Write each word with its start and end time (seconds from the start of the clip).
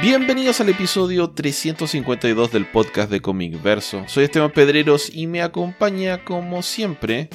Bienvenidos 0.00 0.60
al 0.60 0.68
episodio 0.68 1.30
352 1.30 2.52
del 2.52 2.66
podcast 2.66 3.10
de 3.10 3.20
Comic 3.20 3.60
Verso. 3.60 4.04
Soy 4.06 4.24
Esteban 4.24 4.52
Pedreros 4.52 5.10
y 5.12 5.26
me 5.26 5.42
acompaña, 5.42 6.24
como 6.24 6.62
siempre, 6.62 7.28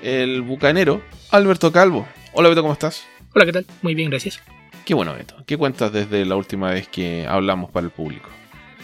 el 0.00 0.42
bucanero 0.42 1.02
Alberto 1.32 1.72
Calvo. 1.72 2.06
Hola 2.34 2.50
Beto, 2.50 2.62
¿cómo 2.62 2.74
estás? 2.74 3.04
Hola, 3.34 3.46
¿qué 3.46 3.52
tal? 3.52 3.66
Muy 3.82 3.96
bien, 3.96 4.10
gracias. 4.10 4.40
Qué 4.84 4.94
bueno, 4.94 5.12
Beto. 5.12 5.42
¿Qué 5.44 5.56
cuentas 5.56 5.92
desde 5.92 6.24
la 6.24 6.36
última 6.36 6.70
vez 6.70 6.86
que 6.86 7.26
hablamos 7.26 7.72
para 7.72 7.86
el 7.86 7.90
público? 7.90 8.28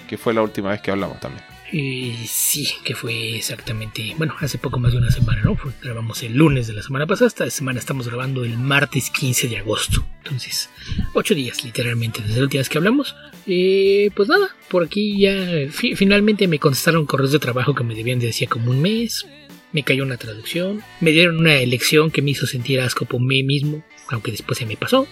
Que 0.08 0.18
fue 0.18 0.34
la 0.34 0.42
última 0.42 0.70
vez 0.70 0.80
que 0.80 0.90
hablamos 0.90 1.20
también. 1.20 1.53
Eh, 1.72 2.14
sí, 2.28 2.68
que 2.84 2.94
fue 2.94 3.36
exactamente, 3.36 4.14
bueno, 4.16 4.34
hace 4.40 4.58
poco 4.58 4.78
más 4.78 4.92
de 4.92 4.98
una 4.98 5.10
semana, 5.10 5.42
¿no? 5.42 5.56
Grabamos 5.82 6.22
el 6.22 6.34
lunes 6.34 6.66
de 6.66 6.74
la 6.74 6.82
semana 6.82 7.06
pasada, 7.06 7.26
esta 7.28 7.50
semana 7.50 7.80
estamos 7.80 8.06
grabando 8.06 8.44
el 8.44 8.56
martes 8.58 9.10
15 9.10 9.48
de 9.48 9.58
agosto. 9.58 10.06
Entonces, 10.22 10.70
ocho 11.14 11.34
días 11.34 11.64
literalmente 11.64 12.20
desde 12.22 12.36
la 12.36 12.42
última 12.44 12.60
vez 12.60 12.68
que 12.68 12.78
hablamos. 12.78 13.16
Eh, 13.46 14.10
pues 14.14 14.28
nada, 14.28 14.48
por 14.68 14.84
aquí 14.84 15.18
ya 15.20 15.34
fi- 15.70 15.96
finalmente 15.96 16.46
me 16.48 16.58
contestaron 16.58 17.06
correos 17.06 17.32
de 17.32 17.38
trabajo 17.40 17.74
que 17.74 17.82
me 17.82 17.94
debían 17.94 18.18
de 18.20 18.26
decía 18.26 18.46
como 18.48 18.70
un 18.70 18.80
mes. 18.80 19.26
Me 19.72 19.82
cayó 19.82 20.04
una 20.04 20.16
traducción, 20.18 20.82
me 21.00 21.10
dieron 21.10 21.38
una 21.38 21.56
elección 21.56 22.12
que 22.12 22.22
me 22.22 22.30
hizo 22.30 22.46
sentir 22.46 22.80
asco 22.80 23.06
por 23.06 23.20
mí 23.20 23.42
mismo, 23.42 23.82
aunque 24.08 24.30
después 24.30 24.56
se 24.58 24.66
me 24.66 24.76
pasó. 24.76 25.08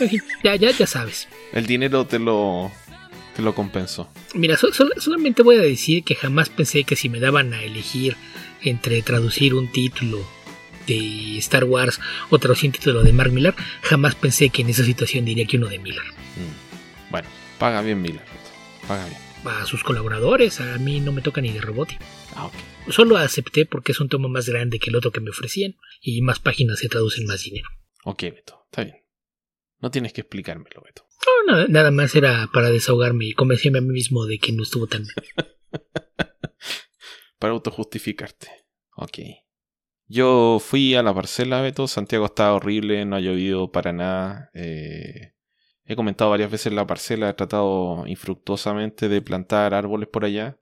Ya, 0.42 0.56
ya, 0.56 0.70
ya 0.70 0.86
sabes. 0.86 1.28
El 1.52 1.66
dinero 1.66 2.06
te 2.06 2.18
lo, 2.18 2.72
te 3.38 3.42
lo 3.44 3.54
compensó. 3.54 4.10
Mira, 4.34 4.56
so- 4.56 4.72
sol- 4.72 4.92
solamente 4.96 5.44
voy 5.44 5.54
a 5.58 5.60
decir 5.62 6.02
que 6.02 6.16
jamás 6.16 6.48
pensé 6.48 6.82
que 6.82 6.96
si 6.96 7.08
me 7.08 7.20
daban 7.20 7.54
a 7.54 7.62
elegir 7.62 8.16
entre 8.62 9.00
traducir 9.02 9.54
un 9.54 9.70
título 9.70 10.26
de 10.88 11.38
Star 11.38 11.62
Wars 11.62 12.00
o 12.30 12.38
traducir 12.40 12.70
un 12.70 12.72
título 12.72 13.04
de 13.04 13.12
Mark 13.12 13.30
Millar, 13.30 13.54
jamás 13.82 14.16
pensé 14.16 14.48
que 14.50 14.62
en 14.62 14.70
esa 14.70 14.82
situación 14.82 15.24
diría 15.24 15.46
que 15.46 15.56
uno 15.56 15.68
de 15.68 15.78
Miller. 15.78 16.02
Mm. 16.02 17.12
Bueno, 17.12 17.28
paga 17.60 17.80
bien 17.82 18.02
Miller, 18.02 18.22
Beto. 18.22 18.88
Paga 18.88 19.06
bien. 19.06 19.18
A 19.44 19.64
sus 19.66 19.84
colaboradores, 19.84 20.60
a 20.60 20.76
mí 20.78 20.98
no 20.98 21.12
me 21.12 21.22
toca 21.22 21.40
ni 21.40 21.52
de 21.52 21.60
rebote. 21.60 21.96
Ah, 22.34 22.46
ok. 22.46 22.54
Solo 22.90 23.18
acepté 23.18 23.66
porque 23.66 23.92
es 23.92 24.00
un 24.00 24.08
tomo 24.08 24.28
más 24.28 24.48
grande 24.48 24.80
que 24.80 24.90
el 24.90 24.96
otro 24.96 25.12
que 25.12 25.20
me 25.20 25.30
ofrecían 25.30 25.76
y 26.02 26.22
más 26.22 26.40
páginas 26.40 26.80
se 26.80 26.88
traducen 26.88 27.24
más 27.26 27.44
dinero. 27.44 27.68
Ok, 28.02 28.20
Beto. 28.22 28.62
Está 28.64 28.82
bien. 28.82 28.96
No 29.80 29.92
tienes 29.92 30.12
que 30.12 30.22
explicármelo, 30.22 30.82
Beto. 30.84 31.04
No, 31.26 31.52
nada, 31.52 31.66
nada 31.68 31.90
más 31.90 32.14
era 32.14 32.48
para 32.52 32.70
desahogarme 32.70 33.26
y 33.26 33.32
convencerme 33.32 33.78
a 33.78 33.82
mí 33.82 33.88
mismo 33.88 34.26
de 34.26 34.38
que 34.38 34.52
no 34.52 34.62
estuvo 34.62 34.86
tan 34.86 35.02
mal. 35.04 35.14
Para 37.38 37.52
autojustificarte. 37.52 38.48
Ok. 38.96 39.18
Yo 40.06 40.58
fui 40.60 40.94
a 40.94 41.02
la 41.02 41.14
parcela, 41.14 41.60
Beto. 41.60 41.86
Santiago 41.86 42.26
estaba 42.26 42.54
horrible, 42.54 43.04
no 43.04 43.16
ha 43.16 43.20
llovido 43.20 43.70
para 43.70 43.92
nada. 43.92 44.50
Eh, 44.54 45.34
he 45.84 45.96
comentado 45.96 46.30
varias 46.30 46.50
veces 46.50 46.72
la 46.72 46.86
parcela, 46.86 47.28
he 47.28 47.34
tratado 47.34 48.06
infructuosamente 48.06 49.08
de 49.08 49.22
plantar 49.22 49.74
árboles 49.74 50.08
por 50.08 50.24
allá 50.24 50.58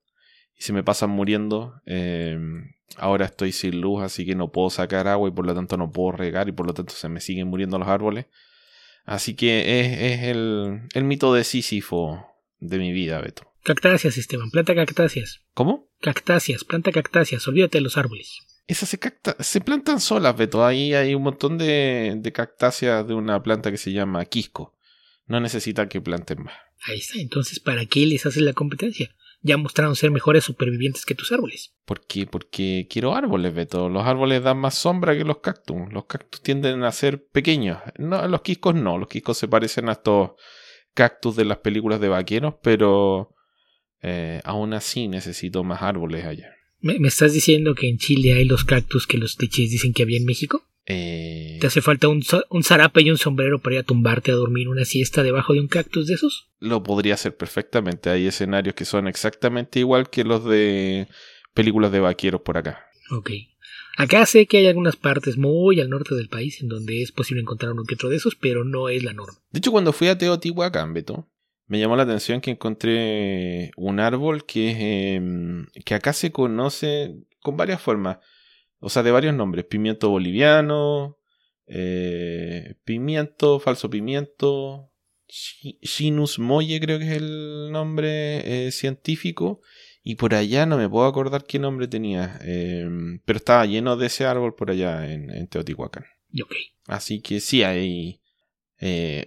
y 0.55 0.63
se 0.63 0.73
me 0.73 0.83
pasan 0.83 1.11
muriendo. 1.11 1.81
Eh, 1.87 2.39
ahora 2.97 3.27
estoy 3.27 3.53
sin 3.53 3.81
luz, 3.81 4.03
así 4.03 4.27
que 4.27 4.35
no 4.35 4.53
puedo 4.53 4.69
sacar 4.69 5.09
agua 5.09 5.29
y 5.29 5.33
por 5.33 5.47
lo 5.47 5.55
tanto 5.55 5.77
no 5.77 5.93
puedo 5.93 6.13
regar 6.13 6.49
y 6.49 6.53
por 6.53 6.67
lo 6.67 6.75
tanto 6.75 6.93
se 6.95 7.09
me 7.09 7.21
siguen 7.21 7.49
muriendo 7.49 7.79
los 7.79 7.89
árboles. 7.89 8.27
Así 9.07 9.35
que 9.35 9.81
es, 9.81 9.99
es 10.21 10.23
el, 10.29 10.83
el 10.93 11.05
mito 11.05 11.33
de 11.33 11.45
Sísifo 11.45 12.27
de 12.59 12.79
mi 12.79 12.93
vida, 12.93 13.21
Beto. 13.21 13.51
Cactáceas, 13.63 14.19
Esteban, 14.19 14.51
planta 14.51 14.75
cactáceas. 14.75 15.41
¿Cómo? 15.55 15.89
Cactáceas, 16.01 16.65
planta 16.65 16.93
cactáceas, 16.93 17.47
olvídate 17.49 17.79
de 17.79 17.83
los 17.83 17.97
árboles. 17.97 18.41
Esas 18.67 18.89
se, 18.89 18.99
cacta- 18.99 19.37
se 19.41 19.61
plantan 19.61 20.01
solas, 20.01 20.37
Beto. 20.37 20.65
Ahí 20.67 20.93
hay 20.93 21.15
un 21.15 21.23
montón 21.23 21.57
de, 21.57 22.15
de 22.19 22.33
cactáceas 22.33 23.07
de 23.07 23.15
una 23.15 23.43
planta 23.43 23.71
que 23.71 23.77
se 23.79 23.93
llama 23.93 24.25
quisco. 24.25 24.77
No 25.27 25.41
necesita 25.41 25.89
que 25.89 26.01
planten 26.01 26.43
más. 26.45 26.55
Ahí 26.85 26.99
está, 26.99 27.19
entonces, 27.19 27.59
¿para 27.61 27.87
qué 27.87 28.07
les 28.07 28.27
haces 28.27 28.43
la 28.43 28.53
competencia? 28.53 29.15
Ya 29.47 29.57
mostraron 29.57 29.95
ser 29.95 30.11
mejores 30.11 30.45
supervivientes 30.45 31.05
que 31.05 31.15
tus 31.15 31.31
árboles. 31.31 31.73
¿Por 31.85 32.05
qué? 32.05 32.27
Porque 32.27 32.89
quiero 32.91 33.15
árboles, 33.15 33.55
Beto. 33.55 33.89
Los 33.89 34.05
árboles 34.05 34.43
dan 34.43 34.59
más 34.59 34.75
sombra 34.75 35.17
que 35.17 35.25
los 35.25 35.39
cactus. 35.39 35.93
Los 35.93 36.07
cactus 36.07 36.43
tienden 36.43 36.83
a 36.83 36.91
ser 36.91 37.27
pequeños. 37.29 37.79
No, 37.99 38.27
los 38.27 38.43
quiscos 38.43 38.75
no. 38.75 38.99
Los 38.99 39.09
quiscos 39.09 39.39
se 39.39 39.47
parecen 39.47 39.89
a 39.89 39.93
estos 39.93 40.31
cactus 40.95 41.37
de 41.37 41.45
las 41.45 41.59
películas 41.59 42.01
de 42.01 42.09
vaqueros, 42.09 42.55
pero 42.63 43.35
eh, 44.03 44.41
aún 44.45 44.75
así 44.75 45.07
necesito 45.07 45.63
más 45.63 45.83
árboles 45.83 46.25
allá. 46.25 46.51
¿Me, 46.81 46.99
me 46.99 47.09
estás 47.09 47.33
diciendo 47.33 47.75
que 47.75 47.89
en 47.89 47.99
Chile 47.99 48.33
hay 48.33 48.47
los 48.47 48.65
cactus 48.65 49.07
que 49.07 49.19
los 49.19 49.37
clichés 49.37 49.71
dicen 49.71 49.93
que 49.93 50.03
había 50.03 50.19
en 50.19 50.25
México? 50.25 50.67
Eh, 50.87 51.59
¿Te 51.61 51.67
hace 51.67 51.83
falta 51.83 52.09
un, 52.09 52.23
un 52.49 52.63
zarape 52.63 53.03
y 53.03 53.11
un 53.11 53.19
sombrero 53.19 53.59
para 53.59 53.75
ir 53.75 53.81
a 53.81 53.85
tumbarte 53.85 54.31
a 54.31 54.37
dormir 54.37 54.69
una 54.69 54.85
siesta 54.85 55.23
debajo 55.25 55.53
de 55.53 55.61
un 55.61 55.69
cactus 55.69 56.07
de 56.07 56.15
esos? 56.15 56.49
lo 56.61 56.83
podría 56.83 57.15
hacer 57.15 57.37
perfectamente. 57.37 58.11
Hay 58.11 58.27
escenarios 58.27 58.75
que 58.75 58.85
son 58.85 59.09
exactamente 59.09 59.79
igual 59.79 60.11
que 60.11 60.25
los 60.25 60.45
de 60.45 61.09
películas 61.55 61.93
de 61.93 62.01
vaqueros 62.01 62.41
por 62.43 62.59
acá. 62.59 62.87
Ok. 63.11 63.31
Acá 63.97 64.27
sé 64.27 64.47
que 64.47 64.59
hay 64.59 64.67
algunas 64.67 64.97
partes 64.97 65.39
muy 65.39 65.81
al 65.81 65.89
norte 65.89 66.15
del 66.15 66.29
país 66.29 66.61
en 66.61 66.69
donde 66.69 67.03
es 67.03 67.13
posible 67.13 67.41
encontrar 67.41 67.73
uno 67.73 67.85
que 67.85 67.95
otro 67.95 68.11
de 68.11 68.17
esos, 68.17 68.37
pero 68.37 68.63
no 68.63 68.89
es 68.89 69.03
la 69.03 69.15
norma. 69.15 69.39
De 69.51 69.59
hecho, 69.59 69.73
cuando 69.73 69.93
fui 69.93 70.09
a 70.09 70.19
Teotihuacán, 70.19 70.93
Beto, 70.93 71.29
me 71.67 71.79
llamó 71.79 71.97
la 71.97 72.03
atención 72.03 72.41
que 72.41 72.51
encontré 72.51 73.71
un 73.77 73.99
árbol 73.99 74.45
que, 74.45 74.71
es, 74.71 74.77
em, 75.17 75.67
que 75.85 75.95
acá 75.95 76.13
se 76.13 76.31
conoce 76.31 77.17
con 77.41 77.57
varias 77.57 77.81
formas. 77.81 78.19
O 78.79 78.89
sea, 78.89 79.03
de 79.03 79.11
varios 79.11 79.35
nombres. 79.35 79.65
Pimiento 79.65 80.11
boliviano, 80.11 81.19
eh, 81.67 82.75
pimiento, 82.85 83.59
falso 83.59 83.91
pimiento, 83.91 84.91
Chinus 85.27 86.39
molle 86.39 86.81
creo 86.81 86.99
que 86.99 87.11
es 87.11 87.17
el 87.17 87.71
nombre 87.73 88.67
eh, 88.67 88.71
científico. 88.73 89.61
Y 90.03 90.15
por 90.15 90.35
allá 90.35 90.67
no 90.67 90.77
me 90.77 90.89
puedo 90.89 91.07
acordar 91.07 91.45
qué 91.45 91.59
nombre 91.59 91.89
tenía. 91.89 92.39
em, 92.43 93.21
pero 93.25 93.39
estaba 93.39 93.67
lleno 93.67 93.97
de 93.97 94.07
ese 94.07 94.25
árbol 94.25 94.55
por 94.55 94.71
allá 94.71 95.13
en, 95.13 95.31
en 95.31 95.49
Teotihuacán. 95.49 96.05
Y 96.31 96.43
ok. 96.43 96.53
Así 96.87 97.21
que 97.21 97.41
sí 97.41 97.65
hay. 97.65 98.21
eh, 98.79 99.27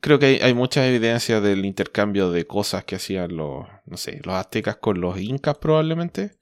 creo 0.00 0.18
que 0.18 0.26
hay, 0.26 0.36
hay 0.36 0.54
muchas 0.54 0.84
evidencias 0.86 1.42
del 1.42 1.64
intercambio 1.64 2.30
de 2.30 2.46
cosas 2.46 2.84
que 2.84 2.96
hacían 2.96 3.36
los, 3.36 3.66
no 3.86 3.96
sé, 3.96 4.20
los 4.24 4.34
aztecas 4.34 4.76
con 4.76 5.00
los 5.00 5.20
incas 5.20 5.58
probablemente. 5.58 6.38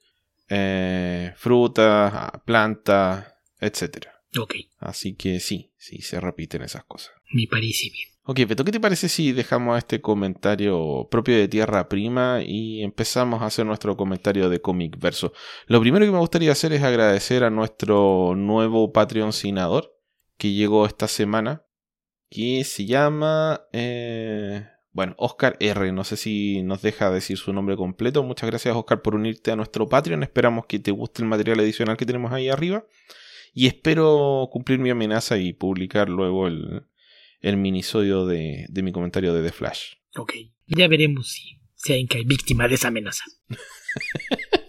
Eh, 0.49 1.33
frutas, 1.35 2.11
ah, 2.13 2.41
plantas, 2.43 3.25
etcétera. 3.59 4.13
Ok. 4.37 4.55
Así 4.79 5.15
que 5.15 5.39
sí, 5.39 5.71
sí, 5.77 6.01
se 6.01 6.19
repiten 6.19 6.61
esas 6.61 6.83
cosas. 6.83 7.13
Me 7.31 7.45
parece 7.47 7.89
bien. 7.91 8.09
Ok, 8.23 8.41
Beto, 8.47 8.63
¿qué 8.63 8.71
te 8.71 8.79
parece 8.79 9.09
si 9.09 9.31
dejamos 9.31 9.75
este 9.79 10.01
comentario 10.01 11.07
propio 11.09 11.35
de 11.35 11.47
Tierra 11.47 11.89
Prima 11.89 12.43
y 12.45 12.83
empezamos 12.83 13.41
a 13.41 13.47
hacer 13.47 13.65
nuestro 13.65 13.97
comentario 13.97 14.49
de 14.49 14.61
cómic 14.61 14.99
verso? 14.99 15.33
Lo 15.65 15.81
primero 15.81 16.05
que 16.05 16.11
me 16.11 16.19
gustaría 16.19 16.51
hacer 16.51 16.71
es 16.73 16.83
agradecer 16.83 17.43
a 17.43 17.49
nuestro 17.49 18.35
nuevo 18.35 18.93
patrocinador 18.93 19.95
que 20.37 20.51
llegó 20.51 20.85
esta 20.85 21.07
semana, 21.07 21.63
que 22.29 22.63
se 22.65 22.85
llama, 22.85 23.63
eh, 23.73 24.67
bueno, 24.91 25.15
Oscar 25.17 25.55
R. 25.59 25.91
No 25.91 26.03
sé 26.03 26.17
si 26.17 26.61
nos 26.63 26.81
deja 26.81 27.11
decir 27.11 27.37
su 27.37 27.53
nombre 27.53 27.75
completo. 27.75 28.23
Muchas 28.23 28.49
gracias, 28.49 28.75
Oscar, 28.75 29.01
por 29.01 29.15
unirte 29.15 29.51
a 29.51 29.55
nuestro 29.55 29.87
Patreon. 29.87 30.23
Esperamos 30.23 30.65
que 30.65 30.79
te 30.79 30.91
guste 30.91 31.21
el 31.21 31.27
material 31.27 31.59
adicional 31.59 31.97
que 31.97 32.05
tenemos 32.05 32.31
ahí 32.31 32.49
arriba. 32.49 32.85
Y 33.53 33.67
espero 33.67 34.47
cumplir 34.51 34.79
mi 34.79 34.89
amenaza 34.89 35.37
y 35.37 35.53
publicar 35.53 36.09
luego 36.09 36.47
el, 36.47 36.83
el 37.41 37.57
minisodio 37.57 38.25
de, 38.25 38.65
de 38.69 38.83
mi 38.83 38.91
comentario 38.91 39.33
de 39.33 39.43
The 39.43 39.51
Flash. 39.51 39.93
Ok. 40.15 40.33
Ya 40.67 40.87
veremos 40.87 41.31
si, 41.31 41.59
si 41.75 41.93
alguien 41.93 42.07
cae 42.07 42.23
víctima 42.23 42.67
de 42.67 42.75
esa 42.75 42.89
amenaza. 42.89 43.23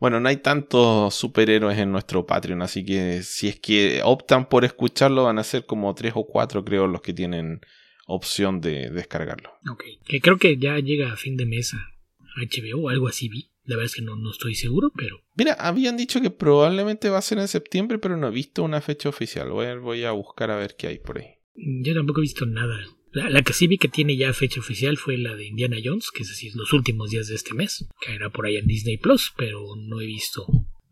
Bueno, 0.00 0.18
no 0.18 0.30
hay 0.30 0.38
tantos 0.38 1.14
superhéroes 1.14 1.78
en 1.78 1.92
nuestro 1.92 2.24
Patreon, 2.24 2.62
así 2.62 2.86
que 2.86 3.22
si 3.22 3.48
es 3.48 3.60
que 3.60 4.00
optan 4.02 4.48
por 4.48 4.64
escucharlo, 4.64 5.24
van 5.24 5.38
a 5.38 5.44
ser 5.44 5.66
como 5.66 5.94
tres 5.94 6.14
o 6.16 6.24
cuatro, 6.26 6.64
creo, 6.64 6.86
los 6.86 7.02
que 7.02 7.12
tienen 7.12 7.60
opción 8.06 8.60
de 8.60 8.90
descargarlo. 8.90 9.50
Ok. 9.70 9.84
Que 10.04 10.20
creo 10.20 10.38
que 10.38 10.56
ya 10.56 10.78
llega 10.78 11.12
a 11.12 11.16
fin 11.16 11.36
de 11.36 11.46
mes 11.46 11.74
a 11.74 11.94
HBO 12.36 12.82
o 12.82 12.88
algo 12.88 13.08
así 13.08 13.28
vi. 13.28 13.50
La 13.64 13.76
verdad 13.76 13.86
es 13.86 13.94
que 13.94 14.02
no, 14.02 14.16
no 14.16 14.30
estoy 14.30 14.54
seguro, 14.54 14.90
pero 14.96 15.22
Mira, 15.36 15.52
habían 15.52 15.96
dicho 15.96 16.20
que 16.20 16.30
probablemente 16.30 17.08
va 17.08 17.18
a 17.18 17.22
ser 17.22 17.38
en 17.38 17.48
septiembre, 17.48 17.98
pero 17.98 18.16
no 18.16 18.28
he 18.28 18.32
visto 18.32 18.62
una 18.62 18.80
fecha 18.80 19.08
oficial. 19.08 19.50
Voy 19.50 19.66
a, 19.66 19.76
voy 19.76 20.04
a 20.04 20.12
buscar 20.12 20.50
a 20.50 20.56
ver 20.56 20.74
qué 20.76 20.88
hay 20.88 20.98
por 20.98 21.18
ahí. 21.18 21.28
yo 21.54 21.94
tampoco 21.94 22.20
he 22.20 22.22
visto 22.22 22.46
nada. 22.46 22.78
La, 23.12 23.28
la 23.28 23.42
que 23.42 23.52
sí 23.52 23.66
vi 23.66 23.78
que 23.78 23.88
tiene 23.88 24.16
ya 24.16 24.32
fecha 24.32 24.60
oficial 24.60 24.96
fue 24.96 25.18
la 25.18 25.34
de 25.34 25.46
Indiana 25.46 25.76
Jones, 25.82 26.10
que 26.10 26.22
es 26.22 26.30
así, 26.30 26.50
los 26.50 26.72
últimos 26.72 27.10
días 27.10 27.28
de 27.28 27.34
este 27.34 27.54
mes. 27.54 27.86
Caerá 28.04 28.30
por 28.30 28.46
ahí 28.46 28.56
en 28.56 28.66
Disney 28.66 28.96
Plus, 28.96 29.32
pero 29.36 29.76
no 29.76 30.00
he 30.00 30.06
visto. 30.06 30.46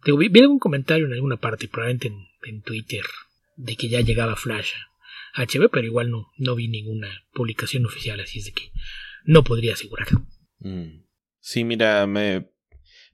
Digo, 0.05 0.19
vi, 0.19 0.29
vi 0.29 0.41
algún 0.41 0.59
comentario 0.59 1.07
en 1.07 1.13
alguna 1.13 1.37
parte, 1.37 1.69
probablemente 1.69 2.09
en, 2.09 2.27
en 2.45 2.63
Twitter, 2.63 3.05
de 3.57 3.77
que 3.77 3.89
ya 3.89 4.01
llegaba 4.01 4.37
Flash 4.37 4.71
a 5.35 5.45
HBO, 5.45 5.69
pero 5.71 5.87
igual 5.87 6.11
no, 6.11 6.29
no 6.37 6.55
vi 6.55 6.69
ninguna 6.69 7.09
publicación 7.33 7.87
oficial, 7.87 8.21
así 8.21 8.39
es 8.39 8.47
de 8.47 8.53
que 8.53 8.73
no 9.25 9.45
podría 9.45 9.75
asegurar. 9.75 10.09
Mm. 10.59 11.05
Sí, 11.41 11.65
mira, 11.65 12.07
me, 12.07 12.51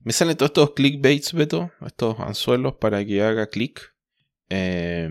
me 0.00 0.12
salen 0.12 0.36
todos 0.36 0.50
estos 0.50 0.72
clickbaits, 0.72 1.32
Beto, 1.32 1.72
estos 1.86 2.18
anzuelos 2.20 2.74
para 2.80 3.04
que 3.04 3.22
haga 3.22 3.48
clic. 3.48 3.94
Eh, 4.50 5.08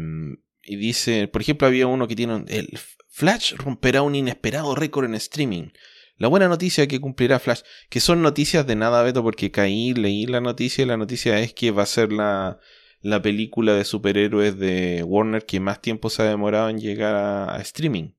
y 0.61 0.75
dice, 0.77 1.27
por 1.27 1.41
ejemplo, 1.41 1.67
había 1.67 1.87
uno 1.87 2.07
que 2.07 2.15
tiene 2.15 2.45
el 2.47 2.69
Flash 3.15 3.53
romperá 3.57 4.01
un 4.01 4.15
inesperado 4.15 4.73
récord 4.73 5.05
en 5.05 5.13
streaming. 5.13 5.69
La 6.17 6.29
buena 6.29 6.47
noticia 6.47 6.87
que 6.87 6.99
cumplirá 6.99 7.37
Flash, 7.37 7.61
que 7.89 7.99
son 7.99 8.23
noticias 8.23 8.65
de 8.65 8.75
nada, 8.75 9.03
Beto, 9.03 9.21
porque 9.21 9.51
caí, 9.51 9.93
leí 9.93 10.25
la 10.25 10.41
noticia 10.41 10.83
y 10.83 10.87
la 10.87 10.97
noticia 10.97 11.39
es 11.39 11.53
que 11.53 11.69
va 11.69 11.83
a 11.83 11.87
ser 11.87 12.11
la, 12.11 12.59
la 13.03 13.21
película 13.21 13.75
de 13.75 13.83
superhéroes 13.83 14.57
de 14.57 15.03
Warner 15.03 15.45
que 15.45 15.59
más 15.59 15.81
tiempo 15.81 16.09
se 16.09 16.23
ha 16.23 16.25
demorado 16.25 16.69
en 16.69 16.79
llegar 16.79 17.15
a, 17.15 17.57
streaming. 17.61 18.13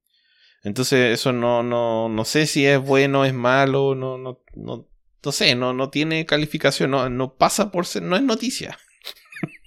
Entonces 0.63 1.13
eso 1.13 1.33
no, 1.33 1.63
no, 1.63 2.09
no 2.09 2.25
sé 2.25 2.47
si 2.47 2.65
es 2.67 2.81
bueno, 2.81 3.25
es 3.25 3.35
malo, 3.35 3.95
no, 3.95 4.19
no, 4.19 4.43
no, 4.55 4.89
no 5.23 5.33
sé, 5.33 5.55
no, 5.55 5.73
no 5.73 5.89
tiene 5.89 6.27
calificación, 6.27 6.91
no, 6.91 7.09
no 7.09 7.35
pasa 7.35 7.73
por 7.73 7.87
ser, 7.87 8.03
no 8.03 8.15
es 8.15 8.23
noticia. 8.23 8.79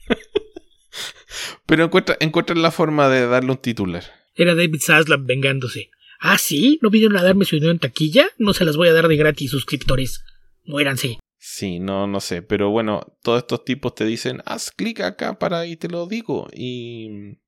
Pero 1.66 1.86
encuentra, 1.86 2.16
encuentran 2.20 2.62
la 2.62 2.72
forma 2.72 3.10
de 3.10 3.28
darle 3.28 3.52
un 3.52 3.58
titular. 3.58 4.04
Era 4.36 4.54
David 4.54 4.82
Zaslav 4.82 5.26
vengándose. 5.26 5.90
Ah, 6.20 6.38
sí, 6.38 6.80
¿no 6.82 6.92
vinieron 6.92 7.18
a 7.18 7.24
darme 7.24 7.46
su 7.46 7.56
dinero 7.56 7.72
en 7.72 7.80
taquilla? 7.80 8.30
No 8.38 8.54
se 8.54 8.66
las 8.66 8.78
voy 8.78 8.88
a 8.88 8.94
dar 8.94 9.08
de 9.08 9.18
gratis, 9.18 9.52
suscriptores. 9.52 10.24
Muéranse. 10.64 11.18
Sí, 11.50 11.80
no, 11.80 12.08
no 12.08 12.20
sé, 12.20 12.42
pero 12.42 12.72
bueno, 12.72 13.18
todos 13.24 13.40
estos 13.40 13.64
tipos 13.64 13.96
te 13.96 14.04
dicen, 14.04 14.42
haz 14.46 14.70
clic 14.70 15.00
acá 15.00 15.40
para 15.40 15.66
y 15.66 15.78
te 15.78 15.88
lo 15.88 16.06
digo. 16.06 16.50
Y 16.54 17.40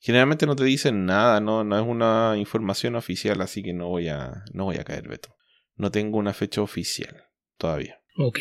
generalmente 0.00 0.46
no 0.46 0.56
te 0.56 0.64
dicen 0.64 1.04
nada, 1.04 1.38
no, 1.38 1.62
no 1.62 1.78
es 1.78 1.86
una 1.86 2.34
información 2.38 2.96
oficial, 2.96 3.42
así 3.42 3.62
que 3.62 3.74
no 3.74 3.88
voy 3.88 4.08
a, 4.08 4.42
no 4.54 4.64
voy 4.64 4.76
a 4.76 4.84
caer, 4.84 5.06
Beto. 5.06 5.36
No 5.76 5.90
tengo 5.90 6.16
una 6.16 6.32
fecha 6.32 6.62
oficial 6.62 7.24
todavía. 7.58 8.00
Ok. 8.16 8.38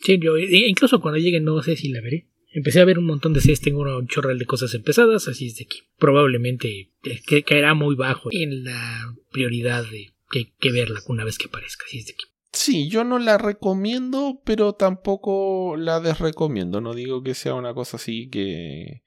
Sí, 0.00 0.18
yo 0.20 0.36
incluso 0.36 1.00
cuando 1.00 1.20
llegue 1.20 1.40
no 1.40 1.62
sé 1.62 1.76
si 1.76 1.90
la 1.90 2.00
veré. 2.00 2.28
Empecé 2.50 2.80
a 2.80 2.84
ver 2.84 2.98
un 2.98 3.06
montón 3.06 3.34
de 3.34 3.40
series, 3.40 3.60
tengo 3.60 3.82
un 3.82 4.08
chorral 4.08 4.40
de 4.40 4.46
cosas 4.46 4.74
empezadas, 4.74 5.28
así 5.28 5.46
es 5.46 5.56
de 5.56 5.66
que 5.66 5.78
probablemente 5.98 6.90
eh, 7.04 7.42
caerá 7.44 7.74
muy 7.74 7.94
bajo 7.94 8.28
en 8.32 8.64
la 8.64 9.14
prioridad 9.30 9.88
de 9.88 10.14
que, 10.32 10.52
que 10.58 10.72
verla 10.72 11.00
una 11.06 11.24
vez 11.24 11.38
que 11.38 11.46
aparezca, 11.46 11.84
así 11.86 11.98
es 12.00 12.06
de 12.06 12.14
que 12.14 12.37
Sí, 12.58 12.88
yo 12.88 13.04
no 13.04 13.20
la 13.20 13.38
recomiendo, 13.38 14.42
pero 14.44 14.72
tampoco 14.72 15.76
la 15.76 16.00
desrecomiendo. 16.00 16.80
No 16.80 16.92
digo 16.92 17.22
que 17.22 17.34
sea 17.34 17.54
una 17.54 17.72
cosa 17.72 17.98
así 17.98 18.28
que, 18.28 19.04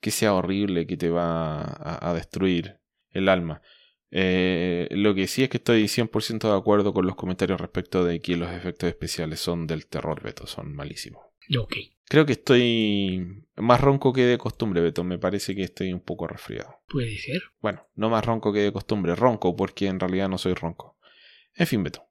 que 0.00 0.10
sea 0.10 0.32
horrible, 0.32 0.86
que 0.86 0.96
te 0.96 1.10
va 1.10 1.60
a, 1.60 2.14
destruir 2.14 2.78
el 3.10 3.28
alma. 3.28 3.60
Eh, 4.10 4.88
lo 4.92 5.14
que 5.14 5.26
sí 5.26 5.42
es 5.42 5.50
que 5.50 5.58
estoy 5.58 5.88
100% 5.88 6.48
de 6.50 6.56
acuerdo 6.56 6.94
con 6.94 7.06
los 7.06 7.16
comentarios 7.16 7.60
respecto 7.60 8.02
de 8.02 8.22
que 8.22 8.38
los 8.38 8.50
efectos 8.50 8.88
especiales 8.88 9.40
son 9.40 9.66
del 9.66 9.86
terror, 9.88 10.22
Beto, 10.22 10.46
son 10.46 10.74
malísimos. 10.74 11.22
Ok. 11.58 11.76
Creo 12.08 12.24
que 12.24 12.32
estoy 12.32 13.44
más 13.56 13.82
ronco 13.82 14.14
que 14.14 14.22
de 14.22 14.38
costumbre, 14.38 14.80
Beto. 14.80 15.04
Me 15.04 15.18
parece 15.18 15.54
que 15.54 15.64
estoy 15.64 15.92
un 15.92 16.00
poco 16.00 16.26
resfriado. 16.26 16.80
Puede 16.88 17.18
ser. 17.18 17.42
Bueno, 17.60 17.86
no 17.94 18.08
más 18.08 18.24
ronco 18.24 18.54
que 18.54 18.60
de 18.60 18.72
costumbre, 18.72 19.14
ronco, 19.14 19.54
porque 19.54 19.86
en 19.86 20.00
realidad 20.00 20.30
no 20.30 20.38
soy 20.38 20.54
ronco. 20.54 20.96
En 21.54 21.66
fin, 21.66 21.84
Beto. 21.84 22.05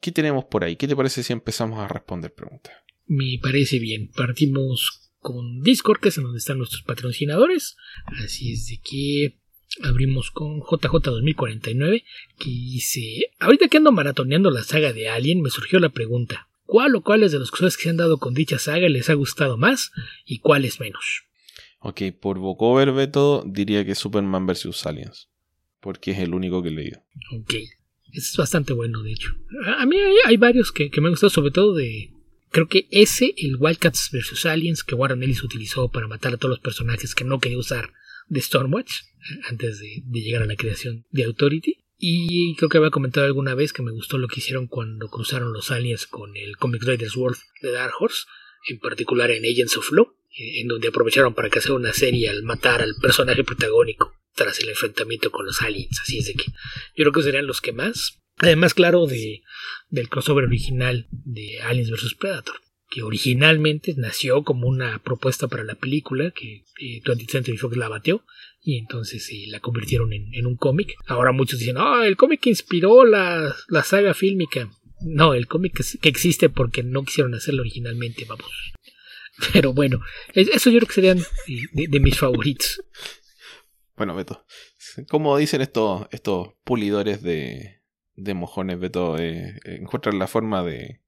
¿Qué 0.00 0.12
tenemos 0.12 0.44
por 0.44 0.64
ahí? 0.64 0.76
¿Qué 0.76 0.88
te 0.88 0.96
parece 0.96 1.22
si 1.22 1.32
empezamos 1.32 1.78
a 1.78 1.88
responder 1.88 2.32
preguntas? 2.32 2.74
Me 3.06 3.38
parece 3.42 3.78
bien. 3.78 4.10
Partimos 4.14 5.10
con 5.18 5.60
Discord, 5.62 6.00
que 6.00 6.08
es 6.10 6.16
donde 6.16 6.38
están 6.38 6.58
nuestros 6.58 6.82
patrocinadores. 6.82 7.76
Así 8.22 8.52
es 8.52 8.66
de 8.66 8.80
que 8.80 9.38
abrimos 9.82 10.30
con 10.30 10.60
JJ2049, 10.60 12.04
que 12.38 12.50
dice, 12.50 13.30
ahorita 13.38 13.68
que 13.68 13.78
ando 13.78 13.92
maratoneando 13.92 14.50
la 14.50 14.62
saga 14.62 14.92
de 14.92 15.08
Alien, 15.08 15.42
me 15.42 15.50
surgió 15.50 15.80
la 15.80 15.88
pregunta, 15.88 16.48
¿cuál 16.64 16.94
o 16.94 17.02
cuáles 17.02 17.32
de 17.32 17.38
los 17.38 17.50
cosas 17.50 17.76
que 17.76 17.84
se 17.84 17.90
han 17.90 17.96
dado 17.96 18.18
con 18.18 18.34
dicha 18.34 18.58
saga 18.58 18.88
les 18.88 19.10
ha 19.10 19.14
gustado 19.14 19.56
más 19.56 19.90
y 20.24 20.38
cuáles 20.38 20.80
menos? 20.80 21.24
Ok, 21.80 22.02
por 22.20 22.38
Vocover 22.38 22.92
Beto 22.92 23.44
diría 23.46 23.84
que 23.84 23.94
Superman 23.94 24.46
vs. 24.46 24.86
Aliens, 24.86 25.28
porque 25.80 26.12
es 26.12 26.18
el 26.18 26.34
único 26.34 26.62
que 26.62 26.68
he 26.68 26.72
leído. 26.72 27.00
Ok 27.38 27.54
es 28.16 28.36
bastante 28.36 28.72
bueno, 28.72 29.02
de 29.02 29.12
hecho. 29.12 29.34
A 29.78 29.86
mí 29.86 29.96
hay, 30.24 30.36
varios 30.36 30.72
que, 30.72 30.90
me 31.00 31.08
han 31.08 31.12
gustado, 31.12 31.30
sobre 31.30 31.50
todo 31.50 31.74
de. 31.74 32.12
Creo 32.50 32.68
que 32.68 32.88
ese, 32.90 33.34
el 33.36 33.56
Wildcats 33.58 34.10
vs. 34.12 34.46
Aliens, 34.46 34.82
que 34.82 34.94
Warren 34.94 35.22
Ellis 35.22 35.42
utilizó 35.42 35.90
para 35.90 36.08
matar 36.08 36.32
a 36.32 36.36
todos 36.36 36.50
los 36.50 36.60
personajes 36.60 37.14
que 37.14 37.24
no 37.24 37.38
quería 37.38 37.58
usar 37.58 37.92
de 38.28 38.40
Stormwatch, 38.40 39.02
antes 39.48 39.80
de, 39.80 40.02
llegar 40.10 40.42
a 40.42 40.46
la 40.46 40.56
creación 40.56 41.04
de 41.10 41.24
Authority. 41.24 41.84
Y 41.98 42.54
creo 42.56 42.68
que 42.68 42.78
había 42.78 42.90
comentado 42.90 43.26
alguna 43.26 43.54
vez 43.54 43.72
que 43.72 43.82
me 43.82 43.90
gustó 43.90 44.18
lo 44.18 44.28
que 44.28 44.40
hicieron 44.40 44.66
cuando 44.66 45.08
cruzaron 45.08 45.52
los 45.52 45.70
aliens 45.70 46.06
con 46.06 46.36
el 46.36 46.56
Comic 46.56 46.82
Riders 46.82 47.16
World 47.16 47.38
de 47.62 47.72
Dark 47.72 47.92
Horse, 47.98 48.24
en 48.66 48.78
particular 48.78 49.30
en 49.30 49.44
Agents 49.44 49.76
of 49.76 49.90
Law, 49.92 50.14
eh, 50.30 50.60
en 50.60 50.68
donde 50.68 50.88
aprovecharon 50.88 51.34
para 51.34 51.48
hacer 51.48 51.72
una 51.72 51.92
serie 51.92 52.28
al 52.28 52.42
matar 52.42 52.82
al 52.82 52.94
personaje 53.00 53.44
protagónico 53.44 54.12
tras 54.34 54.60
el 54.60 54.68
enfrentamiento 54.68 55.30
con 55.30 55.46
los 55.46 55.62
aliens. 55.62 55.98
Así 56.02 56.18
es 56.18 56.32
que 56.36 56.44
yo 56.44 57.04
creo 57.04 57.12
que 57.12 57.22
serían 57.22 57.46
los 57.46 57.60
que 57.60 57.72
más. 57.72 58.20
Además, 58.38 58.74
claro, 58.74 59.06
de, 59.06 59.42
del 59.88 60.08
crossover 60.08 60.44
original 60.44 61.06
de 61.10 61.60
Aliens 61.62 61.90
vs. 61.90 62.14
Predator, 62.14 62.56
que 62.90 63.02
originalmente 63.02 63.94
nació 63.96 64.44
como 64.44 64.68
una 64.68 65.02
propuesta 65.02 65.48
para 65.48 65.64
la 65.64 65.74
película 65.74 66.32
que 66.32 66.64
20th 66.78 67.22
eh, 67.22 67.26
Century 67.28 67.56
Fox 67.56 67.76
la 67.76 67.88
bateó 67.88 68.24
y 68.62 68.78
entonces 68.78 69.28
eh, 69.32 69.44
la 69.48 69.60
convirtieron 69.60 70.12
en, 70.12 70.46
un 70.46 70.56
cómic. 70.56 70.94
Ahora 71.06 71.32
muchos 71.32 71.60
dicen, 71.60 71.76
ah, 71.78 72.02
el 72.06 72.16
cómic 72.16 72.46
inspiró 72.46 73.04
la, 73.04 73.54
la 73.68 73.82
saga 73.84 74.12
fílmica. 74.12 74.70
No, 75.00 75.34
el 75.34 75.46
cómic 75.46 75.82
que 76.00 76.08
existe 76.08 76.48
porque 76.48 76.82
no 76.82 77.04
quisieron 77.04 77.34
hacerlo 77.34 77.62
originalmente, 77.62 78.24
vamos. 78.24 78.50
Pero 79.52 79.72
bueno, 79.74 80.00
eso 80.34 80.70
yo 80.70 80.78
creo 80.78 80.88
que 80.88 80.94
serían 80.94 81.22
de 81.72 82.00
mis 82.00 82.18
favoritos. 82.18 82.82
Bueno, 83.96 84.14
Beto, 84.14 84.44
como 85.08 85.36
dicen 85.36 85.60
estos, 85.60 86.06
estos 86.10 86.48
pulidores 86.64 87.22
de, 87.22 87.82
de 88.14 88.34
mojones, 88.34 88.78
Beto, 88.78 89.18
eh, 89.18 89.58
encuentran 89.64 90.18
la 90.18 90.26
forma 90.26 90.62
de, 90.62 91.00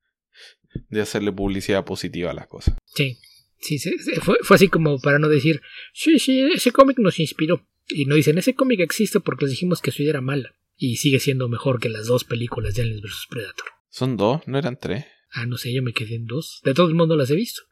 de 0.88 1.00
hacerle 1.00 1.32
publicidad 1.32 1.84
positiva 1.84 2.30
a 2.30 2.34
las 2.34 2.46
cosas. 2.46 2.76
Sí, 2.84 3.18
sí, 3.60 3.78
fue, 4.22 4.36
fue 4.42 4.54
así 4.54 4.68
como 4.68 5.00
para 5.00 5.18
no 5.18 5.28
decir, 5.28 5.60
sí, 5.92 6.18
sí, 6.18 6.40
ese 6.54 6.72
cómic 6.72 6.98
nos 6.98 7.18
inspiró. 7.18 7.66
Y 7.88 8.04
no 8.04 8.14
dicen, 8.14 8.36
ese 8.36 8.54
cómic 8.54 8.80
existe 8.80 9.20
porque 9.20 9.46
les 9.46 9.52
dijimos 9.52 9.80
que 9.80 9.90
su 9.90 10.02
idea 10.02 10.10
era 10.10 10.20
mala. 10.20 10.54
Y 10.76 10.96
sigue 10.96 11.18
siendo 11.18 11.48
mejor 11.48 11.80
que 11.80 11.88
las 11.88 12.06
dos 12.06 12.24
películas 12.24 12.74
de 12.74 12.82
Aliens 12.82 13.02
vs. 13.02 13.26
Predator. 13.28 13.66
¿Son 13.98 14.16
dos? 14.16 14.46
¿No 14.46 14.58
eran 14.58 14.78
tres? 14.78 15.06
Ah, 15.32 15.44
no 15.44 15.56
sé, 15.56 15.74
yo 15.74 15.82
me 15.82 15.92
quedé 15.92 16.14
en 16.14 16.26
dos. 16.26 16.60
De 16.62 16.72
todos 16.72 16.94
modos 16.94 17.08
no 17.08 17.16
las 17.16 17.30
he 17.30 17.34
visto. 17.34 17.62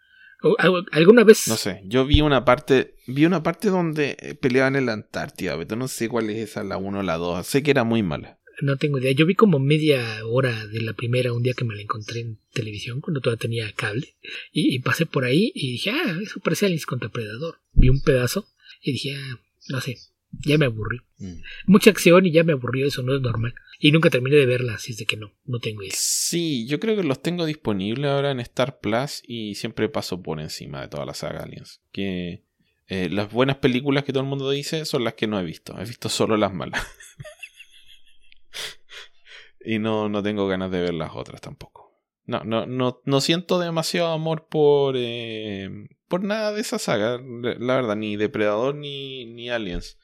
¿Alguna 0.91 1.23
vez? 1.23 1.47
No 1.47 1.57
sé, 1.57 1.83
yo 1.85 2.05
vi 2.05 2.21
una 2.21 2.45
parte, 2.45 2.97
vi 3.07 3.27
una 3.27 3.45
parte 3.45 3.69
donde 3.69 4.17
eh, 4.19 4.35
peleaban 4.35 4.75
en 4.75 4.87
la 4.87 4.95
Antártida, 4.95 5.57
pero 5.57 5.77
no 5.77 5.87
sé 5.87 6.09
cuál 6.09 6.29
es 6.31 6.51
esa, 6.51 6.65
la 6.65 6.79
1 6.79 6.99
o 6.99 7.03
la 7.05 7.17
2, 7.17 7.47
sé 7.47 7.63
que 7.63 7.71
era 7.71 7.85
muy 7.85 8.03
mala. 8.03 8.41
No 8.61 8.77
tengo 8.77 8.99
idea, 8.99 9.13
yo 9.13 9.25
vi 9.25 9.37
como 9.37 9.61
media 9.61 10.27
hora 10.27 10.67
de 10.67 10.81
la 10.81 10.95
primera 10.95 11.33
un 11.33 11.45
día 11.45 11.55
que 11.55 11.65
me 11.65 11.77
la 11.77 11.83
encontré 11.83 12.23
en 12.23 12.41
televisión, 12.53 13.01
cuando 13.01 13.21
todavía 13.21 13.39
tenía 13.39 13.73
cable, 13.73 14.17
y, 14.51 14.81
pasé 14.81 15.07
por 15.07 15.25
ahí 15.25 15.53
y 15.55 15.71
dije, 15.71 15.91
ah, 15.91 16.19
eso 16.21 16.41
parece 16.41 16.67
Alice 16.67 16.87
contra 16.87 17.09
Predador. 17.09 17.61
Vi 17.73 17.89
un 17.89 18.03
pedazo 18.03 18.49
y 18.83 18.91
dije, 18.95 19.15
ah, 19.15 19.41
no 19.69 19.81
sé, 19.81 19.97
ya 20.31 20.59
me 20.59 20.67
aburrí. 20.67 21.01
Mm. 21.19 21.41
Mucha 21.67 21.91
acción 21.91 22.27
y 22.27 22.33
ya 22.33 22.45
me 22.45 22.53
aburrió, 22.53 22.87
eso 22.87 23.03
no 23.03 23.15
es 23.15 23.21
normal. 23.21 23.55
Y 23.79 23.93
nunca 23.93 24.11
terminé 24.11 24.37
de 24.37 24.47
verla, 24.47 24.75
así 24.75 24.93
es 24.93 24.99
de 24.99 25.07
que 25.07 25.17
no, 25.17 25.33
no 25.45 25.59
tengo 25.59 25.83
idea. 25.83 25.95
Sí, 25.95 26.67
yo 26.67 26.81
creo 26.81 26.97
que 26.97 27.03
los 27.03 27.21
tengo 27.21 27.45
disponibles 27.45 28.11
ahora 28.11 28.31
en 28.31 28.41
Star 28.41 28.81
Plus 28.81 29.23
y 29.27 29.55
siempre 29.55 29.89
paso 29.89 30.23
por 30.23 30.41
encima 30.41 30.81
de 30.81 30.89
toda 30.89 31.05
la 31.05 31.15
saga 31.15 31.43
Aliens. 31.43 31.83
Que 31.93 32.43
eh, 32.89 33.09
las 33.11 33.31
buenas 33.31 33.57
películas 33.57 34.05
que 34.05 34.13
todo 34.13 34.23
el 34.23 34.29
mundo 34.29 34.51
dice 34.51 34.85
son 34.85 35.05
las 35.05 35.15
que 35.15 35.27
no 35.27 35.39
he 35.39 35.45
visto. 35.45 35.79
He 35.79 35.85
visto 35.85 36.09
solo 36.09 36.37
las 36.37 36.55
malas. 36.55 36.83
y 39.65 39.79
no, 39.79 40.09
no 40.09 40.23
tengo 40.23 40.47
ganas 40.47 40.71
de 40.71 40.81
ver 40.81 40.95
las 40.95 41.11
otras 41.15 41.41
tampoco. 41.41 41.93
No, 42.25 42.43
no, 42.45 42.67
no, 42.67 43.03
no 43.05 43.21
siento 43.21 43.59
demasiado 43.59 44.13
amor 44.13 44.49
por, 44.49 44.95
eh, 44.97 45.71
por 46.09 46.25
nada 46.25 46.53
de 46.53 46.61
esa 46.61 46.79
saga. 46.79 47.21
La 47.21 47.77
verdad, 47.77 47.95
ni 47.95 48.17
Depredador 48.17 48.75
ni, 48.75 49.27
ni 49.27 49.51
Aliens. 49.51 49.99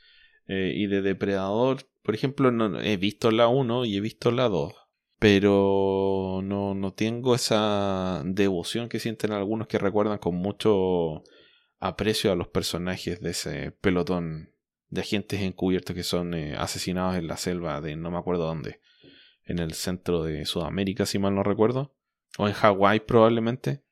Eh, 0.52 0.75
y 0.76 0.87
de 0.87 1.00
Depredador, 1.00 1.78
por 2.02 2.14
ejemplo, 2.14 2.50
no, 2.50 2.78
he 2.78 2.99
visto 2.99 3.30
la 3.30 3.49
1 3.49 3.87
y 3.87 3.97
he 3.97 4.00
visto 4.00 4.30
la 4.30 4.50
2. 4.50 4.75
Pero 5.18 6.40
no, 6.44 6.75
no 6.75 6.92
tengo 6.92 7.35
esa 7.35 8.23
devoción 8.26 8.90
que 8.90 9.00
sienten 9.00 9.32
algunos 9.32 9.66
que 9.66 9.78
recuerdan 9.78 10.18
con 10.18 10.35
mucho 10.35 11.23
aprecio 11.78 12.32
a 12.32 12.37
los 12.37 12.49
personajes 12.49 13.23
de 13.23 13.30
ese 13.30 13.71
pelotón 13.80 14.50
de 14.90 15.00
agentes 15.00 15.40
encubiertos 15.40 15.97
que 15.97 16.02
son 16.02 16.35
eh, 16.35 16.54
asesinados 16.54 17.16
en 17.16 17.28
la 17.28 17.38
selva 17.38 17.80
de 17.80 17.97
no 17.97 18.11
me 18.11 18.18
acuerdo 18.18 18.44
dónde. 18.44 18.80
En 19.44 19.59
el 19.59 19.73
centro 19.73 20.23
de 20.23 20.44
Sudamérica, 20.44 21.06
si 21.06 21.18
mal 21.18 21.35
no 21.35 21.42
recuerdo. 21.42 21.94
O 22.37 22.47
en 22.47 22.52
Hawái 22.52 23.00
probablemente. 23.00 23.82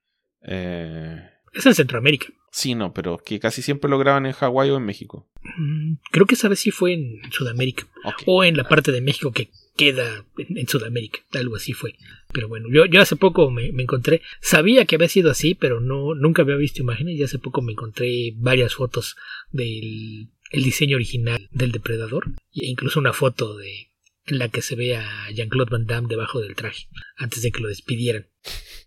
Eh, 0.42 1.22
es 1.54 1.64
en 1.64 1.74
Centroamérica. 1.74 2.26
Sí, 2.50 2.74
no, 2.74 2.92
pero 2.92 3.18
que 3.18 3.38
casi 3.38 3.62
siempre 3.62 3.88
lo 3.88 3.98
graban 3.98 4.26
en 4.26 4.32
Hawái 4.32 4.70
o 4.70 4.76
en 4.76 4.84
México. 4.84 5.28
Mm, 5.56 5.94
creo 6.10 6.26
que 6.26 6.34
esa 6.34 6.48
vez 6.48 6.58
sí 6.58 6.70
fue 6.70 6.94
en 6.94 7.20
Sudamérica. 7.30 7.86
O 8.26 8.42
en 8.42 8.56
la 8.56 8.68
parte 8.68 8.90
de 8.90 9.00
México 9.00 9.30
que 9.30 9.50
queda 9.76 10.24
en, 10.36 10.68
Sudamérica. 10.68 11.20
Algo 11.32 11.56
así 11.56 11.72
fue. 11.72 11.94
Pero 12.32 12.48
bueno, 12.48 12.68
yo, 12.70 12.86
yo 12.86 13.00
hace 13.00 13.16
poco 13.16 13.50
me, 13.50 13.68
encontré. 13.68 14.22
Sabía 14.40 14.84
que 14.84 14.96
había 14.96 15.08
sido 15.08 15.30
así, 15.30 15.54
pero 15.54 15.80
no, 15.80 16.14
nunca 16.14 16.42
había 16.42 16.56
visto 16.56 16.82
imágenes. 16.82 17.16
Y 17.16 17.22
hace 17.22 17.38
poco 17.38 17.62
me 17.62 17.72
encontré 17.72 18.32
varias 18.36 18.74
fotos 18.74 19.16
del 19.52 20.28
el 20.50 20.64
diseño 20.64 20.96
original 20.96 21.48
del 21.52 21.70
depredador 21.70 22.32
e 22.52 22.66
incluso 22.66 22.98
una 22.98 23.12
foto 23.12 23.56
de 23.56 23.89
en 24.26 24.38
la 24.38 24.48
que 24.48 24.62
se 24.62 24.76
ve 24.76 24.96
a 24.96 25.30
Jean-Claude 25.30 25.70
Van 25.70 25.86
Damme 25.86 26.08
debajo 26.08 26.40
del 26.40 26.54
traje 26.54 26.88
antes 27.16 27.42
de 27.42 27.50
que 27.50 27.60
lo 27.60 27.68
despidieran. 27.68 28.26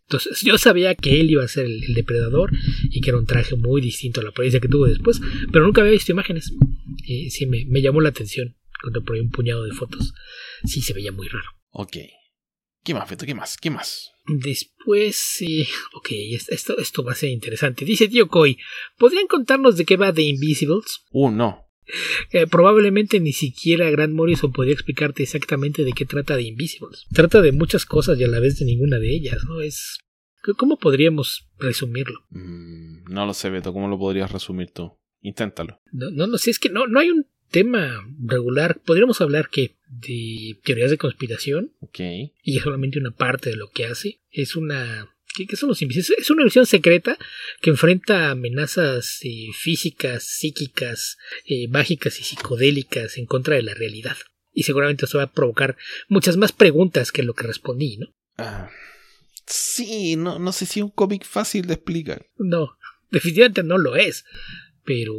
Entonces 0.03 0.41
yo 0.41 0.57
sabía 0.57 0.95
que 0.95 1.19
él 1.19 1.31
iba 1.31 1.43
a 1.43 1.47
ser 1.47 1.65
el, 1.65 1.93
depredador 1.93 2.51
y 2.89 3.01
que 3.01 3.09
era 3.09 3.17
un 3.17 3.25
traje 3.25 3.55
muy 3.55 3.81
distinto 3.81 4.19
a 4.21 4.23
la 4.23 4.29
apariencia 4.29 4.59
que 4.59 4.67
tuvo 4.67 4.85
después, 4.85 5.21
pero 5.51 5.65
nunca 5.65 5.81
había 5.81 5.93
visto 5.93 6.11
imágenes. 6.11 6.51
Y 7.03 7.29
sí, 7.31 7.45
me, 7.45 7.65
me 7.65 7.81
llamó 7.81 8.01
la 8.01 8.09
atención 8.09 8.55
cuando 8.81 9.03
ahí 9.13 9.21
un 9.21 9.31
puñado 9.31 9.63
de 9.63 9.71
fotos. 9.71 10.13
Sí, 10.65 10.81
se 10.81 10.93
veía 10.93 11.11
muy 11.11 11.27
raro. 11.27 11.49
Ok. 11.71 11.97
¿Qué 12.83 12.93
más, 12.93 13.09
Beto? 13.09 13.25
¿Qué 13.25 13.33
más? 13.33 13.57
¿Qué 13.57 13.69
más? 13.69 14.11
Después, 14.25 15.15
sí. 15.15 15.65
Ok, 15.93 16.09
esto, 16.49 16.77
esto 16.77 17.03
va 17.03 17.13
a 17.13 17.15
ser 17.15 17.29
interesante. 17.29 17.85
Dice 17.85 18.09
Tío 18.09 18.27
Koi, 18.27 18.57
¿podrían 18.97 19.27
contarnos 19.27 19.77
de 19.77 19.85
qué 19.85 19.95
va 19.95 20.13
The 20.13 20.21
Invisibles? 20.21 21.05
Uh, 21.11 21.31
no. 21.31 21.62
Eh, 22.31 22.47
probablemente 22.47 23.19
ni 23.19 23.33
siquiera 23.33 23.89
Grant 23.91 24.13
Morrison 24.13 24.51
podría 24.51 24.73
explicarte 24.73 25.23
exactamente 25.23 25.83
de 25.83 25.91
qué 25.91 26.05
trata 26.05 26.35
The 26.35 26.43
Invisibles. 26.43 27.05
Trata 27.13 27.41
de 27.41 27.51
muchas 27.51 27.85
cosas 27.85 28.19
y 28.19 28.23
a 28.23 28.27
la 28.27 28.39
vez 28.39 28.57
de 28.59 28.65
ninguna 28.65 28.99
de 28.99 29.13
ellas, 29.13 29.43
¿no? 29.45 29.61
Es. 29.61 29.99
¿Cómo 30.57 30.77
podríamos 30.77 31.47
resumirlo? 31.57 32.19
Mm, 32.31 33.05
no 33.13 33.25
lo 33.25 33.33
sé, 33.33 33.49
Beto. 33.49 33.71
¿Cómo 33.71 33.87
lo 33.87 33.97
podrías 33.97 34.31
resumir 34.31 34.71
tú? 34.71 34.91
Inténtalo. 35.21 35.79
No, 35.91 36.09
no, 36.11 36.27
no 36.27 36.37
sé, 36.37 36.51
es 36.51 36.59
que 36.59 36.69
no, 36.69 36.87
no 36.87 36.99
hay 36.99 37.09
un 37.09 37.27
tema 37.49 38.03
regular. 38.19 38.81
Podríamos 38.83 39.21
hablar 39.21 39.49
que 39.49 39.77
de 39.87 40.59
teorías 40.65 40.89
de 40.89 40.97
conspiración. 40.97 41.71
Ok. 41.79 41.99
Y 42.43 42.57
es 42.57 42.63
solamente 42.63 42.99
una 42.99 43.11
parte 43.11 43.51
de 43.51 43.55
lo 43.55 43.69
que 43.69 43.85
hace. 43.85 44.19
Es 44.31 44.55
una 44.55 45.12
¿Qué, 45.33 45.55
son 45.55 45.69
los 45.69 45.81
invisibles? 45.81 46.13
Es 46.19 46.29
una 46.29 46.43
misión 46.43 46.65
secreta 46.65 47.17
que 47.61 47.71
enfrenta 47.71 48.29
amenazas 48.29 49.19
eh, 49.23 49.47
físicas, 49.53 50.23
psíquicas, 50.23 51.17
eh, 51.45 51.67
mágicas 51.69 52.19
y 52.19 52.23
psicodélicas 52.23 53.17
en 53.17 53.25
contra 53.25 53.55
de 53.55 53.63
la 53.63 53.73
realidad. 53.73 54.15
Y 54.51 54.63
seguramente 54.63 55.05
eso 55.05 55.17
va 55.17 55.25
a 55.25 55.31
provocar 55.31 55.75
muchas 56.07 56.37
más 56.37 56.51
preguntas 56.51 57.11
que 57.11 57.23
lo 57.23 57.33
que 57.33 57.47
respondí, 57.47 57.97
¿no? 57.97 58.13
Ah, 58.37 58.69
sí, 59.47 60.15
no, 60.15 60.37
no 60.37 60.51
sé 60.51 60.67
si 60.67 60.81
un 60.81 60.91
cómic 60.91 61.25
fácil 61.25 61.65
de 61.65 61.73
explicar. 61.73 62.27
No, 62.37 62.77
definitivamente 63.11 63.63
no 63.63 63.77
lo 63.77 63.95
es. 63.95 64.25
Pero... 64.85 65.13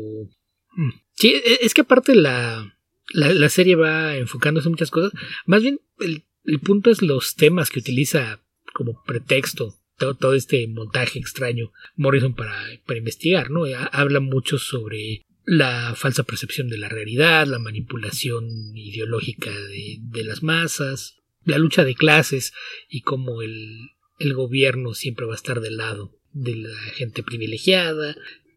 Mm, 0.77 0.91
sí, 1.15 1.35
e, 1.35 1.59
es 1.63 1.75
que 1.75 1.81
aparte 1.81 2.15
la, 2.15 2.79
la, 3.13 3.49
serie 3.49 3.75
va 3.75 4.17
enfocándose 4.17 4.69
en 4.69 4.73
muchas 4.73 4.91
cosas. 4.93 5.13
Más 5.47 5.63
bien, 5.63 5.81
el, 5.99 6.25
el 6.45 6.61
punto 6.61 6.93
es 6.93 7.03
los 7.03 7.35
temas 7.35 7.71
que 7.71 7.81
utiliza 7.81 8.41
como 8.73 9.03
pretexto 9.05 9.77
todo, 9.97 10.35
este 10.35 10.67
montaje 10.69 11.19
extraño 11.19 11.73
Morrison 11.97 12.35
para, 12.35 12.57
para 12.87 12.99
investigar, 12.99 13.51
¿no? 13.51 13.65
Habla 13.93 14.21
mucho 14.21 14.59
sobre 14.59 15.25
la 15.45 15.95
falsa 15.95 16.23
percepción 16.23 16.69
de 16.69 16.79
la 16.79 16.89
realidad, 16.89 17.47
la 17.47 17.59
manipulación 17.59 18.77
ideológica 18.77 19.51
de, 19.51 19.99
de 20.01 20.25
las 20.25 20.43
masas, 20.43 21.17
la 21.45 21.59
lucha 21.59 21.85
de 21.85 21.95
clases 21.95 22.53
y 22.89 23.03
cómo 23.03 23.43
el, 23.43 23.91
el 24.19 24.35
gobierno 24.35 24.95
siempre 24.95 25.27
va 25.27 25.33
a 25.33 25.37
estar 25.37 25.61
del 25.61 25.77
lado 25.77 26.19
de 26.33 26.57
la 26.57 26.77
gente 26.95 27.23
privilegiada, 27.23 28.17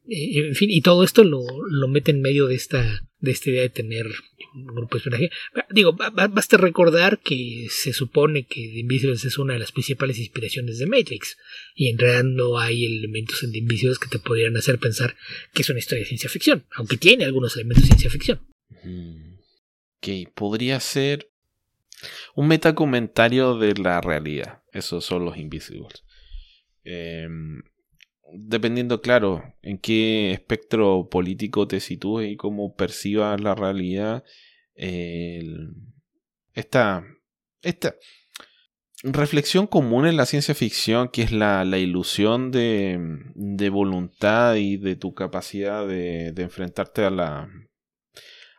en 0.10 0.56
fin, 0.56 0.70
y 0.70 0.82
todo 0.82 1.04
esto 1.04 1.24
lo, 1.24 1.44
mete 1.88 2.12
en 2.12 2.22
medio 2.22 2.48
de 2.48 2.56
esta, 2.56 3.04
de 3.20 3.32
esta 3.32 3.50
idea 3.50 3.64
de 3.64 3.70
tener 3.70 4.08
un 4.56 4.66
grupo 4.68 4.96
de 4.96 4.98
espionaje. 4.98 5.32
Digo, 5.70 5.94
basta 5.94 6.58
recordar 6.58 7.20
que 7.20 7.68
se 7.70 7.94
supone 7.94 8.46
que 8.46 8.62
The 8.74 8.80
Invisibles 8.80 9.26
es 9.26 9.38
una 9.38 9.54
de 9.54 9.60
las 9.60 9.72
principales 9.72 10.18
inspiraciones 10.18 10.80
de 10.80 10.88
Matrix, 10.88 11.38
y 11.76 11.90
en 11.90 11.98
realidad 11.98 12.24
no 12.24 12.58
hay 12.58 12.86
elementos 12.86 13.44
en 13.44 13.52
The 13.52 13.60
Invisibles 13.60 14.00
que 14.00 14.10
te 14.10 14.20
podrían 14.20 14.56
hacer 14.56 14.80
pensar 14.80 15.16
que 15.54 15.62
es 15.62 15.70
una 15.70 15.80
historia 15.80 16.04
de 16.04 16.08
ciencia 16.08 16.30
ficción, 16.30 16.66
aunque 16.72 16.98
tiene 16.98 17.26
algunos 17.26 17.56
elementos 17.56 17.84
de 17.84 17.88
ciencia 17.88 18.10
ficción. 18.10 18.40
Ok, 19.98 20.34
podría 20.34 20.80
ser 20.80 21.30
un 22.36 22.48
metacomentario 22.48 23.58
de 23.58 23.74
la 23.74 24.00
realidad. 24.00 24.62
Esos 24.72 25.04
son 25.04 25.26
los 25.26 25.38
Invisibles. 25.38 26.04
Eh, 26.84 27.28
dependiendo, 28.34 29.02
claro, 29.02 29.56
en 29.62 29.78
qué 29.78 30.32
espectro 30.32 31.10
político 31.10 31.68
te 31.68 31.80
sitúes 31.80 32.32
y 32.32 32.38
cómo 32.38 32.76
percibas 32.76 33.40
la 33.42 33.56
realidad, 33.56 34.24
esta, 36.54 37.04
esta 37.62 37.96
reflexión 39.04 39.68
común 39.68 40.08
en 40.08 40.18
la 40.18 40.26
ciencia 40.26 40.56
ficción, 40.56 41.10
que 41.10 41.24
es 41.24 41.32
la, 41.32 41.64
ilusión 41.78 42.52
de, 42.52 43.00
de, 43.36 43.70
voluntad 43.70 44.56
y 44.56 44.78
de 44.78 44.96
tu 44.96 45.14
capacidad 45.14 45.88
de, 45.88 46.34
enfrentarte 46.38 47.06
a 47.06 47.10
la, 47.10 47.50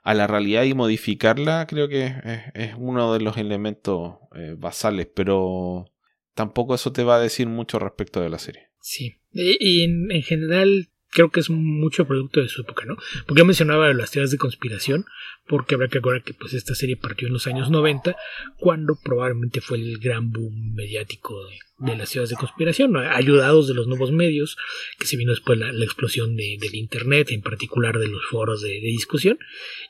a 0.02 0.14
la 0.14 0.26
realidad 0.26 0.62
y 0.64 0.74
modificarla, 0.74 1.66
creo 1.66 1.88
que 1.88 2.14
es, 2.54 2.74
uno 2.76 3.12
de 3.12 3.20
los 3.20 3.36
elementos 3.36 4.16
eh, 4.34 4.54
basales, 4.56 5.08
pero 5.14 5.86
tampoco 6.34 6.74
eso 6.74 6.92
te 6.92 7.04
va 7.04 7.16
a 7.16 7.20
decir 7.20 7.48
mucho 7.48 7.78
respecto 7.78 8.20
de 8.20 8.30
la 8.30 8.38
serie. 8.38 8.67
Sí, 8.80 9.18
y, 9.32 9.82
en, 9.82 10.22
general 10.22 10.88
creo 11.10 11.30
que 11.30 11.40
es 11.40 11.48
mucho 11.48 12.06
producto 12.06 12.40
de 12.40 12.48
su 12.48 12.62
época, 12.62 12.84
¿no? 12.84 12.96
Porque 13.26 13.40
yo 13.40 13.44
mencionaba 13.44 13.92
las 13.94 14.10
teorías 14.10 14.30
de 14.30 14.38
conspiración, 14.38 15.06
porque 15.46 15.74
habrá 15.74 15.88
que 15.88 15.98
acordar 15.98 16.22
que 16.22 16.34
pues 16.34 16.52
esta 16.52 16.74
serie 16.74 16.96
partió 16.96 17.28
en 17.28 17.32
los 17.32 17.46
años 17.46 17.70
90, 17.70 18.14
cuando 18.58 18.98
probablemente 19.02 19.60
fue 19.60 19.78
el 19.78 19.98
gran 19.98 20.30
boom 20.30 20.74
mediático 20.74 21.34
de, 21.78 21.96
las 21.96 22.10
teorías 22.10 22.30
de 22.30 22.36
conspiración, 22.36 22.96
ayudados 22.96 23.68
de 23.68 23.74
los 23.74 23.86
nuevos 23.86 24.12
medios, 24.12 24.56
que 24.98 25.06
se 25.06 25.16
vino 25.16 25.30
después 25.30 25.58
la, 25.58 25.70
explosión 25.84 26.36
del 26.36 26.74
Internet, 26.74 27.30
en 27.30 27.42
particular 27.42 27.98
de 27.98 28.08
los 28.08 28.24
foros 28.26 28.60
de, 28.60 28.78
discusión, 28.80 29.38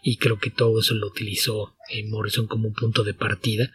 y 0.02 0.18
creo 0.18 0.38
que 0.38 0.50
todo 0.50 0.80
eso 0.80 0.94
lo 0.94 1.08
utilizó 1.08 1.76
eh, 1.90 2.04
Morrison 2.08 2.46
como 2.46 2.68
un 2.68 2.74
punto 2.74 3.02
de 3.02 3.14
partida, 3.14 3.72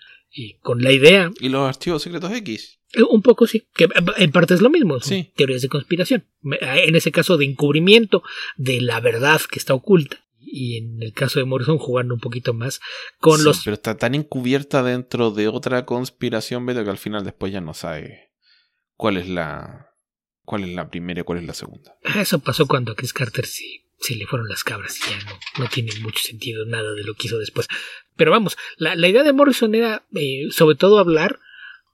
con 0.61 0.81
la 0.81 0.91
idea... 0.91 1.31
¿Y 1.39 1.49
los 1.49 1.67
archivos 1.67 2.01
secretos 2.01 2.31
X? 2.31 2.79
Un 3.09 3.21
poco 3.21 3.47
sí, 3.47 3.67
que 3.73 3.87
en 4.17 4.31
parte 4.31 4.53
es 4.53 4.61
lo 4.61 4.69
mismo, 4.69 4.99
teorías 5.35 5.61
de 5.61 5.69
conspiración. 5.69 6.25
En 6.61 6.95
ese 6.95 7.11
caso 7.11 7.37
de 7.37 7.45
encubrimiento 7.45 8.23
de 8.55 8.81
la 8.81 8.99
verdad 8.99 9.41
que 9.49 9.59
está 9.59 9.73
oculta. 9.73 10.23
Y 10.39 10.77
en 10.77 11.01
el 11.01 11.13
caso 11.13 11.39
de 11.39 11.45
Morrison 11.45 11.79
jugando 11.79 12.13
un 12.13 12.19
poquito 12.19 12.53
más 12.53 12.79
con 13.17 13.43
los... 13.43 13.63
Pero 13.63 13.73
está 13.73 13.97
tan 13.97 14.13
encubierta 14.13 14.83
dentro 14.83 15.31
de 15.31 15.47
otra 15.47 15.85
conspiración, 15.85 16.65
Beto, 16.65 16.83
que 16.83 16.91
al 16.91 16.97
final 16.97 17.23
después 17.23 17.51
ya 17.51 17.61
no 17.61 17.73
sabe 17.73 18.31
cuál 18.95 19.17
es 19.17 19.27
la... 19.27 19.87
cuál 20.43 20.65
es 20.65 20.75
la 20.75 20.89
primera 20.91 21.21
y 21.21 21.23
cuál 21.23 21.39
es 21.39 21.45
la 21.45 21.55
segunda. 21.55 21.97
Eso 22.15 22.37
pasó 22.37 22.67
cuando 22.67 22.91
a 22.91 22.95
Chris 22.95 23.13
Carter 23.13 23.47
sí 23.47 23.83
se 24.03 24.15
le 24.15 24.27
fueron 24.27 24.49
las 24.49 24.63
cabras 24.63 24.99
y 24.99 25.09
ya 25.09 25.17
no, 25.23 25.63
no 25.63 25.69
tiene 25.69 25.91
mucho 26.01 26.21
sentido 26.21 26.65
nada 26.65 26.93
de 26.93 27.03
lo 27.03 27.15
que 27.15 27.27
hizo 27.27 27.39
después. 27.39 27.67
Pero 28.15 28.31
vamos, 28.31 28.57
la, 28.77 28.95
idea 29.07 29.23
de 29.23 29.33
Morrison 29.33 29.73
era 29.73 30.05
eh, 30.13 30.47
sobre 30.51 30.75
todo 30.75 30.99
hablar 30.99 31.39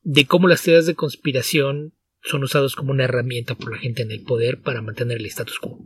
de 0.01 0.25
cómo 0.25 0.47
las 0.47 0.63
teorías 0.63 0.85
de 0.85 0.95
conspiración 0.95 1.93
son 2.21 2.43
usadas 2.43 2.75
como 2.75 2.91
una 2.91 3.05
herramienta 3.05 3.55
por 3.55 3.71
la 3.71 3.77
gente 3.77 4.01
en 4.01 4.11
el 4.11 4.23
poder 4.23 4.61
para 4.61 4.81
mantener 4.81 5.17
el 5.17 5.25
status 5.25 5.59
quo. 5.59 5.79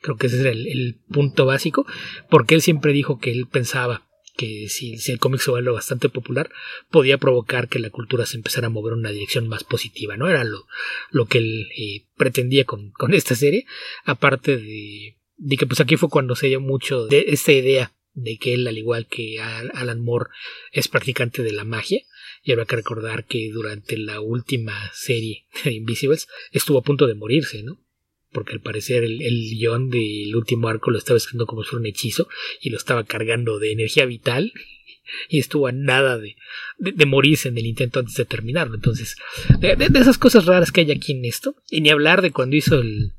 Creo 0.00 0.16
que 0.16 0.26
ese 0.26 0.40
era 0.40 0.50
el, 0.50 1.00
punto 1.08 1.46
básico, 1.46 1.86
porque 2.28 2.54
él 2.54 2.62
siempre 2.62 2.92
dijo 2.92 3.18
que 3.18 3.30
él 3.30 3.46
pensaba 3.46 4.08
que 4.36 4.68
si, 4.68 4.94
el 5.10 5.18
cómic 5.18 5.40
se 5.40 5.50
vuelve 5.50 5.70
bastante 5.70 6.08
popular, 6.08 6.50
podía 6.90 7.18
provocar 7.18 7.68
que 7.68 7.78
la 7.78 7.90
cultura 7.90 8.26
se 8.26 8.36
empezara 8.36 8.66
a 8.66 8.70
mover 8.70 8.94
en 8.94 9.00
una 9.00 9.10
dirección 9.10 9.46
más 9.46 9.62
positiva, 9.62 10.16
¿no? 10.16 10.28
Era 10.28 10.42
lo, 10.42 10.66
lo 11.10 11.26
que 11.26 11.38
él 11.38 11.68
eh, 11.76 12.06
pretendía 12.16 12.64
con, 12.64 12.92
esta 13.12 13.34
serie, 13.34 13.66
aparte 14.04 14.56
de, 14.56 15.18
de 15.36 15.56
que 15.56 15.66
pues 15.66 15.80
aquí 15.80 15.96
fue 15.96 16.08
cuando 16.08 16.34
se 16.34 16.48
dio 16.48 16.60
mucho 16.60 17.06
de 17.06 17.26
esta 17.28 17.52
idea 17.52 17.92
de 18.14 18.38
que 18.38 18.54
él, 18.54 18.66
al 18.66 18.78
igual 18.78 19.06
que 19.06 19.40
Alan 19.40 20.00
Moore, 20.00 20.30
es 20.72 20.88
practicante 20.88 21.42
de 21.42 21.52
la 21.52 21.64
magia, 21.64 22.02
y 22.42 22.52
habrá 22.52 22.64
que 22.64 22.76
recordar 22.76 23.24
que 23.24 23.50
durante 23.52 23.96
la 23.96 24.20
última 24.20 24.90
serie 24.94 25.46
de 25.64 25.72
Invisibles 25.72 26.28
estuvo 26.50 26.78
a 26.78 26.82
punto 26.82 27.06
de 27.06 27.14
morirse, 27.14 27.62
¿no? 27.62 27.78
Porque 28.30 28.52
al 28.52 28.60
parecer 28.60 29.04
el, 29.04 29.22
el 29.22 29.50
guion 29.50 29.90
del 29.90 30.34
último 30.34 30.68
arco 30.68 30.90
lo 30.90 30.98
estaba 30.98 31.18
escribiendo 31.18 31.46
como 31.46 31.62
si 31.62 31.70
fuera 31.70 31.80
un 31.80 31.86
hechizo 31.86 32.28
y 32.60 32.70
lo 32.70 32.78
estaba 32.78 33.04
cargando 33.04 33.58
de 33.58 33.72
energía 33.72 34.06
vital 34.06 34.52
y 35.28 35.38
estuvo 35.38 35.66
a 35.66 35.72
nada 35.72 36.18
de, 36.18 36.36
de, 36.78 37.06
morirse 37.06 37.48
en 37.48 37.58
el 37.58 37.66
intento 37.66 38.00
antes 38.00 38.14
de 38.14 38.24
terminarlo. 38.24 38.74
Entonces, 38.74 39.16
de, 39.58 39.76
de, 39.76 39.98
esas 39.98 40.18
cosas 40.18 40.46
raras 40.46 40.72
que 40.72 40.82
hay 40.82 40.92
aquí 40.92 41.12
en 41.12 41.24
esto, 41.24 41.56
y 41.70 41.80
ni 41.80 41.90
hablar 41.90 42.22
de 42.22 42.30
cuando 42.30 42.56
hizo 42.56 42.80
el. 42.80 43.12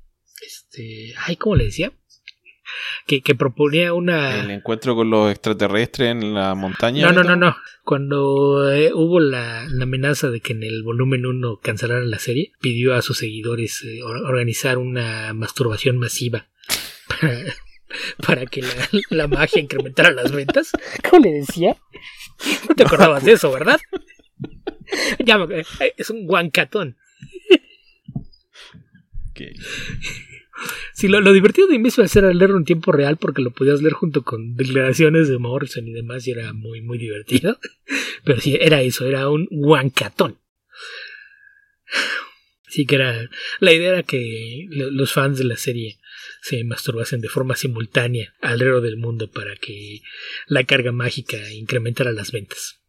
Este. 0.46 1.14
Ay, 1.18 1.36
¿cómo 1.36 1.56
le 1.56 1.66
decía? 1.66 1.94
Que, 3.06 3.36
proponía 3.36 3.94
una... 3.94 4.40
El 4.42 4.52
encuentro 4.52 4.96
con 4.96 5.10
los 5.10 5.32
extraterrestres 5.32 6.12
en 6.12 6.34
la 6.34 6.56
montaña. 6.56 7.06
No, 7.06 7.12
no, 7.12 7.24
no, 7.24 7.36
no. 7.36 7.56
Cuando 7.84 8.72
eh, 8.72 8.92
hubo 8.94 9.20
la, 9.20 9.64
amenaza 9.64 10.30
de 10.30 10.40
que 10.40 10.54
en 10.54 10.64
el 10.64 10.84
volumen 10.84 11.26
1 11.26 11.60
cancelaran 11.62 12.10
la 12.10 12.20
serie, 12.20 12.54
pidió 12.62 12.94
a 12.94 13.02
sus 13.02 13.18
seguidores 13.18 13.84
eh, 13.84 14.04
organizar 14.04 14.78
una 14.78 15.34
masturbación 15.34 15.98
masiva 15.98 16.48
para, 18.26 18.46
que 18.46 18.64
la, 19.10 19.28
magia 19.28 19.62
incrementara 19.62 20.12
las 20.12 20.32
ventas. 20.32 20.72
¿Cómo 21.10 21.24
le 21.24 21.32
decía? 21.32 21.76
No 22.68 22.76
te 22.76 22.84
acordabas 22.84 23.24
de 23.24 23.34
eso, 23.34 23.52
¿verdad? 23.52 23.80
ya, 25.20 25.38
eh, 25.50 25.94
es 25.98 26.10
un 26.10 26.26
guancatón. 26.26 26.98
Sí, 30.94 31.08
lo, 31.08 31.20
lo 31.22 31.34
divertido 31.34 31.68
de 31.68 31.76
Invincible 31.76 32.10
era 32.14 32.34
leerlo 32.34 32.58
en 32.58 32.66
tiempo 32.66 32.92
real 32.92 33.18
porque 33.18 33.42
lo 33.42 33.52
podías 33.52 33.82
leer 33.82 33.94
junto 33.94 34.24
con 34.24 34.56
declaraciones 34.56 35.28
de 35.28 35.40
Morrison 35.40 35.88
y 35.88 35.94
demás 35.94 36.28
y 36.28 36.32
era 36.32 36.54
muy, 36.54 36.82
muy 36.82 36.98
divertido. 36.98 37.60
Pero 38.24 38.40
sí, 38.40 38.58
era 38.60 38.82
eso, 38.82 39.06
era 39.06 39.30
un 39.30 39.48
guancatón. 39.50 40.38
Sí 42.68 42.86
que 42.86 42.96
era... 42.96 43.30
La 43.60 43.74
idea 43.74 43.90
era 43.90 44.04
que 44.04 44.68
los 44.70 45.14
fans 45.14 45.38
de 45.38 45.44
la 45.44 45.58
serie 45.58 46.00
se 46.42 46.64
masturbasen 46.64 47.22
de 47.22 47.30
forma 47.30 47.56
simultánea 47.56 48.34
alrededor 48.42 48.82
del 48.82 48.98
mundo 48.98 49.30
para 49.30 49.56
que 49.56 50.02
la 50.48 50.64
carga 50.64 50.92
mágica 50.92 51.38
incrementara 51.54 52.12
las 52.12 52.32
ventas. 52.32 52.80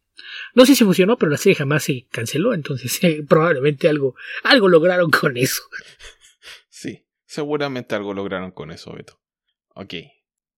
No 0.53 0.65
sé 0.65 0.75
si 0.75 0.83
funcionó, 0.83 1.17
pero 1.17 1.31
la 1.31 1.37
serie 1.37 1.55
jamás 1.55 1.83
se 1.83 2.07
canceló, 2.11 2.53
entonces 2.53 2.99
probablemente 3.29 3.87
algo, 3.87 4.15
algo 4.43 4.69
lograron 4.69 5.11
con 5.11 5.37
eso. 5.37 5.63
Sí, 7.35 7.41
seguramente 7.41 7.95
algo 7.95 8.13
lograron 8.13 8.51
con 8.51 8.71
eso, 8.71 8.93
Beto. 8.93 9.19
Ok. 9.75 9.93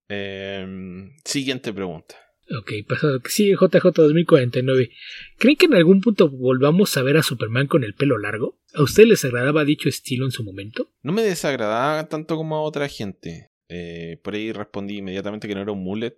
Em, 0.10 1.16
siguiente 1.26 1.74
pregunta. 1.74 2.16
Ok, 2.58 2.72
pasado 2.88 3.20
sigue 3.26 3.56
JJ 3.56 3.92
2049. 3.92 4.92
¿Creen 5.38 5.58
que 5.58 5.66
en 5.66 5.74
algún 5.74 6.00
punto 6.00 6.30
volvamos 6.30 6.96
a 6.96 7.04
ver 7.04 7.18
a 7.18 7.24
Superman 7.24 7.68
con 7.68 7.84
el 7.84 7.94
pelo 7.94 8.18
largo? 8.18 8.62
¿A 8.74 8.84
ustedes 8.84 9.10
les 9.10 9.26
agradaba 9.26 9.66
dicho 9.66 9.90
estilo 9.90 10.26
en 10.26 10.32
su 10.32 10.44
momento? 10.44 10.90
No 11.02 11.12
me 11.12 11.24
desagradaba 11.24 12.08
tanto 12.08 12.38
como 12.38 12.56
a 12.56 12.62
otra 12.62 12.88
gente. 12.88 13.52
Eh, 13.68 14.20
por 14.24 14.36
ahí 14.36 14.54
respondí 14.54 14.98
inmediatamente 14.98 15.48
que 15.48 15.56
no 15.56 15.62
era 15.62 15.74
un 15.74 15.84
mullet. 15.84 16.16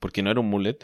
Porque 0.00 0.22
no 0.22 0.30
era 0.30 0.40
un 0.40 0.48
mullet. 0.48 0.78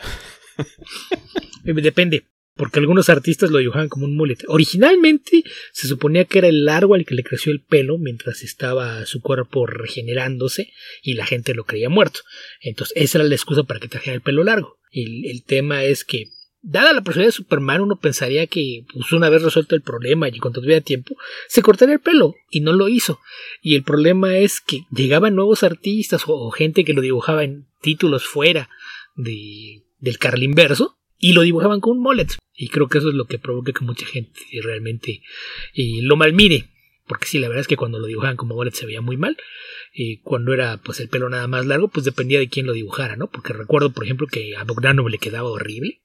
Depende, 1.64 2.28
porque 2.56 2.78
algunos 2.78 3.08
artistas 3.08 3.50
lo 3.50 3.58
dibujaban 3.58 3.88
como 3.88 4.06
un 4.06 4.16
mullet. 4.16 4.38
Originalmente 4.46 5.42
se 5.72 5.88
suponía 5.88 6.24
que 6.24 6.38
era 6.38 6.48
el 6.48 6.64
largo 6.64 6.94
al 6.94 7.04
que 7.04 7.14
le 7.14 7.24
creció 7.24 7.52
el 7.52 7.60
pelo 7.60 7.98
mientras 7.98 8.42
estaba 8.42 9.04
su 9.06 9.20
cuerpo 9.20 9.66
regenerándose 9.66 10.72
y 11.02 11.14
la 11.14 11.26
gente 11.26 11.54
lo 11.54 11.64
creía 11.64 11.88
muerto. 11.88 12.20
Entonces 12.60 12.96
esa 12.96 13.18
era 13.18 13.28
la 13.28 13.34
excusa 13.34 13.64
para 13.64 13.80
que 13.80 13.88
trajera 13.88 14.14
el 14.14 14.22
pelo 14.22 14.44
largo. 14.44 14.78
Y 14.90 15.28
el 15.28 15.42
tema 15.42 15.84
es 15.84 16.04
que 16.04 16.28
dada 16.64 16.92
la 16.92 17.02
personalidad 17.02 17.28
de 17.28 17.36
Superman, 17.36 17.82
uno 17.82 17.98
pensaría 17.98 18.46
que 18.46 18.86
pues, 18.92 19.12
una 19.12 19.28
vez 19.28 19.42
resuelto 19.42 19.74
el 19.74 19.82
problema 19.82 20.28
y 20.28 20.38
cuando 20.38 20.60
tuviera 20.60 20.80
tiempo, 20.80 21.16
se 21.48 21.62
cortaría 21.62 21.96
el 21.96 22.00
pelo, 22.00 22.34
y 22.50 22.60
no 22.60 22.72
lo 22.72 22.88
hizo. 22.88 23.20
Y 23.60 23.74
el 23.74 23.82
problema 23.82 24.36
es 24.36 24.60
que 24.60 24.84
llegaban 24.90 25.34
nuevos 25.34 25.62
artistas 25.62 26.22
o, 26.26 26.50
gente 26.50 26.84
que 26.84 26.94
lo 26.94 27.02
dibujaba 27.02 27.44
en 27.44 27.66
títulos 27.82 28.24
fuera 28.24 28.70
de, 29.14 29.82
del 29.98 30.18
Carlinverso 30.18 30.96
y 31.18 31.32
lo 31.32 31.42
dibujaban 31.42 31.80
con 31.80 31.98
un 31.98 32.02
mullet. 32.02 32.28
Y 32.54 32.68
creo 32.68 32.88
que 32.88 32.98
eso 32.98 33.08
es 33.08 33.14
lo 33.14 33.26
que 33.26 33.38
provoca 33.38 33.72
que 33.72 33.84
mucha 33.84 34.06
gente 34.06 34.40
realmente 34.62 35.22
eh, 35.74 36.00
lo 36.02 36.16
malmire. 36.16 36.70
Porque 37.06 37.26
sí, 37.26 37.38
la 37.38 37.48
verdad 37.48 37.60
es 37.60 37.68
que 37.68 37.76
cuando 37.76 37.98
lo 37.98 38.06
dibujaban 38.06 38.36
como 38.36 38.54
mullet 38.54 38.72
se 38.72 38.86
veía 38.86 39.00
muy 39.00 39.16
mal. 39.16 39.36
Y 39.92 40.18
cuando 40.18 40.54
era 40.54 40.78
pues 40.78 41.00
el 41.00 41.08
pelo 41.08 41.28
nada 41.28 41.46
más 41.48 41.66
largo, 41.66 41.88
pues 41.88 42.04
dependía 42.04 42.38
de 42.38 42.48
quién 42.48 42.66
lo 42.66 42.72
dibujara, 42.72 43.16
¿no? 43.16 43.30
Porque 43.30 43.52
recuerdo, 43.52 43.92
por 43.92 44.04
ejemplo, 44.04 44.26
que 44.26 44.56
a 44.56 44.64
Bogdanov 44.64 45.08
le 45.08 45.18
quedaba 45.18 45.48
horrible. 45.48 46.00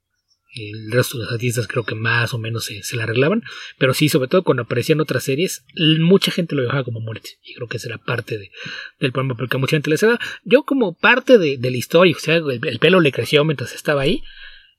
El 0.52 0.92
resto 0.92 1.18
de 1.18 1.26
los 1.26 1.34
artistas 1.34 1.68
creo 1.68 1.84
que 1.84 1.94
más 1.94 2.34
o 2.34 2.40
menos 2.40 2.66
se, 2.66 2.96
la 2.96 3.04
arreglaban. 3.04 3.44
Pero 3.78 3.94
sí, 3.94 4.10
sobre 4.10 4.28
todo 4.28 4.44
cuando 4.44 4.64
aparecían 4.64 5.00
otras 5.00 5.24
series, 5.24 5.64
mucha 6.00 6.32
gente 6.32 6.56
lo 6.56 6.64
dibujaba 6.64 6.84
como 6.84 7.00
mullet. 7.00 7.24
Y 7.44 7.54
creo 7.54 7.68
que 7.68 7.78
esa 7.78 7.88
era 7.88 7.98
parte 8.00 8.38
de, 8.38 8.52
del 9.00 9.12
problema, 9.12 9.36
porque 9.36 9.58
a 9.58 9.60
mucha 9.60 9.76
gente 9.76 9.90
les 9.92 10.02
daba. 10.02 10.20
Yo 10.44 10.64
como 10.64 10.98
parte 10.98 11.38
de 11.38 11.58
la 11.62 11.78
historia, 11.78 12.16
o 12.16 12.20
sea, 12.20 12.36
el 12.36 12.80
pelo 12.80 13.00
le 13.00 13.12
creció 13.12 13.46
mientras 13.46 13.74
estaba 13.74 14.02
ahí 14.02 14.24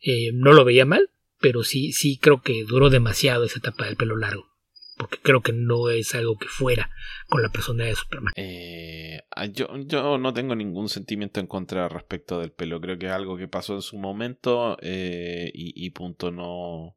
eh, 0.00 0.30
no 0.32 0.52
lo 0.52 0.64
veía 0.64 0.84
mal, 0.84 1.10
pero 1.40 1.62
sí, 1.62 1.92
sí 1.92 2.18
creo 2.18 2.42
que 2.42 2.64
duró 2.64 2.90
demasiado 2.90 3.44
esa 3.44 3.58
etapa 3.58 3.86
del 3.86 3.96
pelo 3.96 4.16
largo. 4.16 4.50
Porque 4.96 5.18
creo 5.22 5.40
que 5.40 5.54
no 5.54 5.88
es 5.88 6.14
algo 6.14 6.36
que 6.36 6.48
fuera 6.48 6.90
con 7.26 7.40
la 7.40 7.48
personalidad 7.48 7.92
de 7.92 7.96
Superman. 7.96 8.34
Eh, 8.36 9.22
ah, 9.30 9.46
yo, 9.46 9.68
yo 9.86 10.18
no 10.18 10.34
tengo 10.34 10.54
ningún 10.54 10.90
sentimiento 10.90 11.40
en 11.40 11.46
contra 11.46 11.88
respecto 11.88 12.38
del 12.38 12.52
pelo. 12.52 12.82
Creo 12.82 12.98
que 12.98 13.06
es 13.06 13.12
algo 13.12 13.38
que 13.38 13.48
pasó 13.48 13.74
en 13.74 13.80
su 13.80 13.96
momento 13.96 14.76
eh, 14.82 15.50
y, 15.54 15.88
punto. 15.92 16.30
No, 16.30 16.96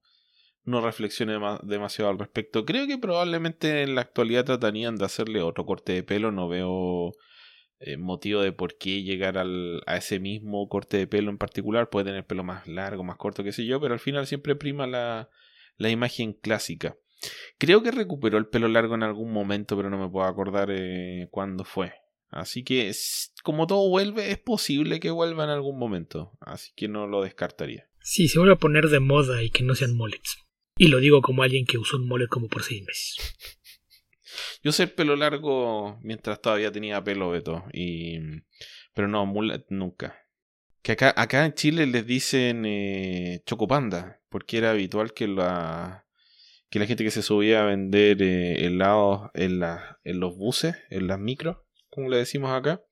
no 0.66 0.82
reflexione 0.82 1.40
demasiado 1.64 2.12
al 2.12 2.20
respecto. 2.20 2.66
Creo 2.66 2.88
que 2.88 2.98
probablemente 2.98 3.84
en 3.84 3.96
la 3.96 4.02
actualidad 4.02 4.44
tratarían 4.44 4.98
de 4.98 5.06
hacerle 5.06 5.42
otro 5.42 5.66
corte 5.66 5.94
de 5.94 6.04
pelo. 6.04 6.34
No 6.34 6.50
veo 6.50 7.14
eh, 7.86 7.98
motivo 7.98 8.42
de 8.42 8.52
por 8.52 8.78
qué 8.78 9.04
llegar 9.04 9.38
al, 9.38 9.82
a 9.86 9.98
ese 9.98 10.20
mismo 10.20 10.68
corte 10.70 10.98
de 10.98 11.08
pelo 11.08 11.30
en 11.30 11.38
particular. 11.38 11.90
Puede 11.90 12.06
tener 12.06 12.26
pelo 12.26 12.44
más 12.44 12.68
largo, 12.68 13.04
más 13.04 13.18
corto, 13.18 13.44
qué 13.44 13.52
sé 13.52 13.66
yo, 13.66 13.80
pero 13.82 13.94
al 13.94 14.00
final 14.00 14.28
siempre 14.28 14.56
prima 14.56 14.88
la, 14.88 15.30
la 15.78 15.90
imagen 15.90 16.34
clásica. 16.34 16.98
Creo 17.58 17.84
que 17.84 17.92
recuperó 17.92 18.38
el 18.38 18.48
pelo 18.48 18.68
largo 18.68 18.96
en 18.96 19.04
algún 19.04 19.32
momento, 19.32 19.78
pero 19.78 19.90
no 19.90 19.98
me 19.98 20.10
puedo 20.10 20.26
acordar 20.26 20.70
eh, 20.72 21.28
cuándo 21.32 21.64
fue. 21.64 21.94
Así 22.30 22.64
que, 22.64 22.92
como 23.44 23.68
todo 23.68 23.88
vuelve, 23.90 24.32
es 24.32 24.40
posible 24.40 25.00
que 25.00 25.12
vuelva 25.12 25.44
en 25.44 25.52
algún 25.52 25.78
momento. 25.78 26.32
Así 26.42 26.72
que 26.76 26.88
no 26.88 27.06
lo 27.06 27.22
descartaría. 27.22 27.88
Sí, 28.02 28.28
se 28.28 28.40
vuelve 28.40 28.56
a 28.56 28.60
poner 28.60 28.90
de 28.90 29.00
moda 29.00 29.44
y 29.44 29.50
que 29.50 29.64
no 29.64 29.76
sean 29.76 29.96
molets. 29.96 30.40
Y 30.76 30.88
lo 30.88 31.00
digo 31.00 31.22
como 31.22 31.44
alguien 31.44 31.66
que 31.66 31.78
usó 31.78 31.98
un 31.98 32.08
mullet 32.08 32.28
como 32.28 32.48
por 32.48 32.64
seis 32.64 32.84
meses. 32.84 33.36
Yo 34.64 34.72
sé 34.72 34.84
el 34.84 34.92
pelo 34.92 35.16
largo 35.16 36.00
mientras 36.02 36.42
todavía 36.42 36.72
tenía 36.72 37.04
pelo, 37.04 37.30
Beto. 37.32 37.66
Y... 37.74 38.20
Pero 38.94 39.08
no, 39.08 39.26
mullet 39.26 39.66
nunca. 39.70 40.16
Que 40.82 40.94
acá, 40.94 41.14
acá 41.16 41.46
en 41.46 41.54
Chile 41.54 41.86
les 41.88 42.06
dicen 42.06 42.66
eh, 42.66 43.42
chocopanda, 43.46 44.22
porque 44.30 44.58
era 44.58 44.72
habitual 44.72 45.14
que 45.14 45.28
la, 45.28 46.06
que 46.70 46.80
la 46.80 46.86
gente 46.86 47.04
que 47.04 47.12
se 47.12 47.22
subía 47.22 47.64
a 47.64 47.66
vender 47.66 48.22
eh, 48.22 48.66
helados 48.66 49.30
en, 49.34 49.60
la, 49.60 50.00
en 50.04 50.20
los 50.20 50.36
buses, 50.36 50.76
en 50.90 51.08
las 51.08 51.20
micros, 51.20 51.58
como 51.90 52.10
le 52.10 52.18
decimos 52.18 52.52
acá, 52.52 52.84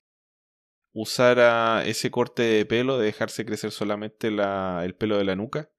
usara 0.93 1.83
ese 1.85 2.11
corte 2.11 2.43
de 2.43 2.65
pelo 2.65 2.97
de 2.97 3.05
dejarse 3.05 3.45
crecer 3.45 3.71
solamente 3.71 4.31
la, 4.31 4.81
el 4.83 4.95
pelo 4.95 5.17
de 5.17 5.25
la 5.25 5.35
nuca 5.35 5.69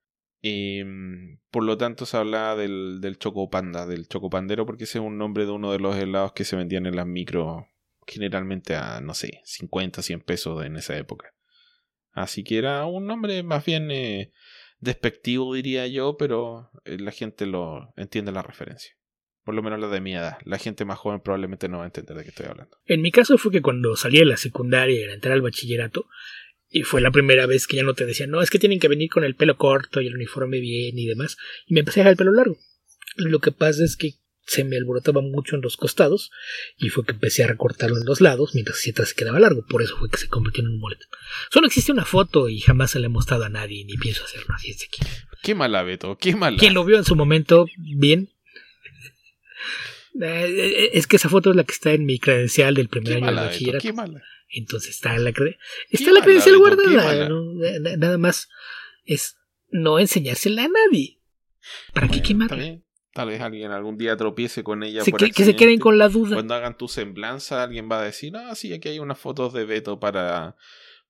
mm, 0.43 1.39
por 1.51 1.63
lo 1.63 1.77
tanto 1.77 2.05
se 2.05 2.17
hablaba 2.17 2.55
del, 2.55 2.99
del 3.01 3.17
chocopanda, 3.17 3.85
del 3.85 4.07
chocopandero, 4.07 4.65
porque 4.65 4.83
ese 4.83 4.99
es 4.99 5.03
un 5.03 5.17
nombre 5.17 5.45
de 5.45 5.51
uno 5.51 5.71
de 5.71 5.79
los 5.79 5.95
helados 5.95 6.33
que 6.33 6.43
se 6.43 6.55
vendían 6.55 6.85
en 6.85 6.95
las 6.95 7.07
micro, 7.07 7.67
generalmente 8.05 8.75
a, 8.75 8.99
no 9.01 9.13
sé, 9.13 9.41
50, 9.45 10.01
100 10.01 10.21
pesos 10.21 10.65
en 10.65 10.75
esa 10.75 10.97
época. 10.97 11.33
Así 12.11 12.43
que 12.43 12.57
era 12.57 12.85
un 12.85 13.07
nombre 13.07 13.41
más 13.43 13.65
bien 13.65 13.89
eh, 13.89 14.31
despectivo, 14.79 15.53
diría 15.53 15.87
yo, 15.87 16.17
pero 16.17 16.69
eh, 16.85 16.97
la 16.99 17.11
gente 17.11 17.45
lo 17.45 17.93
entiende 17.95 18.31
la 18.31 18.43
referencia. 18.43 18.93
Por 19.43 19.55
lo 19.55 19.63
menos 19.63 19.79
la 19.79 19.87
de 19.87 19.99
mi 19.99 20.13
edad. 20.13 20.37
La 20.45 20.57
gente 20.57 20.85
más 20.85 20.99
joven 20.99 21.19
probablemente 21.19 21.67
no 21.67 21.79
va 21.79 21.83
a 21.83 21.87
entender 21.87 22.15
de 22.15 22.23
qué 22.23 22.29
estoy 22.29 22.45
hablando. 22.45 22.77
En 22.85 23.01
mi 23.01 23.11
caso 23.11 23.37
fue 23.37 23.51
que 23.51 23.61
cuando 23.61 23.95
salí 23.95 24.19
de 24.19 24.25
la 24.25 24.37
secundaria 24.37 25.01
y 25.01 25.03
entré 25.03 25.33
al 25.33 25.41
bachillerato, 25.41 26.05
y 26.73 26.81
fue 26.81 27.01
la 27.01 27.11
primera 27.11 27.45
vez 27.45 27.67
que 27.67 27.77
ya 27.77 27.83
no 27.83 27.93
te 27.93 28.07
decían, 28.07 28.31
no, 28.31 28.41
es 28.41 28.49
que 28.49 28.57
tienen 28.57 28.79
que 28.79 28.87
venir 28.87 29.07
con 29.07 29.23
el 29.23 29.35
pelo 29.35 29.57
corto 29.57 30.01
y 30.01 30.07
el 30.07 30.15
uniforme 30.15 30.59
bien 30.59 30.97
y 30.97 31.05
demás. 31.05 31.37
Y 31.67 31.75
me 31.75 31.81
empecé 31.81 31.99
a 31.99 32.01
dejar 32.01 32.13
el 32.13 32.17
pelo 32.17 32.31
largo. 32.31 32.57
Lo 33.15 33.39
que 33.39 33.51
pasa 33.51 33.83
es 33.83 33.95
que 33.95 34.15
se 34.47 34.63
me 34.63 34.75
alborotaba 34.75 35.21
mucho 35.21 35.55
en 35.55 35.61
los 35.61 35.77
costados 35.77 36.31
y 36.77 36.89
fue 36.89 37.05
que 37.05 37.11
empecé 37.11 37.43
a 37.43 37.47
recortarlo 37.47 37.97
en 37.97 38.05
los 38.05 38.21
lados 38.21 38.55
mientras 38.55 38.79
si 38.79 38.89
atrás 38.89 39.09
se 39.09 39.15
quedaba 39.15 39.39
largo. 39.39 39.63
Por 39.67 39.83
eso 39.83 39.95
fue 39.97 40.09
que 40.09 40.17
se 40.17 40.27
convirtió 40.27 40.63
en 40.63 40.71
un 40.71 40.79
mullet. 40.79 40.97
Solo 41.51 41.67
existe 41.67 41.91
una 41.91 42.05
foto 42.05 42.49
y 42.49 42.59
jamás 42.59 42.89
se 42.89 42.99
la 42.99 43.05
he 43.05 43.09
mostrado 43.09 43.43
a 43.43 43.49
nadie 43.49 43.85
ni 43.85 43.95
pienso 43.97 44.23
hacerlo 44.23 44.55
así 44.55 44.71
es 44.71 44.83
aquí. 44.83 45.07
Qué 45.43 45.53
mala, 45.53 45.83
Beto, 45.83 46.17
qué 46.17 46.35
mala. 46.35 46.57
Quien 46.57 46.73
lo 46.73 46.83
vio 46.85 46.97
en 46.97 47.05
su 47.05 47.15
momento, 47.15 47.67
bien. 47.77 48.29
Eh, 50.19 50.45
eh, 50.47 50.89
es 50.93 51.05
que 51.05 51.17
esa 51.17 51.29
foto 51.29 51.51
es 51.51 51.55
la 51.55 51.65
que 51.65 51.73
está 51.73 51.91
en 51.91 52.05
mi 52.05 52.17
credencial 52.17 52.73
del 52.73 52.89
primer 52.89 53.17
año 53.17 53.27
de 53.27 53.33
bachillerato. 53.33 53.83
Qué 53.83 53.93
mala. 53.93 54.23
Entonces 54.53 54.91
está 54.91 55.17
la, 55.17 55.33
está 55.89 56.11
la 56.11 56.21
credencial 56.21 56.57
guardada. 56.57 57.29
Nada 57.97 58.17
más 58.17 58.49
es 59.05 59.37
no 59.69 59.99
enseñársela 59.99 60.65
a 60.65 60.67
nadie. 60.67 61.19
¿Para 61.93 62.07
qué 62.07 62.21
quemarla? 62.21 62.79
Tal 63.13 63.27
vez 63.27 63.41
alguien 63.41 63.71
algún 63.71 63.97
día 63.97 64.17
tropiece 64.17 64.63
con 64.63 64.83
ella. 64.83 65.03
que, 65.03 65.31
que, 65.31 65.45
se 65.45 65.55
queden 65.55 65.79
con 65.79 65.97
la 65.97 66.09
duda. 66.09 66.35
Cuando 66.35 66.55
hagan 66.55 66.77
tu 66.77 66.87
semblanza, 66.87 67.61
alguien 67.61 67.87
va 67.89 67.99
a 67.99 68.03
decir, 68.03 68.35
ah, 68.35 68.55
sí, 68.55 68.73
aquí 68.73 68.89
hay 68.89 68.99
unas 68.99 69.19
fotos 69.19 69.53
de 69.53 69.65
Beto 69.65 69.99
para, 69.99 70.55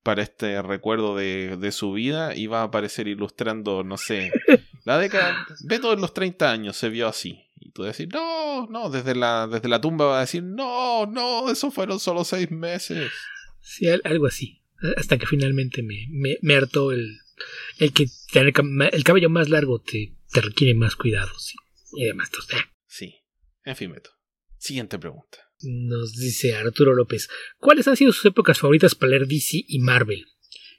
para 0.03 0.21
este 0.21 0.61
recuerdo 0.61 1.15
de, 1.15 1.55
de 1.55 1.71
su 1.71 1.93
vida 1.93 2.35
y 2.35 2.47
va 2.47 2.59
a 2.59 2.63
aparecer 2.63 3.07
ilustrando, 3.07 3.85
no 3.85 3.97
sé, 3.97 4.33
la 4.83 4.97
década. 4.97 5.47
Beto 5.65 5.93
en 5.93 6.01
los 6.01 6.13
30 6.13 6.51
años 6.51 6.75
se 6.75 6.89
vio 6.89 7.07
así. 7.07 7.39
Tú 7.73 7.83
decir, 7.83 8.07
no, 8.13 8.67
no, 8.67 8.89
desde 8.89 9.15
la, 9.15 9.47
desde 9.47 9.67
la 9.67 9.81
tumba 9.81 10.05
va 10.05 10.17
a 10.19 10.21
decir, 10.21 10.43
no, 10.43 11.07
no, 11.07 11.49
eso 11.49 11.71
fueron 11.71 11.99
solo 11.99 12.23
seis 12.23 12.51
meses. 12.51 13.11
Sí, 13.61 13.87
algo 13.87 14.27
así. 14.27 14.61
Hasta 14.97 15.17
que 15.17 15.25
finalmente 15.25 15.81
me, 15.81 16.07
me, 16.41 16.55
hartó 16.55 16.91
el, 16.91 17.17
el 17.79 17.93
que 17.93 18.07
tener 18.31 18.53
el 18.91 19.03
cabello 19.03 19.29
más 19.29 19.49
largo 19.49 19.79
te, 19.79 20.13
te 20.31 20.41
requiere 20.41 20.75
más 20.75 20.95
cuidados 20.95 21.53
y 21.93 22.05
demás. 22.05 22.29
Entonces, 22.31 22.59
Sí. 22.93 23.15
En 23.65 23.75
fin, 23.75 23.91
Beto. 23.91 24.11
Siguiente 24.59 24.99
pregunta. 24.99 25.39
Nos 25.61 26.13
dice 26.13 26.55
Arturo 26.55 26.93
López. 26.93 27.27
¿Cuáles 27.57 27.87
han 27.87 27.97
sido 27.97 28.11
sus 28.11 28.25
épocas 28.25 28.59
favoritas 28.59 28.93
para 28.93 29.11
leer 29.11 29.25
DC 29.25 29.63
y 29.67 29.79
Marvel? 29.79 30.27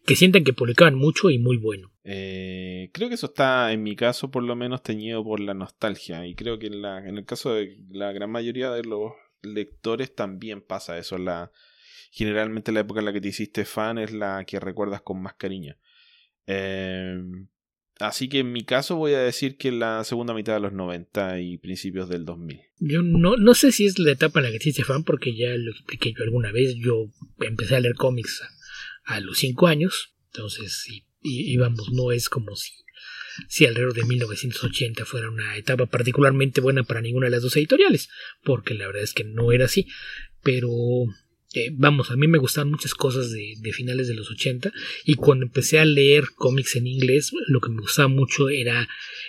Que 0.07 0.17
sientan 0.17 0.45
que 0.45 0.53
publicaban 0.53 0.95
mucho 0.95 1.31
y 1.31 1.39
muy 1.39 1.57
bueno. 1.57 1.93
Eh, 2.05 2.91
creo 2.93 3.09
que 3.09 3.15
eso 3.15 3.27
está, 3.27 3.73
en 3.73 3.83
mi 3.83 3.97
caso, 3.97 4.31
por 4.31 4.43
lo 4.43 4.55
menos 4.55 4.83
teñido 4.83 5.25
por 5.25 5.41
la 5.41 5.55
nostalgia. 5.55 6.27
Y 6.27 6.35
creo 6.35 6.59
que 6.59 6.67
en, 6.67 6.83
la, 6.83 6.99
en 6.99 7.17
el 7.17 7.25
caso 7.25 7.55
de 7.55 7.79
la 7.91 8.13
gran 8.13 8.31
mayoría 8.31 8.71
de 8.71 8.85
los 8.85 9.13
lectores 9.43 10.15
también 10.15 10.61
pasa 10.61 10.99
eso. 10.99 11.17
La, 11.17 11.51
generalmente 12.11 12.73
la 12.73 12.81
época 12.81 13.01
en 13.01 13.07
la 13.07 13.13
que 13.13 13.21
te 13.21 13.29
hiciste 13.29 13.65
fan 13.65 13.99
es 13.99 14.13
la 14.13 14.45
que 14.45 14.61
recuerdas 14.61 15.03
con 15.03 15.23
más 15.23 15.35
cariño. 15.35 15.77
Em, 16.47 17.49
así 17.99 18.29
que 18.29 18.41
en 18.41 18.53
mi 18.53 18.65
caso 18.65 18.97
voy 18.97 19.15
a 19.15 19.21
decir 19.21 19.57
que 19.57 19.73
la 19.73 20.05
segunda 20.05 20.35
mitad 20.35 20.55
de 20.55 20.61
los 20.61 20.73
90 20.73 21.41
y 21.41 21.59
principios 21.59 22.09
del 22.09 22.25
2000. 22.25 22.61
Yo 22.79 23.03
no, 23.03 23.37
no 23.37 23.55
sé 23.55 23.73
si 23.73 23.87
es 23.87 23.99
la 23.99 24.13
etapa 24.13 24.41
en 24.41 24.45
la 24.45 24.53
que 24.53 24.59
te 24.59 24.69
hiciste 24.69 24.85
fan 24.85 25.03
porque 25.05 25.35
ya 25.35 25.49
lo 25.57 25.73
expliqué 25.73 26.13
yo 26.13 26.23
alguna 26.25 26.53
vez. 26.53 26.77
Yo 26.77 27.07
empecé 27.41 27.77
a 27.77 27.81
leer 27.81 27.95
cómics 27.95 28.43
a, 29.05 29.21
los 29.21 29.39
5 29.39 29.67
años. 29.67 30.15
Entonces, 30.33 30.87
y, 30.89 31.05
y, 31.23 31.57
vamos, 31.57 31.91
no 31.93 32.13
es 32.13 32.29
como 32.29 32.57
si 32.57 32.73
si 33.49 33.67
alrededor 33.67 33.95
de 33.95 34.05
1980 34.05 35.05
fuera 35.05 35.29
una 35.29 35.57
etapa 35.57 35.87
particularmente 35.87 36.61
buena 36.61 36.85
para 36.85 37.01
ninguna 37.01 37.27
de 37.27 37.33
las 37.33 37.43
dos 37.43 37.57
editoriales, 37.57 38.09
porque 38.45 38.75
la 38.75 38.87
verdad 38.87 39.03
es 39.03 39.13
que 39.13 39.25
no 39.25 39.51
era 39.51 39.65
así, 39.65 39.89
pero 40.43 40.71
eh, 41.55 41.71
vamos, 41.73 42.11
a 42.11 42.17
mí 42.17 42.27
me 42.27 42.39
gustaban 42.39 42.71
muchas 42.71 42.95
cosas 42.95 43.31
de, 43.31 43.73
finales 43.73 44.09
de 44.09 44.15
los 44.15 44.29
80 44.31 44.73
y 45.05 45.15
cuando 45.15 45.47
empecé 45.47 45.79
a 45.79 45.85
leer 45.85 46.25
cómics 46.35 46.75
en 46.75 46.89
inglés, 46.89 47.33
lo 47.47 47.61
que 47.61 47.71
me 47.71 47.81
gustaba 47.81 48.09
mucho 48.09 48.49
era 48.49 48.89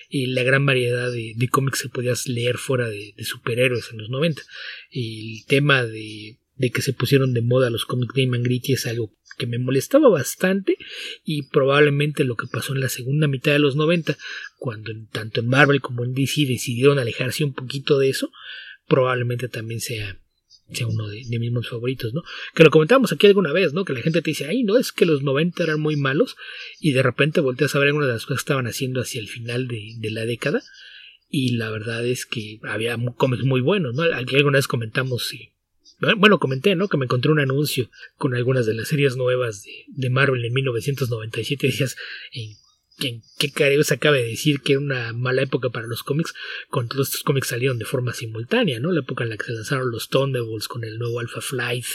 eh, 0.09 0.25
la 0.27 0.41
gran 0.41 0.65
variedad 0.65 1.11
de, 1.11 1.35
cómics 1.49 1.83
que 1.83 1.89
podías 1.89 2.27
leer 2.27 2.57
fuera 2.57 2.89
de, 2.89 3.13
superhéroes 3.23 3.91
en 3.91 3.99
los 3.99 4.09
90. 4.09 4.41
El 4.89 5.45
tema 5.47 5.85
de, 5.85 6.39
que 6.73 6.81
se 6.81 6.93
pusieron 6.93 7.33
de 7.33 7.41
moda 7.41 7.69
los 7.69 7.85
cómics 7.85 8.15
de 8.15 8.27
Man 8.27 8.43
Gritty 8.43 8.73
es 8.73 8.87
algo 8.87 9.13
que 9.37 9.47
me 9.47 9.59
molestaba 9.59 10.09
bastante 10.09 10.77
y 11.23 11.43
probablemente 11.43 12.23
lo 12.23 12.35
que 12.35 12.47
pasó 12.47 12.73
en 12.73 12.81
la 12.81 12.89
segunda 12.89 13.27
mitad 13.27 13.51
de 13.51 13.59
los 13.59 13.75
90, 13.75 14.17
cuando 14.57 14.91
tanto 15.11 15.41
en 15.41 15.47
Marvel 15.47 15.81
como 15.81 16.03
en 16.03 16.13
DC 16.13 16.45
decidieron 16.45 16.99
alejarse 16.99 17.43
un 17.43 17.53
poquito 17.53 17.99
de 17.99 18.09
eso, 18.09 18.31
probablemente 18.87 19.47
también 19.47 19.81
sea 19.81 20.19
sea 20.71 20.87
uno 20.87 21.07
de, 21.07 21.17
mis 21.17 21.39
mismos 21.39 21.69
favoritos, 21.69 22.13
¿no? 22.13 22.23
Que 22.55 22.63
lo 22.63 22.71
comentamos 22.71 23.11
aquí 23.11 23.27
alguna 23.27 23.53
vez, 23.53 23.73
¿no? 23.73 23.85
Que 23.85 23.93
la 23.93 24.01
gente 24.01 24.21
te 24.21 24.31
dice, 24.31 24.45
ay, 24.45 24.63
no, 24.63 24.77
es 24.77 24.91
que 24.91 25.05
los 25.05 25.21
90 25.21 25.63
eran 25.63 25.79
muy 25.79 25.95
malos 25.95 26.35
y 26.79 26.93
de 26.93 27.03
repente 27.03 27.41
volteas 27.41 27.75
a 27.75 27.79
ver 27.79 27.89
algunas 27.89 28.07
de 28.07 28.13
las 28.13 28.25
cosas 28.25 28.39
que 28.39 28.45
estaban 28.45 28.67
haciendo 28.67 29.01
hacia 29.01 29.21
el 29.21 29.27
final 29.27 29.67
de, 29.67 29.95
la 30.09 30.25
década 30.25 30.63
y 31.29 31.55
la 31.55 31.69
verdad 31.69 32.05
es 32.05 32.25
que 32.25 32.59
había 32.63 32.97
cómics 33.15 33.43
muy 33.43 33.61
buenos, 33.61 33.93
¿no? 33.93 34.03
Aquí 34.15 34.35
alguna 34.37 34.57
vez 34.57 34.67
comentamos, 34.67 35.27
sí. 35.27 35.54
Bueno, 36.17 36.39
comenté, 36.39 36.75
¿no? 36.75 36.87
Que 36.87 36.97
me 36.97 37.05
encontré 37.05 37.31
un 37.31 37.39
anuncio 37.39 37.89
con 38.17 38.35
algunas 38.35 38.65
de 38.65 38.73
las 38.73 38.87
series 38.87 39.15
nuevas 39.15 39.63
de, 39.63 39.85
de 39.87 40.09
Marvel 40.09 40.45
en 40.45 40.53
1997 40.53 41.67
y 41.67 41.69
decías, 41.71 41.95
¿en 42.31 42.57
qué, 42.97 43.21
qué 43.37 43.83
se 43.83 43.93
acaba 43.93 44.15
de 44.15 44.25
decir 44.25 44.61
que 44.61 44.73
era 44.73 44.81
una 44.81 45.13
mala 45.13 45.41
época 45.41 45.69
para 45.69 45.87
los 45.87 46.03
cómics, 46.03 46.33
cuando 46.69 46.95
todos 46.95 47.09
estos 47.09 47.23
cómics 47.23 47.47
salieron 47.47 47.77
de 47.77 47.85
forma 47.85 48.13
simultánea, 48.13 48.79
¿no? 48.79 48.91
La 48.91 49.01
época 49.01 49.23
en 49.23 49.31
la 49.31 49.37
que 49.37 49.45
se 49.45 49.53
lanzaron 49.53 49.91
los 49.91 50.09
Thunderbolts 50.09 50.67
con 50.67 50.83
el 50.83 50.97
nuevo 50.97 51.19
Alpha 51.19 51.41
Flight 51.41 51.85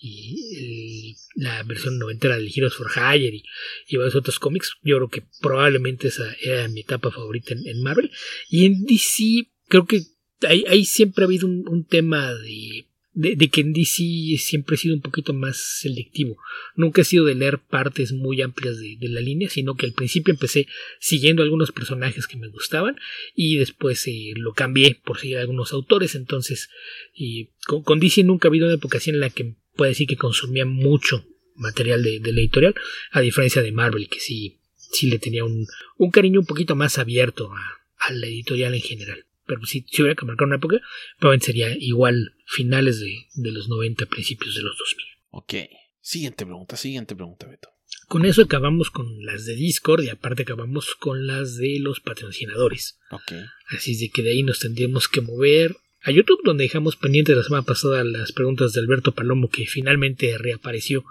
y 0.00 1.16
la 1.34 1.64
versión 1.64 1.98
noventera 1.98 2.38
de 2.38 2.48
Heroes 2.54 2.74
for 2.74 2.88
Hire 2.94 3.42
y, 3.88 3.96
varios 3.96 4.14
otros 4.14 4.38
cómics. 4.38 4.76
Yo 4.82 4.96
creo 4.96 5.08
que 5.08 5.24
probablemente 5.40 6.08
esa 6.08 6.32
era 6.40 6.68
mi 6.68 6.80
etapa 6.80 7.10
favorita 7.10 7.54
en, 7.54 7.82
Marvel. 7.82 8.10
Y 8.48 8.66
en 8.66 8.84
DC, 8.84 9.50
creo 9.66 9.86
que 9.86 10.02
ahí, 10.46 10.84
siempre 10.84 11.24
ha 11.24 11.26
habido 11.26 11.48
un 11.48 11.84
tema 11.84 12.32
de 12.32 12.86
de, 13.18 13.48
que 13.48 13.62
en 13.62 13.72
DC 13.72 14.38
siempre 14.38 14.76
he 14.76 14.78
sido 14.78 14.94
un 14.94 15.00
poquito 15.00 15.32
más 15.32 15.56
selectivo. 15.80 16.38
Nunca 16.76 17.02
he 17.02 17.04
sido 17.04 17.24
de 17.24 17.34
leer 17.34 17.58
partes 17.58 18.12
muy 18.12 18.40
amplias 18.42 18.78
de, 18.78 18.96
la 19.08 19.20
línea, 19.20 19.48
sino 19.48 19.74
que 19.74 19.86
al 19.86 19.92
principio 19.92 20.32
empecé 20.32 20.68
siguiendo 21.00 21.42
algunos 21.42 21.72
personajes 21.72 22.28
que 22.28 22.36
me 22.36 22.46
gustaban 22.46 22.96
y 23.34 23.56
después 23.56 24.06
eh, 24.06 24.34
lo 24.36 24.52
cambié 24.52 25.00
por 25.04 25.18
seguir 25.18 25.38
algunos 25.38 25.72
autores. 25.72 26.14
Entonces, 26.14 26.70
y 27.12 27.50
con, 27.66 27.98
DC 27.98 28.22
nunca 28.22 28.46
ha 28.46 28.50
habido 28.50 28.66
una 28.66 28.76
época 28.76 28.98
así 28.98 29.10
en 29.10 29.18
la 29.18 29.30
que 29.30 29.54
puede 29.74 29.90
decir 29.90 30.06
que 30.06 30.16
consumía 30.16 30.64
mucho 30.64 31.26
material 31.56 32.04
de, 32.04 32.20
la 32.20 32.40
editorial, 32.40 32.74
a 33.10 33.20
diferencia 33.20 33.62
de 33.62 33.72
Marvel, 33.72 34.08
que 34.08 34.20
sí, 34.20 34.58
sí 34.76 35.10
le 35.10 35.18
tenía 35.18 35.44
un, 35.44 35.66
un 35.96 36.10
cariño 36.12 36.38
un 36.38 36.46
poquito 36.46 36.76
más 36.76 36.98
abierto 36.98 37.50
a 37.98 38.12
la 38.12 38.28
editorial 38.28 38.74
en 38.74 38.80
general 38.80 39.27
pero 39.48 39.64
si, 39.64 39.84
si 39.90 40.02
hubiera 40.02 40.14
que 40.14 40.26
marcar 40.26 40.46
una 40.46 40.56
época, 40.56 40.80
probablemente 41.18 41.46
sería 41.46 41.74
igual 41.76 42.34
finales 42.44 43.00
de, 43.00 43.50
los 43.50 43.68
90, 43.68 44.06
principios 44.06 44.54
de 44.54 44.62
los 44.62 44.76
2000. 44.76 45.06
Ok. 45.30 45.54
Siguiente 46.00 46.44
pregunta, 46.44 46.76
siguiente 46.76 47.16
pregunta, 47.16 47.46
Beto. 47.46 47.70
Con 48.06 48.24
eso 48.24 48.42
acabamos 48.42 48.90
con 48.90 49.24
las 49.24 49.46
de 49.46 49.54
Discord 49.54 50.02
y 50.02 50.10
aparte 50.10 50.42
acabamos 50.42 50.94
con 50.94 51.26
las 51.26 51.56
de 51.56 51.78
los 51.80 52.00
patrocinadores. 52.00 52.98
Ok. 53.10 53.32
Así 53.68 53.92
es 53.92 54.00
de 54.00 54.10
que 54.10 54.22
de 54.22 54.30
ahí 54.30 54.42
nos 54.42 54.60
tendríamos 54.60 55.08
que 55.08 55.22
mover 55.22 55.76
a 56.02 56.10
YouTube, 56.10 56.40
donde 56.44 56.64
dejamos 56.64 56.96
pendientes 56.96 57.36
la 57.36 57.42
semana 57.42 57.64
pasada 57.64 58.04
las 58.04 58.32
preguntas 58.32 58.72
de 58.72 58.80
Alberto 58.80 59.12
Palomo, 59.12 59.48
que 59.48 59.66
finalmente 59.66 60.38
reapareció 60.38 61.04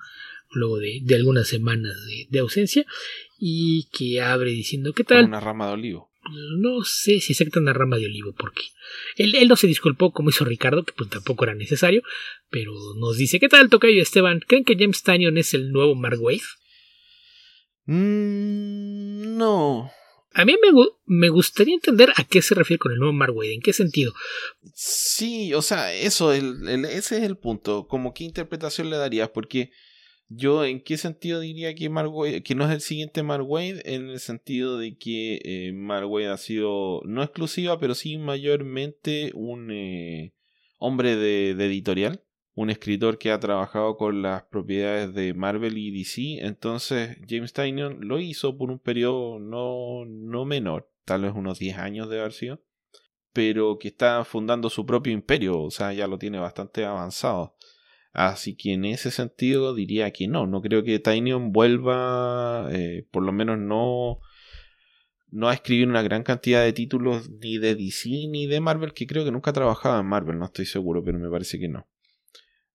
luego 0.52 0.78
de, 0.78 1.04
algunas 1.14 1.48
semanas 1.48 1.94
de, 2.30 2.40
ausencia 2.40 2.86
y 3.38 3.90
que 3.92 4.22
abre 4.22 4.52
diciendo 4.52 4.94
qué 4.94 5.04
tal. 5.04 5.26
Una 5.26 5.40
rama 5.40 5.68
de 5.68 5.74
olivo 5.74 6.10
no 6.30 6.84
sé 6.84 7.20
si 7.20 7.34
acepta 7.34 7.60
una 7.60 7.74
rama 7.74 7.98
de 7.98 8.06
olivo, 8.06 8.34
porque 8.34 8.62
él, 9.16 9.36
él, 9.36 9.48
no 9.48 9.56
se 9.56 9.68
disculpó 9.68 10.12
como 10.12 10.30
hizo 10.30 10.46
Ricardo, 10.46 10.84
que 10.84 10.94
pues 10.94 11.10
tampoco 11.10 11.46
era 11.46 11.56
necesario, 11.56 12.02
pero 12.50 12.74
nos 13.00 13.18
dice, 13.18 13.40
¿qué 13.40 13.48
tal, 13.48 13.70
Tocayo 13.70 14.02
Esteban? 14.02 14.40
¿Creen 14.40 14.64
que 14.64 14.76
James 14.78 15.04
Tanyon 15.04 15.38
es 15.38 15.54
el 15.54 15.72
nuevo 15.72 15.96
Mark 15.96 16.22
Wade? 16.22 16.42
Mm, 17.86 19.38
no. 19.38 19.92
A 20.34 20.46
mí 20.46 20.56
me, 20.62 20.86
me, 21.06 21.30
gustaría 21.30 21.74
entender 21.74 22.12
a 22.16 22.24
qué 22.24 22.42
se 22.42 22.54
refiere 22.54 22.78
con 22.78 22.92
el 22.92 23.00
nuevo 23.00 23.14
Mark 23.14 23.36
Wade, 23.36 23.56
en 23.56 23.62
qué 23.62 23.74
sentido. 23.74 24.14
Sí, 24.76 25.54
o 25.54 25.62
sea, 25.62 25.94
eso, 25.94 26.32
el, 26.32 26.86
ese 26.86 27.18
es 27.18 27.24
el 27.24 27.38
punto, 27.38 27.88
como 27.88 28.14
qué 28.14 28.24
interpretación 28.24 28.90
le 28.90 28.98
darías, 28.98 29.30
porque 29.30 29.72
yo, 30.30 30.66
¿en 30.66 30.82
qué 30.82 30.98
sentido 30.98 31.40
diría 31.40 31.74
que 31.74 31.90
Mark 31.90 32.12
que 32.44 32.56
no 32.56 32.66
es 32.66 32.72
el 32.72 32.82
siguiente 32.82 33.24
Mark 33.24 33.50
Wade? 33.50 33.82
En 33.86 34.10
el 34.10 34.20
sentido 34.20 34.78
de 34.78 34.98
que 34.98 35.40
eh, 35.44 35.72
Mark 35.74 36.10
Wade 36.10 36.28
ha 36.28 36.38
sido, 36.38 37.02
no 37.06 37.24
exclusiva, 37.24 37.80
pero 37.80 37.96
sí 37.96 38.18
mayormente 38.18 39.32
un 39.36 39.72
eh, 39.72 40.34
hombre 40.80 41.16
de, 41.16 41.52
editorial, 41.52 42.24
un 42.56 42.70
escritor 42.70 43.18
que 43.18 43.32
ha 43.32 43.40
trabajado 43.40 43.96
con 43.96 44.22
las 44.22 44.44
propiedades 44.44 45.14
de 45.14 45.34
Marvel 45.34 45.78
y 45.78 45.92
DC. 45.92 46.46
Entonces, 46.46 47.18
James 47.28 47.54
Tynion 47.54 48.00
lo 48.02 48.20
hizo 48.20 48.58
por 48.58 48.70
un 48.70 48.80
periodo 48.80 49.40
no, 49.40 50.04
no 50.06 50.44
menor, 50.44 50.92
tal 51.06 51.22
vez 51.22 51.34
unos 51.36 51.60
10 51.60 51.78
años 51.78 52.10
de 52.10 52.20
haber 52.20 52.34
sido, 52.34 52.62
pero 53.32 53.80
que 53.80 53.88
está 53.88 54.26
fundando 54.26 54.70
su 54.70 54.86
propio 54.86 55.14
imperio, 55.14 55.62
o 55.62 55.72
sea, 55.72 55.94
ya 55.94 56.08
lo 56.08 56.18
tiene 56.18 56.38
bastante 56.38 56.84
avanzado. 56.84 57.57
Así 58.18 58.56
que 58.56 58.74
en 58.74 58.84
ese 58.84 59.12
sentido 59.12 59.76
diría 59.76 60.10
que 60.10 60.28
no, 60.28 60.48
no 60.48 60.64
creo 60.64 60.84
que 60.84 60.98
Tinyon 60.98 61.52
vuelva, 61.52 62.68
eh, 62.72 63.06
por 63.12 63.22
lo 63.22 63.32
menos 63.32 63.60
no, 63.60 64.22
no 65.30 65.50
a 65.50 65.54
escribir 65.54 65.88
una 65.88 66.02
gran 66.02 66.24
cantidad 66.24 66.64
de 66.64 66.74
títulos 66.74 67.30
ni 67.30 67.60
de 67.60 67.76
DC 67.76 68.10
ni 68.28 68.48
de 68.48 68.60
Marvel, 68.60 68.94
que 68.94 69.06
creo 69.06 69.24
que 69.24 69.32
nunca 69.32 69.54
trabajaba 69.54 70.00
en 70.00 70.08
Marvel, 70.08 70.40
no 70.40 70.46
estoy 70.46 70.66
seguro, 70.66 71.04
pero 71.04 71.20
me 71.20 71.30
parece 71.30 71.60
que 71.60 71.68
no. 71.68 71.88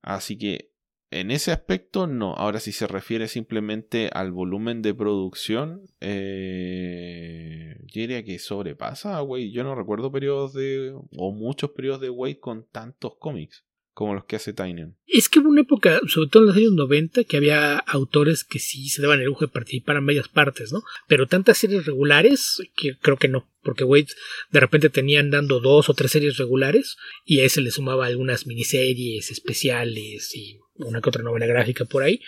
Así 0.00 0.38
que 0.38 0.70
en 1.10 1.32
ese 1.32 1.50
aspecto 1.50 2.06
no. 2.06 2.34
Ahora 2.34 2.60
si 2.60 2.70
se 2.70 2.86
refiere 2.86 3.26
simplemente 3.26 4.10
al 4.12 4.30
volumen 4.30 4.80
de 4.80 4.94
producción, 4.94 5.82
eh, 5.98 7.78
yo 7.88 8.00
diría 8.00 8.22
que 8.22 8.38
sobrepasa 8.38 9.18
a 9.18 9.24
Yo 9.50 9.64
no 9.64 9.74
recuerdo 9.74 10.12
periodos 10.12 10.52
de, 10.52 10.94
o 11.16 11.32
muchos 11.32 11.72
periodos 11.72 12.00
de 12.00 12.10
Wade 12.10 12.38
con 12.38 12.64
tantos 12.70 13.16
cómics 13.18 13.64
como 13.92 14.14
los 14.14 14.24
que 14.24 14.36
hace 14.36 14.52
Tynion. 14.52 14.96
Es 15.06 15.28
que 15.28 15.38
hubo 15.38 15.48
una 15.48 15.60
época, 15.60 16.00
sobre 16.06 16.28
todo 16.28 16.42
en 16.42 16.46
los 16.48 16.56
años 16.56 16.72
90, 16.72 17.24
que 17.24 17.36
había 17.36 17.76
autores 17.76 18.44
que 18.44 18.58
sí 18.58 18.88
se 18.88 19.02
daban 19.02 19.20
el 19.20 19.26
lujo 19.26 19.44
de 19.44 19.52
participar 19.52 19.96
en 19.96 20.06
varias 20.06 20.28
partes, 20.28 20.72
¿no? 20.72 20.82
Pero 21.08 21.26
tantas 21.26 21.58
series 21.58 21.84
regulares, 21.84 22.62
que 22.76 22.96
creo 22.98 23.18
que 23.18 23.28
no, 23.28 23.48
porque 23.62 23.84
Wade 23.84 24.08
de 24.50 24.60
repente 24.60 24.88
tenían 24.88 25.30
dando 25.30 25.60
dos 25.60 25.88
o 25.88 25.94
tres 25.94 26.12
series 26.12 26.38
regulares 26.38 26.96
y 27.24 27.40
a 27.40 27.44
ese 27.44 27.60
le 27.60 27.70
sumaba 27.70 28.06
algunas 28.06 28.46
miniseries 28.46 29.30
especiales 29.30 30.34
y 30.34 30.58
una 30.76 31.00
que 31.00 31.10
otra 31.10 31.22
novela 31.22 31.46
gráfica 31.46 31.84
por 31.84 32.02
ahí, 32.02 32.20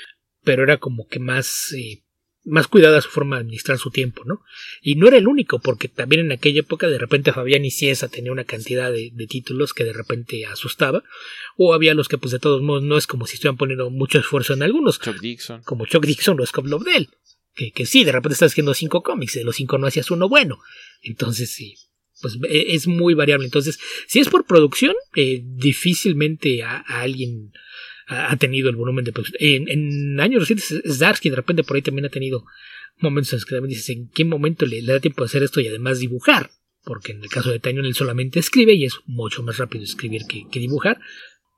pero 0.43 0.63
era 0.63 0.77
como 0.77 1.07
que 1.09 1.19
más 1.19 1.73
eh, 1.73 2.04
más 2.45 2.69
cuidada 2.69 3.01
su 3.01 3.09
forma 3.09 3.37
de 3.37 3.43
administrar 3.43 3.79
su 3.79 3.91
tiempo, 3.91 4.23
¿no? 4.25 4.43
Y 4.83 4.97
no 4.97 5.09
era 5.09 5.17
el 5.17 5.27
único, 5.27 5.61
porque 5.61 5.89
también 5.89 6.27
en 6.27 6.33
aquella 6.33 6.61
época 6.61 6.89
de 6.89 6.99
repente 6.99 7.33
Fabián 7.33 7.65
y 7.65 7.71
Ciesa 7.71 8.09
tenía 8.09 8.33
una 8.33 8.45
cantidad 8.45 8.93
de, 8.93 9.11
títulos 9.29 9.73
que 9.73 9.85
de 9.85 9.93
repente 9.93 10.45
asustaba, 10.45 11.03
o 11.57 11.73
había 11.73 11.95
los 11.95 12.09
que 12.09 12.19
pues 12.19 12.33
de 12.33 12.39
todos 12.39 12.61
modos 12.63 12.83
no 12.83 12.99
es 12.99 13.07
como 13.07 13.27
si 13.27 13.35
estuvieran 13.35 13.57
poniendo 13.57 13.89
mucho 13.91 14.19
esfuerzo 14.19 14.53
en 14.53 14.63
algunos, 14.63 15.01
Chuck 15.01 15.19
Dixon. 15.21 15.63
como 15.63 15.87
Chuck 15.87 16.05
Dixon 16.05 16.39
o 16.39 16.47
Scott 16.47 16.67
Lobdell, 16.67 17.09
que, 17.55 17.73
que 17.73 17.87
sí, 17.87 18.05
de 18.05 18.13
repente 18.13 18.35
estás 18.35 18.53
haciendo 18.53 18.75
cinco 18.75 19.03
cómics, 19.03 19.35
de 19.35 19.45
los 19.45 19.57
cinco 19.57 19.79
no 19.79 19.87
hacías 19.87 20.11
uno 20.11 20.29
bueno, 20.29 20.59
entonces 21.03 21.51
sí, 21.51 21.77
pues 22.21 22.39
e, 22.49 22.75
es 22.75 22.87
muy 22.87 23.15
variable, 23.15 23.47
entonces 23.47 23.79
si 24.07 24.21
es 24.21 24.29
por 24.29 24.45
producción, 24.45 24.95
eh, 25.17 25.41
difícilmente 25.43 26.63
a 26.63 26.79
alguien 26.79 27.53
ha 28.07 28.37
tenido 28.37 28.69
el 28.69 28.77
volumen 28.77 29.05
de 29.05 29.13
En, 29.39 29.69
en 29.69 30.21
años 30.21 30.41
recientes, 30.41 30.83
Zdarsky 30.87 31.31
de 31.31 31.37
repente 31.37 31.65
por 31.65 31.77
ahí 31.77 31.83
también 31.83 32.07
ha 32.07 32.11
tenido 32.11 32.45
momentos 32.99 33.33
en 33.33 33.37
los 33.39 33.47
que 33.47 33.55
también 33.55 33.71
dices 33.71 33.89
en 33.91 34.09
qué 34.09 34.25
momento 34.25 34.67
le, 34.67 34.83
da 34.83 35.01
tiempo 35.01 35.23
de 35.23 35.27
hacer 35.27 35.43
esto 35.43 35.61
y 35.61 35.69
además 35.69 35.99
dibujar. 35.99 36.51
Porque 36.85 37.13
en 37.13 37.23
el 37.23 37.31
caso 37.31 37.51
de 37.51 37.61
Tanyon 37.61 37.87
él 37.87 37.95
solamente 37.95 38.39
escribe 38.39 38.75
y 38.75 38.85
es 38.85 38.95
mucho 39.07 39.43
más 39.43 39.57
rápido 39.57 39.85
escribir 39.85 40.23
que, 40.27 40.47
dibujar. 40.61 41.01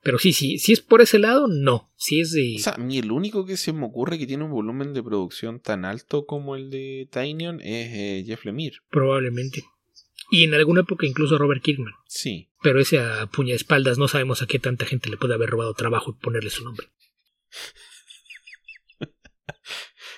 Pero 0.03 0.21
sí, 0.21 0.33
sí, 0.33 0.59
si 0.59 0.73
es 0.73 0.81
por 0.81 1.01
ese 1.01 1.19
lado, 1.19 1.49
no. 1.49 1.91
Si 1.97 2.21
es 2.21 2.31
de. 2.31 2.55
O 2.57 2.61
sea, 2.61 2.75
a 2.75 2.79
mí 2.79 2.97
el 2.99 3.11
único 3.11 3.45
que 3.45 3.57
se 3.57 3.73
me 3.73 3.87
ocurre 3.87 4.19
que 4.19 4.27
tiene 4.29 4.45
un 4.45 4.53
volumen 4.53 4.95
de 4.95 5.03
producción 5.03 5.59
tan 5.59 5.85
alto 5.85 6.27
como 6.27 6.55
el 6.55 6.71
de 6.71 7.09
Tynion 7.11 7.61
es 7.61 7.89
eh, 7.93 8.25
Jeff 8.25 8.45
Lemire. 8.45 8.77
Probablemente. 8.89 9.65
Y 10.31 10.45
en 10.45 10.55
alguna 10.55 10.81
época 10.81 11.07
incluso 11.07 11.39
Robert 11.39 11.63
Kirkman. 11.63 11.95
Sí. 12.07 12.51
Pero 12.63 12.81
ese 12.81 12.99
a 12.99 13.27
puña 13.27 13.51
de 13.51 13.57
espaldas 13.57 13.99
no 13.99 14.09
sabemos 14.09 14.43
a 14.43 14.47
qué 14.47 14.59
tanta 14.59 14.87
gente 14.87 15.09
le 15.09 15.17
puede 15.17 15.35
haber 15.35 15.51
robado 15.51 15.75
trabajo 15.75 16.11
y 16.11 16.23
ponerle 16.23 16.51
su 16.51 16.65
nombre. 16.65 16.89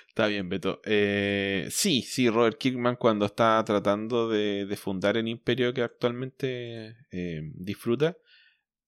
Está 0.09 0.27
bien, 0.27 0.49
Beto. 0.49 0.81
Eh, 0.85 1.69
sí, 1.71 2.03
sí, 2.03 2.29
Robert 2.29 2.59
Kirkman 2.59 2.97
cuando 2.97 3.27
está 3.27 3.63
tratando 3.65 4.29
de, 4.29 4.67
de 4.67 4.77
fundar 4.77 5.17
el 5.17 5.29
imperio 5.29 5.73
que 5.73 5.83
actualmente 5.83 6.97
eh, 7.13 7.43
disfruta, 7.55 8.17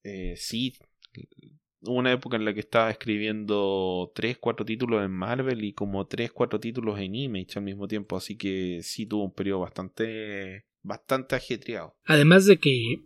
eh, 0.02 0.34
sí, 0.36 0.74
hubo 1.82 1.94
una 1.94 2.12
época 2.12 2.36
en 2.36 2.44
la 2.44 2.54
que 2.54 2.60
estaba 2.60 2.90
escribiendo 2.90 4.10
3, 4.14 4.38
4 4.38 4.64
títulos 4.66 5.04
en 5.04 5.12
Marvel 5.12 5.64
y 5.64 5.72
como 5.72 6.06
3, 6.06 6.32
4 6.32 6.60
títulos 6.60 6.98
en 6.98 7.14
Image 7.14 7.58
al 7.58 7.64
mismo 7.64 7.86
tiempo, 7.86 8.16
así 8.16 8.36
que 8.36 8.80
sí 8.82 9.06
tuvo 9.06 9.24
un 9.24 9.34
periodo 9.34 9.60
bastante, 9.60 10.66
bastante 10.82 11.36
ajetreado. 11.36 11.94
Además 12.04 12.46
de 12.46 12.58
que, 12.58 13.02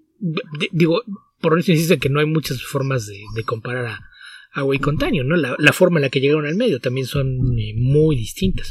digo, 0.73 1.03
por 1.41 1.59
eso 1.59 1.73
insiste 1.73 1.99
que 1.99 2.09
no 2.09 2.21
hay 2.21 2.27
muchas 2.27 2.63
formas 2.63 3.07
de, 3.07 3.45
comparar 3.45 3.87
a, 3.87 4.01
a 4.53 4.65
Tanyo, 4.99 5.25
¿no? 5.25 5.37
La, 5.37 5.57
la 5.59 5.73
forma 5.73 5.99
en 5.99 6.03
la 6.03 6.09
que 6.11 6.21
llegaron 6.21 6.47
al 6.47 6.57
medio 6.57 6.81
también 6.81 7.07
son 7.07 7.59
eh, 7.59 7.75
muy 7.77 8.17
distintas. 8.17 8.71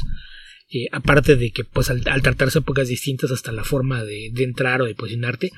Eh, 0.74 0.88
aparte 0.90 1.36
de 1.36 1.52
que, 1.52 1.62
pues, 1.62 1.88
al, 1.88 2.02
al 2.06 2.20
tratarse 2.20 2.58
épocas 2.58 2.88
distintas, 2.88 3.30
hasta 3.30 3.52
la 3.52 3.62
forma 3.62 4.02
de, 4.02 4.32
entrar 4.38 4.82
o 4.82 4.86
de 4.86 4.96
posicionarte 4.96 5.52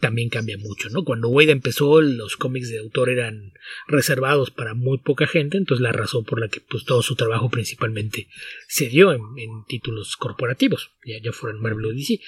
también 0.00 0.30
cambia 0.30 0.56
mucho, 0.56 0.88
¿no? 0.88 1.04
Cuando 1.04 1.28
Wade 1.28 1.52
empezó, 1.52 2.00
los 2.00 2.38
cómics 2.38 2.70
de 2.70 2.78
autor 2.78 3.10
eran 3.10 3.52
reservados 3.86 4.50
para 4.50 4.72
muy 4.72 4.96
poca 4.96 5.26
gente, 5.26 5.58
entonces 5.58 5.82
la 5.82 5.92
razón 5.92 6.24
por 6.24 6.40
la 6.40 6.48
que, 6.48 6.60
pues, 6.62 6.86
todo 6.86 7.02
su 7.02 7.16
trabajo 7.16 7.50
principalmente 7.50 8.28
se 8.66 8.88
dio 8.88 9.12
en, 9.12 9.20
títulos 9.68 10.16
corporativos, 10.16 10.92
ya, 11.04 11.16
ya 11.22 11.32
fueran 11.32 11.60
Marvel 11.60 11.84
o 11.84 11.92
DC. 11.92 12.20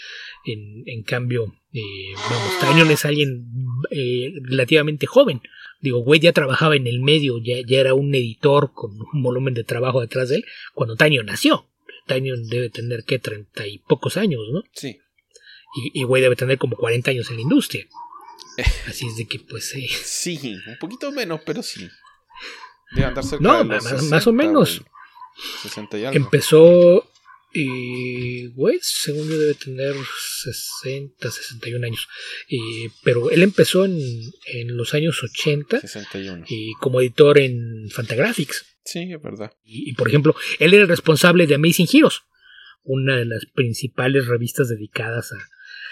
En, 0.44 1.02
cambio, 1.02 1.54
eh, 1.72 1.80
vamos, 2.60 2.90
es 2.90 3.04
alguien 3.06 3.46
eh, 3.90 4.34
relativamente 4.42 5.06
joven. 5.06 5.40
Digo, 5.80 6.00
Wade 6.00 6.20
ya 6.20 6.32
trabajaba 6.32 6.76
en 6.76 6.86
el 6.86 7.00
medio, 7.00 7.38
ya, 7.42 7.56
ya 7.66 7.80
era 7.80 7.94
un 7.94 8.14
editor 8.14 8.72
con 8.74 8.90
un 9.14 9.22
volumen 9.22 9.54
de 9.54 9.64
trabajo 9.64 10.02
detrás 10.02 10.28
de 10.28 10.36
él 10.36 10.44
cuando 10.74 10.94
Tynion 10.96 11.24
nació. 11.24 11.70
Tynion 12.06 12.46
debe 12.48 12.70
tener, 12.70 13.04
¿qué? 13.04 13.18
Treinta 13.18 13.66
y 13.66 13.78
pocos 13.78 14.16
años, 14.16 14.40
¿no? 14.52 14.62
Sí. 14.72 14.98
Y, 15.76 16.00
y 16.00 16.04
Wade 16.04 16.22
debe 16.22 16.36
tener 16.36 16.58
como 16.58 16.76
40 16.76 17.10
años 17.10 17.28
en 17.30 17.36
la 17.36 17.42
industria. 17.42 17.86
Así 18.86 19.06
es 19.06 19.16
de 19.16 19.26
que, 19.26 19.40
pues, 19.40 19.74
eh, 19.74 19.86
Sí, 19.88 20.56
un 20.66 20.78
poquito 20.78 21.10
menos, 21.10 21.40
pero 21.44 21.62
sí. 21.62 21.88
Debe 22.92 23.06
andar 23.08 23.24
cerca 23.24 23.42
No, 23.42 23.58
de 23.58 23.64
más- 23.64 23.90
los 23.90 24.02
más 24.04 24.26
o 24.26 24.32
menos. 24.32 24.78
güey. 24.80 24.90
60 25.62 25.98
y 25.98 26.04
algo. 26.04 26.16
empezó. 26.16 27.10
Y 27.56 28.48
Wade, 28.56 28.80
según 28.82 29.28
yo, 29.28 29.38
debe 29.38 29.54
tener 29.54 29.94
60, 30.44 31.30
61 31.30 31.86
años. 31.86 32.08
Eh, 32.48 32.90
pero 33.04 33.30
él 33.30 33.42
empezó 33.42 33.84
en, 33.84 33.96
en 34.46 34.76
los 34.76 34.92
años 34.94 35.22
80 35.22 35.80
61. 35.80 36.44
y 36.48 36.72
como 36.74 37.00
editor 37.00 37.38
en 37.38 37.88
Fantagraphics. 37.90 38.64
Sí, 38.84 39.12
es 39.12 39.22
verdad. 39.22 39.52
Y, 39.64 39.94
por 39.94 40.08
ejemplo, 40.08 40.34
él 40.58 40.74
era 40.74 40.82
el 40.82 40.88
responsable 40.88 41.46
de 41.46 41.54
Amazing 41.54 41.88
Heroes, 41.92 42.22
una 42.82 43.16
de 43.16 43.24
las 43.24 43.46
principales 43.46 44.26
revistas 44.26 44.68
dedicadas 44.68 45.32
a. 45.32 45.36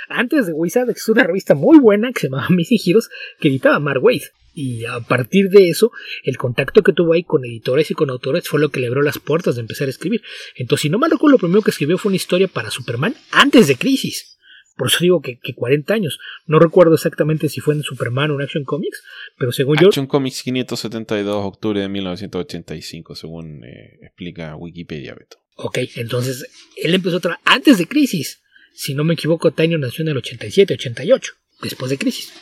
Antes 0.08 0.46
de 0.46 0.52
Wizard 0.52 0.90
existía 0.90 1.14
una 1.14 1.24
revista 1.24 1.54
muy 1.54 1.78
buena 1.78 2.12
que 2.12 2.20
se 2.20 2.26
llamaba 2.26 2.46
Amazing 2.48 2.80
Heroes 2.84 3.08
que 3.40 3.48
editaba 3.48 3.78
Mark 3.78 4.02
Wade. 4.02 4.30
Y 4.54 4.84
a 4.84 5.00
partir 5.00 5.48
de 5.48 5.70
eso, 5.70 5.90
el 6.24 6.36
contacto 6.36 6.82
que 6.82 6.92
tuvo 6.92 7.14
ahí 7.14 7.24
con 7.24 7.44
editores 7.44 7.90
y 7.90 7.94
con 7.94 8.10
autores 8.10 8.46
fue 8.46 8.60
lo 8.60 8.68
que 8.68 8.80
le 8.80 8.88
abrió 8.88 9.02
las 9.02 9.18
puertas 9.18 9.54
de 9.54 9.62
empezar 9.62 9.86
a 9.86 9.90
escribir. 9.90 10.20
Entonces, 10.56 10.82
si 10.82 10.90
no 10.90 10.98
mal 10.98 11.10
recuerdo, 11.10 11.36
lo 11.36 11.38
primero 11.38 11.62
que 11.62 11.70
escribió 11.70 11.96
fue 11.96 12.10
una 12.10 12.16
historia 12.16 12.48
para 12.48 12.70
Superman 12.70 13.14
antes 13.30 13.68
de 13.68 13.76
Crisis. 13.76 14.38
Por 14.76 14.88
eso 14.88 14.98
digo 15.00 15.20
que, 15.22 15.38
que 15.38 15.54
40 15.54 15.94
años. 15.94 16.18
No 16.46 16.58
recuerdo 16.58 16.94
exactamente 16.94 17.48
si 17.48 17.60
fue 17.60 17.74
en 17.74 17.82
Superman 17.82 18.30
o 18.30 18.34
en 18.34 18.42
Action 18.42 18.64
Comics, 18.64 19.02
pero 19.38 19.52
según 19.52 19.78
yo, 19.78 19.88
Action 19.88 20.06
Comics 20.06 20.42
572, 20.42 21.44
octubre 21.44 21.80
de 21.80 21.88
1985, 21.88 23.14
según 23.14 23.64
eh, 23.64 23.98
explica 24.02 24.56
Wikipedia, 24.56 25.14
Beto. 25.14 25.38
Ok, 25.56 25.78
entonces 25.96 26.46
él 26.76 26.94
empezó 26.94 27.16
a 27.18 27.20
trabajar 27.20 27.42
antes 27.46 27.78
de 27.78 27.86
Crisis. 27.86 28.42
Si 28.74 28.94
no 28.94 29.04
me 29.04 29.14
equivoco, 29.14 29.52
Taino 29.52 29.76
nació 29.78 30.02
en 30.02 30.08
el 30.08 30.16
87, 30.16 30.74
88, 30.74 31.32
después 31.62 31.90
de 31.90 31.98
Crisis. 31.98 32.32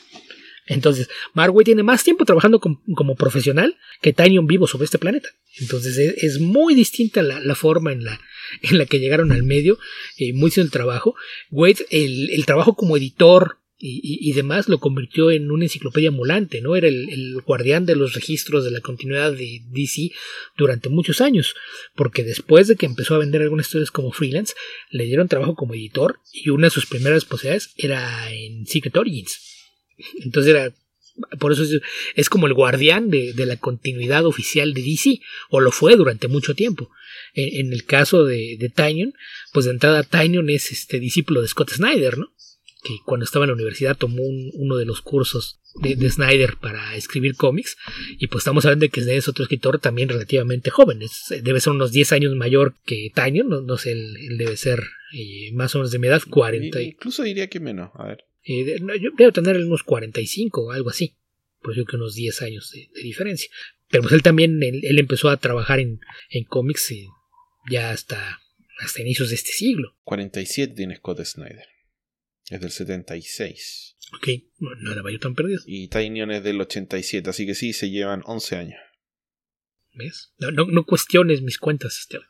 Entonces, 0.67 1.09
Marway 1.35 1.65
tiene 1.65 1.83
más 1.83 2.05
tiempo 2.05 2.25
trabajando 2.25 2.61
com- 2.61 2.81
como 2.95 3.17
profesional 3.17 3.77
que 4.01 4.13
Tinyon 4.13 4.47
vivo 4.47 4.69
sobre 4.69 4.85
este 4.85 4.99
planeta. 4.99 5.29
Entonces, 5.59 5.99
es, 5.99 6.23
es 6.23 6.39
muy 6.41 6.75
distinta 6.77 7.23
la, 7.23 7.41
la 7.41 7.57
forma 7.57 7.93
en 7.93 8.05
la, 8.05 8.21
en 8.63 8.79
la 8.79 8.87
que 8.87 9.01
llegaron 9.01 9.33
al 9.33 9.43
medio, 9.43 9.79
eh, 10.19 10.33
muy 10.33 10.53
sin 10.53 10.63
el 10.63 10.71
trabajo. 10.71 11.17
Wade, 11.51 11.87
el, 11.91 12.31
el 12.31 12.47
trabajo 12.47 12.75
como 12.77 12.97
editor 12.97 13.59
y, 13.83 14.29
y- 14.29 14.33
demás 14.35 14.69
lo 14.69 14.79
convirtió 14.79 15.31
en 15.31 15.51
una 15.51 15.65
enciclopedia 15.65 16.11
ambulante, 16.11 16.61
¿no? 16.61 16.77
Era 16.77 16.89
el, 16.89 17.41
guardián 17.47 17.87
de 17.87 17.97
los 17.97 18.13
registros 18.13 18.65
de 18.65 18.71
la 18.71 18.81
continuidad 18.81 19.33
de 19.33 19.63
DC 19.71 20.11
durante 20.57 20.91
muchos 20.91 21.21
años, 21.21 21.55
porque 21.95 22.23
después 22.23 22.69
de 22.69 22.77
que 22.77 22.87
empezó 22.87 23.15
a 23.15 23.19
vender 23.19 23.41
algunas 23.41 23.67
historias 23.67 23.91
como 23.91 24.13
freelance, 24.13 24.55
le 24.91 25.05
dieron 25.05 25.29
trabajo 25.29 25.55
como 25.55 25.75
editor 25.75 26.21
y 26.33 26.51
una 26.51 26.67
de 26.67 26.71
sus 26.71 26.87
primeras 26.87 27.23
responsabilidades 27.23 27.73
era 27.79 28.31
en 28.31 28.67
Secret 28.67 28.97
Origins. 28.97 29.41
Entonces 30.23 30.51
era 30.51 30.75
por 31.39 31.53
eso 31.53 31.65
es, 32.15 32.29
como 32.29 32.47
el 32.47 32.55
guardián 32.55 33.11
de, 33.11 33.35
la 33.37 33.57
continuidad 33.57 34.25
oficial 34.27 34.73
de 34.73 34.83
DC, 34.83 35.21
o 35.51 35.61
lo 35.61 35.71
fue 35.71 35.97
durante 35.97 36.29
mucho 36.29 36.55
tiempo. 36.55 36.91
En, 37.35 37.67
en 37.67 37.73
el 37.73 37.85
caso 37.85 38.25
de, 38.25 38.57
de 38.59 39.13
pues 39.53 39.67
de 39.67 39.73
entrada 39.73 40.03
Tynion 40.03 40.49
es 40.51 40.71
este 40.71 40.99
discípulo 40.99 41.43
de 41.43 41.49
Scott 41.49 41.71
Snyder, 41.73 42.17
¿no? 42.17 42.33
Que 42.83 42.97
cuando 43.05 43.25
estaba 43.25 43.45
en 43.45 43.51
la 43.51 43.55
universidad 43.55 43.97
tomó 43.97 44.23
un- 44.23 44.51
uno 44.55 44.77
de 44.77 44.87
los 44.87 45.03
cursos 45.03 45.61
de, 45.83 45.97
de 45.97 46.11
Snyder 46.11 46.57
para 46.61 46.97
escribir 46.97 47.37
cómics, 47.37 47.77
y 48.19 48.27
pues 48.29 48.41
estamos 48.43 48.65
hablando 48.65 48.85
de 48.85 48.89
que 48.91 49.01
Snyder 49.03 49.19
es 49.19 49.29
otro 49.29 49.45
escritor 49.45 49.79
también 49.79 50.09
relativamente 50.09 50.71
joven, 50.71 51.03
es- 51.03 51.27
debe 51.43 51.61
ser 51.61 51.73
unos 51.75 51.93
10 51.93 52.13
años 52.13 52.35
mayor 52.37 52.75
que 52.87 53.11
Tynion, 53.15 53.49
no, 53.49 53.61
no 53.61 53.77
sé, 53.77 53.93
él, 53.93 54.17
él 54.17 54.39
debe 54.39 54.57
ser 54.57 54.83
eh, 55.13 55.51
más 55.53 55.75
o 55.75 55.79
menos 55.79 55.91
de 55.93 55.99
mi 55.99 56.07
edad, 56.07 56.23
40 56.29 56.81
y 56.81 56.87
Incluso 56.89 57.23
diría 57.23 57.49
que 57.49 57.61
menos. 57.61 57.91
A 57.95 58.07
ver. 58.07 58.25
eh, 58.45 58.65
de- 58.65 58.81
no, 58.81 58.95
yo 58.97 59.11
debo 59.19 59.33
tener 59.33 59.57
unos 59.59 59.83
45 59.83 60.67
o 60.67 60.71
algo 60.73 60.89
así. 60.91 61.17
Por 61.63 61.75
eso 61.75 61.85
que 61.85 61.97
unos 61.97 62.15
10 62.15 62.41
años 62.43 62.71
de, 62.73 62.89
de 62.95 63.03
diferencia. 63.03 63.51
Pero 63.91 64.03
pues 64.05 64.15
él 64.15 64.23
también, 64.23 64.63
él, 64.63 64.81
él 64.83 64.99
empezó 64.99 65.29
a 65.29 65.37
trabajar 65.37 65.79
en, 65.81 66.01
en 66.31 66.45
cómics 66.45 66.91
eh, 66.93 67.07
ya 67.71 67.91
hasta, 67.91 68.41
hasta 68.79 69.03
inicios 69.03 69.29
de 69.29 69.35
este 69.35 69.51
siglo. 69.53 69.95
47 70.05 70.75
tiene 70.75 70.97
Scott 70.97 71.23
Snyder. 71.25 71.67
Es 72.51 72.61
del 72.61 72.71
76. 72.71 73.97
Ok, 74.17 74.29
no, 74.59 74.75
no 74.75 74.93
era 74.93 75.03
yo 75.11 75.19
tan 75.21 75.35
perdido. 75.35 75.61
Y 75.67 75.89
Tynion 75.89 76.31
es 76.33 76.43
del 76.43 76.61
87, 76.61 77.31
así 77.31 77.47
que 77.47 77.55
sí, 77.55 77.73
se 77.73 77.91
llevan 77.91 78.23
11 78.27 78.57
años. 78.57 78.81
¿Ves? 79.95 80.33
No, 80.39 80.51
no, 80.51 80.67
no 80.67 80.85
cuestiones 80.85 81.43
mis 81.43 81.59
cuentas, 81.59 81.99
Esteban. 81.99 82.27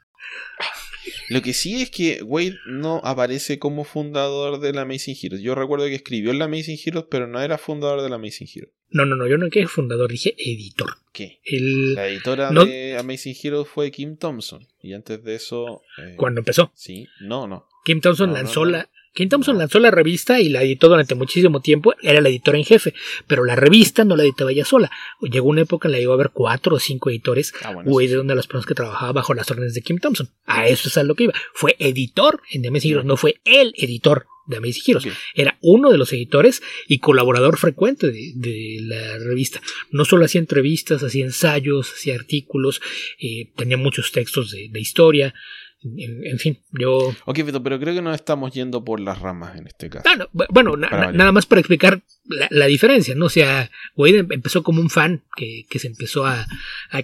Lo 1.30 1.40
que 1.42 1.54
sí 1.54 1.80
es 1.80 1.90
que 1.90 2.22
Wade 2.22 2.59
no 2.66 3.00
aparece 3.04 3.59
como 3.59 3.85
fundador 3.85 4.61
de 4.61 4.72
la 4.72 4.83
Amazing 4.83 5.16
Heroes. 5.20 5.42
Yo 5.42 5.54
recuerdo 5.54 5.87
que 5.87 5.94
escribió 5.94 6.30
en 6.30 6.38
la 6.38 6.44
Amazing 6.44 6.78
Heroes, 6.85 7.06
pero 7.11 7.26
no 7.26 7.40
era 7.40 7.56
fundador 7.56 8.02
de 8.02 8.11
la 8.11 8.16
Amazing 8.16 8.48
Heroes. 8.54 8.74
No, 8.90 9.06
no, 9.06 9.16
no, 9.16 9.26
yo 9.26 9.38
no 9.38 9.46
dije 9.46 9.66
fundador, 9.66 10.11
dije 10.11 10.35
editor. 10.37 10.96
¿Qué? 11.12 11.40
Él, 11.44 11.94
La 11.94 12.09
editora 12.09 12.50
No- 12.50 12.64
de 12.66 12.96
Amazing 12.98 13.37
Heroes 13.42 13.68
fue 13.68 13.90
Kim 13.90 14.16
Thompson. 14.16 14.66
Y 14.83 14.92
antes 14.92 15.22
de 15.24 15.37
eso. 15.37 15.83
eh, 15.98 16.14
cuando 16.16 16.40
empezó, 16.40 16.72
Sí, 16.74 17.06
no, 17.20 17.46
no. 17.46 17.66
Kim 17.85 18.00
Thompson 18.00 18.30
no, 18.30 18.35
lanzó 18.37 18.64
no. 18.64 18.72
la. 18.72 18.90
Kim 19.12 19.28
Thompson 19.28 19.58
lanzó 19.58 19.80
la 19.80 19.90
revista 19.90 20.40
y 20.40 20.48
la 20.48 20.62
editó 20.62 20.88
durante 20.88 21.14
muchísimo 21.14 21.60
tiempo. 21.60 21.94
Era 22.02 22.20
la 22.20 22.28
editora 22.28 22.58
en 22.58 22.64
jefe, 22.64 22.94
pero 23.26 23.44
la 23.44 23.56
revista 23.56 24.04
no 24.04 24.16
la 24.16 24.22
editaba 24.22 24.52
ella 24.52 24.64
sola. 24.64 24.90
Llegó 25.20 25.48
una 25.48 25.62
época 25.62 25.88
en 25.88 25.92
la 25.92 25.98
que 25.98 26.02
llegó 26.02 26.12
a 26.12 26.14
haber 26.14 26.30
cuatro 26.30 26.76
o 26.76 26.78
cinco 26.78 27.10
editores 27.10 27.52
Ah, 27.62 27.72
bueno. 27.72 27.90
Wade 27.90 28.10
era 28.12 28.20
una 28.20 28.32
de 28.32 28.36
las 28.36 28.46
personas 28.46 28.66
que 28.66 28.74
trabajaba 28.74 29.12
bajo 29.12 29.34
las 29.34 29.50
órdenes 29.50 29.74
de 29.74 29.82
Kim 29.82 29.98
Thompson. 29.98 30.30
A 30.46 30.68
eso 30.68 30.88
es 30.88 30.96
a 30.96 31.02
lo 31.02 31.14
que 31.14 31.24
iba. 31.24 31.34
Fue 31.54 31.76
editor 31.78 32.40
en 32.50 32.62
The 32.62 32.68
Amazing 32.68 32.90
Heroes, 32.92 33.06
no 33.06 33.16
fue 33.16 33.40
el 33.44 33.72
editor 33.76 34.26
de 34.46 34.56
Amazing 34.56 34.82
Heroes. 34.86 35.08
Era 35.34 35.58
uno 35.60 35.90
de 35.90 35.98
los 35.98 36.12
editores 36.12 36.62
y 36.88 36.98
colaborador 36.98 37.56
frecuente 37.58 38.08
de, 38.10 38.32
de 38.34 38.78
la 38.82 39.18
revista. 39.18 39.60
No 39.90 40.04
solo 40.04 40.24
hacía 40.24 40.40
entrevistas, 40.40 41.02
hacía 41.02 41.24
ensayos, 41.24 41.92
hacía 41.92 42.14
artículos, 42.14 42.80
eh, 43.18 43.50
tenía 43.56 43.76
muchos 43.76 44.12
textos 44.12 44.50
de, 44.50 44.68
de 44.70 44.80
historia. 44.80 45.34
En, 45.82 46.38
fin, 46.38 46.58
yo... 46.78 47.14
Ok, 47.24 47.40
pero 47.62 47.80
creo 47.80 47.94
que 47.94 48.02
nos 48.02 48.14
estamos 48.14 48.52
yendo 48.52 48.84
por 48.84 49.00
las 49.00 49.18
ramas 49.18 49.56
en 49.56 49.66
este 49.66 49.88
caso. 49.88 50.04
Ah, 50.06 50.28
bueno, 50.50 50.76
nada 50.76 51.32
más 51.32 51.46
para 51.46 51.60
explicar 51.60 52.02
la, 52.50 52.66
diferencia, 52.66 53.14
¿no? 53.14 53.26
O 53.26 53.30
sea, 53.30 53.70
Wade 53.96 54.18
em, 54.18 54.26
empezó 54.30 54.62
como 54.62 54.82
un 54.82 54.90
fan 54.90 55.22
que, 55.36 55.64
se 55.78 55.86
empezó 55.86 56.26
a, 56.26 56.46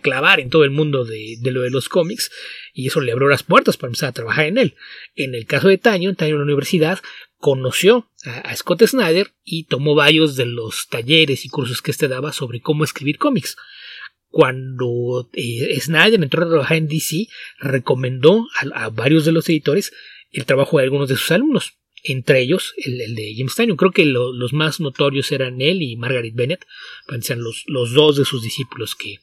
clavar 0.02 0.40
en 0.40 0.50
todo 0.50 0.64
el 0.64 0.72
mundo 0.72 1.06
de, 1.06 1.38
lo 1.42 1.62
de 1.62 1.70
los 1.70 1.88
cómics 1.88 2.30
y 2.74 2.88
eso 2.88 3.00
le 3.00 3.12
abrió 3.12 3.28
las 3.28 3.42
puertas 3.42 3.78
para 3.78 3.88
empezar 3.88 4.10
a 4.10 4.12
trabajar 4.12 4.44
en 4.44 4.58
él. 4.58 4.74
En 5.14 5.34
el 5.34 5.46
caso 5.46 5.68
de 5.68 5.78
Taño, 5.78 6.14
Taño 6.14 6.32
en 6.32 6.40
la 6.40 6.44
universidad 6.44 6.98
conoció 7.38 8.10
a, 8.24 8.54
Scott 8.56 8.82
Snyder 8.84 9.32
y 9.42 9.64
tomó 9.64 9.94
varios 9.94 10.36
de 10.36 10.44
los 10.44 10.88
talleres 10.88 11.46
y 11.46 11.48
cursos 11.48 11.80
que 11.80 11.92
este 11.92 12.08
daba 12.08 12.34
sobre 12.34 12.60
cómo 12.60 12.84
escribir 12.84 13.16
cómics 13.16 13.56
cuando 14.37 15.31
eh, 15.33 15.81
Snyder 15.81 16.22
entró 16.22 16.44
a 16.44 16.49
trabajar 16.51 16.77
en 16.77 16.88
DC, 16.88 17.27
recomendó 17.59 18.46
a, 18.75 18.90
varios 18.90 19.25
de 19.25 19.33
los 19.33 19.49
editores 19.49 19.94
el 20.31 20.44
trabajo 20.44 20.77
de 20.77 20.85
algunos 20.85 21.09
de 21.09 21.16
sus 21.16 21.31
alumnos, 21.31 21.79
entre 22.05 22.42
ellos 22.42 22.75
el, 22.77 23.14
de 23.14 23.35
James 23.35 23.55
Tynion. 23.55 23.79
Creo 23.79 23.92
que 23.92 24.05
los 24.05 24.53
más 24.53 24.79
notorios 24.79 25.33
eran 25.33 25.62
él 25.62 25.81
y 25.81 25.96
Margaret 25.96 26.35
Bennett, 26.35 26.66
sean 27.22 27.42
los, 27.42 27.64
los 27.66 27.94
dos 27.94 28.18
de 28.18 28.27
sus 28.27 28.42
discípulos 28.42 28.94
que 28.94 29.20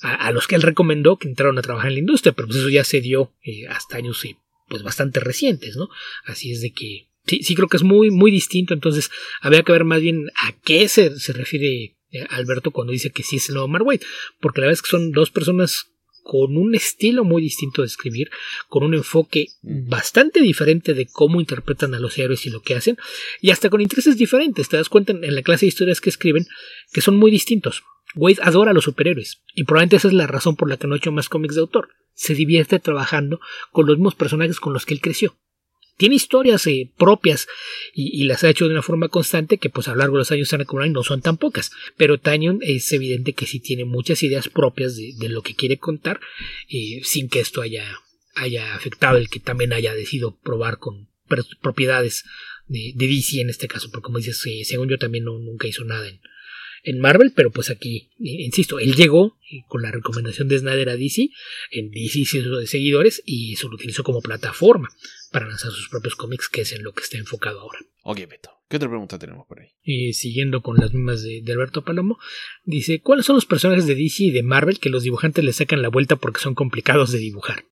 a, 0.00 0.32
los 0.32 0.48
que 0.48 0.56
él 0.56 0.62
recomendó 0.62 1.16
que 1.16 1.28
entraron 1.28 1.56
a 1.56 1.62
trabajar 1.62 1.90
en 1.90 1.94
la 1.94 2.00
industria, 2.00 2.32
pero 2.32 2.48
pues 2.48 2.58
eso 2.58 2.70
ya 2.70 2.82
se 2.82 3.00
dio 3.00 3.32
eh, 3.44 3.68
hasta 3.68 3.98
años 3.98 4.24
eh, 4.24 4.36
pues 4.66 4.82
bastante 4.82 5.20
recientes, 5.20 5.76
¿no? 5.76 5.90
Así 6.24 6.50
es 6.50 6.60
de 6.60 6.72
que 6.72 7.06
sí, 7.24 7.44
sí 7.44 7.54
creo 7.54 7.68
que 7.68 7.76
es 7.76 7.84
muy, 7.84 8.10
muy 8.10 8.32
distinto, 8.32 8.74
entonces 8.74 9.12
habría 9.40 9.62
que 9.62 9.70
ver 9.70 9.84
más 9.84 10.00
bien 10.00 10.26
a 10.42 10.60
qué 10.64 10.88
se, 10.88 11.20
se 11.20 11.32
refiere 11.32 11.94
eh, 12.14 12.26
Alberto 12.30 12.70
cuando 12.70 12.92
dice 12.92 13.10
que 13.10 13.22
sí 13.22 13.36
es 13.36 13.48
el 13.48 13.56
nuevo 13.56 13.68
Mark 13.68 13.84
porque 14.40 14.60
la 14.60 14.66
verdad 14.66 14.78
es 14.78 14.82
que 14.82 14.90
son 14.90 15.12
dos 15.12 15.30
personas 15.30 15.90
con 16.22 16.56
un 16.56 16.74
estilo 16.74 17.22
muy 17.22 17.42
distinto 17.42 17.82
de 17.82 17.86
escribir, 17.86 18.30
con 18.68 18.82
un 18.82 18.94
enfoque 18.94 19.48
bastante 19.62 20.40
diferente 20.40 20.94
de 20.94 21.06
cómo 21.06 21.38
interpretan 21.38 21.92
a 21.92 22.00
los 22.00 22.16
héroes 22.16 22.46
y 22.46 22.50
lo 22.50 22.62
que 22.62 22.74
hacen, 22.74 22.96
y 23.42 23.50
hasta 23.50 23.68
con 23.68 23.82
intereses 23.82 24.16
diferentes. 24.16 24.70
Te 24.70 24.78
das 24.78 24.88
cuenta 24.88 25.12
en 25.12 25.34
la 25.34 25.42
clase 25.42 25.66
de 25.66 25.68
historias 25.68 26.00
que 26.00 26.08
escriben 26.08 26.46
que 26.92 27.02
son 27.02 27.16
muy 27.16 27.30
distintos. 27.30 27.82
Wade 28.14 28.38
adora 28.42 28.70
a 28.70 28.74
los 28.74 28.84
superhéroes, 28.84 29.42
y 29.54 29.64
probablemente 29.64 29.96
esa 29.96 30.08
es 30.08 30.14
la 30.14 30.26
razón 30.26 30.56
por 30.56 30.70
la 30.70 30.78
que 30.78 30.86
no 30.86 30.94
ha 30.94 30.98
hecho 30.98 31.12
más 31.12 31.28
cómics 31.28 31.56
de 31.56 31.60
autor. 31.60 31.90
Se 32.14 32.34
divierte 32.34 32.78
trabajando 32.78 33.40
con 33.70 33.86
los 33.86 33.98
mismos 33.98 34.14
personajes 34.14 34.60
con 34.60 34.72
los 34.72 34.86
que 34.86 34.94
él 34.94 35.00
creció 35.02 35.36
tiene 35.96 36.16
historias 36.16 36.66
eh, 36.66 36.90
propias 36.96 37.46
y, 37.94 38.24
las 38.24 38.42
ha 38.44 38.50
hecho 38.50 38.66
de 38.66 38.72
una 38.72 38.82
forma 38.82 39.08
constante 39.08 39.58
que 39.58 39.70
pues 39.70 39.88
a 39.88 39.92
lo 39.92 39.98
largo 39.98 40.16
de 40.16 40.20
los 40.20 40.32
años 40.32 40.52
han 40.52 40.64
no 40.92 41.02
son 41.02 41.22
tan 41.22 41.36
pocas. 41.36 41.70
Pero 41.96 42.18
Tanyon 42.18 42.60
es 42.62 42.92
evidente 42.92 43.32
que 43.32 43.46
sí 43.46 43.60
tiene 43.60 43.84
muchas 43.84 44.22
ideas 44.22 44.48
propias 44.48 44.96
de, 44.96 45.28
lo 45.28 45.42
que 45.42 45.54
quiere 45.54 45.78
contar 45.78 46.20
eh, 46.68 47.00
sin 47.04 47.28
que 47.28 47.40
esto 47.40 47.62
haya, 47.62 48.00
haya 48.34 48.74
afectado 48.74 49.18
el 49.18 49.28
que 49.28 49.40
también 49.40 49.72
haya 49.72 49.94
decidido 49.94 50.36
probar 50.42 50.78
con 50.78 51.08
propiedades 51.60 52.24
de, 52.66 52.92
DC 52.96 53.40
en 53.40 53.50
este 53.50 53.68
caso. 53.68 53.90
Porque 53.90 54.06
como 54.06 54.18
dices 54.18 54.44
eh, 54.46 54.64
según 54.64 54.88
yo 54.88 54.98
también 54.98 55.24
nunca 55.24 55.68
hizo 55.68 55.84
nada 55.84 56.08
en, 56.08 56.20
en 56.84 57.00
Marvel, 57.00 57.32
pero 57.34 57.50
pues 57.50 57.70
aquí, 57.70 58.10
insisto, 58.18 58.78
él 58.78 58.94
llegó 58.94 59.38
con 59.68 59.82
la 59.82 59.90
recomendación 59.90 60.48
de 60.48 60.58
Snyder 60.58 60.90
a 60.90 60.96
DC, 60.96 61.30
en 61.70 61.90
DC 61.90 62.18
hizo 62.18 62.58
de 62.58 62.66
seguidores 62.66 63.22
y 63.24 63.56
se 63.56 63.66
lo 63.66 63.74
utilizó 63.74 64.04
como 64.04 64.20
plataforma 64.20 64.90
para 65.32 65.48
lanzar 65.48 65.72
sus 65.72 65.88
propios 65.88 66.14
cómics, 66.14 66.48
que 66.48 66.60
es 66.60 66.72
en 66.72 66.82
lo 66.82 66.92
que 66.92 67.02
está 67.02 67.16
enfocado 67.16 67.60
ahora. 67.60 67.78
Ok, 68.02 68.18
Beto. 68.28 68.50
¿Qué 68.68 68.76
otra 68.76 68.88
pregunta 68.88 69.18
tenemos 69.18 69.46
por 69.46 69.60
ahí? 69.60 69.68
Y 69.82 70.12
siguiendo 70.12 70.60
con 70.60 70.76
las 70.76 70.92
mismas 70.92 71.22
de, 71.22 71.42
Alberto 71.52 71.84
Palomo, 71.84 72.18
dice, 72.64 73.00
¿cuáles 73.00 73.24
son 73.24 73.36
los 73.36 73.46
personajes 73.46 73.86
de 73.86 73.94
DC 73.94 74.24
y 74.24 74.30
de 74.30 74.42
Marvel 74.42 74.78
que 74.78 74.90
los 74.90 75.02
dibujantes 75.02 75.42
le 75.42 75.52
sacan 75.52 75.82
la 75.82 75.88
vuelta 75.88 76.16
porque 76.16 76.40
son 76.40 76.54
complicados 76.54 77.12
de 77.12 77.18
dibujar? 77.18 77.64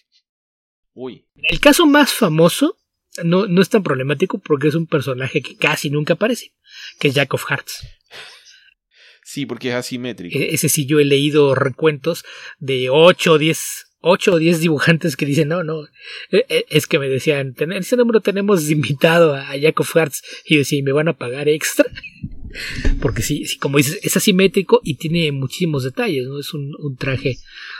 Uy. 0.94 1.26
El 1.34 1.60
caso 1.60 1.86
más 1.86 2.12
famoso 2.12 2.78
no, 3.22 3.46
no 3.46 3.60
es 3.60 3.68
tan 3.68 3.82
problemático 3.82 4.38
porque 4.38 4.68
es 4.68 4.74
un 4.74 4.86
personaje 4.86 5.42
que 5.42 5.56
casi 5.56 5.90
nunca 5.90 6.14
aparece, 6.14 6.54
que 6.98 7.08
es 7.08 7.14
Jack 7.14 7.34
of 7.34 7.44
Hearts. 7.44 7.99
Sí, 9.22 9.46
porque 9.46 9.68
es 9.68 9.74
asimétrico. 9.74 10.38
E-, 10.38 10.54
ese 10.54 10.68
sí 10.68 10.86
yo 10.86 10.98
he 10.98 11.04
leído 11.04 11.54
recuentos 11.54 12.24
de 12.58 12.90
8 12.90 13.32
o 13.32 13.38
10 13.38 13.86
8 14.00 14.32
o 14.32 14.38
10 14.38 14.60
dibujantes 14.60 15.16
que 15.16 15.26
dicen, 15.26 15.48
no, 15.48 15.62
no, 15.62 15.84
e, 16.30 16.46
e, 16.48 16.66
es 16.70 16.86
que 16.86 16.98
me 16.98 17.08
decían, 17.08 17.54
en 17.58 17.72
ese 17.72 17.96
número 17.96 18.20
tenemos 18.20 18.70
invitado 18.70 19.34
a 19.34 19.52
Jacob 19.60 19.86
Hartz 19.94 20.22
y 20.44 20.54
yo 20.54 20.60
decía, 20.60 20.82
¿me 20.82 20.92
van 20.92 21.08
a 21.08 21.18
pagar 21.18 21.48
extra? 21.48 21.86
Porque 23.00 23.22
sí, 23.22 23.44
sí, 23.44 23.58
como 23.58 23.78
dices, 23.78 24.00
es 24.02 24.16
asimétrico 24.16 24.80
y 24.82 24.96
tiene 24.96 25.30
muchísimos 25.32 25.84
detalles, 25.84 26.26
¿no? 26.26 26.38
Es 26.40 26.52
un, 26.54 26.74
traje 26.98 27.36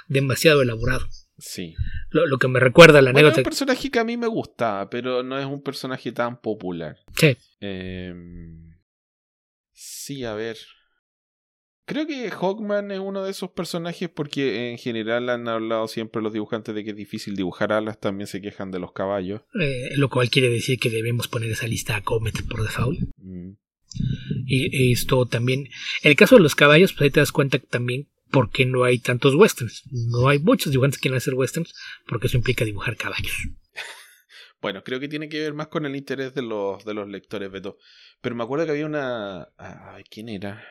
demasiado 0.08 0.62
elaborado. 0.62 1.08
Sí. 1.38 1.74
Lo, 2.10 2.38
que 2.38 2.48
me 2.48 2.60
recuerda 2.60 3.00
la 3.00 3.10
anécdota. 3.10 3.32
Es 3.32 3.38
un 3.38 3.44
personaje 3.44 3.90
que 3.90 3.98
a 3.98 4.04
mí 4.04 4.16
me 4.16 4.26
gusta, 4.26 4.88
pero 4.90 5.22
no 5.22 5.38
es 5.38 5.46
un 5.46 5.62
personaje 5.62 6.12
tan 6.12 6.40
popular. 6.40 6.98
Sí. 7.16 7.36
Em, 7.60 8.69
sí, 9.80 10.24
a 10.24 10.34
ver. 10.34 10.58
Creo 11.86 12.06
que 12.06 12.30
Hawkman 12.30 12.92
es 12.92 13.00
uno 13.00 13.24
de 13.24 13.32
esos 13.32 13.50
personajes 13.50 14.08
porque 14.08 14.70
en 14.70 14.78
general 14.78 15.28
han 15.28 15.48
hablado 15.48 15.88
siempre 15.88 16.22
los 16.22 16.32
dibujantes 16.32 16.74
de 16.74 16.84
que 16.84 16.90
es 16.90 16.96
difícil 16.96 17.34
dibujar 17.34 17.72
alas, 17.72 17.98
también 17.98 18.28
se 18.28 18.40
quejan 18.40 18.70
de 18.70 18.78
los 18.78 18.92
caballos. 18.92 19.42
Eh, 19.60 19.96
lo 19.96 20.08
cual 20.08 20.30
quiere 20.30 20.50
decir 20.50 20.78
que 20.78 20.90
debemos 20.90 21.26
poner 21.26 21.50
esa 21.50 21.66
lista 21.66 21.96
a 21.96 22.02
Comet 22.02 22.46
por 22.46 22.62
default. 22.62 23.00
Mm. 23.16 23.54
Y 24.46 24.92
esto 24.92 25.26
también, 25.26 25.68
en 26.02 26.10
el 26.10 26.16
caso 26.16 26.36
de 26.36 26.42
los 26.42 26.54
caballos, 26.54 26.92
pues 26.92 27.02
ahí 27.02 27.10
te 27.10 27.20
das 27.20 27.32
cuenta 27.32 27.58
también 27.58 28.08
por 28.30 28.50
qué 28.50 28.66
no 28.66 28.84
hay 28.84 28.98
tantos 28.98 29.34
westerns. 29.34 29.82
No 29.90 30.28
hay 30.28 30.38
muchos 30.38 30.70
dibujantes 30.70 30.98
que 30.98 31.02
quieren 31.02 31.18
hacer 31.18 31.34
westerns 31.34 31.74
porque 32.06 32.28
eso 32.28 32.36
implica 32.36 32.64
dibujar 32.64 32.96
caballos. 32.96 33.34
Bueno, 34.60 34.84
creo 34.84 35.00
que 35.00 35.08
tiene 35.08 35.28
que 35.28 35.40
ver 35.40 35.54
más 35.54 35.68
con 35.68 35.86
el 35.86 35.96
interés 35.96 36.34
de 36.34 36.42
los, 36.42 36.84
de 36.84 36.94
los 36.94 37.08
lectores, 37.08 37.50
Beto. 37.50 37.78
Pero 38.20 38.34
me 38.34 38.44
acuerdo 38.44 38.66
que 38.66 38.72
había 38.72 38.86
una... 38.86 39.48
Ay, 39.56 40.04
¿quién 40.04 40.28
era? 40.28 40.62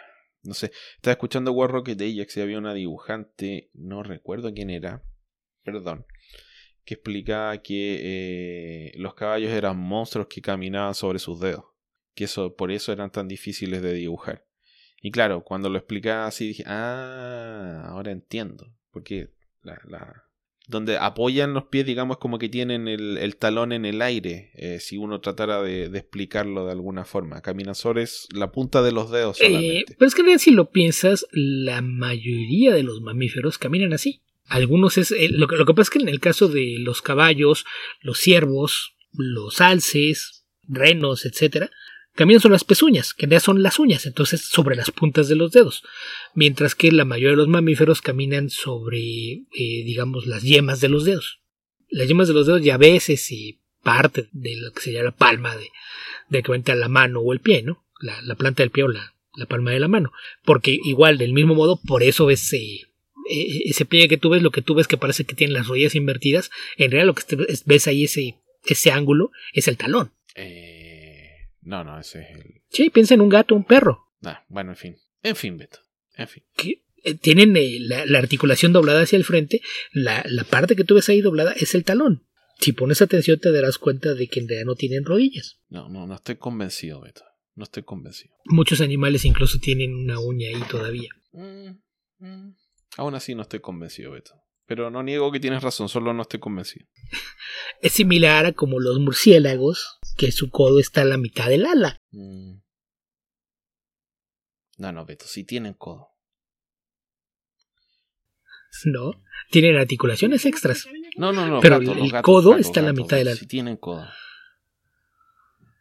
No 0.43 0.53
sé, 0.53 0.71
estaba 0.95 1.13
escuchando 1.13 1.51
War 1.51 1.69
Rocket 1.69 1.99
Ajax 1.99 2.37
y 2.37 2.41
había 2.41 2.57
una 2.57 2.73
dibujante, 2.73 3.69
no 3.73 4.03
recuerdo 4.03 4.53
quién 4.53 4.69
era, 4.69 5.03
perdón, 5.63 6.05
que 6.85 6.93
explicaba 6.93 7.57
que 7.61 7.99
eh, 8.01 8.91
los 8.95 9.15
caballos 9.15 9.51
eran 9.51 9.77
monstruos 9.77 10.27
que 10.27 10.41
caminaban 10.41 10.95
sobre 10.95 11.19
sus 11.19 11.41
dedos, 11.41 11.65
que 12.15 12.23
eso, 12.23 12.55
por 12.55 12.71
eso 12.71 12.93
eran 12.93 13.11
tan 13.11 13.27
difíciles 13.27 13.81
de 13.81 13.93
dibujar. 13.93 14.45
Y 15.01 15.11
claro, 15.11 15.43
cuando 15.43 15.69
lo 15.69 15.77
explicaba 15.77 16.27
así 16.27 16.47
dije, 16.47 16.63
ah, 16.67 17.83
ahora 17.87 18.11
entiendo, 18.11 18.73
porque 18.91 19.33
la, 19.61 19.79
la, 19.85 20.28
donde 20.69 20.97
apoyan 20.97 21.55
los 21.55 21.63
pies, 21.65 21.83
digamos, 21.83 22.19
como 22.19 22.37
que 22.37 22.47
tienen 22.47 22.87
el, 22.87 23.35
talón 23.37 23.71
en 23.71 23.85
el 23.85 24.03
aire, 24.03 24.51
eh, 24.53 24.79
si 24.79 24.97
uno 24.97 25.19
tratara 25.19 25.63
de, 25.63 25.85
explicarlo 25.85 26.67
de 26.67 26.71
alguna 26.71 27.05
forma. 27.05 27.41
Caminazores, 27.41 28.27
la 28.31 28.51
punta 28.51 28.83
de 28.83 28.91
los 28.91 29.09
dedos. 29.09 29.41
Eh, 29.41 29.83
pero 29.97 30.07
es 30.07 30.13
que 30.13 30.37
si 30.37 30.51
lo 30.51 30.69
piensas, 30.69 31.25
la 31.31 31.81
mayoría 31.81 32.71
de 32.71 32.83
los 32.83 33.01
mamíferos 33.01 33.57
caminan 33.57 33.93
así. 33.93 34.21
Algunos 34.45 34.99
es. 34.99 35.11
Eh, 35.11 35.29
lo, 35.31 35.47
lo, 35.47 35.65
que 35.65 35.73
pasa 35.73 35.81
es 35.81 35.89
que 35.89 35.99
en 35.99 36.09
el 36.09 36.19
caso 36.19 36.47
de 36.47 36.75
los 36.77 37.01
caballos, 37.01 37.65
los 38.01 38.19
ciervos, 38.19 38.95
los 39.11 39.61
alces, 39.61 40.45
renos, 40.67 41.25
etcétera, 41.25 41.71
caminan 42.19 42.41
sobre 42.41 42.55
las 42.55 42.65
pezuñas, 42.65 43.13
que 43.13 43.27
ya 43.27 43.39
son 43.39 43.63
las 43.63 43.79
uñas, 43.79 44.05
entonces 44.05 44.41
sobre 44.41 44.75
las 44.75 44.91
puntas 44.91 45.29
de 45.29 45.37
los 45.37 45.53
dedos, 45.53 45.83
mientras 46.33 46.75
que 46.75 46.91
la 46.91 47.05
mayoría 47.05 47.29
de 47.29 47.37
los 47.37 47.47
mamíferos 47.47 48.01
caminan 48.01 48.49
sobre, 48.49 48.99
eh, 48.99 49.45
digamos, 49.85 50.27
las 50.27 50.43
yemas 50.43 50.81
de 50.81 50.89
los 50.89 51.05
dedos. 51.05 51.39
Las 51.87 52.09
yemas 52.09 52.27
de 52.27 52.33
los 52.33 52.45
dedos 52.45 52.61
ya 52.61 52.75
a 52.75 52.77
veces 52.77 53.31
y 53.31 53.61
parte 53.83 54.27
de 54.33 54.57
lo 54.57 54.73
que 54.73 54.81
sería 54.81 55.01
la 55.01 55.15
palma 55.15 55.55
de, 55.55 55.69
de 56.27 56.71
a 56.73 56.75
la 56.75 56.89
mano 56.89 57.21
o 57.21 57.31
el 57.31 57.39
pie, 57.39 57.63
¿no? 57.63 57.85
La, 58.01 58.35
planta 58.35 58.63
del 58.63 58.71
pie 58.71 58.83
o 58.83 58.89
la, 58.89 59.13
palma 59.47 59.71
de 59.71 59.79
la 59.79 59.87
mano. 59.87 60.11
Porque 60.43 60.77
igual, 60.83 61.17
del 61.17 61.31
mismo 61.31 61.55
modo, 61.55 61.79
por 61.87 62.03
eso 62.03 62.25
ves 62.25 62.51
eh, 62.51 62.81
eh, 63.29 63.61
ese 63.63 63.85
pliegue 63.85 64.09
que 64.09 64.17
tú 64.17 64.29
ves, 64.29 64.43
lo 64.43 64.51
que 64.51 64.61
tú 64.61 64.75
ves 64.75 64.89
que 64.89 64.97
parece 64.97 65.23
que 65.23 65.35
tienen 65.35 65.53
las 65.53 65.67
rodillas 65.67 65.95
invertidas, 65.95 66.51
en 66.75 66.91
realidad 66.91 67.07
lo 67.07 67.15
que 67.15 67.63
ves 67.65 67.87
ahí, 67.87 68.03
ese, 68.03 68.35
ese 68.65 68.91
ángulo, 68.91 69.31
es 69.53 69.69
el 69.69 69.77
talón. 69.77 70.11
Eh 70.35 70.78
no, 71.69 71.83
no, 71.83 71.99
ese 71.99 72.21
es 72.21 72.31
el. 72.31 72.61
Sí, 72.69 72.89
piensa 72.89 73.13
en 73.13 73.21
un 73.21 73.29
gato, 73.29 73.53
un 73.53 73.63
perro. 73.63 74.07
Ah, 74.23 74.43
bueno, 74.49 74.71
en 74.71 74.75
fin. 74.75 74.97
En 75.21 75.35
fin, 75.35 75.55
Beto. 75.55 75.77
En 76.15 76.27
fin. 76.27 76.43
Eh, 77.03 77.13
tienen 77.13 77.55
eh, 77.55 77.77
la, 77.79 78.17
articulación 78.17 78.73
doblada 78.73 79.03
hacia 79.03 79.17
el 79.17 79.23
frente. 79.23 79.61
La, 79.91 80.23
parte 80.49 80.75
que 80.75 80.83
tú 80.83 80.95
ves 80.95 81.07
ahí 81.09 81.21
doblada 81.21 81.51
es 81.51 81.75
el 81.75 81.83
talón. 81.83 82.25
Si 82.59 82.73
pones 82.73 83.03
atención, 83.03 83.39
te 83.39 83.51
darás 83.51 83.77
cuenta 83.77 84.15
de 84.15 84.27
que 84.27 84.39
en 84.39 84.47
realidad 84.47 84.65
no 84.65 84.75
tienen 84.75 85.05
rodillas. 85.05 85.59
No, 85.69 85.89
no, 85.89 86.07
no 86.07 86.15
estoy 86.15 86.37
convencido, 86.37 87.01
Beto. 87.01 87.21
No 87.53 87.65
estoy 87.65 87.83
convencido. 87.83 88.35
Muchos 88.45 88.81
animales 88.81 89.23
incluso 89.23 89.59
tienen 89.59 89.93
una 89.93 90.19
uña 90.19 90.49
ahí 90.49 90.63
todavía. 90.71 91.11
Mm, 91.33 91.69
mm. 92.17 92.55
Aún 92.97 93.13
así 93.13 93.35
no 93.35 93.43
estoy 93.43 93.59
convencido, 93.59 94.13
Beto. 94.13 94.33
Pero 94.69 94.91
no 94.91 95.01
niego 95.01 95.31
que 95.31 95.39
tienes 95.39 95.63
razón, 95.63 95.89
solo 95.89 96.13
no 96.13 96.21
estoy 96.21 96.39
convencido. 96.39 96.85
Es 97.81 97.93
similar 97.93 98.45
a 98.45 98.51
como 98.53 98.79
los 98.79 98.99
murciélagos 98.99 99.99
que 100.15 100.31
su 100.31 100.49
codo 100.51 100.79
está 100.79 101.01
a 101.01 101.05
la 101.05 101.17
mitad 101.17 101.47
del 101.49 101.65
ala. 101.65 101.97
Mm. 102.11 102.59
No, 104.77 104.91
no, 104.91 105.05
Beto, 105.05 105.25
sí 105.25 105.43
tienen 105.43 105.73
codo. 105.73 106.09
No, 108.85 109.21
tienen 109.49 109.75
articulaciones 109.77 110.45
extras. 110.45 110.87
No, 111.17 111.33
no, 111.33 111.47
no. 111.47 111.59
Pero 111.61 111.77
el 111.77 112.11
gatos, 112.11 112.21
codo 112.23 112.57
está 112.57 112.79
a 112.81 112.83
la 112.83 112.93
mitad 112.93 113.17
de 113.17 113.25
la- 113.25 113.35
Sí 113.35 113.47
tienen 113.47 113.75
codo. 113.77 114.07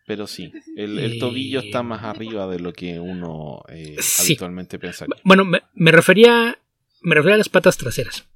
Pero 0.07 0.26
sí, 0.26 0.51
el, 0.76 0.99
el 0.99 1.12
Eh, 1.14 1.18
tobillo 1.18 1.61
está 1.61 1.82
más 1.82 2.03
arriba 2.05 2.47
de 2.49 2.59
lo 2.61 2.72
que 2.72 2.99
uno 2.99 3.62
eh, 3.68 3.97
Sí. 4.01 4.32
habitualmente 4.32 4.78
pensaría. 4.78 5.14
Bueno, 5.22 5.45
me, 5.45 5.62
me 5.74 5.93
refería 5.93 6.59
me 7.03 7.14
refería 7.14 7.34
a 7.34 7.39
las 7.39 7.51
patas 7.51 7.76
traseras, 7.76 8.26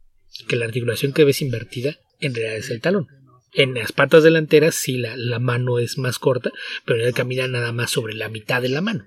que 0.53 0.57
la 0.57 0.67
articulación 0.67 1.15
que 1.15 1.25
ves 1.25 1.41
invertida 1.41 1.97
en 2.21 2.35
realidad 2.35 2.59
es 2.59 2.69
el 2.69 2.83
talón. 2.83 3.07
En 3.55 3.73
las 3.73 3.93
patas 3.93 4.23
delanteras 4.23 4.75
sí 4.75 4.99
la, 4.99 5.17
la 5.17 5.39
mano 5.39 5.79
es 5.79 5.97
más 5.97 6.19
corta, 6.19 6.53
pero 6.85 7.03
él 7.03 7.15
camina 7.15 7.49
nada 7.49 7.73
más 7.73 7.91
sobre 7.91 8.13
la 8.13 8.29
mitad 8.29 8.61
de 8.61 8.69
la 8.69 8.83
mano. 8.83 9.07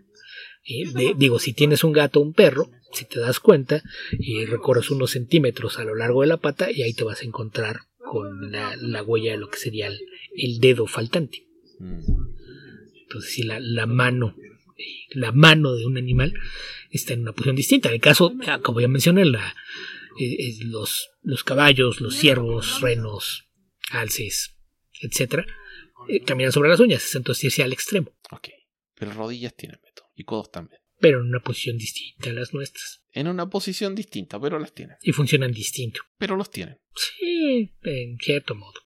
Digo, 1.17 1.37
si 1.37 1.53
tienes 1.53 1.83
un 1.83 1.91
gato 1.91 2.19
o 2.19 2.23
un 2.23 2.33
perro, 2.33 2.71
si 2.91 3.05
te 3.05 3.19
das 3.19 3.39
cuenta, 3.39 3.83
y 4.11 4.45
recorres 4.45 4.89
unos 4.89 5.11
centímetros 5.11 5.77
a 5.77 5.83
lo 5.83 5.93
largo 5.93 6.21
de 6.21 6.27
la 6.27 6.37
pata 6.37 6.71
y 6.71 6.81
ahí 6.81 6.95
te 6.95 7.03
vas 7.03 7.21
a 7.21 7.25
encontrar 7.25 7.81
con 7.99 8.51
la, 8.51 8.75
la 8.75 9.03
huella 9.03 9.33
de 9.33 9.37
lo 9.37 9.49
que 9.49 9.59
sería 9.59 9.87
el, 9.87 10.59
dedo 10.59 10.87
faltante. 10.87 11.45
Entonces, 13.03 13.31
si 13.31 13.43
la, 13.43 13.59
la 13.59 13.85
mano, 13.85 14.35
la 15.11 15.31
mano 15.31 15.75
de 15.75 15.85
un 15.85 15.99
animal 15.99 16.33
está 16.89 17.13
en 17.13 17.21
una 17.21 17.33
posición 17.33 17.55
distinta. 17.55 17.89
En 17.89 17.95
el 17.95 18.01
caso, 18.01 18.33
ah, 18.47 18.59
como 18.63 18.81
ya 18.81 18.87
mencioné, 18.87 19.25
la, 19.25 19.55
eh, 20.19 20.35
eh, 20.39 20.55
los, 20.61 21.09
los 21.21 21.43
caballos, 21.43 22.01
los 22.01 22.15
ciervos, 22.15 22.81
renos, 22.81 23.49
alces, 23.91 24.55
etcétera, 25.01 25.45
eh, 26.09 26.21
caminan 26.21 26.51
sobre 26.51 26.69
las 26.69 26.79
uñas, 26.79 27.03
es 27.03 27.15
entonces 27.15 27.45
irse 27.45 27.63
al 27.63 27.73
extremo, 27.73 28.15
Ok. 28.31 28.49
Pero 28.97 29.11
rodillas 29.11 29.55
tienen, 29.55 29.79
Beto. 29.83 30.03
Y 30.15 30.23
codos 30.23 30.51
también. 30.51 30.79
pero 30.99 31.19
en 31.19 31.27
una 31.27 31.41
posición 31.41 31.77
distinta 31.77 32.29
a 32.29 32.33
las 32.33 32.53
nuestras. 32.53 33.03
En 33.11 33.27
una 33.27 33.49
posición 33.49 33.93
distinta, 33.93 34.39
pero 34.39 34.57
las 34.59 34.73
tienen. 34.73 34.95
Y 35.01 35.11
funcionan 35.11 35.51
distinto. 35.51 36.01
Pero 36.17 36.37
los 36.37 36.49
tienen. 36.49 36.79
Sí, 36.95 37.73
en 37.83 38.17
cierto 38.17 38.55
modo. 38.55 38.79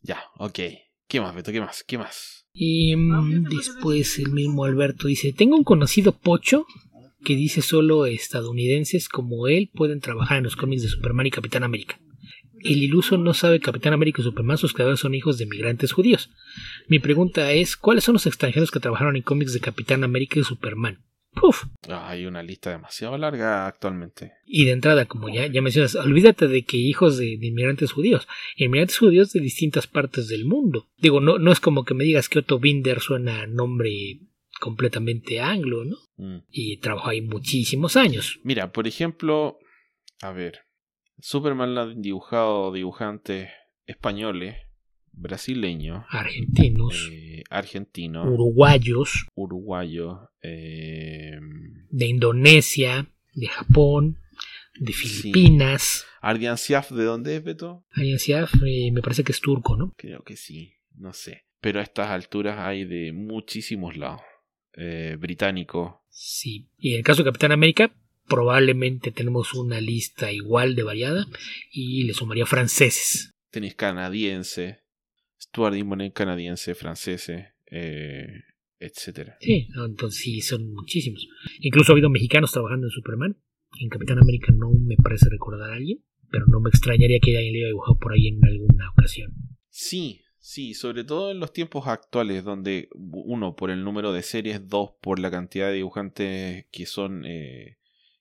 Ya, 0.00 0.24
ok. 0.36 0.58
¿Qué 1.06 1.20
más, 1.20 1.34
Beto? 1.34 1.52
¿Qué 1.52 1.60
más? 1.60 1.84
¿Qué 1.84 1.98
más? 1.98 2.46
Y 2.52 2.96
mm, 2.96 3.44
después 3.44 4.18
el 4.18 4.32
mismo 4.32 4.64
Alberto 4.64 5.06
dice, 5.06 5.32
tengo 5.32 5.56
un 5.56 5.64
conocido 5.64 6.18
pocho 6.18 6.66
que 7.24 7.36
dice 7.36 7.62
solo 7.62 8.06
estadounidenses 8.06 9.08
como 9.08 9.48
él 9.48 9.70
pueden 9.72 10.00
trabajar 10.00 10.38
en 10.38 10.44
los 10.44 10.56
cómics 10.56 10.82
de 10.82 10.88
Superman 10.88 11.26
y 11.26 11.30
Capitán 11.30 11.64
América. 11.64 12.00
El 12.62 12.82
iluso 12.82 13.16
no 13.16 13.32
sabe 13.32 13.60
Capitán 13.60 13.92
América 13.92 14.20
y 14.20 14.24
Superman 14.24 14.58
sus 14.58 14.74
creadores 14.74 15.00
son 15.00 15.14
hijos 15.14 15.38
de 15.38 15.46
migrantes 15.46 15.92
judíos. 15.92 16.30
Mi 16.88 16.98
pregunta 16.98 17.52
es, 17.52 17.76
¿cuáles 17.76 18.04
son 18.04 18.14
los 18.14 18.26
extranjeros 18.26 18.70
que 18.70 18.80
trabajaron 18.80 19.16
en 19.16 19.22
cómics 19.22 19.54
de 19.54 19.60
Capitán 19.60 20.04
América 20.04 20.38
y 20.38 20.44
Superman? 20.44 21.02
Puf. 21.32 21.64
Hay 21.88 22.26
una 22.26 22.42
lista 22.42 22.70
demasiado 22.70 23.16
larga 23.16 23.66
actualmente. 23.66 24.32
Y 24.46 24.64
de 24.64 24.72
entrada, 24.72 25.06
como 25.06 25.28
ya, 25.28 25.46
ya 25.46 25.62
mencionas, 25.62 25.94
olvídate 25.94 26.48
de 26.48 26.64
que 26.64 26.76
hijos 26.76 27.18
de, 27.18 27.36
de 27.38 27.46
inmigrantes 27.46 27.92
judíos, 27.92 28.26
inmigrantes 28.56 28.98
judíos 28.98 29.32
de 29.32 29.40
distintas 29.40 29.86
partes 29.86 30.28
del 30.28 30.44
mundo. 30.44 30.88
Digo, 30.98 31.20
no, 31.20 31.38
no 31.38 31.52
es 31.52 31.60
como 31.60 31.84
que 31.84 31.94
me 31.94 32.04
digas 32.04 32.28
que 32.28 32.40
Otto 32.40 32.58
Binder 32.58 33.00
suena 33.00 33.42
a 33.42 33.46
nombre 33.46 34.20
completamente 34.60 35.40
anglo, 35.40 35.84
¿no? 35.84 35.96
Mm. 36.16 36.44
Y 36.50 36.76
trabajó 36.76 37.10
ahí 37.10 37.22
muchísimos 37.22 37.96
años. 37.96 38.38
Mira, 38.44 38.72
por 38.72 38.86
ejemplo, 38.86 39.58
a 40.22 40.30
ver, 40.30 40.60
Superman 41.18 41.74
la 41.74 41.82
han 41.82 42.02
dibujado 42.02 42.72
dibujantes 42.72 43.50
españoles, 43.86 44.56
brasileños, 45.12 46.04
Argentinos, 46.08 47.10
eh, 47.10 47.42
argentinos, 47.50 48.26
uruguayos, 48.28 49.26
uruguayos, 49.34 50.18
eh, 50.42 51.38
de 51.90 52.06
Indonesia, 52.06 53.10
de 53.34 53.48
Japón, 53.48 54.18
de 54.78 54.92
Filipinas. 54.92 56.06
Ardian 56.20 56.58
Siaf, 56.58 56.90
¿de 56.90 57.04
dónde 57.04 57.36
es, 57.36 57.44
Beto? 57.44 57.84
Arian 57.92 58.18
Siaf, 58.18 58.54
eh, 58.66 58.90
me 58.92 59.02
parece 59.02 59.24
que 59.24 59.32
es 59.32 59.40
turco, 59.40 59.76
¿no? 59.76 59.92
Creo 59.96 60.22
que 60.22 60.36
sí, 60.36 60.74
no 60.94 61.12
sé. 61.12 61.44
Pero 61.60 61.80
a 61.80 61.82
estas 61.82 62.08
alturas 62.08 62.58
hay 62.58 62.84
de 62.84 63.12
muchísimos 63.12 63.96
lados. 63.96 64.22
Eh, 64.74 65.16
británico, 65.18 66.00
Sí. 66.12 66.68
Y 66.78 66.92
en 66.92 66.98
el 66.98 67.04
caso 67.04 67.22
de 67.22 67.28
Capitán 67.30 67.52
América, 67.52 67.94
probablemente 68.28 69.10
tenemos 69.10 69.54
una 69.54 69.80
lista 69.80 70.30
igual 70.32 70.74
de 70.74 70.82
variada 70.82 71.26
y 71.72 72.04
le 72.04 72.12
sumaría 72.14 72.46
franceses. 72.46 73.32
tenéis 73.50 73.74
canadiense, 73.74 74.80
Stuart 75.40 75.76
Immonen 75.76 76.10
canadiense, 76.10 76.74
franceses, 76.74 77.46
eh, 77.70 78.26
etcétera. 78.78 79.36
Sí, 79.40 79.68
entonces 79.74 80.20
sí, 80.20 80.40
son 80.40 80.72
muchísimos. 80.72 81.26
Incluso 81.60 81.92
ha 81.92 81.94
habido 81.94 82.10
mexicanos 82.10 82.52
trabajando 82.52 82.86
en 82.86 82.90
Superman. 82.90 83.36
En 83.80 83.88
Capitán 83.88 84.18
América 84.18 84.52
no 84.52 84.70
me 84.72 84.96
parece 84.96 85.28
recordar 85.30 85.70
a 85.70 85.76
alguien, 85.76 86.04
pero 86.30 86.46
no 86.46 86.60
me 86.60 86.68
extrañaría 86.70 87.18
que 87.20 87.36
alguien 87.36 87.52
le 87.54 87.58
haya 87.60 87.68
dibujado 87.68 87.98
por 87.98 88.12
ahí 88.12 88.28
en 88.28 88.44
alguna 88.44 88.90
ocasión. 88.90 89.32
Sí, 89.68 90.20
sí, 90.40 90.74
sobre 90.74 91.04
todo 91.04 91.30
en 91.30 91.38
los 91.38 91.52
tiempos 91.52 91.86
actuales, 91.86 92.44
donde 92.44 92.88
uno 92.94 93.54
por 93.54 93.70
el 93.70 93.84
número 93.84 94.12
de 94.12 94.22
series, 94.22 94.68
dos 94.68 94.92
por 95.00 95.18
la 95.18 95.30
cantidad 95.30 95.68
de 95.68 95.74
dibujantes 95.74 96.66
que 96.72 96.86
son 96.86 97.24
eh, 97.26 97.76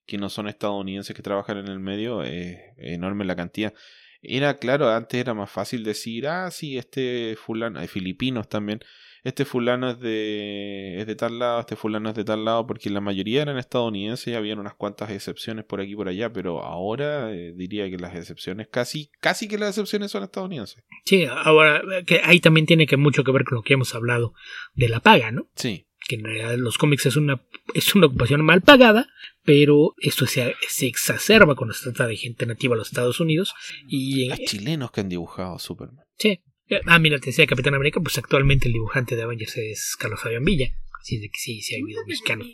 que 0.06 0.18
no 0.18 0.30
son 0.30 0.48
estadounidenses 0.48 1.16
que 1.16 1.22
trabajan 1.22 1.58
en 1.58 1.68
el 1.68 1.80
medio, 1.80 2.24
es 2.24 2.58
enorme 2.78 3.26
la 3.26 3.36
cantidad. 3.36 3.74
Era 4.22 4.58
claro, 4.58 4.90
antes 4.90 5.20
era 5.20 5.34
más 5.34 5.50
fácil 5.50 5.84
decir, 5.84 6.28
ah, 6.28 6.52
sí, 6.52 6.78
este 6.78 7.38
fulano, 7.38 7.80
hay 7.80 7.88
filipinos 7.88 8.50
también, 8.50 8.82
este 9.24 9.46
fulano 9.46 9.92
es 9.92 10.00
de, 10.00 11.00
es 11.00 11.08
de 11.08 11.16
tal 11.16 11.40
lado, 11.40 11.60
este 11.60 11.76
fulano 11.76 12.10
es 12.10 12.16
de 12.16 12.24
tal 12.24 12.46
lado, 12.46 12.66
porque 12.66 12.90
la 12.90 13.02
mayoría 13.02 13.42
eran 13.42 13.58
estadounidenses 13.58 14.28
y 14.28 14.36
habían 14.36 14.60
unas 14.60 14.76
cuantas 14.76 15.10
excepciones 15.12 15.66
por 15.66 15.82
aquí 15.82 15.92
y 15.92 15.96
por 15.96 16.08
allá, 16.08 16.32
pero 16.32 16.64
ahora 16.64 17.34
eh, 17.34 17.54
diría 17.56 17.90
que 17.90 17.98
las 17.98 18.16
excepciones, 18.16 18.68
casi, 18.68 19.12
casi 19.20 19.48
que 19.48 19.58
las 19.58 19.70
excepciones 19.70 20.12
son 20.12 20.24
estadounidenses. 20.24 20.84
Sí, 21.06 21.26
ahora 21.26 21.82
que 22.06 22.22
ahí 22.24 22.40
también 22.40 22.66
tiene 22.66 22.88
que 22.88 22.98
mucho 22.98 23.24
que 23.24 23.32
ver 23.32 23.44
con 23.44 23.58
lo 23.58 23.62
que 23.64 23.74
hemos 23.74 23.94
hablado 23.96 24.34
de 24.74 24.90
la 24.90 25.00
paga, 25.00 25.32
¿no? 25.32 25.50
Sí, 25.56 25.88
Que 26.08 26.16
en 26.16 26.24
realidad 26.24 26.56
los 26.58 26.78
cómics 26.78 27.06
es 27.06 27.16
una, 27.16 27.42
es 27.74 27.96
una 27.96 28.08
ocupación 28.08 28.44
mal 28.44 28.62
pagada, 28.62 29.08
pero 29.44 29.96
esto 29.98 30.26
se, 30.28 30.56
se 30.68 30.88
exacerba 30.88 31.56
cuando 31.56 31.74
se 31.74 31.84
trata 31.86 32.08
de 32.08 32.16
gente 32.18 32.46
nativa 32.46 32.76
a 32.76 32.78
los 32.78 32.88
Estados 32.88 33.20
Unidos. 33.20 33.54
Y 33.88 34.32
Hay 34.32 34.46
chilenos 34.46 34.92
que 34.92 35.02
han 35.02 35.10
dibujado 35.10 35.58
Superman. 35.60 36.06
Sí. 36.18 36.42
Ah, 36.86 37.00
mira, 37.00 37.20
te 37.20 37.28
decía 37.28 37.48
Capitán 37.48 37.76
América, 37.76 38.00
pues 38.00 38.18
actualmente 38.18 38.68
el 38.68 38.74
dibujante 38.74 39.16
de 39.16 39.24
Avengers 39.24 39.58
es 39.58 39.96
Carlos 39.98 40.22
Fabián 40.22 40.44
Villa. 40.44 40.72
Así 41.02 41.18
de 41.18 41.30
que 41.30 41.38
sí, 41.38 41.62
sí 41.62 41.76
ha 41.76 41.80
habido 41.82 42.06
mexicanos 42.06 42.48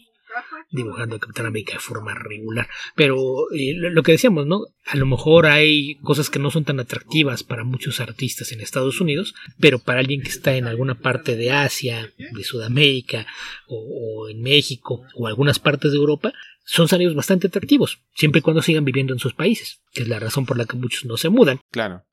dibujando 0.69 1.15
a 1.15 1.19
Capitán 1.19 1.45
América 1.45 1.73
de 1.73 1.79
forma 1.79 2.13
regular. 2.13 2.67
Pero 2.95 3.51
eh, 3.53 3.73
lo 3.75 3.89
lo 3.89 4.03
que 4.03 4.11
decíamos, 4.13 4.45
¿no? 4.45 4.61
A 4.85 4.97
lo 4.97 5.05
mejor 5.05 5.45
hay 5.45 5.95
cosas 5.95 6.29
que 6.29 6.39
no 6.39 6.51
son 6.51 6.65
tan 6.65 6.79
atractivas 6.79 7.43
para 7.43 7.63
muchos 7.63 7.99
artistas 7.99 8.51
en 8.51 8.61
Estados 8.61 8.99
Unidos, 9.01 9.33
pero 9.59 9.79
para 9.79 9.99
alguien 9.99 10.21
que 10.21 10.29
está 10.29 10.55
en 10.55 10.67
alguna 10.67 10.95
parte 10.95 11.35
de 11.35 11.51
Asia, 11.51 12.13
de 12.17 12.43
Sudamérica, 12.43 13.25
o, 13.67 14.25
o 14.25 14.29
en 14.29 14.41
México, 14.41 15.03
o 15.15 15.27
algunas 15.27 15.59
partes 15.59 15.91
de 15.91 15.97
Europa, 15.97 16.33
son 16.65 16.87
salarios 16.87 17.15
bastante 17.15 17.47
atractivos, 17.47 18.01
siempre 18.13 18.39
y 18.39 18.41
cuando 18.41 18.61
sigan 18.61 18.85
viviendo 18.85 19.13
en 19.13 19.19
sus 19.19 19.33
países, 19.33 19.81
que 19.93 20.01
es 20.01 20.07
la 20.07 20.19
razón 20.19 20.45
por 20.45 20.57
la 20.57 20.65
que 20.65 20.75
muchos 20.75 21.05
no 21.05 21.15
se 21.15 21.29
mudan. 21.29 21.59
Claro. 21.71 22.03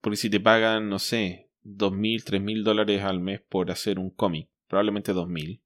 Porque 0.00 0.16
si 0.16 0.30
te 0.30 0.40
pagan, 0.40 0.88
no 0.88 0.98
sé, 0.98 1.47
dos 1.70 1.92
mil, 1.92 2.24
tres 2.24 2.40
mil 2.40 2.64
dólares 2.64 3.02
al 3.02 3.20
mes 3.20 3.40
por 3.48 3.70
hacer 3.70 3.98
un 3.98 4.10
cómic, 4.10 4.48
probablemente 4.68 5.12
dos 5.12 5.28
mil. 5.28 5.62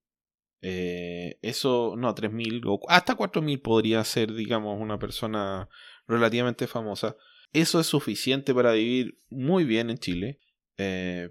Eh, 0.60 1.38
eso, 1.42 1.94
no, 1.96 2.14
tres 2.14 2.32
mil 2.32 2.62
o 2.66 2.80
hasta 2.88 3.14
cuatro 3.14 3.42
mil 3.42 3.60
podría 3.60 4.02
ser, 4.04 4.32
digamos, 4.32 4.80
una 4.80 4.98
persona 4.98 5.68
relativamente 6.06 6.66
famosa. 6.66 7.16
Eso 7.52 7.80
es 7.80 7.86
suficiente 7.86 8.54
para 8.54 8.72
vivir 8.72 9.18
muy 9.28 9.64
bien 9.64 9.90
en 9.90 9.98
Chile. 9.98 10.40
eh, 10.78 11.30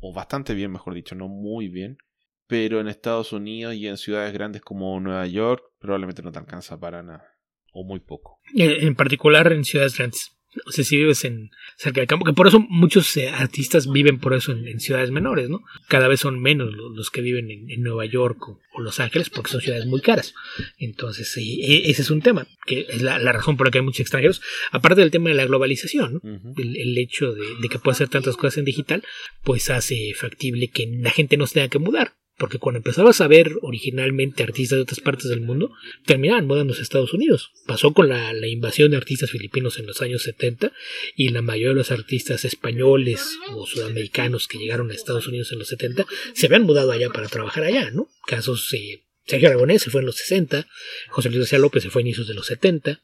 o 0.00 0.14
bastante 0.14 0.54
bien, 0.54 0.70
mejor 0.70 0.94
dicho, 0.94 1.14
no 1.14 1.28
muy 1.28 1.68
bien. 1.68 1.98
Pero 2.46 2.80
en 2.80 2.88
Estados 2.88 3.32
Unidos 3.32 3.74
y 3.74 3.88
en 3.88 3.96
ciudades 3.96 4.32
grandes 4.32 4.62
como 4.62 4.98
Nueva 5.00 5.26
York, 5.26 5.62
probablemente 5.78 6.22
no 6.22 6.32
te 6.32 6.38
alcanza 6.38 6.78
para 6.78 7.02
nada. 7.02 7.24
O 7.72 7.84
muy 7.84 8.00
poco. 8.00 8.40
En 8.54 8.86
en 8.86 8.94
particular 8.94 9.52
en 9.52 9.64
ciudades 9.64 9.98
grandes. 9.98 10.37
O 10.66 10.72
sea, 10.72 10.82
si 10.84 10.96
vives 10.96 11.24
en 11.24 11.50
cerca 11.76 12.00
del 12.00 12.08
campo, 12.08 12.24
que 12.24 12.32
por 12.32 12.48
eso 12.48 12.58
muchos 12.58 13.14
eh, 13.18 13.28
artistas 13.28 13.90
viven 13.92 14.18
por 14.18 14.32
eso 14.34 14.50
en, 14.52 14.66
en 14.66 14.80
ciudades 14.80 15.10
menores, 15.10 15.48
¿no? 15.50 15.62
Cada 15.88 16.08
vez 16.08 16.20
son 16.20 16.40
menos 16.40 16.72
lo- 16.72 16.88
los, 16.88 17.10
que 17.10 17.20
viven 17.20 17.50
en, 17.50 17.70
en 17.70 17.82
Nueva 17.82 18.06
York 18.06 18.48
o, 18.48 18.60
o 18.72 18.80
Los 18.80 18.98
Ángeles 18.98 19.28
porque 19.30 19.50
son 19.50 19.60
ciudades 19.60 19.84
muy 19.86 20.00
caras. 20.00 20.34
Entonces, 20.78 21.30
sí, 21.32 21.60
e- 21.62 21.90
ese 21.90 22.02
es 22.02 22.10
un 22.10 22.22
tema, 22.22 22.46
que 22.66 22.86
es 22.88 23.02
la, 23.02 23.18
la 23.18 23.32
razón 23.32 23.56
por 23.56 23.66
la 23.66 23.70
que 23.70 23.78
hay 23.78 23.84
muchos 23.84 24.00
extranjeros, 24.00 24.40
aparte 24.72 25.00
del 25.02 25.10
tema 25.10 25.28
de 25.28 25.36
la 25.36 25.44
globalización. 25.46 26.20
El, 26.56 26.76
el 26.76 26.98
hecho 26.98 27.32
de, 27.32 27.42
de 27.60 27.68
que 27.68 27.78
pueda 27.78 27.92
hacer 27.92 28.08
tantas 28.08 28.36
cosas 28.36 28.58
en 28.58 28.64
digital, 28.64 29.02
pues 29.44 29.68
hace 29.70 30.12
factible 30.14 30.68
que 30.68 30.86
la 30.98 31.10
gente 31.10 31.36
no 31.36 31.46
se 31.46 31.54
tenga 31.54 31.68
que 31.68 31.78
mudar. 31.78 32.14
Porque 32.38 32.58
cuando 32.58 32.78
empezabas 32.78 33.20
a 33.20 33.26
ver 33.26 33.52
originalmente 33.62 34.44
artistas 34.44 34.76
de 34.76 34.82
otras 34.82 35.00
partes 35.00 35.28
del 35.28 35.40
mundo, 35.40 35.72
terminaban 36.06 36.46
mudándose 36.46 36.80
a 36.80 36.82
Estados 36.84 37.12
Unidos. 37.12 37.50
Pasó 37.66 37.92
con 37.92 38.08
la, 38.08 38.32
invasión 38.46 38.92
de 38.92 38.96
artistas 38.96 39.30
filipinos 39.30 39.78
en 39.78 39.86
los 39.86 40.00
años 40.02 40.22
70 40.22 40.72
y 41.16 41.30
la 41.30 41.42
mayoría 41.42 41.70
de 41.70 41.74
los 41.74 41.90
artistas 41.90 42.44
españoles 42.44 43.36
o 43.54 43.66
sudamericanos 43.66 44.46
que 44.46 44.58
llegaron 44.58 44.90
a 44.90 44.94
Estados 44.94 45.26
Unidos 45.26 45.50
en 45.52 45.58
los 45.58 45.68
70 45.68 46.06
se 46.32 46.46
habían 46.46 46.62
mudado 46.62 46.92
allá 46.92 47.10
para 47.10 47.28
trabajar 47.28 47.64
allá, 47.64 47.90
¿no? 47.90 48.08
Casos, 48.26 48.72
eh, 48.72 49.02
Sergio 49.26 49.48
Aragonés 49.48 49.82
se 49.82 49.90
fue 49.90 50.00
en 50.00 50.06
los 50.06 50.16
60, 50.16 50.66
José 51.08 51.28
Luis 51.28 51.40
García 51.40 51.58
López 51.58 51.82
se 51.82 51.90
fue 51.90 52.00
a 52.00 52.04
inicios 52.04 52.28
de 52.28 52.34
los 52.34 52.46
70, 52.46 53.02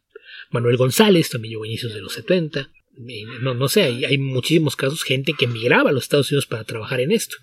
Manuel 0.50 0.76
González 0.76 1.28
también 1.28 1.52
llegó 1.52 1.64
a 1.64 1.66
inicios 1.66 1.92
de 1.92 2.00
los 2.00 2.12
70, 2.12 2.70
no, 3.40 3.54
no 3.54 3.68
sé, 3.68 3.82
hay, 3.82 4.04
hay, 4.04 4.18
muchísimos 4.18 4.76
casos, 4.76 5.02
gente 5.02 5.32
que 5.36 5.48
migraba 5.48 5.90
a 5.90 5.92
los 5.92 6.04
Estados 6.04 6.30
Unidos 6.30 6.46
para 6.46 6.62
trabajar 6.62 7.00
en 7.00 7.10
esto. 7.10 7.36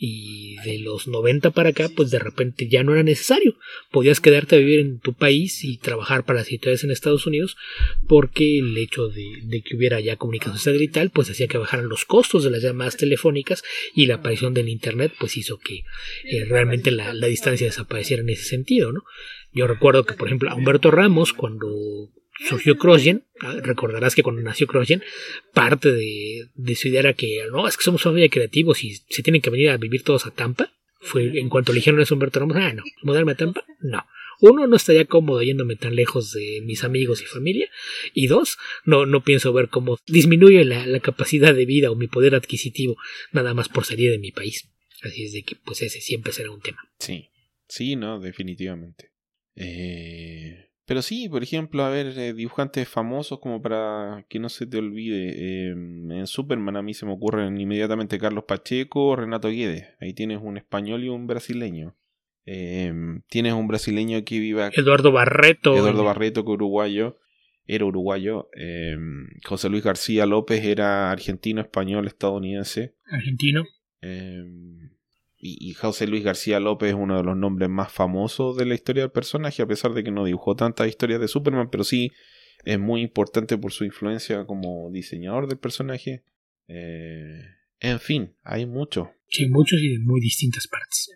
Y 0.00 0.54
de 0.64 0.78
los 0.78 1.08
90 1.08 1.50
para 1.50 1.70
acá, 1.70 1.88
pues 1.94 2.10
de 2.10 2.20
repente 2.20 2.68
ya 2.68 2.84
no 2.84 2.92
era 2.92 3.02
necesario. 3.02 3.56
Podías 3.90 4.20
quedarte 4.20 4.54
a 4.54 4.58
vivir 4.60 4.78
en 4.78 5.00
tu 5.00 5.12
país 5.12 5.64
y 5.64 5.76
trabajar 5.76 6.24
para 6.24 6.38
las 6.38 6.46
ciudades 6.46 6.84
en 6.84 6.92
Estados 6.92 7.26
Unidos, 7.26 7.56
porque 8.06 8.60
el 8.60 8.76
hecho 8.76 9.08
de, 9.08 9.62
que 9.64 9.76
hubiera 9.76 9.98
ya 9.98 10.16
comunicación 10.16 10.58
satelital, 10.58 11.10
pues 11.10 11.30
hacía 11.30 11.48
que 11.48 11.58
bajaran 11.58 11.88
los 11.88 12.04
costos 12.04 12.44
de 12.44 12.50
las 12.50 12.62
llamadas 12.62 12.96
telefónicas 12.96 13.64
y 13.92 14.06
la 14.06 14.16
aparición 14.16 14.54
del 14.54 14.68
Internet, 14.68 15.14
pues 15.18 15.36
hizo 15.36 15.58
que 15.58 15.82
eh, 16.24 16.44
realmente 16.44 16.92
la, 16.92 17.12
la 17.12 17.26
distancia 17.26 17.66
desapareciera 17.66 18.22
en 18.22 18.30
ese 18.30 18.44
sentido, 18.44 18.92
¿no? 18.92 19.02
Yo 19.52 19.66
recuerdo 19.66 20.04
que, 20.04 20.14
por 20.14 20.28
ejemplo, 20.28 20.50
a 20.50 20.54
Humberto 20.54 20.90
Ramos, 20.90 21.32
cuando 21.32 22.10
surgió 22.46 22.76
CrossGen, 22.76 23.24
ah, 23.40 23.56
recordarás 23.62 24.14
que 24.14 24.22
cuando 24.22 24.42
nació 24.42 24.66
CrossGen, 24.66 25.02
parte 25.54 25.92
de, 25.92 26.48
de, 26.54 26.74
su 26.74 26.88
idea 26.88 27.00
era 27.00 27.12
que 27.14 27.42
no, 27.50 27.66
es 27.66 27.76
que 27.76 27.84
somos 27.84 28.02
familia 28.02 28.28
creativos 28.28 28.84
y 28.84 28.96
se 29.08 29.22
tienen 29.22 29.42
que 29.42 29.50
venir 29.50 29.70
a 29.70 29.76
vivir 29.76 30.02
todos 30.02 30.26
a 30.26 30.30
Tampa. 30.30 30.72
Fue 31.00 31.38
en 31.38 31.48
cuanto 31.48 31.72
eso 31.72 31.90
a 31.92 32.14
Humberto 32.14 32.40
Ramos, 32.40 32.56
ah, 32.56 32.72
no, 32.72 32.82
mudarme 33.02 33.32
a 33.32 33.36
Tampa, 33.36 33.64
no. 33.80 34.04
Uno, 34.40 34.66
no 34.68 34.76
estaría 34.76 35.04
cómodo 35.04 35.42
yéndome 35.42 35.74
tan 35.74 35.96
lejos 35.96 36.32
de 36.32 36.60
mis 36.62 36.84
amigos 36.84 37.22
y 37.22 37.24
familia. 37.24 37.68
Y 38.14 38.28
dos, 38.28 38.56
no, 38.84 39.04
no 39.04 39.24
pienso 39.24 39.52
ver 39.52 39.68
cómo 39.68 39.98
disminuye 40.06 40.64
la, 40.64 40.86
la 40.86 41.00
capacidad 41.00 41.54
de 41.54 41.66
vida 41.66 41.90
o 41.90 41.96
mi 41.96 42.06
poder 42.06 42.36
adquisitivo 42.36 42.96
nada 43.32 43.52
más 43.54 43.68
por 43.68 43.84
salir 43.84 44.12
de 44.12 44.18
mi 44.18 44.30
país. 44.30 44.68
Así 45.02 45.24
es 45.24 45.32
de 45.32 45.42
que, 45.42 45.56
pues 45.56 45.82
ese 45.82 46.00
siempre 46.00 46.32
será 46.32 46.50
un 46.50 46.60
tema. 46.60 46.78
Sí, 46.98 47.30
sí, 47.68 47.96
no, 47.96 48.20
definitivamente. 48.20 49.10
Eh, 49.54 50.67
pero 50.88 51.02
sí, 51.02 51.28
por 51.28 51.42
ejemplo, 51.42 51.84
a 51.84 51.90
ver, 51.90 52.18
eh, 52.18 52.32
dibujantes 52.32 52.88
famosos 52.88 53.40
como 53.40 53.60
para 53.60 54.24
que 54.30 54.38
no 54.38 54.48
se 54.48 54.66
te 54.66 54.78
olvide. 54.78 55.68
Em, 55.68 56.10
en 56.10 56.26
Superman 56.26 56.78
a 56.78 56.82
mí 56.82 56.94
se 56.94 57.04
me 57.04 57.12
ocurren 57.12 57.60
inmediatamente 57.60 58.18
Carlos 58.18 58.44
Pacheco, 58.44 59.14
Renato 59.14 59.48
Guedes. 59.48 59.86
Ahí 60.00 60.14
tienes 60.14 60.40
un 60.42 60.56
español 60.56 61.04
y 61.04 61.10
un 61.10 61.26
brasileño. 61.26 61.94
Em, 62.46 63.20
tienes 63.28 63.52
un 63.52 63.68
brasileño 63.68 64.24
que 64.24 64.38
viva... 64.38 64.70
Eduardo 64.74 65.12
Barreto. 65.12 65.76
Eduardo 65.76 66.04
Barreto, 66.04 66.42
que 66.42 66.52
uruguayo. 66.52 67.18
Era 67.66 67.84
uruguayo. 67.84 68.48
Em, 68.54 69.28
José 69.44 69.68
Luis 69.68 69.84
García 69.84 70.24
López 70.24 70.64
era 70.64 71.10
argentino, 71.10 71.60
español, 71.60 72.06
estadounidense. 72.06 72.94
Argentino. 73.04 73.66
Y, 75.40 75.72
José 75.74 76.08
Luis 76.08 76.24
García 76.24 76.58
López 76.58 76.90
es 76.90 76.96
uno 76.96 77.16
de 77.16 77.22
los 77.22 77.36
nombres 77.36 77.68
más 77.70 77.92
famosos 77.92 78.56
de 78.56 78.66
la 78.66 78.74
historia 78.74 79.04
del 79.04 79.12
personaje, 79.12 79.62
a 79.62 79.66
pesar 79.66 79.94
de 79.94 80.02
que 80.02 80.10
no 80.10 80.24
dibujó 80.24 80.56
tantas 80.56 80.88
historias 80.88 81.20
de 81.20 81.28
Superman, 81.28 81.70
pero 81.70 81.84
sí 81.84 82.10
es 82.64 82.78
muy 82.78 83.02
importante 83.02 83.56
por 83.56 83.72
su 83.72 83.84
influencia 83.84 84.46
como 84.46 84.90
diseñador 84.90 85.46
del 85.46 85.58
personaje. 85.58 86.24
Eh, 86.66 87.40
en 87.78 88.00
fin, 88.00 88.34
hay 88.42 88.66
muchos. 88.66 89.08
Sí, 89.28 89.48
muchos 89.48 89.80
y 89.80 89.90
de 89.90 89.98
muy 90.00 90.20
distintas 90.20 90.66
partes. 90.66 91.10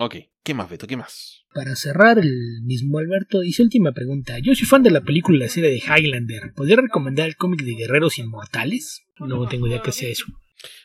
Ok, 0.00 0.16
¿qué 0.42 0.54
más, 0.54 0.68
Beto? 0.68 0.88
¿Qué 0.88 0.96
más? 0.96 1.44
Para 1.54 1.76
cerrar, 1.76 2.18
el 2.18 2.62
mismo 2.64 2.98
Alberto 2.98 3.40
dice 3.40 3.62
última 3.62 3.92
pregunta. 3.92 4.40
Yo 4.40 4.52
soy 4.56 4.66
fan 4.66 4.82
de 4.82 4.90
la 4.90 5.02
película 5.02 5.36
y 5.36 5.40
la 5.40 5.48
serie 5.48 5.70
de 5.70 5.78
Highlander. 5.78 6.52
¿Podría 6.56 6.76
recomendar 6.76 7.28
el 7.28 7.36
cómic 7.36 7.62
de 7.62 7.76
Guerreros 7.76 8.18
Inmortales? 8.18 9.04
No 9.20 9.46
tengo 9.46 9.68
idea 9.68 9.80
que 9.80 9.92
sea 9.92 10.08
eso. 10.08 10.24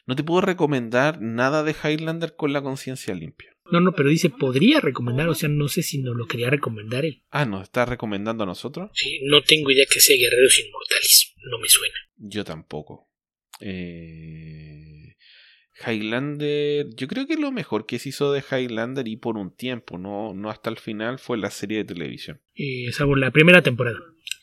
No 0.06 0.16
te 0.16 0.24
puedo 0.24 0.42
recomendar 0.42 1.22
nada 1.22 1.64
de 1.64 1.76
Highlander 1.84 2.36
con 2.36 2.54
la 2.54 2.62
conciencia 2.62 3.14
limpia. 3.14 3.56
No, 3.72 3.80
no, 3.82 3.94
pero 3.94 4.10
dice 4.10 4.30
podría 4.30 4.80
recomendar, 4.80 5.30
o 5.30 5.36
sea, 5.36 5.50
no 5.50 5.68
sé 5.68 5.84
si 5.84 6.00
nos 6.00 6.16
lo 6.16 6.26
quería 6.26 6.50
recomendar 6.50 7.06
él. 7.06 7.24
Ah, 7.30 7.46
¿nos 7.46 7.64
está 7.64 7.86
recomendando 7.86 8.44
a 8.44 8.48
nosotros? 8.48 8.90
Sí, 8.94 9.20
no 9.24 9.42
tengo 9.44 9.70
idea 9.72 9.86
que 9.92 10.00
sea 10.00 10.18
Guerreros 10.18 10.60
Inmortales, 10.60 11.36
no 11.50 11.60
me 11.60 11.70
suena. 11.70 11.96
Yo 12.18 12.44
tampoco. 12.44 13.10
Eh... 13.60 15.16
Highlander, 15.86 16.88
yo 16.96 17.08
creo 17.08 17.26
que 17.26 17.38
lo 17.38 17.52
mejor 17.52 17.86
que 17.86 18.00
se 18.00 18.10
hizo 18.10 18.34
de 18.34 18.44
Highlander 18.52 19.08
y 19.08 19.16
por 19.16 19.38
un 19.38 19.56
tiempo, 19.56 19.98
no, 19.98 20.34
no 20.34 20.50
hasta 20.50 20.70
el 20.70 20.78
final, 20.78 21.20
fue 21.20 21.38
la 21.38 21.52
serie 21.52 21.78
de 21.78 21.86
televisión. 21.86 22.42
Eh, 22.56 22.92
salvo 22.92 23.16
la 23.16 23.32
primera 23.32 23.62
temporada 23.62 23.98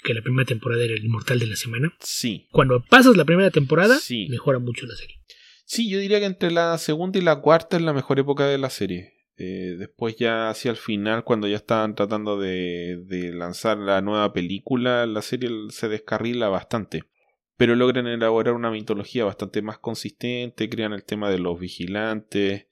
que 0.06 0.14
la 0.14 0.22
primera 0.22 0.46
temporada 0.46 0.84
era 0.84 0.94
el 0.94 1.04
inmortal 1.04 1.38
de 1.38 1.46
la 1.46 1.56
semana. 1.56 1.92
Sí. 2.00 2.46
Cuando 2.52 2.82
pasas 2.88 3.16
la 3.16 3.24
primera 3.24 3.50
temporada, 3.50 3.98
mejora 4.28 4.58
mucho 4.58 4.86
la 4.86 4.94
serie. 4.94 5.16
Sí, 5.64 5.90
yo 5.90 5.98
diría 5.98 6.20
que 6.20 6.26
entre 6.26 6.52
la 6.52 6.78
segunda 6.78 7.18
y 7.18 7.22
la 7.22 7.40
cuarta 7.40 7.76
es 7.76 7.82
la 7.82 7.92
mejor 7.92 8.18
época 8.20 8.46
de 8.46 8.56
la 8.56 8.70
serie. 8.70 9.14
Eh, 9.36 9.74
después 9.78 10.16
ya 10.16 10.48
hacia 10.48 10.70
el 10.70 10.76
final, 10.76 11.24
cuando 11.24 11.48
ya 11.48 11.56
estaban 11.56 11.94
tratando 11.94 12.38
de, 12.38 13.02
de 13.04 13.32
lanzar 13.32 13.76
la 13.76 14.00
nueva 14.00 14.32
película, 14.32 15.04
la 15.06 15.22
serie 15.22 15.50
se 15.70 15.88
descarrila 15.88 16.48
bastante. 16.48 17.02
Pero 17.56 17.74
logran 17.74 18.06
elaborar 18.06 18.54
una 18.54 18.70
mitología 18.70 19.24
bastante 19.24 19.60
más 19.60 19.78
consistente, 19.78 20.68
crean 20.68 20.92
el 20.92 21.04
tema 21.04 21.30
de 21.30 21.38
los 21.38 21.58
vigilantes. 21.58 22.66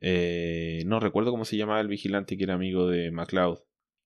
Eh, 0.00 0.82
no 0.86 0.98
recuerdo 0.98 1.30
cómo 1.30 1.44
se 1.44 1.58
llamaba 1.58 1.80
el 1.80 1.88
vigilante 1.88 2.38
que 2.38 2.44
era 2.44 2.54
amigo 2.54 2.88
de 2.88 3.10
MacLeod 3.10 3.58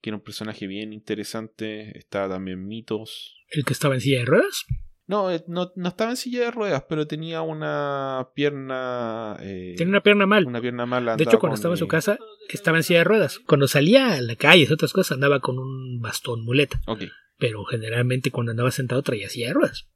que 0.05 0.11
era 0.11 0.19
un 0.19 0.23
personaje 0.23 0.67
bien 0.67 0.93
interesante. 0.93 1.97
Estaba 1.97 2.35
también 2.35 2.67
Mitos. 2.67 3.43
¿El 3.49 3.65
que 3.65 3.73
estaba 3.73 3.95
en 3.95 4.03
silla 4.03 4.19
de 4.19 4.27
ruedas? 4.27 4.67
No, 5.07 5.31
eh, 5.31 5.43
no, 5.49 5.73
estaba 5.83 6.11
en 6.11 6.19
silla 6.19 6.41
de 6.41 6.51
ruedas, 6.51 6.85
pero 6.91 7.07
tenía 7.07 7.41
una 7.41 8.29
pierna. 8.35 9.39
Eh, 9.41 9.73
tenía 9.79 9.93
una 9.93 10.03
pierna 10.03 10.27
mal. 10.27 10.45
Una 10.45 10.61
pierna 10.61 10.85
mala. 10.85 11.17
De 11.17 11.25
hecho, 11.25 11.39
cuando 11.39 11.55
estaba 11.55 11.73
en 11.73 11.79
su 11.79 11.89
casa, 11.89 12.19
estaba 12.51 12.77
en 12.77 12.83
silla 12.83 12.99
de 12.99 13.05
ruedas. 13.05 13.39
Cuando 13.39 13.67
salía 13.67 14.13
a 14.13 14.21
la 14.21 14.37
calle 14.37 14.67
y 14.69 14.73
otras 14.73 14.93
cosas, 14.93 15.13
andaba 15.13 15.41
con 15.41 15.59
un 15.59 16.03
bastón 16.03 16.45
muleta. 16.45 16.83
Ok. 16.87 17.05
Pero 17.39 17.65
generalmente 17.65 18.31
cuando 18.31 18.51
andaba 18.51 18.71
sentado 18.73 19.03
traía 19.03 19.31
silla 19.31 19.49
de 19.49 19.55
ruedas. 19.55 19.89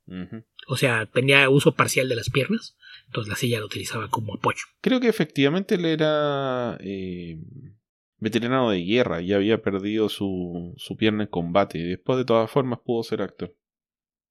O 0.68 0.78
sea, 0.78 1.04
tenía 1.04 1.50
uso 1.50 1.72
parcial 1.72 2.09
de 2.09 2.16
las 2.16 2.30
piernas. 2.30 2.78
Entonces 3.09 3.28
la 3.28 3.36
silla 3.36 3.61
la 3.61 3.66
utilizaba 3.66 4.09
como 4.09 4.36
apoyo. 4.36 4.64
Creo 4.80 5.00
que 5.00 5.09
efectivamente 5.09 5.74
él 5.74 5.84
era. 5.84 6.78
Eh, 6.80 7.36
veterano 8.18 8.70
de 8.70 8.84
guerra 8.84 9.22
y 9.22 9.32
había 9.32 9.62
perdido 9.62 10.08
su, 10.08 10.74
su 10.76 10.96
pierna 10.96 11.24
en 11.24 11.30
combate 11.30 11.78
y 11.78 11.84
después 11.84 12.18
de 12.18 12.24
todas 12.24 12.50
formas 12.50 12.80
pudo 12.84 13.02
ser 13.02 13.22
actor. 13.22 13.54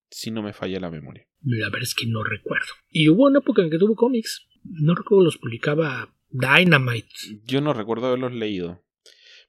Si 0.10 0.32
no 0.32 0.42
me 0.42 0.54
falla 0.54 0.80
la 0.80 0.90
memoria. 0.90 1.28
La 1.44 1.68
verdad 1.68 1.84
es 1.84 1.96
que 1.96 2.08
no 2.08 2.24
recuerdo. 2.24 2.68
Y 2.90 3.10
hubo 3.10 3.26
una 3.26 3.40
época 3.40 3.62
en 3.62 3.70
que 3.70 3.78
tuvo 3.78 3.96
cómics. 3.96 4.48
No 4.64 4.96
recuerdo, 4.96 5.26
los 5.26 5.38
publicaba 5.38 6.14
Dynamite. 6.30 7.10
Yo 7.46 7.62
no 7.62 7.74
recuerdo 7.74 8.08
haberlos 8.08 8.34
leído. 8.34 8.84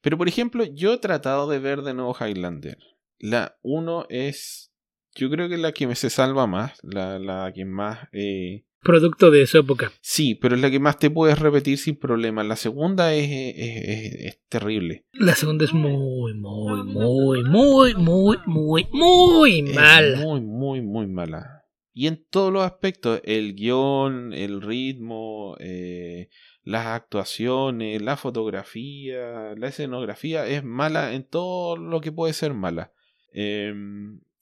Pero 0.01 0.16
por 0.18 0.28
ejemplo, 0.28 0.64
yo 0.64 0.95
he 0.95 0.99
tratado 0.99 1.49
de 1.49 1.59
ver 1.59 1.82
de 1.82 1.95
nuevo 1.95 2.16
Highlander. 2.18 2.78
La 3.18 3.59
1 3.62 4.07
es. 4.11 4.72
Yo 5.14 5.30
creo 5.30 5.49
que 5.49 5.57
la 5.57 5.72
que 5.72 5.86
me 5.86 5.97
se 5.97 6.11
salva 6.11 6.47
más. 6.47 6.78
La, 6.82 7.18
la 7.18 7.53
que 7.53 7.64
más 7.64 8.09
eh, 8.12 8.64
producto 8.81 9.31
de 9.31 9.47
su 9.47 9.59
época. 9.59 9.93
Sí, 10.01 10.35
pero 10.35 10.55
es 10.55 10.61
la 10.61 10.70
que 10.70 10.81
más 10.81 10.99
te 10.99 11.11
puedes 11.11 11.39
repetir 11.39 11.79
sin 11.79 11.97
problema. 11.97 12.45
La 12.45 12.57
segunda 12.57 13.14
es, 13.14 13.29
es, 13.31 14.41
terrible. 14.49 15.05
La 15.12 15.35
segunda 15.35 15.64
es 15.64 15.72
muy, 15.72 16.35
muy, 16.35 16.85
muy, 16.85 17.45
muy, 17.45 17.95
muy, 17.95 18.39
muy, 18.47 18.87
muy 18.93 19.62
mala. 19.62 20.20
muy, 20.20 20.41
muy, 20.41 20.81
muy 20.81 21.07
mala. 21.07 21.64
Y 21.93 22.07
en 22.07 22.24
todos 22.31 22.53
los 22.53 22.62
aspectos, 22.62 23.20
el 23.24 23.57
guion, 23.57 24.33
el 24.33 24.62
ritmo, 24.62 25.57
eh, 25.59 26.29
las 26.62 26.87
actuaciones, 26.87 28.01
la 28.01 28.16
fotografía, 28.16 29.55
la 29.57 29.68
escenografía, 29.68 30.47
es 30.47 30.62
mala 30.62 31.14
en 31.14 31.24
todo 31.24 31.76
lo 31.76 32.01
que 32.01 32.12
puede 32.12 32.35
ser 32.35 32.55
mala. 32.55 32.93
Eh, 33.33 33.74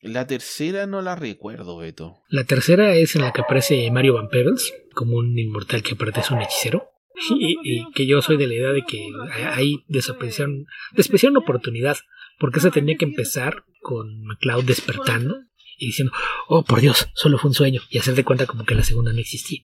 la 0.01 0.27
tercera 0.27 0.87
no 0.87 1.03
la 1.03 1.17
recuerdo, 1.17 1.79
Beto. 1.79 2.23
La 2.29 2.45
tercera 2.45 2.95
es 2.95 3.17
en 3.17 3.23
la 3.23 3.33
que 3.33 3.41
aparece 3.41 3.91
Mario 3.91 4.15
Van 4.15 4.29
Peebles, 4.29 4.73
como 4.95 5.17
un 5.17 5.39
inmortal 5.39 5.83
que 5.83 5.95
aparte 5.95 6.21
es 6.21 6.31
un 6.31 6.43
hechicero. 6.43 6.91
Y, 7.31 7.91
que 7.95 8.07
yo 8.07 8.21
soy 8.21 8.37
de 8.37 8.47
la 8.47 8.55
idea 8.55 8.73
de 8.73 8.83
que 8.83 9.09
ahí 9.53 9.85
desaparecieron, 9.89 10.67
una 11.31 11.39
oportunidad, 11.39 11.97
porque 12.39 12.59
esa 12.59 12.71
tenía 12.71 12.97
que 12.97 13.07
empezar 13.07 13.65
con 13.81 14.23
MacLeod 14.23 14.65
despertando 14.65 15.35
y 15.79 15.87
diciendo, 15.87 16.13
oh 16.49 16.63
por 16.63 16.83
Dios, 16.83 17.09
solo 17.15 17.39
fue 17.39 17.49
un 17.49 17.55
sueño, 17.55 17.81
y 17.89 17.99
hacer 17.99 18.15
de 18.15 18.25
cuenta 18.25 18.47
como 18.47 18.65
que 18.65 18.75
la 18.75 18.85
segunda 18.85 19.15
no 19.15 19.19
existía. 19.19 19.61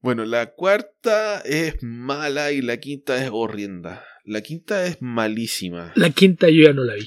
bueno, 0.00 0.26
la 0.26 0.52
cuarta 0.52 1.40
es 1.40 1.82
mala 1.82 2.52
y 2.52 2.60
la 2.60 2.78
quinta 2.80 3.22
es 3.24 3.30
horrenda. 3.32 4.04
La 4.30 4.42
quinta 4.42 4.86
es 4.86 4.98
malísima. 5.00 5.92
La 5.96 6.10
quinta 6.10 6.48
yo 6.48 6.62
ya 6.62 6.72
no 6.72 6.84
la 6.84 6.94
vi. 6.94 7.04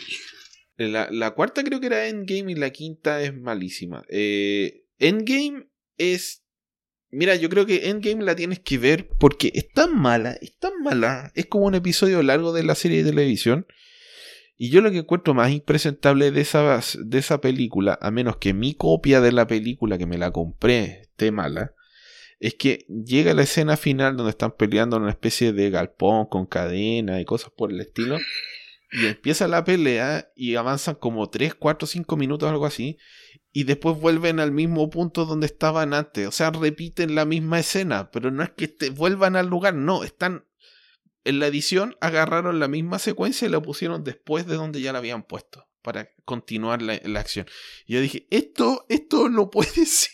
La, 0.76 1.32
cuarta 1.32 1.64
creo 1.64 1.80
que 1.80 1.86
era 1.86 2.10
Endgame 2.10 2.52
y 2.52 2.56
la 2.56 2.72
quinta 2.72 3.22
es 3.22 3.34
malísima. 3.34 4.04
Eh, 4.10 4.84
Endgame 5.00 5.70
es... 5.96 6.44
Mira, 7.12 7.38
yo 7.38 7.48
creo 7.48 7.66
que 7.66 7.88
Endgame 7.88 8.26
la 8.26 8.36
tienes 8.36 8.60
que 8.60 8.78
ver 8.78 9.08
porque 9.08 9.54
es 9.56 9.70
tan 9.70 9.98
mala, 9.98 10.34
es 10.42 10.58
tan 10.58 10.74
mala. 10.84 11.32
Es 11.34 11.46
como 11.46 11.66
un 11.66 11.76
episodio 11.76 12.22
largo 12.24 12.52
de 12.52 12.64
la 12.64 12.76
serie 12.76 13.06
de 13.06 13.12
televisión. 13.12 13.68
Y 14.58 14.70
yo 14.70 14.82
lo 14.82 14.92
que 14.92 14.98
encuentro 14.98 15.34
más 15.34 15.50
impresentable 15.50 16.30
de 16.30 16.42
esa, 16.42 16.82
de 17.06 17.18
esa 17.18 17.40
película, 17.40 17.98
a 18.02 18.12
menos 18.12 18.36
que 18.36 18.54
mi 18.54 18.76
copia 18.76 19.22
de 19.22 19.32
la 19.32 19.48
película 19.48 19.98
que 19.98 20.08
me 20.08 20.18
la 20.18 20.32
compré 20.32 21.04
esté 21.04 21.32
mala, 21.32 21.74
es 22.44 22.56
que 22.56 22.86
llega 22.90 23.34
la 23.34 23.44
escena 23.44 23.78
final 23.78 24.18
donde 24.18 24.32
están 24.32 24.52
peleando 24.52 24.98
en 24.98 25.04
una 25.04 25.12
especie 25.12 25.54
de 25.54 25.70
galpón 25.70 26.26
con 26.26 26.46
cadena 26.46 27.22
y 27.22 27.26
cosas 27.26 27.52
por 27.56 27.72
el 27.72 27.80
estilo. 27.80 28.18
Y 28.92 29.06
empieza 29.06 29.48
la 29.48 29.64
pelea 29.64 30.30
y 30.36 30.56
avanzan 30.56 30.96
como 30.96 31.30
3, 31.30 31.56
4, 31.56 31.88
5 31.88 32.18
minutos, 32.18 32.50
algo 32.50 32.66
así. 32.66 32.98
Y 33.54 33.64
después 33.64 33.98
vuelven 33.98 34.42
al 34.42 34.52
mismo 34.52 34.90
punto 34.90 35.24
donde 35.24 35.46
estaban 35.46 35.94
antes. 35.94 36.28
O 36.28 36.34
sea, 36.34 36.52
repiten 36.52 37.16
la 37.16 37.24
misma 37.24 37.60
escena. 37.60 38.12
Pero 38.12 38.30
no 38.30 38.44
es 38.44 38.52
que 38.52 38.68
te 38.68 38.90
vuelvan 38.90 39.38
al 39.38 39.48
lugar, 39.48 39.74
no. 39.74 40.04
Están. 40.04 40.46
En 41.24 41.40
la 41.40 41.48
edición 41.48 41.96
agarraron 42.02 42.60
la 42.60 42.68
misma 42.68 43.00
secuencia 43.00 43.48
y 43.48 43.52
la 43.52 43.62
pusieron 43.62 44.04
después 44.04 44.46
de 44.48 44.56
donde 44.56 44.82
ya 44.82 44.92
la 44.92 45.00
habían 45.00 45.24
puesto. 45.24 45.66
Para 45.82 46.10
continuar 46.26 46.82
la, 46.82 47.00
la 47.06 47.22
acción. 47.22 47.46
Y 47.86 47.94
yo 47.94 48.02
dije, 48.02 48.28
esto, 48.32 48.86
esto 48.90 49.30
no 49.30 49.50
puede 49.50 49.86
ser. 49.86 50.12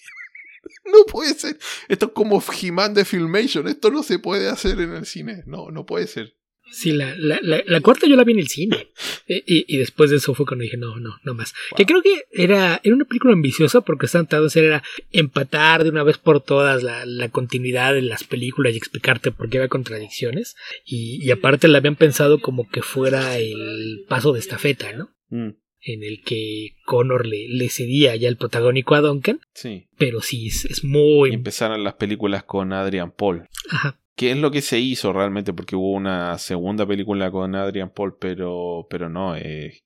No 0.85 1.05
puede 1.05 1.33
ser. 1.33 1.57
Esto 1.87 2.07
es 2.07 2.11
como 2.13 2.41
He-Man 2.41 2.93
de 2.93 3.05
Filmation. 3.05 3.67
Esto 3.67 3.91
no 3.91 4.03
se 4.03 4.19
puede 4.19 4.49
hacer 4.49 4.79
en 4.79 4.93
el 4.93 5.05
cine. 5.05 5.43
No, 5.45 5.69
no 5.71 5.85
puede 5.85 6.07
ser. 6.07 6.35
Sí, 6.71 6.91
la, 6.91 7.15
la, 7.17 7.39
la, 7.41 7.63
la 7.65 7.81
cuarta 7.81 8.07
yo 8.07 8.15
la 8.15 8.23
vi 8.23 8.33
en 8.33 8.39
el 8.39 8.47
cine. 8.47 8.91
E, 9.27 9.43
y, 9.45 9.65
y, 9.67 9.77
después 9.77 10.11
de 10.11 10.17
eso 10.17 10.35
fue 10.35 10.45
cuando 10.45 10.63
dije, 10.63 10.77
no, 10.77 10.99
no, 10.99 11.15
no 11.23 11.33
más. 11.33 11.53
Wow. 11.71 11.77
Que 11.77 11.85
creo 11.85 12.01
que 12.01 12.25
era, 12.31 12.79
era 12.83 12.95
una 12.95 13.05
película 13.05 13.33
ambiciosa 13.33 13.81
porque 13.81 14.05
estaban 14.05 14.27
tratando 14.27 14.43
de 14.43 14.47
hacer 14.47 14.63
era 14.65 14.83
empatar 15.11 15.83
de 15.83 15.89
una 15.89 16.03
vez 16.03 16.17
por 16.17 16.41
todas 16.41 16.83
la, 16.83 17.05
la 17.05 17.29
continuidad 17.29 17.93
de 17.93 18.03
las 18.03 18.23
películas 18.23 18.73
y 18.73 18.77
explicarte 18.77 19.31
por 19.31 19.49
qué 19.49 19.57
había 19.57 19.67
contradicciones. 19.67 20.55
Y, 20.85 21.23
y 21.25 21.31
aparte 21.31 21.67
la 21.67 21.79
habían 21.79 21.95
pensado 21.95 22.39
como 22.39 22.69
que 22.69 22.81
fuera 22.81 23.37
el 23.37 24.05
paso 24.07 24.31
de 24.33 24.39
estafeta, 24.39 24.93
¿no? 24.93 25.09
Mm. 25.29 25.55
En 25.81 26.03
el 26.03 26.21
que 26.21 26.75
Connor 26.85 27.25
le, 27.25 27.47
le, 27.47 27.69
cedía 27.69 28.15
ya 28.15 28.27
el 28.27 28.37
protagónico 28.37 28.95
a 28.95 29.01
Duncan. 29.01 29.39
Sí. 29.53 29.87
Pero 29.97 30.21
sí, 30.21 30.47
es, 30.47 30.65
es 30.65 30.83
muy... 30.83 31.31
Y 31.31 31.35
empezaron 31.35 31.83
las 31.83 31.93
películas 31.93 32.43
con 32.43 32.73
Adrian 32.73 33.11
Paul. 33.11 33.47
Ajá. 33.69 33.99
¿Qué 34.19 34.31
es 34.31 34.37
lo 34.37 34.51
que 34.51 34.61
se 34.61 34.79
hizo 34.79 35.13
realmente? 35.13 35.53
Porque 35.53 35.77
hubo 35.77 35.93
una 35.93 36.37
segunda 36.39 36.85
película 36.85 37.31
con 37.31 37.55
Adrian 37.55 37.93
Paul, 37.93 38.17
pero, 38.19 38.85
pero 38.89 39.07
no. 39.07 39.37
Eh, 39.37 39.81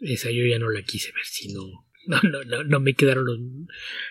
Esa 0.00 0.30
yo 0.30 0.44
ya 0.44 0.58
no 0.58 0.68
la 0.68 0.82
quise 0.82 1.10
ver, 1.12 1.24
si 1.24 1.50
no, 1.50 1.62
no, 2.06 2.20
no, 2.28 2.44
no, 2.44 2.62
no 2.62 2.80
me 2.80 2.92
quedaron 2.92 3.24
los, 3.24 3.38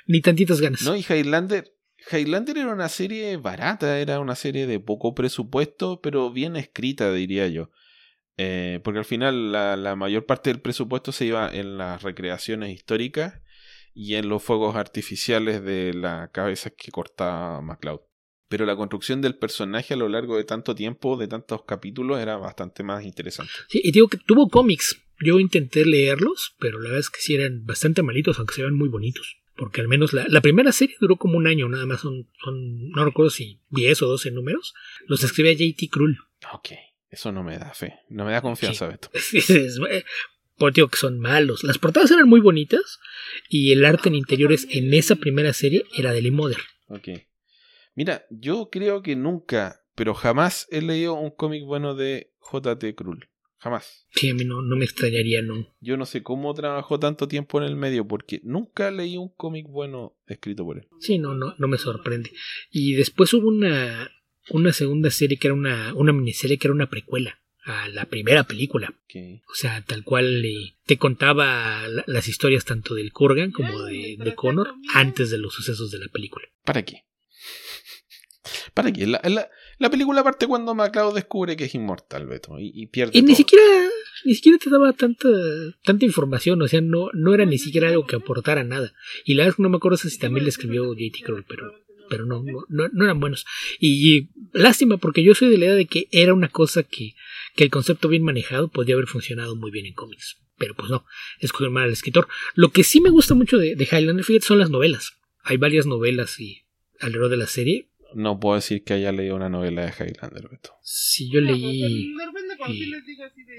ni 0.07 0.21
tantitas 0.21 0.59
ganas. 0.59 0.81
No, 0.81 0.95
y 0.95 1.05
Highlander, 1.07 1.71
Highlander 2.11 2.57
era 2.57 2.73
una 2.73 2.89
serie 2.89 3.37
barata, 3.37 3.99
era 3.99 4.19
una 4.19 4.33
serie 4.33 4.65
de 4.65 4.79
poco 4.79 5.13
presupuesto, 5.13 6.01
pero 6.01 6.31
bien 6.31 6.55
escrita, 6.55 7.13
diría 7.13 7.47
yo. 7.47 7.69
Eh, 8.37 8.79
porque 8.83 8.99
al 8.99 9.05
final 9.05 9.51
la, 9.51 9.75
la, 9.75 9.95
mayor 9.95 10.25
parte 10.25 10.49
del 10.49 10.59
presupuesto 10.59 11.11
se 11.11 11.25
iba 11.25 11.53
en 11.53 11.77
las 11.77 12.01
recreaciones 12.01 12.71
históricas 12.71 13.41
y 13.93 14.15
en 14.15 14.27
los 14.27 14.41
fuegos 14.41 14.75
artificiales 14.75 15.63
de 15.63 15.93
la 15.93 16.29
cabeza 16.31 16.71
que 16.71 16.91
cortaba 16.91 17.61
MacLeod. 17.61 18.01
Pero 18.49 18.65
la 18.65 18.75
construcción 18.75 19.21
del 19.21 19.37
personaje 19.37 19.93
a 19.93 19.97
lo 19.97 20.09
largo 20.09 20.37
de 20.37 20.43
tanto 20.43 20.75
tiempo, 20.75 21.17
de 21.17 21.27
tantos 21.27 21.63
capítulos, 21.63 22.19
era 22.19 22.37
bastante 22.37 22.83
más 22.83 23.03
interesante. 23.03 23.51
Sí, 23.67 23.81
y 23.83 23.91
digo 23.91 24.07
que 24.07 24.17
tuvo 24.17 24.49
cómics. 24.49 25.01
Yo 25.19 25.39
intenté 25.39 25.85
leerlos, 25.85 26.55
pero 26.59 26.79
la 26.79 26.89
verdad 26.89 26.99
es 26.99 27.09
que 27.09 27.21
sí 27.21 27.35
eran 27.35 27.65
bastante 27.65 28.03
malitos, 28.03 28.37
aunque 28.37 28.55
se 28.55 28.69
muy 28.69 28.89
bonitos. 28.89 29.37
Porque 29.55 29.81
al 29.81 29.87
menos 29.87 30.13
la, 30.13 30.27
la, 30.27 30.41
primera 30.41 30.71
serie 30.71 30.95
duró 30.99 31.17
como 31.17 31.37
un 31.37 31.47
año, 31.47 31.69
nada 31.69 31.85
más 31.85 32.01
son, 32.01 32.27
son, 32.43 32.89
no 32.89 33.05
recuerdo 33.05 33.29
si 33.29 33.59
10 33.69 34.01
o 34.01 34.07
12 34.07 34.31
números. 34.31 34.73
Los 35.07 35.23
escribía 35.23 35.53
JT 35.53 35.89
Krull. 35.89 36.17
Ok. 36.53 36.69
Eso 37.13 37.31
no 37.31 37.43
me 37.43 37.59
da 37.59 37.71
fe, 37.75 37.99
no 38.09 38.25
me 38.25 38.31
da 38.31 38.41
confianza, 38.41 38.87
Beto. 38.87 39.11
Por 40.57 40.73
digo 40.73 40.87
que 40.87 40.97
son 40.97 41.19
malos. 41.19 41.63
Las 41.63 41.77
portadas 41.77 42.09
eran 42.09 42.27
muy 42.27 42.39
bonitas 42.39 42.99
y 43.49 43.71
el 43.71 43.85
arte 43.85 44.09
en 44.09 44.15
interiores 44.15 44.67
en 44.71 44.91
esa 44.95 45.15
primera 45.17 45.53
serie 45.53 45.83
era 45.95 46.11
de 46.11 46.23
Lee 46.23 46.31
Mother. 46.31 46.57
Ok. 46.87 47.09
Mira, 47.93 48.25
yo 48.31 48.69
creo 48.71 49.03
que 49.03 49.15
nunca, 49.15 49.83
pero 49.93 50.15
jamás 50.15 50.67
he 50.71 50.81
leído 50.81 51.13
un 51.13 51.29
cómic 51.29 51.63
bueno 51.65 51.93
de 51.93 52.33
J.T. 52.39 52.95
Krull. 52.95 53.29
Jamás. 53.59 54.07
Sí, 54.09 54.29
a 54.29 54.33
mí 54.33 54.43
no, 54.43 54.63
no 54.63 54.75
me 54.75 54.83
extrañaría, 54.83 55.43
no. 55.43 55.67
Yo 55.81 55.97
no 55.97 56.07
sé 56.07 56.23
cómo 56.23 56.51
trabajó 56.55 56.99
tanto 56.99 57.27
tiempo 57.27 57.59
en 57.59 57.65
el 57.65 57.75
medio, 57.75 58.07
porque 58.07 58.41
nunca 58.43 58.89
leí 58.89 59.17
un 59.17 59.29
cómic 59.29 59.67
bueno 59.69 60.17
escrito 60.25 60.65
por 60.65 60.79
él. 60.79 60.87
Sí, 60.99 61.19
no, 61.19 61.35
no, 61.35 61.53
no 61.59 61.67
me 61.67 61.77
sorprende. 61.77 62.31
Y 62.71 62.93
después 62.93 63.33
hubo 63.33 63.47
una, 63.47 64.09
una 64.49 64.73
segunda 64.73 65.09
serie 65.09 65.37
que 65.37 65.47
era 65.47 65.55
una, 65.55 65.93
una 65.93 66.13
miniserie 66.13 66.57
que 66.57 66.67
era 66.67 66.73
una 66.73 66.89
precuela 66.89 67.39
a 67.65 67.87
la 67.89 68.05
primera 68.05 68.43
película. 68.43 68.93
Okay. 69.05 69.41
O 69.49 69.55
sea, 69.55 69.83
tal 69.85 70.03
cual 70.03 70.43
eh, 70.43 70.75
te 70.85 70.97
contaba 70.97 71.87
la, 71.87 72.03
las 72.07 72.27
historias 72.27 72.65
tanto 72.65 72.93
del 72.93 73.13
Kurgan 73.13 73.51
como 73.51 73.83
de, 73.83 74.17
de, 74.19 74.35
Connor 74.35 74.73
antes 74.93 75.29
de 75.29 75.37
los 75.37 75.53
sucesos 75.53 75.91
de 75.91 75.99
la 75.99 76.07
película. 76.07 76.47
¿Para 76.63 76.83
qué? 76.83 77.03
¿Para 78.73 78.91
qué? 78.91 79.07
La, 79.07 79.21
la, 79.23 79.49
la 79.77 79.89
película 79.89 80.23
parte 80.23 80.47
cuando 80.47 80.75
MacLeod 80.75 81.15
descubre 81.15 81.55
que 81.55 81.65
es 81.65 81.75
inmortal, 81.75 82.25
Beto, 82.25 82.59
y, 82.59 82.71
y 82.73 82.87
pierde. 82.87 83.17
Y 83.17 83.21
todo. 83.21 83.29
ni 83.29 83.35
siquiera, 83.35 83.63
ni 84.25 84.35
siquiera 84.35 84.57
te 84.57 84.69
daba 84.69 84.91
tanta, 84.93 85.29
tanta 85.83 86.05
información, 86.05 86.61
o 86.61 86.67
sea, 86.67 86.81
no, 86.81 87.09
no 87.13 87.33
era 87.33 87.45
ni 87.45 87.57
siquiera 87.57 87.89
algo 87.89 88.05
que 88.05 88.15
aportara 88.15 88.63
nada. 88.63 88.93
Y 89.25 89.35
la 89.35 89.43
verdad 89.43 89.51
es 89.51 89.55
que 89.57 89.63
no 89.63 89.69
me 89.69 89.77
acuerdo 89.77 89.97
si 89.97 90.17
también 90.17 90.43
le 90.43 90.49
escribió 90.49 90.85
J.T. 90.87 91.21
Kroll, 91.23 91.45
pero 91.47 91.71
pero 92.09 92.25
no, 92.25 92.43
no, 92.69 92.87
no, 92.91 93.03
eran 93.03 93.19
buenos. 93.19 93.45
Y, 93.79 94.17
y, 94.17 94.29
lástima, 94.53 94.97
porque 94.97 95.23
yo 95.23 95.35
soy 95.35 95.49
de 95.49 95.57
la 95.57 95.65
idea 95.65 95.75
de 95.75 95.85
que 95.85 96.07
era 96.11 96.33
una 96.33 96.49
cosa 96.49 96.83
que, 96.83 97.15
que 97.55 97.63
el 97.63 97.69
concepto 97.69 98.07
bien 98.07 98.23
manejado 98.23 98.69
podría 98.69 98.95
haber 98.95 99.07
funcionado 99.07 99.55
muy 99.55 99.71
bien 99.71 99.85
en 99.85 99.93
cómics. 99.93 100.37
Pero 100.57 100.75
pues 100.75 100.89
no, 100.89 101.05
escogió 101.39 101.71
mal 101.71 101.85
al 101.85 101.91
escritor. 101.91 102.27
Lo 102.55 102.69
que 102.69 102.83
sí 102.83 103.01
me 103.01 103.09
gusta 103.09 103.33
mucho 103.33 103.57
de, 103.57 103.75
de 103.75 103.83
Highlander, 103.85 104.23
fíjate, 104.23 104.45
son 104.45 104.59
las 104.59 104.69
novelas. 104.69 105.13
Hay 105.43 105.57
varias 105.57 105.85
novelas 105.85 106.39
y 106.39 106.63
alrededor 106.99 107.29
de 107.29 107.37
la 107.37 107.47
serie. 107.47 107.89
No 108.13 108.39
puedo 108.39 108.55
decir 108.55 108.83
que 108.83 108.93
haya 108.93 109.11
leído 109.11 109.35
una 109.35 109.49
novela 109.49 109.85
de 109.85 109.91
Highlander, 109.91 110.47
Beto. 110.49 110.75
Sí, 110.83 111.31
yo 111.31 111.41
leí 111.41 112.13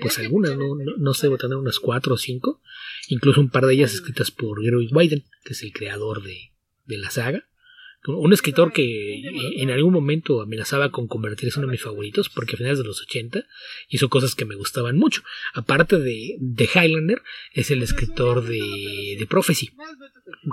pues 0.00 0.18
algunas, 0.18 0.56
no, 0.56 0.76
no, 0.76 0.96
no 0.96 1.14
sé, 1.14 1.28
tener 1.36 1.56
unas 1.56 1.80
cuatro 1.80 2.14
o 2.14 2.16
cinco. 2.16 2.62
Incluso 3.08 3.40
un 3.40 3.50
par 3.50 3.66
de 3.66 3.74
ellas 3.74 3.92
escritas 3.92 4.30
por 4.30 4.64
Gary 4.64 4.88
Wyden, 4.92 5.24
que 5.44 5.52
es 5.52 5.62
el 5.62 5.72
creador 5.72 6.22
de, 6.22 6.52
de 6.86 6.98
la 6.98 7.10
saga 7.10 7.48
un 8.06 8.32
escritor 8.32 8.72
que 8.72 9.22
en 9.56 9.70
algún 9.70 9.92
momento 9.92 10.42
amenazaba 10.42 10.90
con 10.90 11.08
convertirse 11.08 11.58
en 11.58 11.64
uno 11.64 11.70
de 11.70 11.74
mis 11.76 11.82
favoritos, 11.82 12.28
porque 12.28 12.54
a 12.54 12.58
finales 12.58 12.78
de 12.78 12.84
los 12.84 13.00
80 13.00 13.44
hizo 13.88 14.08
cosas 14.08 14.34
que 14.34 14.44
me 14.44 14.54
gustaban 14.54 14.96
mucho. 14.96 15.22
Aparte 15.54 15.98
de, 15.98 16.36
de 16.38 16.64
Highlander, 16.64 17.22
es 17.52 17.70
el 17.70 17.82
escritor 17.82 18.44
de, 18.44 19.16
de 19.18 19.26
Prophecy, 19.26 19.70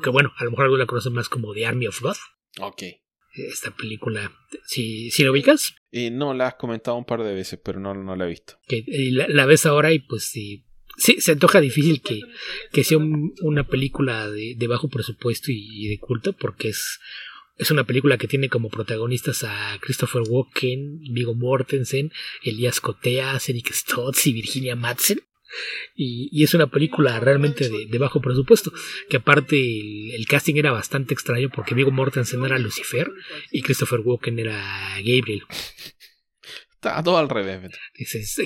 que 0.02 0.10
bueno, 0.10 0.34
a 0.38 0.44
lo 0.46 0.52
mejor 0.52 0.66
algunos 0.66 0.80
la 0.80 0.88
conocen 0.88 1.14
más 1.14 1.30
como 1.30 1.54
The 1.54 1.66
Army 1.66 1.88
of 1.88 2.02
God. 2.02 2.18
Ok. 2.60 2.84
Esta 3.34 3.72
película, 3.72 4.32
si, 4.66 5.10
si 5.10 5.24
la 5.24 5.32
ubicas. 5.32 5.74
Eh, 5.92 6.12
no, 6.12 6.34
la 6.34 6.48
has 6.48 6.56
comentado 6.56 6.98
un 6.98 7.06
par 7.06 7.24
de 7.24 7.34
veces, 7.34 7.60
pero 7.64 7.80
no, 7.80 7.94
no 7.94 8.16
la 8.16 8.26
he 8.26 8.30
visto. 8.30 8.60
Que 8.68 8.84
la, 9.12 9.28
la 9.30 9.46
ves 9.46 9.66
ahora 9.66 9.94
y 9.94 10.00
pues 10.00 10.26
sí, 10.26 10.66
sí, 10.98 11.22
se 11.22 11.32
antoja 11.32 11.62
difícil 11.62 12.02
que, 12.02 12.20
que 12.74 12.84
sea 12.84 12.98
un, 12.98 13.34
una 13.42 13.66
película 13.66 14.30
de, 14.30 14.56
de, 14.58 14.68
bajo 14.68 14.90
presupuesto 14.90 15.52
y, 15.52 15.86
y 15.86 15.88
de 15.88 16.00
culto, 16.00 16.34
porque 16.34 16.70
es 16.70 17.00
es 17.62 17.70
una 17.70 17.84
película 17.84 18.18
que 18.18 18.28
tiene 18.28 18.50
como 18.50 18.70
protagonistas 18.70 19.44
a 19.44 19.78
Christopher 19.80 20.24
Walken, 20.28 21.00
Viggo 21.12 21.36
Mortensen, 21.36 22.12
Elias 22.44 22.82
Cotea, 22.82 23.38
Eric 23.48 23.72
Stotts 23.72 24.26
y 24.26 24.34
Virginia 24.34 24.76
Madsen. 24.76 25.22
Y, 25.96 26.30
y, 26.32 26.44
es 26.44 26.56
una 26.56 26.72
película 26.72 27.20
realmente 27.20 27.70
de, 27.70 27.86
de 27.86 27.98
bajo 28.00 28.20
presupuesto, 28.20 28.72
que 29.10 29.18
aparte 29.18 29.58
el, 29.58 30.12
el, 30.16 30.26
casting 30.26 30.56
era 30.56 30.72
bastante 30.72 31.14
extraño 31.14 31.50
porque 31.54 31.76
Viggo 31.76 31.92
Mortensen 31.92 32.44
era 32.44 32.58
Lucifer 32.58 33.12
y 33.52 33.62
Christopher 33.62 34.00
Walken 34.00 34.40
era 34.40 34.96
Gabriel. 34.96 35.44
Está 36.74 37.04
todo 37.04 37.20
al 37.20 37.30
revés. 37.30 37.70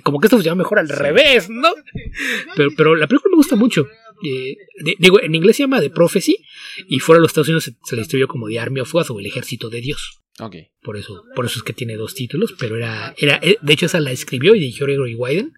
Como 0.04 0.20
que 0.20 0.28
esto 0.28 0.40
se 0.40 0.44
llama 0.44 0.64
mejor 0.64 0.80
al 0.80 0.90
sí. 0.90 0.94
revés, 0.96 1.50
¿no? 1.50 1.70
Pero, 2.58 2.70
pero 2.76 2.96
la 2.96 3.08
película 3.08 3.32
me 3.32 3.38
gusta 3.38 3.56
mucho. 3.56 3.88
Eh, 4.26 4.58
de, 4.84 4.96
digo, 4.98 5.22
en 5.22 5.36
inglés 5.36 5.58
se 5.58 5.64
llama 5.64 5.80
The 5.80 5.90
Prophecy 5.90 6.38
y 6.88 7.00
fuera 7.00 7.18
de 7.18 7.22
los 7.22 7.32
Estados 7.32 7.48
Unidos 7.48 7.66
se, 7.66 7.76
se 7.84 7.96
le 7.96 8.02
distribuyó 8.02 8.28
como 8.28 8.48
The 8.48 8.60
Army 8.60 8.80
of 8.80 8.92
God 8.92 9.12
o 9.12 9.20
el 9.20 9.26
Ejército 9.26 9.70
de 9.70 9.82
Dios. 9.82 10.22
Okay. 10.38 10.68
Por 10.82 10.98
eso, 10.98 11.24
por 11.34 11.46
eso 11.46 11.60
es 11.60 11.64
que 11.64 11.72
tiene 11.72 11.96
dos 11.96 12.14
títulos, 12.14 12.54
pero 12.60 12.76
era, 12.76 13.14
era, 13.18 13.40
eh, 13.42 13.58
de 13.62 13.74
hecho 13.74 13.86
esa 13.86 14.02
la 14.02 14.12
escribió 14.12 14.54
y 14.54 14.60
dirigió 14.60 14.86
Gregory 14.86 15.16
Wyden, 15.16 15.54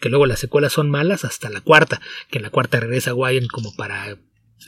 que 0.00 0.08
luego 0.08 0.24
las 0.24 0.40
secuelas 0.40 0.72
son 0.72 0.88
malas 0.88 1.24
hasta 1.24 1.50
la 1.50 1.60
cuarta, 1.60 2.00
que 2.30 2.38
en 2.38 2.42
la 2.42 2.50
cuarta 2.50 2.80
regresa 2.80 3.14
Wyden 3.14 3.46
como 3.48 3.74
para 3.76 4.18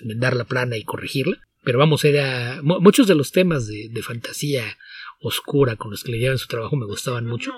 enmendar 0.03 0.37
la 0.37 0.45
plana 0.45 0.77
y 0.77 0.85
corregirla. 0.85 1.41
Pero 1.63 1.79
vamos, 1.79 2.05
era, 2.05 2.61
muchos 2.63 3.07
de 3.07 3.15
los 3.15 3.33
temas 3.33 3.67
de, 3.67 3.89
de 3.91 4.03
fantasía 4.03 4.77
oscura 5.29 5.77
con 5.77 5.91
los 5.91 6.05
que 6.05 6.13
le 6.13 6.19
llevan 6.19 6.39
su 6.39 6.47
trabajo 6.47 6.77
me 6.77 6.87
gustaban 6.87 7.27
mucho. 7.27 7.53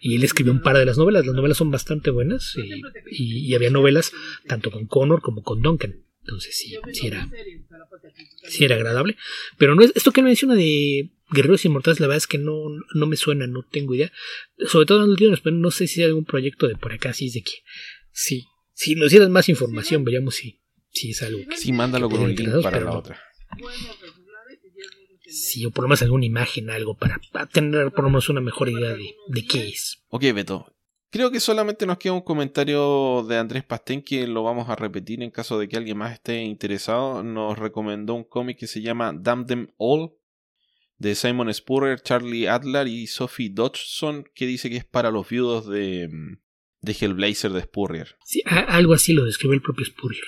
Y 0.00 0.16
él 0.16 0.24
escribió 0.24 0.52
un 0.52 0.62
par 0.62 0.76
de 0.76 0.86
las 0.86 0.98
novelas. 0.98 1.26
Las 1.26 1.34
novelas 1.34 1.56
son 1.56 1.70
bastante 1.70 2.10
buenas 2.10 2.54
y, 2.56 2.80
y, 3.10 3.46
y 3.48 3.54
había 3.54 3.70
novelas 3.70 4.12
tanto 4.46 4.70
con 4.70 4.86
Connor 4.86 5.22
como 5.22 5.42
con 5.42 5.62
Duncan. 5.62 6.06
Entonces 6.26 6.56
sí, 6.56 6.76
sí 6.92 7.06
era 7.06 7.28
sí 8.48 8.64
era 8.64 8.74
agradable. 8.74 9.16
Pero 9.58 9.74
no 9.74 9.82
es 9.82 9.92
esto 9.94 10.12
que 10.12 10.20
él 10.20 10.26
menciona 10.26 10.54
de 10.54 11.10
Guerreros 11.30 11.64
Inmortales 11.64 12.00
la 12.00 12.06
verdad 12.08 12.18
es 12.18 12.26
que 12.26 12.38
no, 12.38 12.64
no 12.94 13.06
me 13.06 13.16
suena 13.16 13.46
no 13.46 13.62
tengo 13.62 13.94
idea. 13.94 14.12
Sobre 14.66 14.86
todo 14.86 14.98
en 14.98 15.02
los 15.04 15.10
últimos 15.10 15.40
pero 15.40 15.56
no 15.56 15.70
sé 15.70 15.86
si 15.86 16.02
hay 16.02 16.08
algún 16.08 16.24
proyecto 16.24 16.66
de 16.66 16.76
por 16.76 16.92
acá 16.92 17.12
si 17.12 17.26
es 17.26 17.34
de 17.34 17.42
que 17.42 17.62
sí 18.12 18.46
si 18.72 18.94
nos 18.94 19.10
dieran 19.10 19.32
más 19.32 19.48
información 19.48 20.04
veríamos 20.04 20.34
si, 20.34 20.60
si 20.90 21.10
es 21.10 21.22
algo 21.22 21.40
que, 21.48 21.56
sí 21.56 21.72
mándalo 21.72 22.10
con 22.10 22.20
un 22.20 22.34
link 22.34 22.62
para 22.62 22.80
la 22.80 22.86
no. 22.86 22.98
otra 22.98 23.20
sí, 25.36 25.66
o 25.66 25.70
por 25.70 25.84
lo 25.84 25.88
menos 25.88 26.02
alguna 26.02 26.26
imagen, 26.26 26.70
algo, 26.70 26.94
para, 26.94 27.20
tener 27.52 27.90
por 27.92 28.04
lo 28.04 28.10
menos 28.10 28.28
una 28.28 28.40
mejor 28.40 28.68
idea 28.68 28.92
de, 28.92 29.14
de 29.28 29.44
qué 29.44 29.68
es. 29.68 30.02
Ok, 30.08 30.22
Beto. 30.34 30.72
Creo 31.10 31.30
que 31.30 31.40
solamente 31.40 31.86
nos 31.86 31.98
queda 31.98 32.12
un 32.12 32.20
comentario 32.20 33.24
de 33.28 33.38
Andrés 33.38 33.64
Pastén 33.64 34.02
que 34.02 34.26
lo 34.26 34.42
vamos 34.42 34.68
a 34.68 34.76
repetir 34.76 35.22
en 35.22 35.30
caso 35.30 35.58
de 35.58 35.68
que 35.68 35.76
alguien 35.76 35.96
más 35.96 36.12
esté 36.12 36.42
interesado. 36.42 37.22
Nos 37.22 37.58
recomendó 37.58 38.14
un 38.14 38.24
cómic 38.24 38.58
que 38.58 38.66
se 38.66 38.82
llama 38.82 39.14
Damn 39.16 39.46
Them 39.46 39.68
All 39.78 40.12
de 40.98 41.14
Simon 41.14 41.52
Spurrier, 41.52 42.00
Charlie 42.00 42.48
Adler 42.48 42.88
y 42.88 43.06
Sophie 43.06 43.50
Dodgson 43.50 44.24
que 44.34 44.46
dice 44.46 44.68
que 44.68 44.76
es 44.76 44.84
para 44.84 45.10
los 45.10 45.28
viudos 45.28 45.66
de, 45.68 46.10
de 46.80 46.92
Hellblazer 46.92 47.52
de 47.52 47.62
Spurrier. 47.62 48.16
Sí, 48.24 48.42
algo 48.46 48.94
así 48.94 49.12
lo 49.12 49.24
describe 49.24 49.54
el 49.54 49.62
propio 49.62 49.84
Spurrier. 49.84 50.24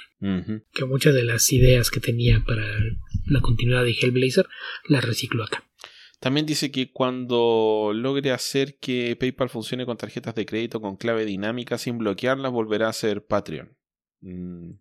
Que 0.73 0.85
muchas 0.85 1.15
de 1.15 1.25
las 1.25 1.53
ideas 1.53 1.91
que 1.91 2.01
tenía 2.01 2.43
para 2.47 2.65
la 3.27 3.41
continuidad 3.41 3.85
de 3.85 3.93
Hellblazer 3.93 4.49
las 4.89 5.05
recicló 5.05 5.45
acá. 5.45 5.65
También 6.21 6.47
dice 6.47 6.73
que 6.73 6.91
cuando 6.91 7.93
logre 7.95 8.33
hacer 8.33 8.77
que 8.79 9.15
PayPal 9.15 9.49
funcione 9.49 9.87
con 9.87 9.97
tarjetas 9.97 10.35
de 10.35 10.47
crédito 10.47 10.81
con 10.81 10.97
clave 10.97 11.25
dinámica 11.25 11.79
sin 11.79 11.99
bloquearlas, 11.99 12.51
volverá 12.51 12.89
a 12.89 12.93
ser 12.93 13.25
Patreon. 13.25 13.77
Mm, 14.21 14.73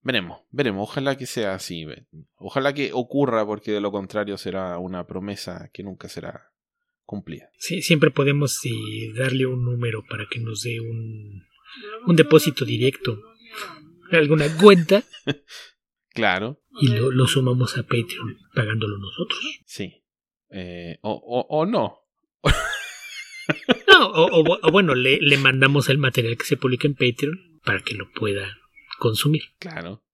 veremos, 0.00 0.40
veremos. 0.50 0.88
Ojalá 0.88 1.18
que 1.18 1.26
sea 1.26 1.54
así. 1.54 1.86
Ojalá 2.36 2.72
que 2.72 2.92
ocurra, 2.94 3.44
porque 3.44 3.72
de 3.72 3.82
lo 3.82 3.92
contrario 3.92 4.38
será 4.38 4.78
una 4.78 5.06
promesa 5.06 5.68
que 5.74 5.82
nunca 5.82 6.08
será 6.08 6.52
cumplida. 7.06 7.50
Sí, 7.58 7.80
siempre 7.80 8.10
podemos 8.10 8.60
darle 9.14 9.46
un 9.46 9.64
número 9.64 10.04
para 10.04 10.26
que 10.26 10.40
nos 10.40 10.62
dé 10.62 10.80
un, 10.80 11.44
un 12.06 12.16
depósito 12.16 12.64
directo. 12.64 13.22
Alguna 14.10 14.54
cuenta. 14.56 15.02
claro. 16.14 16.60
Y 16.80 16.88
lo, 16.88 17.10
lo 17.10 17.26
sumamos 17.26 17.78
a 17.78 17.82
Patreon, 17.84 18.36
pagándolo 18.54 18.98
nosotros. 18.98 19.40
Sí. 19.64 20.02
Eh, 20.50 20.98
o, 21.00 21.12
o, 21.12 21.46
o, 21.48 21.66
no. 21.66 22.02
no 23.88 24.10
o, 24.12 24.70
bueno, 24.70 24.94
le, 24.94 25.18
le, 25.20 25.38
mandamos 25.38 25.88
el 25.88 25.98
material 25.98 26.36
que 26.36 26.44
se 26.44 26.56
publica 26.56 26.86
en 26.86 26.94
Patreon 26.94 27.60
para 27.64 27.80
que 27.80 27.94
lo 27.94 28.10
pueda 28.12 28.58
consumir. 28.98 29.42
Claro, 29.58 30.04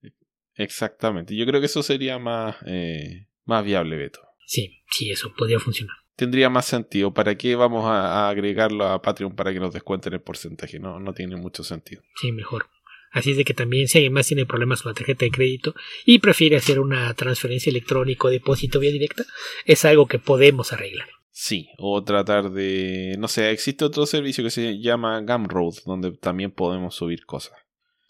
exactamente. 0.54 1.36
Yo 1.36 1.46
creo 1.46 1.60
que 1.60 1.66
eso 1.66 1.82
sería 1.82 2.18
más, 2.18 2.56
eh, 2.66 3.28
más 3.44 3.64
viable, 3.64 3.96
Beto. 3.96 4.20
Sí, 4.46 4.82
sí, 4.90 5.10
eso 5.10 5.34
podría 5.34 5.58
funcionar. 5.58 5.96
Tendría 6.22 6.48
más 6.48 6.66
sentido. 6.66 7.12
¿Para 7.12 7.34
qué 7.36 7.56
vamos 7.56 7.84
a, 7.84 8.26
a 8.26 8.28
agregarlo 8.28 8.86
a 8.86 9.02
Patreon 9.02 9.34
para 9.34 9.52
que 9.52 9.58
nos 9.58 9.74
descuenten 9.74 10.12
el 10.12 10.20
porcentaje? 10.20 10.78
No, 10.78 11.00
no 11.00 11.12
tiene 11.12 11.34
mucho 11.34 11.64
sentido. 11.64 12.00
Sí, 12.14 12.30
mejor. 12.30 12.68
Así 13.10 13.32
es 13.32 13.36
de 13.38 13.44
que 13.44 13.54
también 13.54 13.88
si 13.88 13.98
alguien 13.98 14.12
más 14.12 14.28
tiene 14.28 14.46
problemas 14.46 14.82
con 14.82 14.90
la 14.90 14.94
tarjeta 14.94 15.24
de 15.24 15.32
crédito 15.32 15.74
y 16.06 16.20
prefiere 16.20 16.54
hacer 16.54 16.78
una 16.78 17.12
transferencia 17.14 17.70
electrónica 17.70 18.28
o 18.28 18.30
depósito 18.30 18.78
vía 18.78 18.92
directa, 18.92 19.24
es 19.64 19.84
algo 19.84 20.06
que 20.06 20.20
podemos 20.20 20.72
arreglar. 20.72 21.08
Sí, 21.32 21.70
o 21.76 22.04
tratar 22.04 22.52
de... 22.52 23.16
No 23.18 23.26
sé, 23.26 23.50
existe 23.50 23.84
otro 23.84 24.06
servicio 24.06 24.44
que 24.44 24.50
se 24.50 24.78
llama 24.78 25.22
Gumroad, 25.22 25.74
donde 25.84 26.12
también 26.12 26.52
podemos 26.52 26.94
subir 26.94 27.26
cosas. 27.26 27.58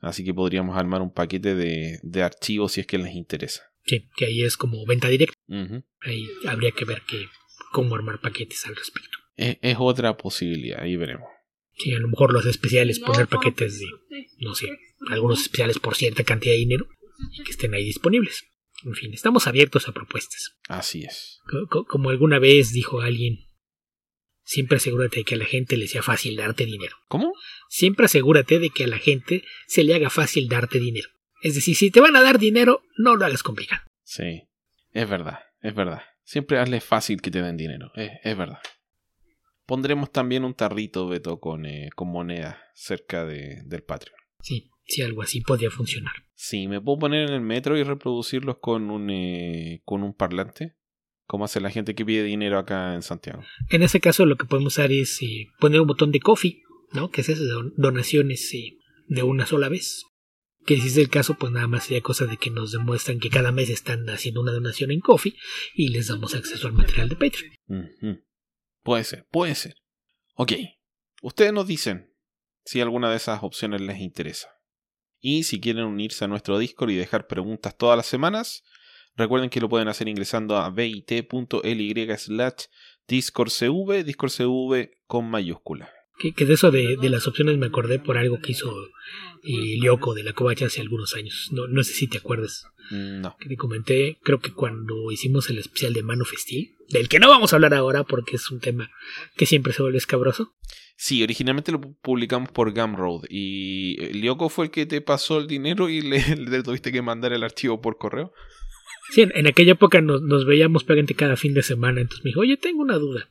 Así 0.03 0.23
que 0.23 0.35
podríamos 0.35 0.77
armar 0.77 1.01
un 1.01 1.15
paquete 1.15 1.55
de, 1.55 1.99
de 2.03 2.23
archivos 2.23 2.73
si 2.73 2.83
es 2.83 2.87
que 2.87 2.99
les 2.99 3.15
interesa. 3.15 3.63
Sí, 3.87 4.07
que 4.17 4.27
ahí 4.27 4.43
es 4.43 4.59
como 4.59 4.85
venta 4.85 5.09
directa. 5.09 5.35
Ahí 6.03 6.29
habría 6.47 6.73
que 6.73 6.85
ver 6.85 7.01
que, 7.09 7.25
cómo 7.73 7.97
armar 7.97 8.21
paquetes 8.21 8.65
al 8.67 8.77
respecto. 8.77 9.19
Es, 9.35 9.59
es 9.61 9.77
otra 9.81 10.17
posibilidad, 10.17 10.81
ahí 10.81 10.97
veremos. 10.97 11.29
Sí, 11.77 11.93
a 11.95 11.99
lo 11.99 12.09
mejor 12.09 12.33
los 12.33 12.47
especiales, 12.47 13.01
poner 13.01 13.27
paquetes 13.27 13.81
de, 13.81 13.87
no 14.39 14.55
sé, 14.55 14.69
algunos 15.09 15.43
especiales 15.43 15.79
por 15.79 15.97
cierta 15.97 16.23
cantidad 16.23 16.53
de 16.53 16.59
dinero 16.59 16.87
que 17.45 17.51
estén 17.51 17.75
ahí 17.75 17.85
disponibles. 17.85 18.45
En 18.85 18.95
fin, 18.95 19.15
estamos 19.15 19.47
abiertos 19.47 19.89
a 19.89 19.93
propuestas. 19.93 20.57
Así 20.69 21.05
es. 21.05 21.41
Como 21.89 22.11
alguna 22.11 22.39
vez 22.39 22.73
dijo 22.73 23.01
alguien, 23.01 23.39
siempre 24.45 24.77
asegúrate 24.77 25.21
de 25.21 25.25
que 25.25 25.35
a 25.37 25.39
la 25.39 25.45
gente 25.45 25.77
le 25.77 25.87
sea 25.87 26.03
fácil 26.03 26.37
darte 26.37 26.67
dinero. 26.67 26.97
¿Cómo? 27.09 27.33
Siempre 27.69 28.07
asegúrate 28.07 28.59
de 28.59 28.71
que 28.71 28.85
a 28.85 28.89
la 28.89 28.99
gente 28.99 29.45
se 29.67 29.85
le 29.85 29.95
haga 29.95 30.11
fácil 30.11 30.49
darte 30.49 30.79
dinero. 30.79 31.09
Es 31.43 31.55
decir, 31.55 31.75
si 31.77 31.91
te 31.91 32.01
van 32.01 32.17
a 32.17 32.23
dar 32.23 32.39
dinero, 32.39 32.83
no 32.97 33.17
lo 33.17 33.25
hagas 33.25 33.43
complicado. 33.43 33.83
Sí, 34.03 34.43
es 34.93 35.09
verdad, 35.09 35.41
es 35.61 35.75
verdad. 35.75 36.03
Siempre 36.25 36.59
hazle 36.59 36.81
fácil 36.81 37.21
que 37.21 37.31
te 37.31 37.43
den 37.43 37.57
dinero, 37.57 37.91
es, 37.95 38.37
verdad. 38.37 38.59
Pondremos 39.67 40.11
también 40.11 40.45
un 40.45 40.55
tarrito, 40.55 41.09
Beto, 41.09 41.41
con, 41.41 41.67
eh, 41.67 41.91
con 41.95 42.09
moneda 42.09 42.63
cerca 42.75 43.25
de, 43.25 43.63
del 43.65 43.83
Patreon. 43.83 44.17
Sí, 44.41 44.71
si 44.85 45.03
algo 45.03 45.23
así 45.23 45.41
podría 45.41 45.71
funcionar. 45.71 46.13
Sí, 46.35 46.67
me 46.69 46.81
puedo 46.81 46.99
poner 46.99 47.29
en 47.29 47.35
el 47.35 47.41
metro 47.41 47.79
y 47.79 47.83
reproducirlos 47.85 48.59
con 48.61 48.91
un, 48.91 49.11
eh, 49.11 49.81
con 49.85 50.03
un 50.03 50.15
parlante, 50.15 50.77
como 51.27 51.45
hace 51.45 51.61
la 51.61 51.71
gente 51.71 51.95
que 51.95 52.05
pide 52.05 52.25
dinero 52.25 52.59
acá 52.59 52.95
en 52.95 53.03
Santiago. 53.03 53.43
En 53.71 53.83
ese 53.83 54.01
caso 54.01 54.27
lo 54.27 54.37
que 54.37 54.45
podemos 54.45 54.79
hacer 54.79 54.93
es 54.93 55.23
eh, 55.23 55.47
poner 55.61 55.81
un 55.81 55.87
botón 55.87 56.11
de 56.11 56.21
coffee, 56.21 56.63
¿no? 56.93 57.11
Que 57.11 57.21
es 57.21 57.29
eso 57.29 57.45
de 57.45 57.71
donaciones 57.77 58.53
eh, 58.55 58.77
de 59.07 59.23
una 59.23 59.47
sola 59.47 59.69
vez. 59.69 60.05
Que 60.65 60.81
si 60.81 60.89
es 60.89 60.97
el 60.97 61.09
caso, 61.09 61.35
pues 61.35 61.53
nada 61.53 61.67
más 61.67 61.85
sería 61.85 62.03
cosa 62.03 62.27
de 62.27 62.37
que 62.37 62.51
nos 62.51 62.73
demuestran 62.73 63.19
que 63.19 63.31
cada 63.31 63.53
mes 63.53 63.69
están 63.69 64.09
haciendo 64.09 64.41
una 64.41 64.53
donación 64.53 64.91
en 64.91 65.01
coffee 65.01 65.35
y 65.75 65.89
les 65.89 66.09
damos 66.09 66.35
acceso 66.35 66.67
al 66.67 66.73
material 66.73 67.09
de 67.09 67.17
Patreon. 67.17 68.25
Puede 68.83 69.05
ser, 69.05 69.27
puede 69.31 69.55
ser. 69.55 69.77
Ok, 70.35 70.53
ustedes 71.23 71.53
nos 71.53 71.67
dicen 71.67 72.15
si 72.65 72.81
alguna 72.81 73.11
de 73.11 73.17
esas 73.17 73.43
opciones 73.43 73.81
les 73.81 73.99
interesa. 73.99 74.49
Y 75.19 75.45
si 75.45 75.61
quieren 75.61 75.85
unirse 75.85 76.25
a 76.25 76.29
nuestro 76.29 76.59
Discord 76.59 76.91
y 76.91 76.97
dejar 76.97 77.27
preguntas 77.27 77.77
todas 77.77 77.97
las 77.97 78.07
semanas, 78.07 78.65
recuerden 79.15 79.51
que 79.51 79.61
lo 79.61 79.69
pueden 79.69 79.89
hacer 79.89 80.09
ingresando 80.09 80.57
a 80.57 80.71
bit.ly 80.71 82.17
slash 82.19 82.65
discordcv, 83.07 84.05
discordcv 84.05 84.91
con 85.07 85.31
mayúscula. 85.31 85.91
Que, 86.19 86.45
de 86.45 86.53
eso 86.53 86.71
de, 86.71 86.97
las 87.03 87.27
opciones 87.27 87.59
me 87.59 87.67
acordé 87.67 87.99
por 87.99 88.17
algo 88.17 88.41
que 88.41 88.53
hizo 88.53 88.73
eh, 89.43 89.77
Lyoko 89.81 90.15
de 90.15 90.23
la 90.23 90.33
Covacha 90.33 90.67
hace 90.67 90.81
algunos 90.81 91.15
años. 91.15 91.49
No, 91.51 91.67
no 91.67 91.83
sé 91.83 91.95
si 91.95 92.07
te 92.07 92.19
acuerdas. 92.19 92.65
Mm, 92.91 93.21
no. 93.23 93.37
Que 93.39 93.49
te 93.49 93.57
comenté, 93.57 94.19
creo 94.23 94.39
que 94.39 94.53
cuando 94.53 95.11
hicimos 95.11 95.51
el 95.51 95.59
especial 95.59 95.93
de 95.93 96.03
Mano 96.03 96.25
Festil, 96.25 96.77
del 96.91 97.09
que 97.09 97.19
no 97.19 97.29
vamos 97.29 97.53
a 97.53 97.57
hablar 97.57 97.75
ahora 97.75 98.05
porque 98.05 98.37
es 98.37 98.51
un 98.51 98.61
tema 98.61 98.91
que 99.37 99.47
siempre 99.47 99.73
se 99.73 99.83
vuelve 99.83 99.99
escabroso. 99.99 100.55
Sí, 100.97 101.23
originalmente 101.23 101.73
lo 101.73 101.81
publicamos 101.81 102.51
por 102.51 102.73
Gumroad 102.73 103.23
y 103.29 103.97
eh, 104.01 104.13
Lyoko 104.15 104.49
fue 104.49 104.67
el 104.67 104.71
que 104.71 104.87
te 104.87 105.01
pasó 105.01 105.39
el 105.39 105.49
dinero 105.49 105.89
y 105.89 106.01
le, 106.01 106.23
tuviste 106.63 106.93
que 106.93 107.03
mandar 107.03 107.33
el 107.33 107.43
archivo 107.43 107.81
por 107.81 107.99
correo. 107.99 108.33
Sí, 109.11 109.23
en, 109.23 109.47
aquella 109.47 109.73
época 109.73 110.01
nos, 110.01 110.23
nos 110.23 110.47
veíamos 110.47 110.85
pegante 110.85 111.15
cada 111.15 111.37
fin 111.37 111.55
de 111.55 111.63
semana, 111.63 112.01
entonces 112.01 112.25
me 112.25 112.29
dijo, 112.29 112.41
oye, 112.41 112.57
tengo 112.57 112.83
una 112.83 112.99
duda. 112.99 113.31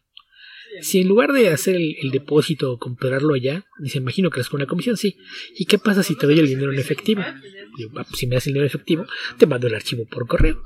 Si 0.81 1.01
en 1.01 1.07
lugar 1.07 1.33
de 1.33 1.49
hacer 1.49 1.75
el, 1.75 2.11
depósito 2.11 2.71
o 2.71 2.79
comprarlo 2.79 3.33
allá, 3.33 3.65
dice, 3.79 3.97
imagino 3.97 4.29
que 4.29 4.39
es 4.39 4.49
con 4.49 4.61
una 4.61 4.67
comisión, 4.67 4.97
sí. 4.97 5.17
¿Y 5.55 5.65
qué 5.65 5.77
pasa 5.77 6.03
si 6.03 6.15
te 6.15 6.25
doy 6.25 6.39
el 6.39 6.47
dinero 6.47 6.71
en 6.71 6.79
efectivo? 6.79 7.21
Ah, 7.21 8.05
pues 8.07 8.17
si 8.17 8.27
me 8.27 8.35
das 8.35 8.47
el 8.47 8.53
dinero 8.53 8.65
en 8.65 8.67
efectivo, 8.67 9.05
te 9.37 9.45
mando 9.45 9.67
el 9.67 9.75
archivo 9.75 10.05
por 10.05 10.27
correo. 10.27 10.63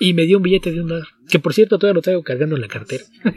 Y 0.00 0.14
me 0.14 0.24
dio 0.26 0.38
un 0.38 0.42
billete 0.42 0.72
de 0.72 0.80
un 0.80 0.88
dólar, 0.88 1.08
que 1.28 1.38
por 1.38 1.54
cierto 1.54 1.78
todavía 1.78 1.94
lo 1.94 2.02
traigo 2.02 2.22
cargando 2.22 2.56
en 2.56 2.62
la 2.62 2.68
cartera. 2.68 3.04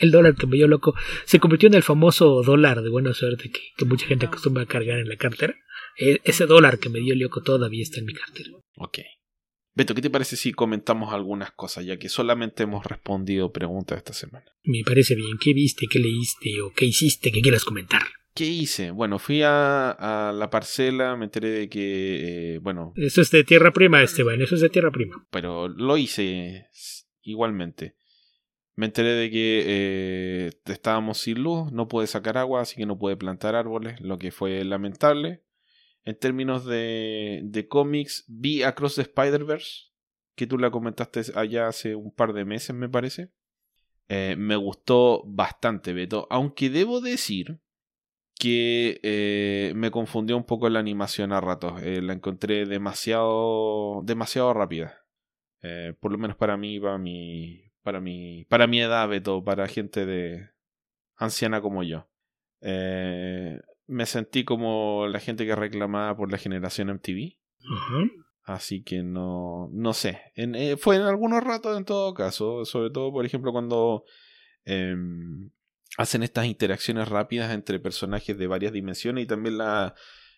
el, 0.00 0.10
dólar 0.10 0.34
que 0.34 0.46
me 0.46 0.56
dio 0.56 0.68
loco 0.68 0.94
se 1.24 1.40
convirtió 1.40 1.68
en 1.68 1.74
el 1.74 1.82
famoso 1.82 2.42
dólar 2.42 2.82
de 2.82 2.90
buena 2.90 3.14
suerte 3.14 3.50
que, 3.50 3.84
mucha 3.84 4.06
gente 4.06 4.26
acostumbra 4.26 4.64
a 4.64 4.66
cargar 4.66 4.98
en 4.98 5.08
la 5.08 5.16
cartera. 5.16 5.54
E, 5.96 6.20
ese 6.24 6.46
dólar 6.46 6.78
que 6.78 6.88
me 6.88 7.00
dio 7.00 7.14
loco 7.14 7.42
todavía 7.42 7.82
está 7.82 8.00
en 8.00 8.06
mi 8.06 8.14
cartera. 8.14 8.50
Ok. 8.76 8.98
Beto, 9.76 9.94
¿qué 9.94 10.02
te 10.02 10.10
parece 10.10 10.36
si 10.36 10.52
comentamos 10.52 11.12
algunas 11.12 11.50
cosas, 11.50 11.84
ya 11.84 11.98
que 11.98 12.08
solamente 12.08 12.62
hemos 12.62 12.84
respondido 12.84 13.52
preguntas 13.52 13.98
esta 13.98 14.12
semana? 14.12 14.46
Me 14.62 14.82
parece 14.86 15.16
bien. 15.16 15.36
¿Qué 15.40 15.52
viste, 15.52 15.86
qué 15.90 15.98
leíste 15.98 16.60
o 16.62 16.72
qué 16.72 16.84
hiciste 16.84 17.32
que 17.32 17.40
quieras 17.40 17.64
comentar? 17.64 18.02
¿Qué 18.34 18.46
hice? 18.46 18.92
Bueno, 18.92 19.18
fui 19.18 19.42
a, 19.44 20.32
la 20.34 20.50
parcela, 20.50 21.16
me 21.16 21.24
enteré 21.24 21.50
de 21.50 21.68
que, 21.68 22.54
eh, 22.54 22.58
bueno... 22.58 22.92
Eso 22.96 23.20
es 23.20 23.30
de 23.30 23.42
tierra 23.42 23.72
prima, 23.72 24.02
Esteban, 24.02 24.40
eso 24.42 24.54
es 24.54 24.60
de 24.60 24.70
tierra 24.70 24.92
prima. 24.92 25.26
Pero 25.30 25.68
lo 25.68 25.96
hice 25.96 26.68
igualmente. 27.22 27.96
Me 28.76 28.86
enteré 28.86 29.10
de 29.10 29.30
que 29.30 29.62
eh, 29.66 30.50
estábamos 30.66 31.18
sin 31.18 31.42
luz, 31.42 31.70
no 31.72 31.86
pude 31.86 32.08
sacar 32.08 32.38
agua, 32.38 32.62
así 32.62 32.76
que 32.76 32.86
no 32.86 32.98
pude 32.98 33.16
plantar 33.16 33.54
árboles, 33.54 34.00
lo 34.00 34.18
que 34.18 34.32
fue 34.32 34.64
lamentable. 34.64 35.42
En 36.04 36.18
términos 36.18 36.64
de, 36.66 37.40
de 37.44 37.68
cómics, 37.68 38.24
vi 38.28 38.62
Across 38.62 38.96
the 38.96 39.02
Spider-Verse, 39.02 39.92
que 40.34 40.46
tú 40.46 40.58
la 40.58 40.70
comentaste 40.70 41.22
allá 41.34 41.68
hace 41.68 41.94
un 41.94 42.12
par 42.12 42.32
de 42.32 42.44
meses, 42.44 42.74
me 42.74 42.88
parece. 42.88 43.30
Eh, 44.08 44.36
me 44.36 44.56
gustó 44.56 45.22
bastante, 45.26 45.92
Beto. 45.92 46.26
Aunque 46.30 46.68
debo 46.68 47.00
decir 47.00 47.58
que 48.38 49.00
eh, 49.02 49.72
me 49.76 49.90
confundió 49.90 50.36
un 50.36 50.44
poco 50.44 50.68
la 50.68 50.80
animación 50.80 51.32
a 51.32 51.40
ratos. 51.40 51.80
Eh, 51.82 52.02
la 52.02 52.12
encontré 52.12 52.66
demasiado, 52.66 54.02
demasiado 54.04 54.52
rápida. 54.52 55.00
por 56.00 56.12
lo 56.12 56.18
menos 56.18 56.36
para 56.36 56.56
mí, 56.58 56.78
para 56.78 56.98
mi, 56.98 57.72
para 57.82 58.00
mi, 58.00 58.44
para 58.50 58.66
mi 58.66 58.80
edad, 58.80 59.08
Beto, 59.08 59.42
para 59.42 59.66
gente 59.68 60.04
de 60.04 60.50
anciana 61.16 61.60
como 61.60 61.82
yo. 61.82 62.08
Eh, 62.60 63.60
me 63.86 64.06
sentí 64.06 64.44
como 64.44 65.06
la 65.06 65.20
gente 65.20 65.46
que 65.46 65.54
reclamaba 65.54 66.16
por 66.16 66.30
la 66.30 66.38
generación 66.38 66.88
MTV. 66.90 67.36
Así 68.44 68.82
que 68.82 69.02
no, 69.02 69.70
no 69.72 69.94
sé. 69.94 70.20
Eh, 70.36 70.76
fue 70.76 70.96
en 70.96 71.02
algunos 71.02 71.42
ratos 71.42 71.76
en 71.76 71.84
todo 71.84 72.12
caso. 72.14 72.64
Sobre 72.64 72.90
todo, 72.90 73.10
por 73.12 73.24
ejemplo, 73.24 73.52
cuando 73.52 74.04
em, 74.64 75.50
hacen 75.96 76.22
estas 76.22 76.46
interacciones 76.46 77.08
rápidas 77.08 77.52
entre 77.52 77.78
personajes 77.78 78.36
de 78.36 78.46
varias 78.46 78.72
dimensiones 78.72 79.24
y 79.24 79.26
también 79.26 79.58
la, 79.58 79.94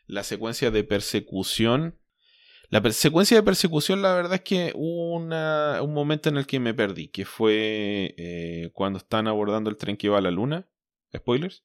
la 0.07 0.23
secuencia 0.23 0.71
de 0.71 0.85
persecución. 0.85 1.99
La 2.69 2.83
secuencia 2.93 3.37
de 3.37 3.45
persecución, 3.45 4.03
la 4.03 4.15
verdad 4.15 4.35
es 4.35 4.41
que 4.41 4.73
hubo 4.75 5.15
una, 5.15 5.81
un 5.83 5.95
momento 5.95 6.29
en 6.29 6.37
el 6.37 6.47
que 6.47 6.59
me 6.59 6.75
perdí, 6.75 7.09
que 7.09 7.25
fue 7.25 8.15
eh, 8.19 8.71
cuando 8.73 8.99
están 8.99 9.29
abordando 9.29 9.71
el 9.71 9.77
tren 9.77 9.97
que 9.97 10.09
va 10.09 10.19
a 10.19 10.23
la 10.23 10.33
luna. 10.33 10.67
Spoilers. 11.17 11.65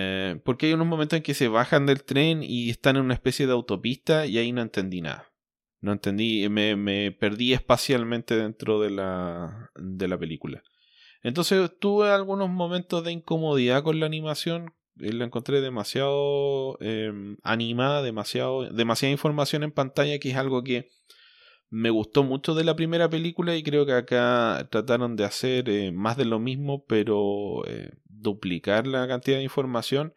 Eh, 0.00 0.40
porque 0.44 0.66
hay 0.66 0.74
unos 0.74 0.86
momentos 0.86 1.16
en 1.16 1.24
que 1.24 1.34
se 1.34 1.48
bajan 1.48 1.84
del 1.84 2.04
tren 2.04 2.44
y 2.44 2.70
están 2.70 2.94
en 2.94 3.02
una 3.02 3.14
especie 3.14 3.48
de 3.48 3.52
autopista 3.52 4.26
y 4.26 4.38
ahí 4.38 4.52
no 4.52 4.62
entendí 4.62 5.00
nada. 5.00 5.32
No 5.80 5.90
entendí, 5.90 6.48
me, 6.48 6.76
me 6.76 7.10
perdí 7.10 7.52
espacialmente 7.52 8.36
dentro 8.36 8.80
de 8.80 8.90
la, 8.90 9.70
de 9.74 10.06
la 10.06 10.16
película. 10.16 10.62
Entonces 11.22 11.72
tuve 11.80 12.10
algunos 12.10 12.48
momentos 12.48 13.02
de 13.02 13.10
incomodidad 13.10 13.82
con 13.82 13.98
la 13.98 14.06
animación. 14.06 14.72
Eh, 15.00 15.12
la 15.12 15.24
encontré 15.24 15.60
demasiado 15.60 16.78
em, 16.80 17.36
animada, 17.42 18.02
demasiado, 18.02 18.70
demasiada 18.70 19.10
información 19.10 19.64
en 19.64 19.72
pantalla, 19.72 20.20
que 20.20 20.30
es 20.30 20.36
algo 20.36 20.62
que 20.62 20.90
me 21.70 21.90
gustó 21.90 22.24
mucho 22.24 22.54
de 22.54 22.64
la 22.64 22.76
primera 22.76 23.10
película 23.10 23.56
y 23.56 23.62
creo 23.62 23.84
que 23.86 23.92
acá 23.92 24.68
trataron 24.70 25.16
de 25.16 25.24
hacer 25.24 25.68
eh, 25.68 25.92
más 25.92 26.16
de 26.16 26.24
lo 26.24 26.38
mismo, 26.38 26.84
pero 26.86 27.66
eh, 27.66 27.90
duplicar 28.04 28.86
la 28.86 29.06
cantidad 29.06 29.36
de 29.36 29.44
información 29.44 30.14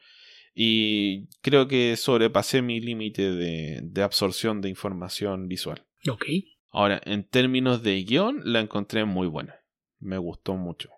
y 0.53 1.27
creo 1.41 1.67
que 1.67 1.95
sobrepasé 1.95 2.61
mi 2.61 2.79
límite 2.79 3.31
de, 3.31 3.79
de, 3.83 4.03
absorción 4.03 4.61
de 4.61 4.69
información 4.69 5.47
visual. 5.47 5.85
Ok. 6.09 6.25
Ahora, 6.71 7.01
en 7.05 7.27
términos 7.27 7.83
de 7.83 8.03
guion, 8.03 8.41
la 8.45 8.59
encontré 8.59 9.05
muy 9.05 9.27
buena. 9.27 9.55
Me 9.99 10.17
gustó 10.17 10.55
mucho. 10.55 10.89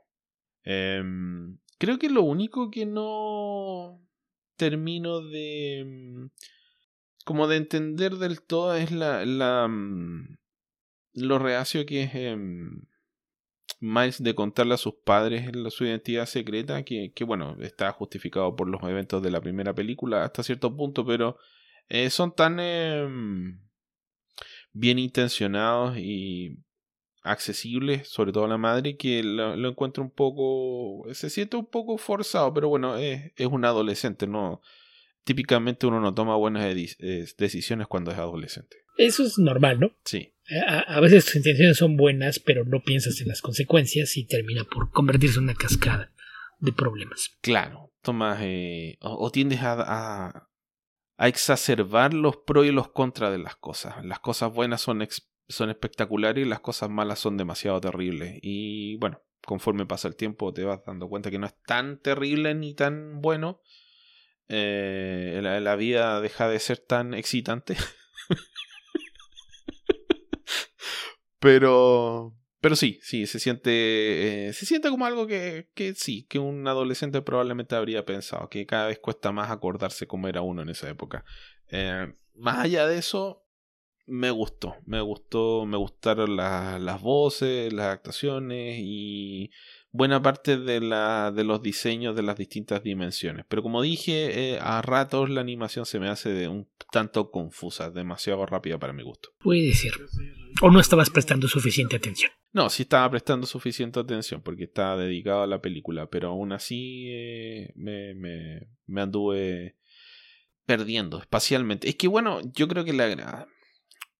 Em, 0.63 1.57
creo 1.77 1.99
que 1.99 2.09
lo 2.09 2.23
único 2.23 2.71
que 2.71 2.85
no 2.85 4.01
termino 4.55 5.21
de... 5.21 6.29
como 7.25 7.47
de 7.47 7.57
entender 7.57 8.15
del 8.15 8.41
todo 8.41 8.75
es 8.75 8.91
la... 8.91 9.25
la 9.25 9.67
mm, 9.67 10.37
lo 11.13 11.39
reacio 11.39 11.85
que 11.85 12.03
es... 12.03 12.11
Eh, 12.13 12.37
Miles 13.79 14.23
de 14.23 14.33
contarle 14.33 14.75
a 14.75 14.77
sus 14.77 14.93
padres 14.93 15.51
su 15.71 15.83
identidad 15.83 16.25
secreta, 16.25 16.83
que, 16.83 17.11
bueno, 17.25 17.57
está 17.59 17.91
justificado 17.91 18.55
por 18.55 18.69
los 18.69 18.81
eventos 18.83 19.21
de 19.21 19.29
la 19.29 19.41
primera 19.41 19.73
película 19.73 20.23
hasta 20.23 20.41
cierto 20.41 20.73
punto, 20.73 21.05
pero 21.05 21.37
eh, 21.89 22.09
son 22.09 22.33
tan 22.33 22.61
em, 22.61 23.59
bien 24.71 24.99
intencionados 24.99 25.97
y 25.97 26.59
accesibles, 27.23 28.07
sobre 28.07 28.31
todo 28.31 28.45
a 28.45 28.47
la 28.47 28.57
madre, 28.57 28.95
que 28.95 29.21
lo, 29.21 29.67
encuentro 29.67 30.01
un 30.01 30.11
poco, 30.11 31.03
se 31.13 31.29
siente 31.29 31.57
un 31.57 31.65
poco 31.65 31.97
forzado, 31.97 32.53
pero 32.53 32.69
bueno, 32.69 32.95
es, 32.95 33.33
es 33.35 33.47
un 33.47 33.65
adolescente, 33.65 34.27
no, 34.27 34.61
típicamente 35.25 35.87
uno 35.87 35.99
no 35.99 36.13
toma 36.13 36.37
buenas 36.37 36.73
decisiones 37.37 37.87
cuando 37.87 38.11
es 38.11 38.17
adolescente. 38.17 38.82
Eso 38.97 39.23
es 39.23 39.37
normal, 39.37 39.79
¿no? 39.79 39.91
Sí. 40.05 40.33
A, 40.67 40.99
veces 40.99 41.25
tus 41.25 41.37
intenciones 41.37 41.77
son 41.77 41.95
buenas, 41.95 42.39
pero 42.39 42.65
no 42.65 42.83
piensas 42.83 43.19
en 43.21 43.29
las 43.29 43.41
consecuencias 43.41 44.17
y 44.17 44.25
termina 44.25 44.65
por 44.65 44.91
convertirse 44.91 45.37
en 45.37 45.45
una 45.45 45.55
cascada 45.55 46.11
de 46.59 46.73
problemas. 46.73 47.31
Claro, 47.41 47.93
tomas 48.01 48.39
eh, 48.41 48.97
o, 49.01 49.31
tiendes 49.31 49.61
a, 49.61 49.75
a, 49.79 50.49
a, 51.17 51.27
exacerbar 51.27 52.13
los 52.13 52.37
pros 52.37 52.65
y 52.65 52.71
los 52.71 52.89
contras 52.89 53.31
de 53.31 53.37
las 53.37 53.55
cosas. 53.55 54.03
Las 54.03 54.19
cosas 54.19 54.53
buenas 54.53 54.81
son, 54.81 55.07
son 55.47 55.69
espectaculares 55.69 56.45
y 56.45 56.49
las 56.49 56.59
cosas 56.59 56.89
malas 56.89 57.19
son 57.19 57.37
demasiado 57.37 57.79
terribles. 57.79 58.37
Y 58.41 58.97
bueno, 58.97 59.21
conforme 59.45 59.85
pasa 59.85 60.09
el 60.09 60.15
tiempo 60.15 60.53
te 60.53 60.65
vas 60.65 60.83
dando 60.85 61.07
cuenta 61.07 61.31
que 61.31 61.39
no 61.39 61.47
es 61.47 61.55
tan 61.65 61.99
terrible 61.99 62.53
ni 62.53 62.73
tan 62.73 63.21
bueno. 63.21 63.61
Eh, 64.49 65.39
la 65.41 65.75
vida 65.77 66.19
deja 66.19 66.49
de 66.49 66.59
ser 66.59 66.79
tan 66.79 67.13
excitante. 67.13 67.77
Pero. 71.43 72.33
Pero 72.61 72.77
sí, 72.77 72.99
sí, 73.01 73.27
se 73.27 73.37
siente. 73.37 74.47
Eh, 74.47 74.53
se 74.53 74.65
siente 74.65 74.89
como 74.89 75.05
algo 75.05 75.27
que, 75.27 75.67
que 75.73 75.93
sí, 75.93 76.25
que 76.29 76.39
un 76.39 76.65
adolescente 76.65 77.21
probablemente 77.21 77.75
habría 77.75 78.05
pensado. 78.05 78.47
Que 78.47 78.65
cada 78.65 78.87
vez 78.87 78.99
cuesta 78.99 79.33
más 79.33 79.51
acordarse 79.51 80.07
cómo 80.07 80.29
era 80.29 80.41
uno 80.41 80.61
en 80.61 80.69
esa 80.69 80.89
época. 80.89 81.25
Eh, 81.67 82.13
más 82.33 82.59
allá 82.59 82.87
de 82.87 82.97
eso, 82.97 83.45
me 84.05 84.31
gustó. 84.31 84.77
Me 84.85 85.01
gustó. 85.01 85.65
Me 85.65 85.75
gustaron 85.75 86.37
las 86.37 87.01
voces, 87.01 87.73
las 87.73 87.87
actuaciones 87.87 88.77
y 88.79 89.51
buena 89.93 90.21
parte 90.21 90.57
de, 90.57 90.81
la, 90.81 91.31
de 91.31 91.43
los 91.43 91.61
diseños 91.61 92.15
de 92.15 92.23
las 92.23 92.35
distintas 92.35 92.83
dimensiones. 92.83 93.45
Pero 93.47 93.61
como 93.61 93.81
dije, 93.81 94.55
eh, 94.55 94.59
a 94.59 94.81
ratos 94.81 95.29
la 95.29 95.39
animación 95.39 95.85
se 95.85 95.99
me 95.99 96.09
hace 96.09 96.29
de 96.33 96.47
un 96.47 96.67
tanto 96.91 97.31
confusa, 97.31 97.91
demasiado 97.91 98.45
rápida 98.45 98.77
para 98.79 98.91
mi 98.91 99.03
gusto. 99.03 99.29
Puede 99.39 99.73
ser. 99.73 99.93
¿O 100.61 100.71
no 100.71 100.79
estabas 100.79 101.11
prestando 101.11 101.47
suficiente 101.47 101.95
atención? 101.95 102.31
No, 102.51 102.69
sí 102.69 102.83
estaba 102.83 103.09
prestando 103.09 103.47
suficiente 103.47 103.99
atención 103.99 104.41
porque 104.41 104.65
estaba 104.65 104.97
dedicado 104.97 105.43
a 105.43 105.47
la 105.47 105.61
película, 105.61 106.09
pero 106.09 106.29
aún 106.29 106.51
así 106.51 107.07
eh, 107.09 107.71
me, 107.75 108.15
me, 108.15 108.67
me 108.87 109.01
anduve 109.01 109.77
perdiendo 110.65 111.19
espacialmente. 111.19 111.87
Es 111.87 111.95
que 111.95 112.07
bueno, 112.07 112.41
yo 112.53 112.67
creo 112.67 112.83
que 112.83 112.93
la, 112.93 113.47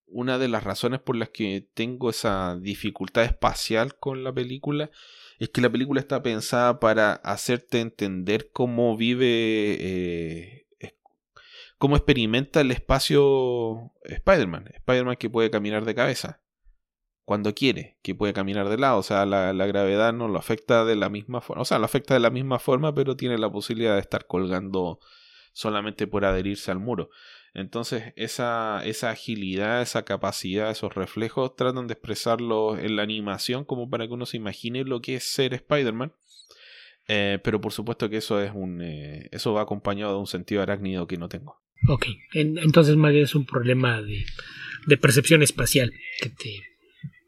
una 0.06 0.38
de 0.38 0.48
las 0.48 0.64
razones 0.64 1.00
por 1.00 1.16
las 1.16 1.30
que 1.30 1.68
tengo 1.74 2.10
esa 2.10 2.56
dificultad 2.60 3.24
espacial 3.24 3.96
con 3.96 4.24
la 4.24 4.32
película 4.32 4.90
es 5.38 5.48
que 5.48 5.60
la 5.60 5.70
película 5.70 6.00
está 6.00 6.22
pensada 6.22 6.78
para 6.78 7.14
hacerte 7.14 7.80
entender 7.80 8.50
cómo 8.52 8.96
vive, 8.96 9.76
eh, 9.80 10.66
cómo 11.78 11.96
experimenta 11.96 12.60
el 12.60 12.70
espacio 12.70 13.92
Spider-Man. 14.04 14.70
Spider-Man 14.74 15.16
que 15.16 15.30
puede 15.30 15.50
caminar 15.50 15.84
de 15.84 15.94
cabeza 15.94 16.40
cuando 17.24 17.54
quiere, 17.54 17.98
que 18.02 18.14
puede 18.14 18.32
caminar 18.32 18.68
de 18.68 18.78
lado. 18.78 18.98
O 18.98 19.02
sea, 19.02 19.26
la, 19.26 19.52
la, 19.52 19.66
gravedad 19.66 20.12
no 20.12 20.28
lo 20.28 20.38
afecta 20.38 20.84
de 20.84 20.96
la 20.96 21.08
misma 21.08 21.40
forma. 21.40 21.62
O 21.62 21.64
sea, 21.64 21.78
lo 21.78 21.86
afecta 21.86 22.14
de 22.14 22.20
la 22.20 22.30
misma 22.30 22.58
forma, 22.58 22.94
pero 22.94 23.16
tiene 23.16 23.38
la 23.38 23.50
posibilidad 23.50 23.94
de 23.94 24.00
estar 24.00 24.26
colgando 24.26 25.00
solamente 25.52 26.06
por 26.06 26.24
adherirse 26.24 26.70
al 26.70 26.80
muro. 26.80 27.10
Entonces, 27.54 28.12
esa, 28.16 28.84
esa 28.84 29.10
agilidad, 29.10 29.80
esa 29.80 30.04
capacidad, 30.04 30.70
esos 30.70 30.94
reflejos, 30.94 31.54
tratan 31.54 31.86
de 31.86 31.94
expresarlo 31.94 32.76
en 32.76 32.96
la 32.96 33.02
animación 33.02 33.64
como 33.64 33.88
para 33.88 34.06
que 34.06 34.12
uno 34.12 34.26
se 34.26 34.36
imagine 34.36 34.84
lo 34.84 35.00
que 35.00 35.16
es 35.16 35.24
ser 35.24 35.54
Spider-Man. 35.54 36.12
Eh, 37.06 37.38
pero 37.44 37.60
por 37.60 37.72
supuesto 37.72 38.08
que 38.08 38.16
eso 38.16 38.40
es 38.40 38.50
un 38.54 38.80
eh, 38.80 39.28
eso 39.30 39.52
va 39.52 39.60
acompañado 39.62 40.14
de 40.14 40.20
un 40.20 40.26
sentido 40.26 40.62
arácnido 40.62 41.06
que 41.06 41.18
no 41.18 41.28
tengo. 41.28 41.60
Ok, 41.86 42.06
entonces 42.32 42.96
más 42.96 43.12
bien 43.12 43.24
es 43.24 43.34
un 43.34 43.44
problema 43.44 44.00
de, 44.00 44.24
de 44.86 44.96
percepción 44.96 45.42
espacial 45.42 45.92
que 46.22 46.30
te, 46.30 46.62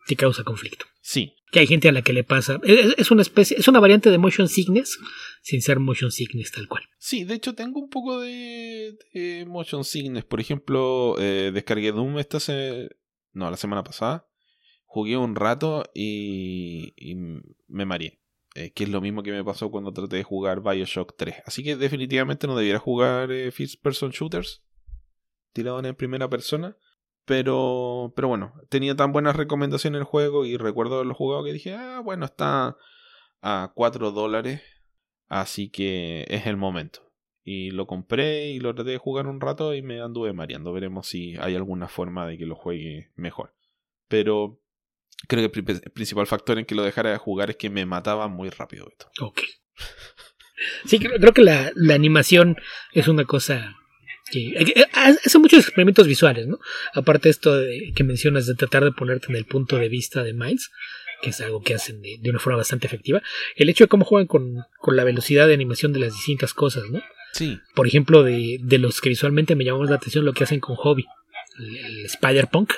te 0.06 0.16
causa 0.16 0.44
conflicto. 0.44 0.86
Sí. 1.00 1.34
Que 1.52 1.60
hay 1.60 1.66
gente 1.66 1.88
a 1.88 1.92
la 1.92 2.02
que 2.02 2.12
le 2.12 2.24
pasa. 2.24 2.58
Es, 2.64 3.10
una 3.10 3.22
especie, 3.22 3.56
es 3.58 3.68
una 3.68 3.80
variante 3.80 4.10
de 4.10 4.18
motion 4.18 4.48
sickness, 4.48 4.98
sin 5.46 5.62
ser 5.62 5.78
motion 5.78 6.10
sickness 6.10 6.50
tal 6.50 6.66
cual. 6.66 6.82
Sí, 6.98 7.22
de 7.22 7.34
hecho 7.34 7.54
tengo 7.54 7.78
un 7.78 7.88
poco 7.88 8.20
de, 8.20 9.44
motion 9.46 9.84
sickness. 9.84 10.24
Por 10.24 10.40
ejemplo, 10.40 11.14
eh, 11.20 11.52
descargué 11.54 11.92
Doom 11.92 12.18
esta 12.18 12.40
se... 12.40 12.88
no, 13.32 13.48
la 13.48 13.56
semana 13.56 13.84
pasada. 13.84 14.26
Jugué 14.86 15.16
un 15.16 15.36
rato 15.36 15.84
y, 15.94 16.94
me 17.68 17.86
mareé. 17.86 18.20
Eh, 18.56 18.72
que 18.72 18.82
es 18.82 18.90
lo 18.90 19.00
mismo 19.00 19.22
que 19.22 19.30
me 19.30 19.44
pasó 19.44 19.70
cuando 19.70 19.92
traté 19.92 20.16
de 20.16 20.24
jugar 20.24 20.62
Bioshock 20.62 21.14
3. 21.16 21.36
Así 21.44 21.62
que 21.62 21.76
definitivamente 21.76 22.48
no 22.48 22.56
debiera 22.56 22.80
jugar 22.80 23.30
eh, 23.30 23.52
First 23.52 23.80
Person 23.80 24.10
Shooters. 24.10 24.64
Tirado 25.52 25.78
en 25.78 25.94
primera 25.94 26.28
persona. 26.28 26.76
Pero, 27.24 28.12
pero 28.16 28.26
bueno, 28.26 28.52
tenía 28.68 28.96
tan 28.96 29.12
buenas 29.12 29.36
recomendaciones 29.36 30.00
el 30.00 30.04
juego 30.06 30.44
y 30.44 30.56
recuerdo 30.56 31.04
los 31.04 31.16
jugado 31.16 31.44
que 31.44 31.52
dije, 31.52 31.72
ah, 31.72 32.00
bueno, 32.04 32.24
está 32.24 32.76
a 33.42 33.70
4 33.76 34.10
dólares, 34.10 34.60
así 35.28 35.68
que 35.68 36.26
es 36.28 36.46
el 36.46 36.56
momento. 36.56 37.12
Y 37.44 37.70
lo 37.70 37.86
compré 37.86 38.48
y 38.48 38.58
lo 38.58 38.74
traté 38.74 38.90
de 38.90 38.98
jugar 38.98 39.28
un 39.28 39.40
rato 39.40 39.72
y 39.74 39.80
me 39.80 40.00
anduve 40.00 40.32
mareando. 40.32 40.72
Veremos 40.72 41.06
si 41.06 41.36
hay 41.38 41.54
alguna 41.54 41.86
forma 41.86 42.26
de 42.26 42.38
que 42.38 42.46
lo 42.46 42.56
juegue 42.56 43.12
mejor. 43.14 43.54
Pero 44.08 44.60
creo 45.28 45.50
que 45.50 45.60
el 45.60 45.80
principal 45.92 46.26
factor 46.26 46.58
en 46.58 46.64
que 46.64 46.74
lo 46.74 46.82
dejara 46.82 47.10
de 47.10 47.18
jugar 47.18 47.50
es 47.50 47.56
que 47.56 47.70
me 47.70 47.86
mataba 47.86 48.26
muy 48.26 48.50
rápido. 48.50 48.88
Esto. 48.88 49.10
Ok. 49.20 49.42
Sí, 50.86 50.98
creo, 50.98 51.32
que 51.32 51.42
la, 51.42 51.72
animación 51.92 52.56
es 52.92 53.08
una 53.08 53.24
cosa 53.24 53.76
que 54.30 54.86
hace 54.92 55.38
muchos 55.38 55.60
experimentos 55.60 56.06
visuales, 56.06 56.46
¿no? 56.46 56.58
Aparte 56.94 57.28
de 57.28 57.30
esto 57.30 57.54
que 57.94 58.04
mencionas 58.04 58.46
de 58.46 58.54
tratar 58.54 58.84
de 58.84 58.92
ponerte 58.92 59.26
en 59.28 59.36
el 59.36 59.44
punto 59.44 59.76
de 59.76 59.88
vista 59.88 60.24
de 60.24 60.32
Miles, 60.32 60.70
que 61.22 61.30
es 61.30 61.40
algo 61.40 61.62
que 61.62 61.74
hacen 61.74 62.00
de, 62.02 62.30
una 62.30 62.38
forma 62.38 62.58
bastante 62.58 62.86
efectiva, 62.86 63.22
el 63.56 63.68
hecho 63.68 63.84
de 63.84 63.88
cómo 63.88 64.04
juegan 64.04 64.26
con, 64.26 64.64
la 64.86 65.04
velocidad 65.04 65.46
de 65.46 65.54
animación 65.54 65.92
de 65.92 66.00
las 66.00 66.12
distintas 66.12 66.54
cosas, 66.54 66.90
¿no? 66.90 67.02
Sí. 67.32 67.58
Por 67.74 67.86
ejemplo, 67.86 68.22
de, 68.22 68.60
los 68.78 69.00
que 69.00 69.08
visualmente 69.08 69.56
me 69.56 69.64
llamamos 69.64 69.90
la 69.90 69.96
atención 69.96 70.24
lo 70.24 70.32
que 70.32 70.44
hacen 70.44 70.60
con 70.60 70.76
Hobby, 70.76 71.04
el, 71.58 72.06
Spider-Punk, 72.06 72.72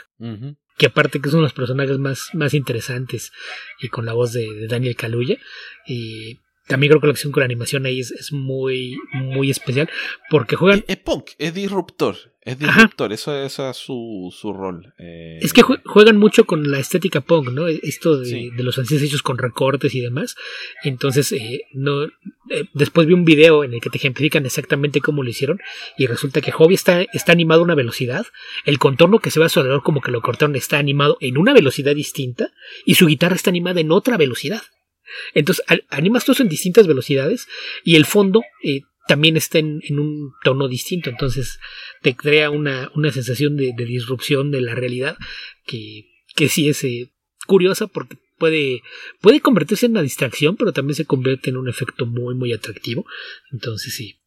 que 0.76 0.86
aparte 0.86 1.20
que 1.20 1.30
son 1.30 1.43
los 1.43 1.53
personajes 1.53 1.99
más, 1.99 2.28
más 2.32 2.55
interesantes 2.55 3.32
y 3.80 3.89
con 3.89 4.07
la 4.07 4.12
voz 4.12 4.32
de, 4.32 4.66
Daniel 4.68 4.97
Kaluuya, 4.97 5.39
y 5.86 6.39
también 6.68 6.90
creo 6.90 7.00
que 7.00 7.06
la 7.06 7.12
acción 7.12 7.32
con 7.32 7.40
la 7.40 7.46
animación 7.46 7.86
ahí 7.86 8.00
es, 8.00 8.32
muy, 8.32 8.98
muy 9.12 9.50
especial 9.50 9.88
porque 10.30 10.56
juegan... 10.56 10.84
Es, 10.86 10.98
punk, 10.98 11.30
es 11.38 11.54
disruptor, 11.54 12.16
es 12.42 12.58
disruptor, 12.58 13.12
eso, 13.12 13.44
es 13.44 13.76
su, 13.76 14.32
su 14.32 14.52
rol. 14.52 14.94
Eh. 14.98 15.38
Es 15.40 15.52
que 15.52 15.62
juegan 15.62 16.16
mucho 16.16 16.44
con 16.44 16.70
la 16.70 16.78
estética 16.78 17.20
punk, 17.20 17.50
¿no? 17.50 17.66
Esto 17.68 18.18
de, 18.18 18.50
de 18.56 18.62
los 18.62 18.78
ancianos 18.78 19.04
hechos 19.04 19.22
con 19.22 19.38
recortes 19.38 19.94
y 19.94 20.00
demás. 20.00 20.36
Entonces, 20.84 21.32
eh, 21.32 21.62
no, 21.72 22.04
eh, 22.50 22.64
después 22.72 23.06
vi 23.06 23.14
un 23.14 23.24
video 23.24 23.64
en 23.64 23.74
el 23.74 23.80
que 23.80 23.90
te 23.90 23.98
ejemplifican 23.98 24.46
exactamente 24.46 25.00
cómo 25.00 25.22
lo 25.22 25.30
hicieron 25.30 25.60
y 25.96 26.06
resulta 26.06 26.40
que 26.40 26.52
Hobby 26.52 26.74
está, 26.74 27.02
está 27.12 27.32
animado 27.32 27.60
a 27.60 27.64
una 27.64 27.74
velocidad, 27.74 28.26
el 28.64 28.78
contorno 28.78 29.18
que 29.18 29.30
se 29.30 29.40
ve 29.40 29.46
a 29.46 29.48
su 29.48 29.60
alrededor 29.60 29.82
como 29.82 30.00
que 30.00 30.10
lo 30.10 30.22
cortaron 30.22 30.56
está 30.56 30.78
animado 30.78 31.18
en 31.20 31.38
una 31.38 31.52
velocidad 31.52 31.94
distinta 31.94 32.52
y 32.84 32.94
su 32.94 33.06
guitarra 33.06 33.36
está 33.36 33.50
animada 33.50 33.80
en 33.80 33.92
otra 33.92 34.16
velocidad. 34.16 34.62
Entonces 35.34 35.64
animas 35.88 36.24
todo 36.24 36.36
en 36.40 36.48
distintas 36.48 36.86
velocidades 36.86 37.46
y 37.84 37.96
el 37.96 38.04
fondo 38.04 38.42
eh, 38.62 38.82
también 39.06 39.36
está 39.36 39.59
en, 39.59 39.80
un 39.90 40.32
tono 40.44 40.68
distinto. 40.68 41.11
Entonces 41.11 41.59
te 42.02 42.14
crea 42.14 42.50
una, 42.50 42.90
sensación 43.12 43.56
de, 43.56 43.74
disrupción 43.76 44.50
de 44.50 44.61
la 44.61 44.74
realidad 44.74 45.16
que, 45.64 46.06
que 46.34 46.48
sí 46.48 46.68
es 46.68 46.84
eh, 46.84 47.11
curiosa 47.46 47.86
porque 47.86 48.18
puede, 48.38 48.82
puede 49.20 49.40
convertirse 49.40 49.86
en 49.86 49.92
una 49.92 50.02
distracción, 50.02 50.56
pero 50.56 50.72
también 50.72 50.94
se 50.94 51.06
convierte 51.06 51.50
en 51.50 51.56
un 51.56 51.68
efecto 51.68 52.06
muy, 52.06 52.34
muy 52.34 52.52
atractivo. 52.52 53.06
Entonces 53.50 53.94
sí, 53.94 54.17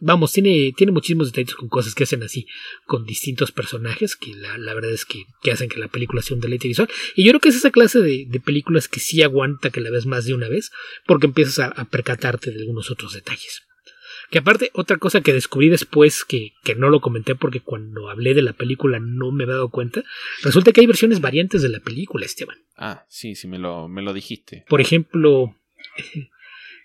vamos, 0.00 0.32
tiene, 0.32 0.72
tiene 0.76 0.92
muchísimos 0.92 1.32
detalles 1.32 1.54
con 1.54 1.68
cosas 1.68 1.94
que 1.94 2.04
hacen 2.04 2.22
así, 2.22 2.46
con 2.86 3.04
distintos 3.04 3.52
personajes, 3.52 4.16
que 4.16 4.34
la, 4.34 4.74
verdad 4.74 4.92
es 4.92 5.04
que, 5.04 5.24
hacen 5.50 5.68
que 5.68 5.78
la 5.78 5.88
película 5.88 6.22
sea 6.22 6.34
un 6.34 6.40
deleite 6.40 6.68
visual. 6.68 6.88
Y 7.14 7.24
yo 7.24 7.32
creo 7.32 7.40
que 7.40 7.48
es 7.48 7.56
esa 7.56 7.70
clase 7.70 8.00
de, 8.00 8.40
películas 8.44 8.88
que 8.88 9.00
sí 9.00 9.22
aguanta 9.22 9.70
que 9.70 9.80
la 9.80 9.90
ves 9.90 10.06
más 10.06 10.24
de 10.24 10.34
una 10.34 10.48
vez, 10.48 10.70
porque 11.06 11.26
empiezas 11.26 11.58
a, 11.58 11.84
percatarte 11.84 12.50
de 12.50 12.60
algunos 12.60 12.90
otros 12.90 13.14
detalles. 13.14 13.62
Que 14.30 14.38
aparte, 14.38 14.70
otra 14.74 14.96
cosa 14.96 15.22
que 15.22 15.32
descubrí 15.32 15.68
después, 15.68 16.24
que, 16.24 16.52
que, 16.62 16.76
no 16.76 16.88
lo 16.88 17.00
comenté 17.00 17.34
porque 17.34 17.60
cuando 17.60 18.10
hablé 18.10 18.32
de 18.32 18.42
la 18.42 18.52
película 18.52 19.00
no 19.00 19.32
me 19.32 19.44
he 19.44 19.46
dado 19.46 19.70
cuenta, 19.70 20.04
resulta 20.42 20.72
que 20.72 20.80
hay 20.80 20.86
versiones 20.86 21.20
variantes 21.20 21.62
de 21.62 21.68
la 21.68 21.80
película, 21.80 22.26
Esteban. 22.26 22.56
Ah, 22.76 23.04
sí, 23.08 23.34
sí, 23.34 23.48
me 23.48 23.58
lo, 23.58 23.88
me 23.88 24.02
lo 24.02 24.12
dijiste. 24.12 24.64
Por 24.68 24.80
ejemplo, 24.80 25.56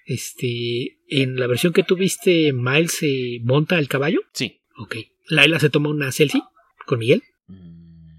este, 0.05 0.99
en 1.07 1.35
la 1.37 1.47
versión 1.47 1.73
que 1.73 1.83
tuviste, 1.83 2.53
Miles 2.53 2.93
se 2.93 3.39
monta 3.43 3.77
al 3.77 3.87
caballo. 3.87 4.21
Sí. 4.33 4.61
Ok. 4.77 4.97
Laila 5.27 5.59
se 5.59 5.71
toma 5.71 5.89
una 5.89 6.11
selfie 6.11 6.43
con 6.85 6.99
Miguel. 6.99 7.23
Mm, 7.47 8.13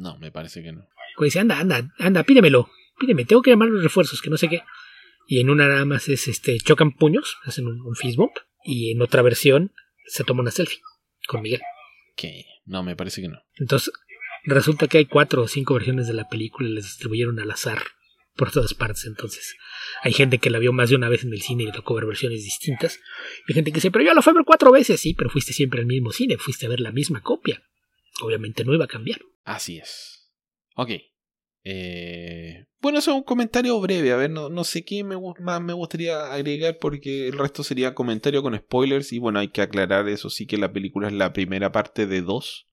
no, 0.00 0.18
me 0.18 0.32
parece 0.32 0.62
que 0.62 0.72
no. 0.72 0.86
Pues 1.16 1.28
dice, 1.28 1.40
anda, 1.40 1.60
anda, 1.60 1.92
anda, 1.98 2.22
pídemelo. 2.22 2.70
Pídeme, 2.98 3.26
tengo 3.26 3.42
que 3.42 3.50
llamar 3.50 3.68
los 3.68 3.82
refuerzos, 3.82 4.22
que 4.22 4.30
no 4.30 4.38
sé 4.38 4.48
qué. 4.48 4.62
Y 5.26 5.40
en 5.40 5.50
una 5.50 5.68
nada 5.68 5.84
más 5.84 6.08
es 6.08 6.26
este, 6.28 6.58
chocan 6.58 6.92
puños, 6.92 7.36
hacen 7.44 7.66
un, 7.66 7.80
un 7.82 7.94
fist 7.94 8.16
bump. 8.16 8.32
Y 8.64 8.92
en 8.92 9.02
otra 9.02 9.20
versión 9.22 9.72
se 10.06 10.24
toma 10.24 10.40
una 10.40 10.50
selfie 10.50 10.80
con 11.26 11.42
Miguel. 11.42 11.60
Que 12.16 12.46
no, 12.64 12.82
me 12.82 12.96
parece 12.96 13.20
que 13.20 13.28
no. 13.28 13.42
Entonces, 13.56 13.92
resulta 14.44 14.86
que 14.86 14.98
hay 14.98 15.04
cuatro 15.04 15.42
o 15.42 15.48
cinco 15.48 15.74
versiones 15.74 16.06
de 16.06 16.14
la 16.14 16.28
película 16.28 16.68
y 16.68 16.72
las 16.72 16.84
distribuyeron 16.84 17.38
al 17.38 17.50
azar 17.50 17.82
por 18.36 18.50
todas 18.50 18.74
partes. 18.74 19.04
Entonces, 19.04 19.56
hay 20.02 20.12
gente 20.12 20.38
que 20.38 20.50
la 20.50 20.58
vio 20.58 20.72
más 20.72 20.90
de 20.90 20.96
una 20.96 21.08
vez 21.08 21.24
en 21.24 21.32
el 21.32 21.42
cine 21.42 21.64
y 21.64 21.72
tocó 21.72 21.94
ver 21.94 22.06
versiones 22.06 22.42
distintas. 22.42 23.00
Hay 23.48 23.54
gente 23.54 23.70
que 23.70 23.76
dice, 23.76 23.90
pero 23.90 24.04
yo 24.04 24.14
la 24.14 24.22
fui 24.22 24.30
a 24.30 24.34
ver 24.34 24.44
cuatro 24.44 24.72
veces, 24.72 25.00
sí, 25.00 25.14
pero 25.14 25.30
fuiste 25.30 25.52
siempre 25.52 25.80
al 25.80 25.86
mismo 25.86 26.12
cine, 26.12 26.38
fuiste 26.38 26.66
a 26.66 26.68
ver 26.68 26.80
la 26.80 26.92
misma 26.92 27.22
copia. 27.22 27.62
Obviamente 28.22 28.64
no 28.64 28.74
iba 28.74 28.84
a 28.84 28.88
cambiar. 28.88 29.20
Así 29.44 29.78
es. 29.78 30.30
Ok. 30.76 30.90
Eh, 31.64 32.66
bueno, 32.80 32.98
eso 32.98 33.12
es 33.12 33.16
un 33.16 33.22
comentario 33.22 33.80
breve. 33.80 34.12
A 34.12 34.16
ver, 34.16 34.30
no, 34.30 34.48
no 34.48 34.64
sé 34.64 34.84
qué 34.84 35.04
más 35.04 35.62
me 35.62 35.72
gustaría 35.72 36.32
agregar 36.32 36.78
porque 36.80 37.28
el 37.28 37.38
resto 37.38 37.62
sería 37.62 37.94
comentario 37.94 38.42
con 38.42 38.56
spoilers. 38.56 39.12
Y 39.12 39.18
bueno, 39.18 39.38
hay 39.38 39.48
que 39.48 39.62
aclarar 39.62 40.08
eso 40.08 40.30
sí 40.30 40.46
que 40.46 40.58
la 40.58 40.72
película 40.72 41.08
es 41.08 41.14
la 41.14 41.32
primera 41.32 41.72
parte 41.72 42.06
de 42.06 42.22
dos. 42.22 42.68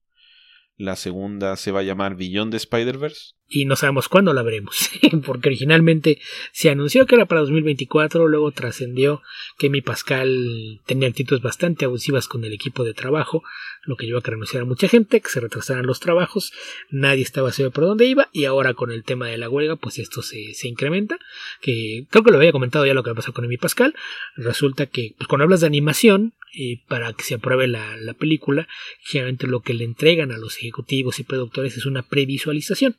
La 0.76 0.96
segunda 0.96 1.58
se 1.58 1.72
va 1.72 1.82
a 1.82 1.84
llamar 1.84 2.16
Beyond 2.16 2.52
the 2.52 2.58
Spider-Verse 2.58 3.39
y 3.50 3.66
no 3.66 3.76
sabemos 3.76 4.08
cuándo 4.08 4.32
la 4.34 4.44
veremos, 4.44 4.92
porque 5.26 5.50
originalmente 5.50 6.20
se 6.52 6.70
anunció 6.70 7.08
que 7.08 7.16
era 7.16 7.26
para 7.26 7.42
2024, 7.42 8.28
luego 8.28 8.52
trascendió 8.52 9.24
que 9.58 9.72
mi 9.72 9.82
Pascal 9.82 10.80
tenía 10.86 11.08
actitudes 11.08 11.42
bastante 11.42 11.86
abusivas 11.86 12.28
con 12.28 12.46
el 12.46 12.54
equipo 12.54 12.84
de 12.84 12.94
trabajo, 12.94 13.44
lo 13.84 13.96
que 13.96 14.06
llevó 14.06 14.20
a 14.20 14.22
que 14.22 14.32
renunciara 14.32 14.66
mucha 14.66 14.88
gente, 14.88 15.20
que 15.20 15.30
se 15.30 15.40
retrasaran 15.40 15.88
los 15.88 16.00
trabajos, 16.00 16.54
nadie 16.92 17.24
estaba 17.24 17.52
seguro 17.52 17.74
por 17.74 17.86
dónde 17.86 18.06
iba, 18.06 18.30
y 18.32 18.46
ahora 18.46 18.76
con 18.76 18.92
el 18.92 19.04
tema 19.04 19.28
de 19.28 19.40
la 19.40 19.50
huelga, 19.50 19.76
pues 19.76 19.98
esto 19.98 20.22
se, 20.22 20.54
se 20.54 20.68
incrementa, 20.68 21.18
que 21.60 22.06
creo 22.12 22.24
que 22.24 22.32
lo 22.32 22.38
había 22.38 22.52
comentado 22.52 22.86
ya 22.86 22.94
lo 22.94 23.04
que 23.04 23.16
pasó 23.16 23.34
con 23.34 23.48
mi 23.48 23.58
Pascal, 23.58 23.96
resulta 24.36 24.86
que 24.86 25.16
pues, 25.18 25.28
cuando 25.28 25.46
hablas 25.46 25.62
de 25.62 25.68
animación, 25.68 26.34
y 26.52 26.78
para 26.78 27.14
que 27.14 27.24
se 27.24 27.36
apruebe 27.36 27.68
la, 27.68 27.98
la 27.98 28.14
película, 28.14 28.68
generalmente 29.02 29.48
lo 29.48 29.62
que 29.62 29.76
le 29.76 29.86
entregan 29.86 30.32
a 30.32 30.38
los 30.38 30.58
ejecutivos 30.58 31.20
y 31.20 31.24
productores 31.24 31.78
es 31.78 31.86
una 31.86 32.02
previsualización 32.02 32.96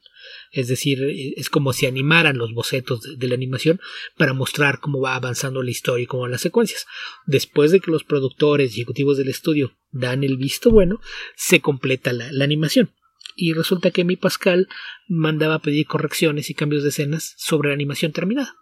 es 0.53 0.69
decir, 0.69 1.03
es 1.37 1.49
como 1.49 1.73
si 1.73 1.87
animaran 1.87 2.39
los 2.39 2.53
bocetos 2.53 3.19
de, 3.19 3.29
la 3.29 3.35
animación 3.35 3.81
para 4.17 4.33
mostrar 4.33 4.81
cómo 4.81 5.01
va 5.01 5.15
avanzando 5.15 5.63
la 5.63 5.71
historia 5.71 6.05
y 6.05 6.07
cómo 6.07 6.23
van 6.23 6.33
las 6.33 6.41
secuencias. 6.41 6.87
Después 7.27 7.71
de 7.71 7.81
que 7.81 7.91
los 7.91 8.05
productores 8.05 8.73
y 8.77 8.81
ejecutivos 8.81 9.17
del 9.17 9.29
estudio 9.29 9.77
dan 9.91 10.25
el 10.25 10.37
visto 10.37 10.71
bueno, 10.71 11.01
se 11.37 11.61
completa 11.61 12.13
la, 12.13 12.45
animación. 12.45 12.91
Y 13.37 13.53
resulta 13.53 13.91
que 13.91 14.05
mi 14.05 14.17
Pascal 14.17 14.69
mandaba 15.09 15.61
pedir 15.61 15.87
correcciones 15.87 16.51
y 16.51 16.55
cambios 16.55 16.83
de 16.83 16.89
escenas 16.89 17.35
sobre 17.39 17.69
la 17.69 17.75
animación 17.75 18.13
terminada. 18.13 18.57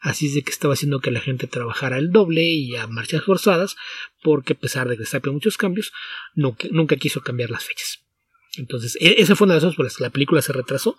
Así 0.00 0.26
es 0.26 0.34
de 0.34 0.42
que 0.42 0.50
estaba 0.50 0.74
haciendo 0.74 1.00
que 1.00 1.10
la 1.10 1.20
gente 1.20 1.46
trabajara 1.46 1.98
el 1.98 2.10
doble 2.10 2.42
y 2.44 2.76
a 2.76 2.86
marchas 2.86 3.24
forzadas, 3.24 3.76
porque 4.22 4.54
a 4.54 4.58
pesar 4.58 4.88
de 4.88 4.96
que 4.96 5.02
está 5.02 5.20
muchos 5.30 5.56
cambios, 5.56 5.92
nunca 6.34 6.96
quiso 6.96 7.22
cambiar 7.22 7.50
las 7.50 7.64
fechas. 7.64 8.05
Entonces, 8.58 8.96
e, 9.00 9.16
esa 9.18 9.36
fue 9.36 9.46
una 9.46 9.54
de 9.54 9.56
las 9.56 9.62
razones 9.62 9.76
por 9.76 9.84
las 9.86 9.96
que 9.96 10.04
la 10.04 10.10
película 10.10 10.42
se 10.42 10.52
retrasó. 10.52 10.98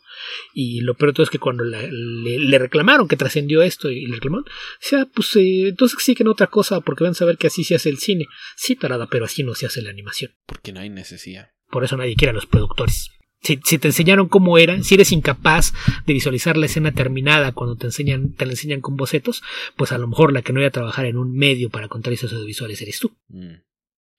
Y 0.54 0.82
lo 0.82 0.96
peor 0.96 1.12
de 1.12 1.16
todo 1.16 1.24
es 1.24 1.30
que 1.30 1.40
cuando 1.40 1.64
le, 1.64 2.60
reclamaron 2.60 3.08
que 3.08 3.18
trascendió 3.18 3.62
esto 3.62 3.90
y 3.90 4.06
le 4.06 4.16
reclamaron, 4.16 4.46
o 4.46 4.52
sea, 4.80 5.06
pues 5.06 5.36
eh, 5.36 5.70
entonces 5.70 5.98
sí 6.02 6.16
que 6.16 6.24
no 6.24 6.32
otra 6.32 6.48
cosa, 6.48 6.82
porque 6.82 7.04
van 7.04 7.12
a 7.12 7.16
saber 7.16 7.38
que 7.38 7.48
así 7.48 7.64
se 7.64 7.76
hace 7.76 7.90
el 7.90 7.98
cine. 7.98 8.28
Sí, 8.56 8.76
parada, 8.76 9.08
pero 9.08 9.26
así 9.26 9.44
no 9.44 9.56
se 9.56 9.66
hace 9.66 9.82
la 9.82 9.90
animación. 9.90 10.32
Porque 10.46 10.72
no 10.72 10.80
hay 10.80 10.90
necesidad. 10.90 11.52
Por 11.70 11.84
eso 11.84 11.98
nadie 11.98 12.16
quiere 12.16 12.32
a 12.32 12.34
los 12.34 12.46
productores. 12.46 13.12
Si, 13.42 13.58
te 13.58 13.88
enseñaron 13.88 14.28
cómo 14.28 14.58
era, 14.58 14.82
si 14.84 14.96
eres 14.96 15.12
incapaz 15.12 15.74
de 16.06 16.14
visualizar 16.14 16.58
la 16.58 16.66
escena 16.66 16.92
terminada 16.92 17.54
cuando 17.54 17.76
te 17.78 17.86
enseñan, 17.86 18.34
te 18.34 18.46
la 18.46 18.52
enseñan 18.52 18.82
con 18.82 18.98
bocetos, 18.98 19.44
pues 19.78 19.92
a 19.92 19.98
lo 19.98 20.08
mejor 20.08 20.34
la 20.34 20.42
que 20.42 20.54
no 20.54 20.60
iba 20.60 20.68
a 20.68 20.72
trabajar 20.72 21.06
en 21.06 21.18
un 21.18 21.34
medio 21.34 21.70
para 21.70 21.88
contar 21.88 22.14
esos 22.14 22.34
audiovisuales 22.34 22.82
eres 22.82 23.00
tú. 23.00 23.16
Mm. 23.30 23.62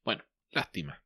Bueno, 0.04 0.24
lástima. 0.50 1.02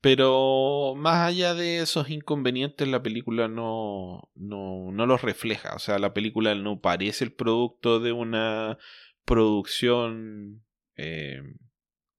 Pero 0.00 0.94
más 0.96 1.26
allá 1.26 1.54
de 1.54 1.78
esos 1.78 2.08
inconvenientes, 2.08 2.86
la 2.86 3.02
película 3.02 3.48
no, 3.48 4.30
no, 4.36 4.92
no 4.92 5.06
los 5.06 5.22
refleja. 5.22 5.74
O 5.74 5.78
sea, 5.80 5.98
la 5.98 6.14
película 6.14 6.54
no 6.54 6.80
parece 6.80 7.24
el 7.24 7.32
producto 7.32 7.98
de 7.98 8.12
una 8.12 8.78
producción 9.24 10.62
eh, 10.96 11.42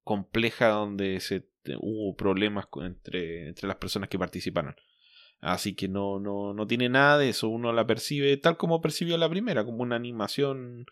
compleja 0.04 0.70
donde 0.70 1.20
se, 1.22 1.48
hubo 1.80 2.16
problemas 2.16 2.68
entre, 2.82 3.48
entre 3.50 3.68
las 3.68 3.78
personas 3.78 4.10
que 4.10 4.20
participaron. 4.20 4.76
Así 5.40 5.74
que 5.74 5.88
no, 5.88 6.20
no, 6.20 6.54
no 6.54 6.68
tiene 6.68 6.90
nada 6.90 7.18
de 7.18 7.30
eso. 7.30 7.48
Uno 7.48 7.72
la 7.72 7.88
percibe 7.88 8.36
tal 8.38 8.58
como 8.58 8.82
percibió 8.82 9.18
la 9.18 9.30
primera, 9.30 9.64
como 9.64 9.84
una 9.84 9.96
animación 9.96 10.86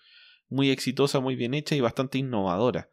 muy 0.49 0.69
exitosa, 0.69 1.19
muy 1.19 1.35
bien 1.35 1.53
hecha 1.53 1.75
y 1.75 1.81
bastante 1.81 2.17
innovadora. 2.17 2.89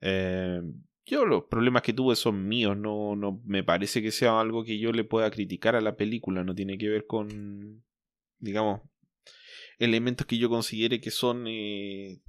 Eh, 0.00 0.62
yo 1.10 1.24
los 1.26 1.44
problemas 1.44 1.82
que 1.82 1.92
tuve 1.92 2.16
son 2.16 2.46
míos, 2.46 2.76
no, 2.76 3.16
no 3.16 3.42
me 3.44 3.64
parece 3.64 4.00
que 4.00 4.12
sea 4.12 4.40
algo 4.40 4.64
que 4.64 4.78
yo 4.78 4.92
le 4.92 5.04
pueda 5.04 5.30
criticar 5.30 5.74
a 5.74 5.80
la 5.80 5.96
película, 5.96 6.44
no 6.44 6.54
tiene 6.54 6.78
que 6.78 6.88
ver 6.88 7.06
con, 7.06 7.82
digamos, 8.38 8.80
elementos 9.78 10.26
que 10.26 10.38
yo 10.38 10.48
considere 10.48 11.00
que 11.00 11.10
son 11.10 11.46
eh, 11.48 12.20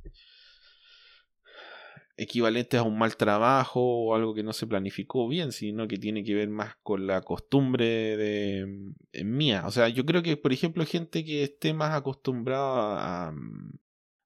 equivalentes 2.17 2.79
a 2.79 2.83
un 2.83 2.97
mal 2.97 3.15
trabajo 3.17 3.81
o 3.81 4.15
algo 4.15 4.33
que 4.33 4.43
no 4.43 4.53
se 4.53 4.67
planificó 4.67 5.27
bien, 5.27 5.51
sino 5.51 5.87
que 5.87 5.97
tiene 5.97 6.23
que 6.23 6.33
ver 6.33 6.49
más 6.49 6.75
con 6.81 7.05
la 7.05 7.21
costumbre 7.21 8.17
de, 8.17 8.93
mía. 9.23 9.63
O 9.67 9.71
sea, 9.71 9.89
yo 9.89 10.05
creo 10.05 10.23
que, 10.23 10.37
por 10.37 10.53
ejemplo, 10.53 10.85
gente 10.85 11.23
que 11.23 11.43
esté 11.43 11.73
más 11.73 11.93
acostumbrada 11.93 13.27
a, 13.29 13.33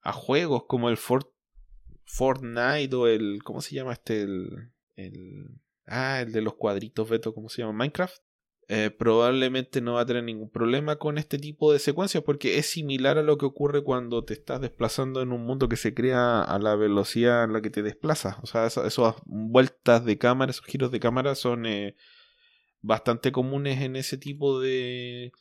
a 0.02 0.14
juegos 0.14 0.66
como 0.68 0.90
el 0.90 0.98
Fort 0.98 1.35
Fortnite 2.06 2.96
o 2.96 3.08
el. 3.08 3.42
¿Cómo 3.44 3.62
se 3.62 3.76
llama 3.76 3.94
este? 3.94 4.24
El. 4.24 4.72
el 4.96 5.62
ah, 5.88 6.22
el 6.22 6.32
de 6.32 6.42
los 6.42 6.56
cuadritos, 6.56 7.10
Beto, 7.10 7.34
¿cómo 7.34 7.50
se 7.50 7.62
llama? 7.62 7.74
Minecraft. 7.74 8.18
Eh, 8.68 8.90
probablemente 8.90 9.80
no 9.80 9.94
va 9.94 10.02
a 10.02 10.06
tener 10.08 10.24
ningún 10.24 10.50
problema 10.50 10.96
con 10.96 11.20
este 11.20 11.38
tipo 11.38 11.72
de 11.72 11.78
secuencias 11.78 12.24
porque 12.24 12.58
es 12.58 12.66
similar 12.66 13.20
a 13.20 13.22
lo 13.22 13.38
que 13.38 13.46
ocurre 13.46 13.84
cuando 13.84 14.24
te 14.24 14.34
estás 14.34 14.60
desplazando 14.60 15.22
en 15.22 15.32
un 15.32 15.46
mundo 15.46 15.70
que 15.70 15.76
se 15.76 15.94
crea 15.94 16.42
a 16.42 16.58
la 16.58 16.76
velocidad 16.76 17.44
en 17.44 17.54
la 17.54 17.62
que 17.62 17.70
te 17.70 17.84
desplazas. 17.84 18.38
O 18.42 18.48
sea, 18.48 18.66
esas, 18.66 19.16
vueltas 19.26 20.04
de 20.04 20.18
cámara, 20.18 20.50
esos 20.50 20.66
giros 20.66 20.92
de 20.92 21.00
cámara 21.00 21.36
son 21.36 21.68
eh, 21.68 21.96
bastante 22.82 23.32
comunes 23.32 23.82
en 23.82 23.96
ese 23.96 24.18
tipo 24.18 24.60
de, 24.60 25.32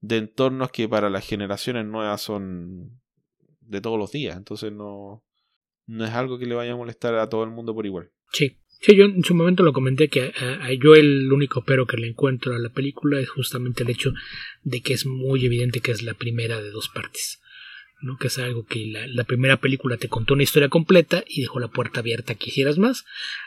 de 0.00 0.16
entornos 0.18 0.70
que 0.70 0.88
para 0.88 1.10
las 1.10 1.26
generaciones 1.26 1.84
nuevas 1.84 2.20
son 2.20 3.00
de 3.60 3.80
todos 3.80 3.98
los 3.98 4.12
días, 4.12 4.36
entonces 4.36 4.72
no, 4.72 5.24
no 5.88 6.04
es 6.04 6.12
algo 6.12 6.38
que 6.38 6.46
le 6.46 6.54
vaya 6.54 6.72
a 6.72 6.76
molestar 6.76 7.16
a 7.16 7.28
todo 7.28 7.42
el 7.42 7.50
mundo 7.50 7.74
por 7.74 7.86
igual. 7.86 8.10
Sí, 8.32 8.58
Sí, 8.80 8.94
yo 8.94 9.06
en 9.06 9.24
su 9.24 9.34
momento 9.34 9.64
lo 9.64 9.72
comenté 9.72 10.08
que 10.08 10.32
a, 10.40 10.72
yo 10.72 10.94
el 10.94 11.32
único 11.32 11.64
pero 11.64 11.86
que 11.86 11.96
le 11.96 12.06
encuentro 12.06 12.54
a 12.54 12.60
la 12.60 12.68
película 12.68 13.18
es 13.18 13.28
justamente 13.28 13.82
el 13.82 13.90
hecho 13.90 14.12
de 14.62 14.82
que 14.82 14.94
es 14.94 15.04
muy 15.04 15.44
evidente 15.44 15.80
que 15.80 15.90
es 15.90 16.02
la 16.02 16.14
primera 16.14 16.62
de 16.62 16.70
dos 16.70 16.88
partes. 16.88 17.40
¿no? 18.00 18.16
que 18.16 18.28
es 18.28 18.38
algo 18.38 18.64
que 18.64 18.86
la, 18.86 19.08
la, 19.08 19.24
primera 19.24 19.56
película 19.56 19.96
te 19.96 20.08
contó 20.08 20.34
una 20.34 20.44
historia 20.44 20.68
completa 20.68 21.24
y 21.26 21.40
dejó 21.40 21.58
la 21.58 21.66
puerta 21.66 21.98
abierta 21.98 22.36
hicieras 22.40 22.78
más. 22.78 23.04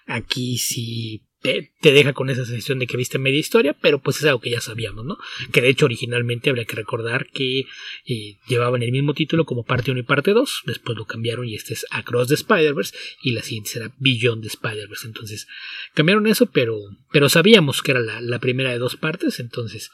Aquí 0.07 0.57
sí 0.57 1.23
te, 1.41 1.71
deja 1.81 2.13
con 2.13 2.29
esa 2.29 2.45
sensación 2.45 2.79
de 2.79 2.87
que 2.87 2.97
viste 2.97 3.17
media 3.17 3.39
historia, 3.39 3.75
pero 3.79 3.99
pues 3.99 4.17
es 4.17 4.25
algo 4.25 4.39
que 4.39 4.51
ya 4.51 4.61
sabíamos, 4.61 5.05
¿no? 5.05 5.17
Que 5.51 5.61
de 5.61 5.69
hecho 5.69 5.85
originalmente 5.85 6.49
habría 6.49 6.65
que 6.65 6.75
recordar 6.75 7.27
que 7.27 7.65
eh, 8.05 8.37
llevaban 8.47 8.83
el 8.83 8.91
mismo 8.91 9.13
título 9.13 9.45
como 9.45 9.63
parte 9.63 9.91
1 9.91 10.01
y 10.01 10.03
parte 10.03 10.31
2, 10.31 10.63
después 10.65 10.97
lo 10.97 11.05
cambiaron 11.05 11.47
y 11.47 11.55
este 11.55 11.73
es 11.73 11.85
Across 11.89 12.27
the 12.27 12.33
Spider-Verse 12.35 12.95
y 13.23 13.31
la 13.31 13.41
siguiente 13.41 13.71
será 13.71 13.91
Beyond 13.97 14.43
the 14.43 14.49
Spider-Verse, 14.49 15.07
entonces 15.07 15.47
cambiaron 15.93 16.27
eso, 16.27 16.45
pero, 16.45 16.77
pero 17.11 17.27
sabíamos 17.27 17.81
que 17.81 17.91
era 17.91 18.01
la, 18.01 18.21
la 18.21 18.39
primera 18.39 18.71
de 18.71 18.77
dos 18.77 18.95
partes, 18.95 19.39
entonces 19.39 19.91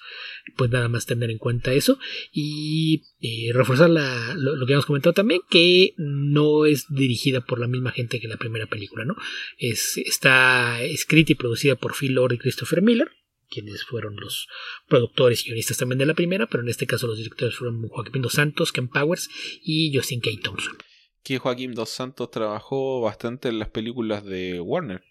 pues 0.55 0.71
nada 0.71 0.87
más 0.87 1.05
tener 1.05 1.29
en 1.29 1.37
cuenta 1.37 1.73
eso 1.73 1.99
y 2.31 3.03
eh, 3.19 3.51
reforzar 3.53 3.89
la, 3.89 4.33
lo, 4.35 4.65
que 4.65 4.73
hemos 4.73 4.85
comentado 4.85 5.13
también 5.13 5.41
que 5.49 5.93
no 5.97 6.65
es 6.65 6.85
dirigida 6.89 7.41
por 7.41 7.59
la 7.59 7.67
misma 7.67 7.91
gente 7.91 8.19
que 8.19 8.27
la 8.27 8.37
primera 8.37 8.67
película 8.67 9.05
no 9.05 9.15
es 9.57 9.97
está 9.97 10.81
escrita 10.83 11.33
y 11.33 11.35
producida 11.35 11.75
por 11.75 11.95
Phil 11.95 12.13
Lord 12.13 12.33
y 12.33 12.37
Christopher 12.37 12.81
Miller 12.81 13.11
quienes 13.49 13.83
fueron 13.83 14.15
los 14.17 14.47
productores 14.87 15.41
y 15.41 15.49
guionistas 15.49 15.77
también 15.77 15.99
de 15.99 16.05
la 16.05 16.13
primera, 16.13 16.47
pero 16.47 16.63
en 16.63 16.69
este 16.69 16.85
caso 16.85 17.07
los 17.07 17.17
directores 17.17 17.55
fueron 17.55 17.87
Joaquín 17.87 18.21
Dos 18.21 18.33
Santos, 18.33 18.71
Ken 18.71 18.89
Powers 18.89 19.29
y 19.63 19.95
Justin 19.95 20.19
K. 20.19 20.31
Thompson. 20.43 20.77
Que 21.23 21.39
Joaquín 21.39 21.73
Dos 21.73 21.89
Santos 21.89 22.29
trabajó 22.29 23.01
bastante 23.01 23.49
en 23.49 23.59
las 23.59 23.69
películas 23.69 24.25
de 24.25 24.59
Warner, 24.59 25.01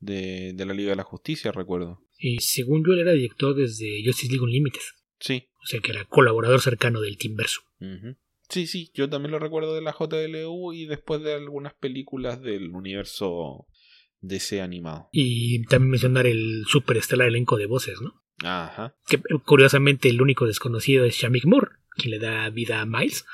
de, 0.00 0.52
de 0.54 0.66
la 0.66 0.74
Liga 0.74 0.90
de 0.90 0.96
la 0.96 1.04
Justicia, 1.04 1.52
recuerdo. 1.52 2.03
Y 2.18 2.38
según 2.38 2.84
yo, 2.84 2.92
él 2.92 3.00
era 3.00 3.12
director 3.12 3.54
desde 3.54 4.02
Justice 4.04 4.32
League 4.32 4.44
Unlimited. 4.44 4.80
Sí. 5.20 5.48
O 5.62 5.66
sea 5.66 5.80
que 5.80 5.92
era 5.92 6.04
colaborador 6.04 6.60
cercano 6.60 7.00
del 7.00 7.16
Team 7.16 7.36
Verso. 7.36 7.62
Sí, 8.48 8.66
sí, 8.66 8.90
yo 8.94 9.08
también 9.08 9.32
lo 9.32 9.38
recuerdo 9.38 9.74
de 9.74 9.82
la 9.82 9.92
JLU 9.98 10.72
y 10.72 10.86
después 10.86 11.22
de 11.22 11.34
algunas 11.34 11.74
películas 11.74 12.42
del 12.42 12.70
universo 12.70 13.66
DC 14.20 14.60
animado. 14.60 15.08
Y 15.12 15.64
también 15.64 15.90
mencionar 15.92 16.26
el 16.26 16.64
superestelar 16.66 17.28
elenco 17.28 17.56
de 17.56 17.66
voces, 17.66 18.00
¿no? 18.00 18.22
Ajá. 18.42 18.96
Que 19.06 19.20
curiosamente 19.44 20.08
el 20.08 20.20
único 20.20 20.46
desconocido 20.46 21.04
es 21.04 21.16
Shamik 21.16 21.46
Moore, 21.46 21.70
quien 21.96 22.10
le 22.10 22.18
da 22.18 22.50
vida 22.50 22.80
a 22.80 22.86
Miles, 22.86 23.24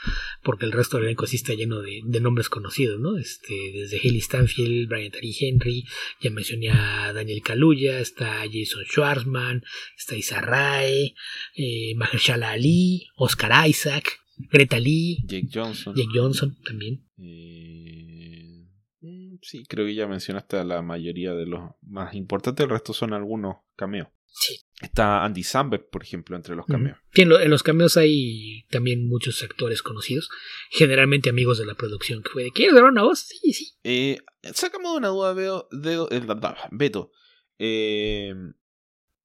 porque 0.43 0.67
el 0.67 0.73
resto 0.73 0.97
del 0.97 1.07
elenco 1.07 1.27
sí 1.27 1.37
está 1.37 1.55
lleno 1.55 1.81
de, 1.81 2.03
nombres 2.21 2.49
conocidos, 2.49 3.01
¿no? 3.01 3.17
Este, 3.17 3.55
desde 3.73 3.99
Haley 3.99 4.21
Stanfield, 4.21 4.89
Brian 4.89 5.11
Tari 5.11 5.35
Henry, 5.41 5.85
ya 6.21 6.31
mencioné 6.31 6.71
a 6.71 7.13
Daniel 7.13 7.43
Kaluuya, 7.43 8.01
está 8.01 8.41
Jason 8.51 8.85
Schwartzman, 8.85 9.63
está 9.97 10.17
Isa 10.17 10.41
Rae, 10.41 11.15
eh, 11.55 11.95
Mahershala 11.97 12.53
Ali, 12.53 13.09
Oscar 13.17 13.69
Isaac, 13.69 14.21
Greta 14.51 14.79
Lee, 14.79 15.19
Jake 15.27 15.49
Johnson. 15.53 15.95
Jake 15.95 16.11
Johnson 16.13 16.57
también. 16.65 17.05
Eh, 17.19 18.67
mm, 19.01 19.37
sí, 19.43 19.65
creo 19.69 19.87
que 19.87 19.95
ya 19.95 20.07
mencionaste 20.07 20.59
a 20.59 20.65
la 20.65 20.83
mayoría 20.83 21.35
de 21.35 21.47
los 21.47 21.71
más 21.83 22.15
importantes, 22.15 22.65
el 22.65 22.71
resto 22.71 22.93
son 22.93 23.13
algunos 23.13 23.57
cameos. 23.77 24.09
Sí. 24.33 24.61
Está 24.81 25.25
Andy 25.25 25.43
Samberg, 25.43 25.91
por 25.91 26.03
ejemplo, 26.03 26.37
entre 26.37 26.57
los 26.57 26.65
cameos. 26.65 26.97
en, 27.15 27.51
los 27.51 27.63
cameos 27.63 27.97
hay 27.97 28.65
también 28.71 29.07
muchos 29.07 29.43
actores 29.43 29.83
conocidos, 29.83 30.31
generalmente 30.71 31.29
amigos 31.29 31.59
de 31.59 31.67
la 31.67 31.75
producción, 31.75 32.23
que 32.23 32.31
fue 32.31 32.45
de 32.45 32.51
¿quieres 32.53 32.75
dar 32.75 32.85
una 32.85 33.03
voz? 33.03 33.21
Sí, 33.21 33.53
sí. 33.53 33.75
Eh, 33.85 34.19
sacamos 34.55 34.97
una 34.97 35.09
duda, 35.09 35.35
veo, 35.35 35.69
de, 35.71 35.99
Beto. 36.71 37.13
Eh, 37.59 38.35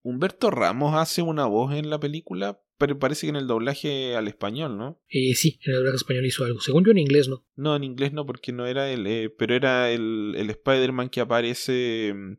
Humberto 0.02 0.52
Ramos 0.52 0.94
hace 0.96 1.22
una 1.22 1.46
voz 1.46 1.74
en 1.74 1.90
la 1.90 2.00
película, 2.00 2.62
pero 2.78 3.00
parece 3.00 3.26
que 3.26 3.30
en 3.30 3.38
el 3.38 3.48
doblaje 3.48 4.16
al 4.16 4.28
español, 4.28 4.78
¿no? 4.78 5.02
Eh, 5.08 5.34
sí, 5.36 5.60
en 5.64 5.72
el 5.72 5.78
doblaje 5.78 5.96
español 5.96 6.26
hizo 6.26 6.44
algo. 6.44 6.60
Según 6.60 6.84
yo 6.84 6.92
en 6.92 6.98
inglés 6.98 7.30
no. 7.30 7.46
No, 7.56 7.76
en 7.76 7.86
inglés 7.86 8.12
no, 8.12 8.26
porque 8.26 8.52
no 8.52 8.68
era 8.68 8.92
él, 8.92 9.08
eh, 9.08 9.30
pero 9.30 9.56
era 9.56 9.90
el, 9.90 10.34
el 10.36 10.50
Spider-Man 10.50 11.10
que 11.10 11.22
aparece 11.22 12.14
mm, 12.14 12.34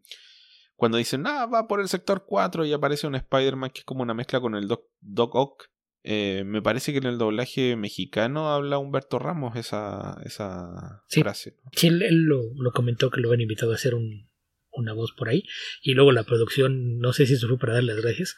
cuando 0.77 0.99
dicen, 0.99 1.27
ah, 1.27 1.47
va 1.47 1.67
por 1.67 1.81
el 1.81 1.89
sector 1.89 2.25
4 2.27 2.65
y 2.67 2.73
aparece 2.73 3.07
un 3.07 3.15
Spider-Man 3.15 3.71
que 3.71 3.81
es 3.81 3.85
como 3.85 4.03
una 4.03 4.15
mezcla 4.15 4.41
con 4.41 4.55
el 4.55 4.69
Doc, 4.69 4.85
Doc 5.01 5.35
Ock. 5.35 5.71
Eh, 6.05 6.45
me 6.47 6.63
parece 6.63 6.93
que 6.93 6.99
en 6.99 7.07
el 7.07 7.19
doblaje 7.19 7.75
mexicano 7.75 8.53
habla 8.53 8.79
Humberto 8.79 9.19
Ramos 9.19 9.57
esa, 9.57 10.21
esa 10.25 11.03
frase. 11.09 11.57
Sí, 11.73 11.89
él, 11.89 12.27
lo, 12.27 12.53
comentó 12.73 13.11
que 13.11 13.21
lo 13.21 13.29
habían 13.29 13.41
invitado 13.41 13.73
a 13.73 13.75
hacer 13.75 13.95
una 13.95 14.93
voz 14.93 15.13
por 15.13 15.29
ahí. 15.29 15.45
Y 15.83 15.95
luego 15.95 16.13
la 16.13 16.23
producción, 16.23 16.99
no 16.99 17.13
sé 17.13 17.27
si 17.27 17.35
eso 17.35 17.49
fue 17.49 17.59
para 17.59 17.73
darle 17.73 17.95
las 17.95 18.05
gracias, 18.05 18.37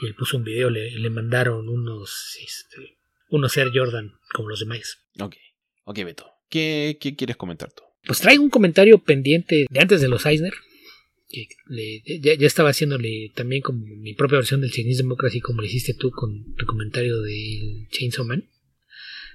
y 0.00 0.06
él 0.06 0.14
puso 0.14 0.36
un 0.36 0.44
video, 0.44 0.68
le, 0.68 0.90
le 0.90 1.08
mandaron 1.08 1.68
unos, 1.70 2.36
este, 2.44 2.98
unos 3.30 3.56
Air 3.56 3.70
Jordan 3.72 4.12
como 4.34 4.48
los 4.48 4.60
demás. 4.60 4.98
Ok, 5.20 5.36
ok 5.84 6.04
Beto. 6.04 6.26
¿Qué, 6.50 6.98
¿Qué 7.00 7.16
quieres 7.16 7.36
comentar 7.36 7.72
tú? 7.72 7.82
Pues 8.04 8.20
traigo 8.20 8.42
un 8.42 8.50
comentario 8.50 9.02
pendiente 9.02 9.66
de 9.68 9.80
antes 9.80 10.00
de 10.00 10.08
los 10.08 10.26
Eisner, 10.26 10.52
ya, 12.20 12.46
estaba 12.46 12.70
haciéndole 12.70 13.32
también 13.34 13.62
como 13.62 13.84
mi 13.84 14.14
propia 14.14 14.38
versión 14.38 14.60
del 14.60 14.70
Chinese 14.70 15.02
Democracy 15.02 15.40
como 15.40 15.60
le 15.60 15.68
hiciste 15.68 15.94
tú 15.94 16.10
con 16.10 16.54
tu 16.54 16.66
comentario 16.66 17.20
del 17.20 17.88
Chainsaw 17.90 18.24
Man 18.24 18.48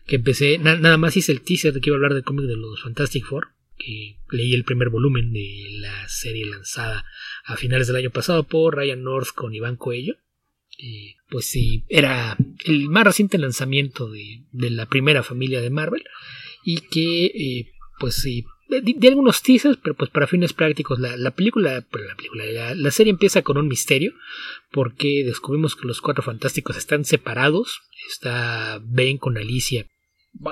que 0.06 0.16
empecé, 0.16 0.58
nada 0.58 0.98
más 0.98 1.16
hice 1.16 1.32
el 1.32 1.42
teaser 1.42 1.74
de 1.74 1.80
que 1.80 1.90
iba 1.90 1.96
a 1.96 1.98
hablar 1.98 2.14
del 2.14 2.24
cómic 2.24 2.46
de 2.46 2.58
los 2.58 2.82
Fantastic 2.82 3.26
Four 3.26 3.50
que 3.78 4.18
leí 4.32 4.54
el 4.54 4.64
primer 4.64 4.90
volumen 4.90 5.34
de 5.34 5.68
la 5.80 6.08
serie 6.08 6.46
lanzada 6.46 7.06
a 7.44 7.58
finales 7.58 7.88
del 7.88 7.96
año 7.96 8.12
pasado 8.12 8.44
por 8.44 8.76
Ryan 8.76 9.04
North 9.04 9.30
con 9.34 9.54
Iván 9.54 9.76
Coello. 9.76 10.16
Pues 11.30 11.46
sí, 11.46 11.86
era 11.90 12.38
el 12.66 12.90
más 12.90 13.06
reciente 13.06 13.38
lanzamiento 13.38 14.10
de, 14.10 14.44
la 14.52 14.88
primera 14.88 15.24
familia 15.24 15.62
de 15.62 15.70
Marvel 15.70 16.04
y 16.64 16.82
que 16.82 17.26
eh, 17.26 17.72
pues 18.00 18.16
sí 18.16 18.46
de, 18.80 19.08
algunos 19.08 19.42
teasers, 19.42 19.78
pero 19.78 19.96
pues 19.96 20.10
para 20.10 20.28
fines 20.28 20.54
prácticos 20.54 21.00
la, 21.00 21.32
película, 21.32 21.74
la, 21.74 22.16
película 22.16 22.74
la, 22.74 22.92
serie 22.92 23.12
empieza 23.12 23.42
con 23.42 23.58
un 23.58 23.68
misterio 23.68 24.14
porque 24.72 25.24
descubrimos 25.26 25.76
que 25.76 25.88
los 25.88 26.00
cuatro 26.00 26.24
fantásticos 26.24 26.78
están 26.78 27.04
separados, 27.04 27.82
está 28.10 28.80
Ben 28.84 29.18
con 29.18 29.38
Alicia 29.38 29.86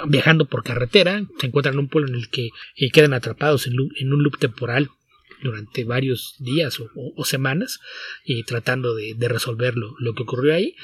viajando 0.07 0.45
por 0.45 0.63
carretera, 0.63 1.25
se 1.39 1.47
encuentran 1.47 1.75
en 1.75 1.79
un 1.79 1.87
pueblo 1.87 2.09
en 2.09 2.15
el 2.15 2.29
que 2.29 2.49
eh, 2.75 2.91
quedan 2.91 3.13
atrapados 3.13 3.65
en, 3.65 3.79
un 3.79 4.23
loop 4.23 4.37
temporal 4.37 4.89
durante 5.41 5.85
varios 5.85 6.35
días 6.39 6.81
o, 6.81 7.23
semanas 7.23 7.79
y 8.25 8.43
tratando 8.43 8.93
de, 8.93 9.15
resolver 9.29 9.75
lo, 9.75 9.95
lo, 9.99 10.13
que 10.13 10.23
ocurrió 10.23 10.53
ahí 10.53 10.75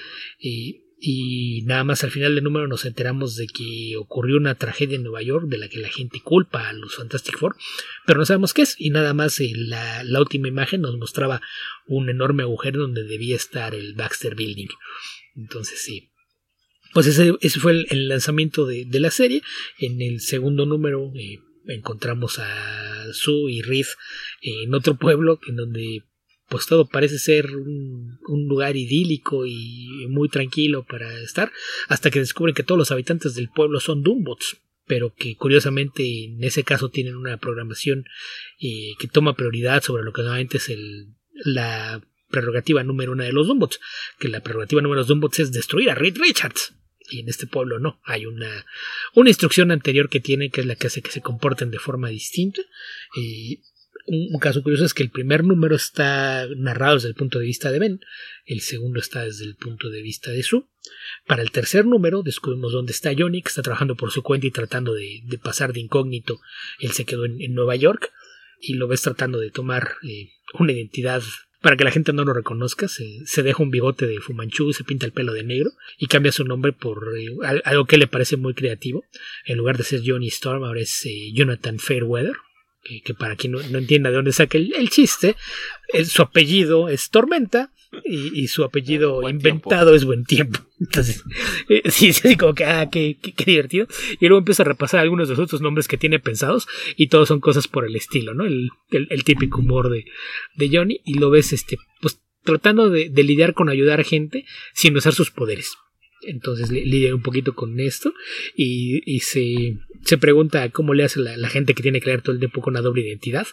y 1.08 1.62
nada 1.66 1.84
más 1.84 2.04
al 2.04 2.10
final 2.10 2.34
del 2.34 2.44
número 2.44 2.68
nos 2.68 2.84
enteramos 2.84 3.36
de 3.36 3.46
que 3.46 3.96
ocurrió 3.96 4.38
una 4.38 4.56
tragedia 4.56 4.96
en 4.96 5.04
Nueva 5.04 5.22
York 5.22 5.46
de 5.48 5.60
la 5.60 5.70
que 5.70 5.78
la 5.78 5.90
gente 5.90 6.20
culpa 6.20 6.68
a 6.68 6.74
los 6.74 6.96
Fantastic 6.96 7.38
Four, 7.38 7.56
pero 8.08 8.18
no 8.18 8.26
sabemos 8.26 8.54
qué 8.54 8.64
es 8.64 8.76
y 8.80 8.90
nada 8.90 9.14
más 9.14 9.40
eh, 9.40 9.52
la, 9.56 10.04
la 10.04 10.20
última 10.20 10.48
imagen 10.48 10.82
nos 10.82 10.98
mostraba 10.98 11.42
un 11.86 12.10
enorme 12.10 12.42
agujero 12.42 12.82
donde 12.82 13.04
debía 13.04 13.36
estar 13.36 13.76
el 13.76 13.94
Baxter 13.94 14.34
Building. 14.34 14.70
Entonces 15.36 15.80
sí, 15.80 16.10
pues 16.96 17.06
ese, 17.06 17.60
fue 17.60 17.86
el, 17.88 18.08
lanzamiento 18.08 18.66
de, 18.66 18.88
la 19.00 19.12
serie. 19.12 19.44
En 19.78 20.02
el 20.02 20.22
segundo 20.22 20.66
número 20.66 21.12
eh, 21.14 21.40
encontramos 21.68 22.40
a 22.40 23.14
Sue 23.14 23.52
y 23.52 23.62
Reed 23.62 23.86
en 24.42 24.74
otro 24.74 24.96
pueblo 24.96 25.40
en 25.48 25.58
donde 25.58 26.04
pues 26.48 26.68
todo 26.68 26.88
parece 26.88 27.18
ser 27.20 27.56
un, 27.56 28.20
lugar 28.48 28.76
idílico 28.76 29.46
y 29.46 30.06
muy 30.10 30.30
tranquilo 30.30 30.84
para 30.84 31.20
estar, 31.22 31.52
hasta 31.88 32.12
que 32.12 32.20
descubren 32.20 32.54
que 32.54 32.64
todos 32.64 32.78
los 32.78 32.92
habitantes 32.92 33.36
del 33.36 33.50
pueblo 33.50 33.80
son 33.80 34.04
Doombots, 34.04 34.58
pero 34.86 35.14
que 35.16 35.36
curiosamente 35.36 36.26
en 36.26 36.44
ese 36.44 36.64
caso 36.64 36.90
tienen 36.90 37.16
una 37.16 37.38
programación 37.38 38.06
eh, 38.60 38.94
que 39.00 39.08
toma 39.08 39.36
prioridad 39.36 39.84
sobre 39.84 40.04
lo 40.04 40.14
que 40.14 40.22
normalmente 40.22 40.58
es 40.58 40.70
el, 40.70 41.08
la 41.34 42.02
prerrogativa 42.30 42.84
número 42.84 43.14
uno 43.14 43.24
de 43.24 43.34
los 43.34 43.48
Doombots, 43.48 43.80
que 44.20 44.28
la 44.28 44.42
prerrogativa 44.42 44.82
número 44.82 45.02
dos 45.02 45.08
de 45.08 45.14
los 45.14 45.20
Doombots 45.20 45.40
es 45.40 45.52
destruir 45.52 45.90
a 45.90 45.96
Reed 45.96 46.18
Richards. 46.18 46.74
Y 47.10 47.20
en 47.20 47.30
este 47.30 47.46
pueblo 47.46 47.80
no, 47.80 48.00
hay 48.04 48.26
una, 48.26 48.66
una 49.14 49.30
instrucción 49.30 49.72
anterior 49.72 50.10
que 50.10 50.20
tiene 50.20 50.50
que 50.50 50.62
es 50.62 50.68
la 50.68 50.76
que 50.76 50.88
hace 50.88 51.04
que 51.04 51.12
se 51.12 51.22
comporten 51.22 51.70
de 51.70 51.78
forma 51.78 52.10
distinta. 52.10 52.62
y 53.16 53.62
un, 54.08 54.40
caso 54.40 54.62
curioso 54.62 54.86
es 54.86 54.94
que 54.94 55.04
el 55.04 55.10
primer 55.10 55.44
número 55.44 55.76
está 55.76 56.48
narrado 56.56 56.96
desde 56.96 57.10
el 57.10 57.16
punto 57.16 57.40
de 57.40 57.46
vista 57.46 57.72
de 57.72 57.80
Ben, 57.80 58.00
el 58.46 58.62
segundo 58.62 59.00
está 59.00 59.24
desde 59.24 59.46
el 59.46 59.56
punto 59.56 59.90
de 59.90 60.02
vista 60.02 60.32
de 60.32 60.44
Sue. 60.44 60.66
Para 61.26 61.42
el 61.42 61.52
tercer 61.52 61.86
número 61.86 62.22
descubrimos 62.22 62.74
dónde 62.74 62.92
está 62.92 63.12
Johnny, 63.18 63.42
que 63.42 63.50
está 63.50 63.62
trabajando 63.62 63.96
por 63.96 64.12
su 64.12 64.22
cuenta 64.22 64.48
y 64.48 64.52
tratando 64.52 64.94
de, 64.94 65.24
pasar 65.42 65.74
de 65.74 65.80
incógnito. 65.80 66.40
Él 66.80 66.92
se 66.92 67.06
quedó 67.06 67.26
en, 67.26 67.54
Nueva 67.54 67.76
York 67.76 68.12
y 68.62 68.76
lo 68.76 68.88
ves 68.88 69.02
tratando 69.02 69.40
de 69.40 69.52
tomar 69.52 69.96
eh, 70.04 70.30
una 70.60 70.72
identidad 70.72 71.24
para 71.66 71.78
que 71.78 71.84
la 71.84 71.90
gente 71.90 72.14
no 72.14 72.24
lo 72.24 72.34
reconozca, 72.34 72.88
se, 72.88 73.42
deja 73.42 73.64
un 73.64 73.72
bigote 73.72 74.06
de 74.06 74.20
Fumanchu, 74.20 74.72
se 74.72 74.84
pinta 74.84 75.08
el 75.08 75.14
pelo 75.14 75.34
de 75.34 75.44
negro 75.44 75.72
y 75.98 76.06
cambia 76.06 76.32
su 76.32 76.46
nombre 76.46 76.74
por 76.74 77.18
eh, 77.18 77.36
algo 77.64 77.86
que 77.86 77.98
le 77.98 78.06
parece 78.06 78.38
muy 78.38 78.54
creativo. 78.54 79.04
En 79.46 79.58
lugar 79.58 79.76
de 79.76 79.84
ser 79.84 80.02
Johnny 80.06 80.28
Storm, 80.28 80.64
ahora 80.64 80.82
es 80.82 81.04
eh, 81.08 81.32
Jonathan 81.34 81.80
Fairweather. 81.80 82.36
Que, 82.86 83.16
para 83.16 83.36
quien 83.36 83.54
no, 83.54 83.60
entienda 83.62 84.12
de 84.12 84.16
dónde 84.16 84.32
saca 84.32 84.60
el, 84.60 84.90
chiste, 84.92 85.36
su 86.06 86.22
apellido 86.22 86.88
es 86.88 87.10
Tormenta 87.10 87.72
y, 88.04 88.48
su 88.48 88.64
apellido 88.64 89.28
inventado 89.28 89.96
es 89.96 90.06
Buen 90.06 90.24
Tiempo. 90.24 90.60
Entonces, 90.80 91.24
eh, 91.70 91.82
sí, 91.90 92.14
sí, 92.14 92.36
como 92.36 92.54
que, 92.54 92.66
ah, 92.66 92.90
qué, 92.90 93.18
qué, 93.20 93.46
divertido. 93.46 93.88
Y 94.20 94.28
luego 94.28 94.40
empieza 94.40 94.64
a 94.64 94.66
repasar 94.66 95.00
algunos 95.00 95.28
de 95.28 95.36
los 95.36 95.44
otros 95.44 95.62
nombres 95.62 95.88
que 95.88 95.98
tiene 95.98 96.20
pensados 96.20 96.68
y 96.96 97.08
todos 97.08 97.28
son 97.28 97.40
cosas 97.40 97.68
por 97.68 97.86
el 97.86 97.96
estilo, 97.96 98.34
¿no? 98.34 98.46
El, 98.46 98.70
el, 98.92 99.24
típico 99.24 99.62
humor 99.62 99.90
de, 99.90 100.06
de, 100.56 100.70
Johnny 100.72 101.02
y 101.06 101.16
lo 101.16 101.30
ves, 101.30 101.54
este, 101.54 101.78
pues 102.02 102.22
tratando 102.44 102.90
de, 102.90 103.10
de, 103.10 103.24
lidiar 103.24 103.54
con 103.54 103.70
ayudar 103.70 104.00
a 104.00 104.04
gente 104.04 104.46
sin 104.74 104.96
usar 104.96 105.14
sus 105.14 105.32
poderes. 105.32 105.76
Entonces 106.26 106.70
lidia 106.70 107.14
un 107.14 107.22
poquito 107.22 107.54
con 107.54 107.80
esto 107.80 108.14
y, 108.56 109.02
y 109.06 109.20
se, 109.20 109.78
se, 110.04 110.18
pregunta 110.18 110.70
cómo 110.70 110.94
le 110.94 111.04
hace 111.04 111.20
la, 111.20 111.50
gente 111.50 111.74
que 111.74 111.84
tiene 111.84 112.00
que 112.00 112.08
leer 112.08 112.22
todo 112.22 112.34
el 112.34 112.40
tiempo 112.40 112.62
con 112.62 112.74
una 112.74 112.82
doble 112.82 113.02
identidad. 113.02 113.48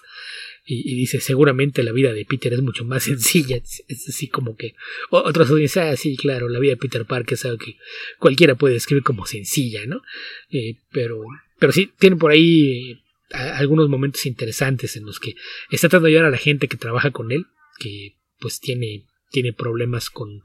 Y, 0.65 0.95
dice 0.95 1.21
seguramente 1.21 1.83
la 1.83 1.91
vida 1.91 2.13
de 2.13 2.25
Peter 2.25 2.53
es 2.53 2.63
mucho 2.63 2.85
más 2.85 3.03
sencilla 3.05 3.57
es, 3.57 3.83
así 4.09 4.29
como 4.29 4.57
que 4.57 4.75
otros 5.11 5.53
dicen 5.57 5.89
ah 5.89 5.97
sí 5.97 6.17
claro 6.17 6.49
la 6.49 6.61
vida 6.61 6.75
de 6.75 6.77
Peter 6.77 7.05
Parker 7.05 7.35
es 7.35 7.45
algo 7.45 7.59
que 7.59 7.79
cualquiera 8.21 8.55
puede 8.55 8.75
describir 8.75 9.03
como 9.03 9.27
sencilla 9.27 9.85
no 9.87 10.03
eh, 10.51 10.77
pero 10.93 11.25
pero 11.59 11.73
sí 11.73 11.91
tiene 11.99 12.15
por 12.15 12.31
ahí 12.31 12.93
eh, 12.93 13.01
algunos 13.35 13.89
momentos 13.89 14.25
interesantes 14.25 14.97
en 14.97 15.05
los 15.05 15.19
que 15.19 15.35
está 15.73 15.89
tratando 15.89 16.07
de 16.07 16.13
ayudar 16.13 16.27
a 16.27 16.31
la 16.31 16.39
gente 16.39 16.69
que 16.69 16.77
trabaja 16.77 17.11
con 17.11 17.33
él 17.33 17.47
que 17.81 18.15
pues 18.39 18.61
tiene 18.61 19.03
tiene 19.33 19.53
problemas 19.53 20.11
con 20.11 20.43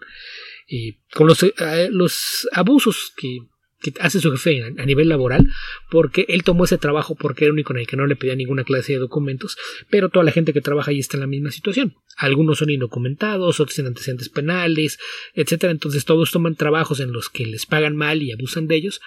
eh, 0.70 0.98
con 1.14 1.28
los, 1.28 1.46
los 1.92 2.48
abusos 2.52 3.14
que 3.16 3.40
que 3.80 3.94
hace 4.00 4.20
su 4.20 4.32
jefe 4.32 4.64
a, 4.64 4.86
nivel 4.86 5.10
laboral, 5.10 5.48
porque 5.92 6.26
él 6.30 6.44
tomó 6.44 6.66
ese 6.66 6.78
trabajo 6.78 7.16
porque 7.16 7.46
era 7.46 7.54
único 7.54 7.74
en 7.74 7.80
el 7.80 7.88
que 7.88 7.98
no 7.98 8.08
le 8.08 8.16
pedía 8.16 8.36
ninguna 8.36 8.64
clase 8.64 8.94
de 8.94 9.00
documentos, 9.00 9.56
pero 9.90 10.10
toda 10.10 10.26
la 10.26 10.32
gente 10.32 10.54
que 10.54 10.62
trabaja 10.62 10.92
ahí 10.92 11.00
está 11.00 11.18
en 11.18 11.22
la 11.22 11.28
misma 11.28 11.52
situación. 11.52 11.96
Algunos 12.16 12.58
son 12.58 12.72
indocumentados, 12.72 13.60
otros 13.60 13.76
tienen 13.76 13.92
antecedentes 13.92 14.30
penales, 14.30 14.98
etcétera. 15.34 15.72
Entonces 15.72 16.06
todos 16.06 16.32
toman 16.32 16.56
trabajos 16.56 17.00
en 17.00 17.12
los 17.12 17.30
que 17.30 17.46
les 17.46 17.66
pagan 17.66 17.96
mal 17.96 18.24
y 18.24 18.32
abusan 18.32 18.68
de 18.68 18.76
ellos, 18.76 19.00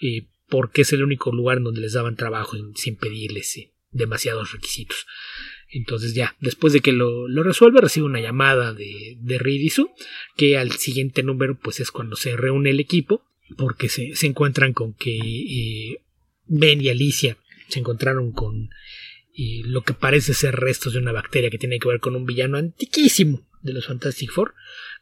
eh, 0.00 0.26
porque 0.48 0.82
es 0.82 0.92
el 0.92 1.04
único 1.04 1.32
lugar 1.32 1.62
donde 1.62 1.80
les 1.80 1.92
daban 1.92 2.16
trabajo 2.16 2.56
sin 2.74 2.96
pedirles 2.96 3.56
eh, 3.56 3.72
demasiados 3.92 4.52
requisitos. 4.52 5.06
Entonces 5.76 6.14
ya, 6.14 6.34
después 6.40 6.72
de 6.72 6.80
que 6.80 6.92
lo, 6.92 7.26
resuelve, 7.42 7.80
recibe 7.80 8.06
una 8.06 8.20
llamada 8.20 8.72
de, 8.72 9.16
de 9.20 9.38
Ridisu, 9.38 9.90
que 10.36 10.56
al 10.56 10.72
siguiente 10.72 11.22
número 11.22 11.58
pues 11.58 11.80
es 11.80 11.90
cuando 11.90 12.16
se 12.16 12.36
reúne 12.36 12.70
el 12.70 12.80
equipo 12.80 13.22
porque 13.56 13.88
se, 13.88 14.16
se 14.16 14.26
encuentran 14.26 14.72
con 14.72 14.94
que 14.94 15.18
eh, 15.18 16.02
Ben 16.46 16.80
y 16.80 16.88
Alicia 16.88 17.36
se 17.68 17.80
encontraron 17.80 18.32
con 18.32 18.70
eh, 19.34 19.62
lo 19.64 19.82
que 19.82 19.92
parece 19.92 20.32
ser 20.32 20.56
restos 20.56 20.94
de 20.94 20.98
una 20.98 21.12
bacteria 21.12 21.50
que 21.50 21.58
tiene 21.58 21.78
que 21.78 21.88
ver 21.88 22.00
con 22.00 22.16
un 22.16 22.24
villano 22.24 22.56
antiquísimo 22.56 23.46
de 23.60 23.74
los 23.74 23.86
Fantastic 23.86 24.30
Four, 24.30 24.54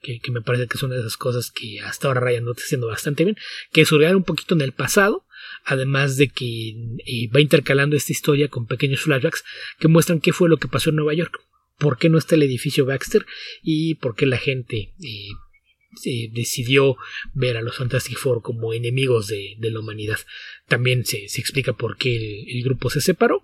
que, 0.02 0.20
me 0.32 0.40
parece 0.40 0.66
que 0.66 0.76
es 0.76 0.82
una 0.82 0.94
de 0.94 1.02
esas 1.02 1.16
cosas 1.16 1.50
que 1.50 1.80
hasta 1.80 2.08
ahora 2.08 2.20
Ryan 2.20 2.44
no 2.44 2.52
está 2.52 2.64
haciendo 2.64 2.88
bastante 2.88 3.24
bien, 3.24 3.36
que 3.72 3.84
surgieron 3.84 4.16
un 4.16 4.24
poquito 4.24 4.54
en 4.54 4.62
el 4.62 4.72
pasado, 4.72 5.24
además 5.64 6.16
de 6.16 6.28
que 6.28 6.76
eh, 7.06 7.28
va 7.34 7.40
intercalando 7.40 7.96
esta 7.96 8.12
historia 8.12 8.48
con 8.48 8.66
pequeños 8.66 9.00
flashbacks 9.00 9.44
que 9.78 9.88
muestran 9.88 10.20
qué 10.20 10.32
fue 10.32 10.48
lo 10.48 10.58
que 10.58 10.68
pasó 10.68 10.90
en 10.90 10.96
Nueva 10.96 11.14
York, 11.14 11.40
por 11.78 11.98
qué 11.98 12.08
no 12.08 12.18
está 12.18 12.34
el 12.34 12.42
edificio 12.42 12.86
Baxter 12.86 13.26
y 13.62 13.96
por 13.96 14.14
qué 14.14 14.26
la 14.26 14.38
gente 14.38 14.92
decidió 16.32 16.96
ver 17.32 17.56
a 17.56 17.62
los 17.62 17.76
Fantastic 17.76 18.18
Four 18.18 18.42
como 18.42 18.72
enemigos 18.72 19.28
de, 19.28 19.56
la 19.60 19.80
humanidad. 19.80 20.18
También 20.68 21.04
se, 21.04 21.24
explica 21.24 21.72
por 21.72 21.96
qué 21.96 22.42
el, 22.42 22.62
grupo 22.62 22.90
se 22.90 23.00
separó, 23.00 23.42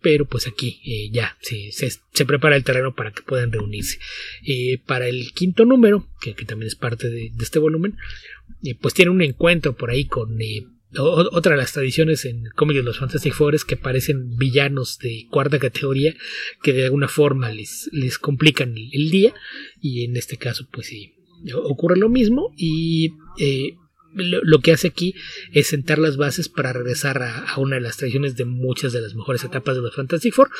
pero 0.00 0.26
pues 0.26 0.46
aquí 0.46 0.80
eh, 0.84 1.10
ya 1.12 1.36
se, 1.40 2.24
prepara 2.24 2.56
el 2.56 2.64
terreno 2.64 2.94
para 2.94 3.12
que 3.12 3.22
puedan 3.22 3.52
reunirse. 3.52 3.98
Eh, 4.46 4.78
para 4.86 5.08
el 5.08 5.32
quinto 5.32 5.64
número, 5.64 6.08
que, 6.20 6.34
también 6.44 6.68
es 6.68 6.76
parte 6.76 7.08
de, 7.08 7.32
este 7.40 7.58
volumen, 7.58 7.96
eh, 8.64 8.74
pues 8.74 8.94
tiene 8.94 9.10
un 9.10 9.22
encuentro 9.22 9.76
por 9.76 9.90
ahí 9.90 10.04
con 10.04 10.36
otra 10.98 11.52
de 11.52 11.58
las 11.58 11.72
tradiciones 11.72 12.24
en 12.24 12.44
cómics 12.54 12.78
de 12.78 12.82
los 12.82 12.98
Fantastic 12.98 13.32
Four 13.32 13.54
es 13.54 13.64
que 13.64 13.76
parecen 13.76 14.36
villanos 14.36 14.98
de 14.98 15.26
cuarta 15.30 15.58
categoría 15.58 16.14
que 16.62 16.72
de 16.72 16.84
alguna 16.84 17.08
forma 17.08 17.50
les, 17.50 17.88
les 17.92 18.18
complican 18.18 18.74
el, 18.76 19.10
día 19.10 19.34
y 19.80 20.04
en 20.04 20.16
este 20.16 20.36
caso 20.36 20.66
pues 20.70 20.86
sí 20.88 21.14
ocurre 21.54 21.96
lo 21.96 22.08
mismo 22.08 22.52
y 22.56 23.14
eh, 23.38 23.74
lo, 24.14 24.60
que 24.60 24.72
hace 24.72 24.88
aquí 24.88 25.14
es 25.52 25.68
sentar 25.68 25.98
las 25.98 26.16
bases 26.16 26.48
para 26.48 26.72
regresar 26.72 27.22
a, 27.22 27.58
una 27.58 27.76
de 27.76 27.82
las 27.82 27.96
tradiciones 27.96 28.36
de 28.36 28.44
muchas 28.44 28.92
de 28.92 29.00
las 29.00 29.14
mejores 29.14 29.42
etapas 29.44 29.76
de 29.76 29.82
los 29.82 29.94
Fantastic 29.94 30.34
Four, 30.34 30.50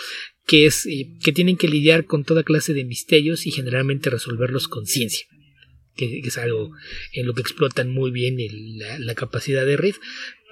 que 0.46 0.66
es 0.66 0.86
eh, 0.86 1.08
que 1.22 1.32
tienen 1.32 1.56
que 1.56 1.68
lidiar 1.68 2.06
con 2.06 2.24
toda 2.24 2.42
clase 2.42 2.72
de 2.72 2.84
misterios 2.84 3.46
y 3.46 3.50
generalmente 3.50 4.10
resolverlos 4.10 4.68
con 4.68 4.86
ciencia. 4.86 5.26
Que, 5.96 6.20
es 6.20 6.38
algo 6.38 6.72
en 7.12 7.26
lo 7.26 7.34
que 7.34 7.42
explotan 7.42 7.90
muy 7.90 8.10
bien 8.10 8.36
la, 8.98 9.14
capacidad 9.14 9.66
de 9.66 9.76
Reed 9.76 9.94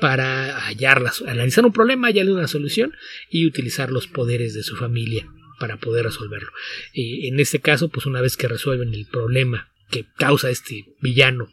para 0.00 0.58
hallarlas, 0.60 1.22
analizar 1.22 1.64
un 1.64 1.72
problema, 1.72 2.08
hallarle 2.08 2.32
una 2.32 2.48
solución 2.48 2.94
y 3.30 3.46
utilizar 3.46 3.90
los 3.90 4.06
poderes 4.06 4.54
de 4.54 4.62
su 4.62 4.76
familia 4.76 5.28
para 5.58 5.76
poder 5.76 6.06
resolverlo. 6.06 6.50
Eh, 6.94 7.28
en 7.28 7.40
este 7.40 7.60
caso, 7.60 7.88
pues 7.88 8.06
una 8.06 8.20
vez 8.20 8.36
que 8.36 8.48
resuelven 8.48 8.94
el 8.94 9.06
problema 9.06 9.70
que 9.90 10.06
causa 10.16 10.50
este 10.50 10.86
villano 11.00 11.52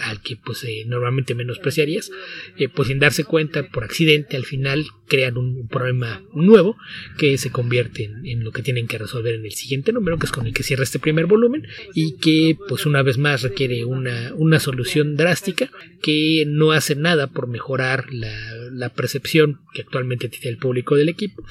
al 0.00 0.20
que 0.20 0.36
pues 0.36 0.62
eh, 0.64 0.84
normalmente 0.86 1.34
menospreciarías, 1.34 2.10
eh, 2.56 2.68
pues 2.68 2.88
sin 2.88 2.98
darse 2.98 3.24
cuenta 3.24 3.68
por 3.68 3.84
accidente 3.84 4.36
al 4.36 4.44
final 4.44 4.86
crean 5.06 5.36
un, 5.36 5.68
problema 5.68 6.22
nuevo 6.32 6.76
que 7.18 7.36
se 7.38 7.50
convierte 7.50 8.10
en, 8.24 8.44
lo 8.44 8.52
que 8.52 8.62
tienen 8.62 8.86
que 8.86 8.98
resolver 8.98 9.34
en 9.34 9.44
el 9.44 9.52
siguiente 9.52 9.92
número, 9.92 10.18
que 10.18 10.26
es 10.26 10.32
con 10.32 10.46
el 10.46 10.54
que 10.54 10.62
cierra 10.62 10.84
este 10.84 10.98
primer 10.98 11.26
volumen 11.26 11.66
y 11.94 12.16
que 12.16 12.56
pues 12.68 12.86
una 12.86 13.02
vez 13.02 13.18
más 13.18 13.42
requiere 13.42 13.84
una, 13.84 14.32
una 14.34 14.60
solución 14.60 15.16
drástica 15.16 15.70
que 16.02 16.44
no 16.46 16.72
hace 16.72 16.94
nada 16.94 17.28
por 17.28 17.48
mejorar 17.48 18.06
la, 18.12 18.90
percepción 18.94 19.60
que 19.72 19.82
actualmente 19.82 20.28
tiene 20.28 20.50
el 20.50 20.58
público 20.58 20.94
del 20.94 21.08
equipo 21.08 21.42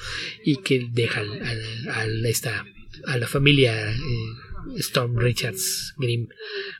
y 0.44 0.56
que 0.58 0.88
deja 0.92 1.20
a, 1.20 2.06
esta, 2.26 2.64
a 3.06 3.18
la 3.18 3.26
familia 3.26 3.92
eh, 3.92 3.98
Storm 4.76 5.16
Richards 5.16 5.94
Grimm 5.96 6.28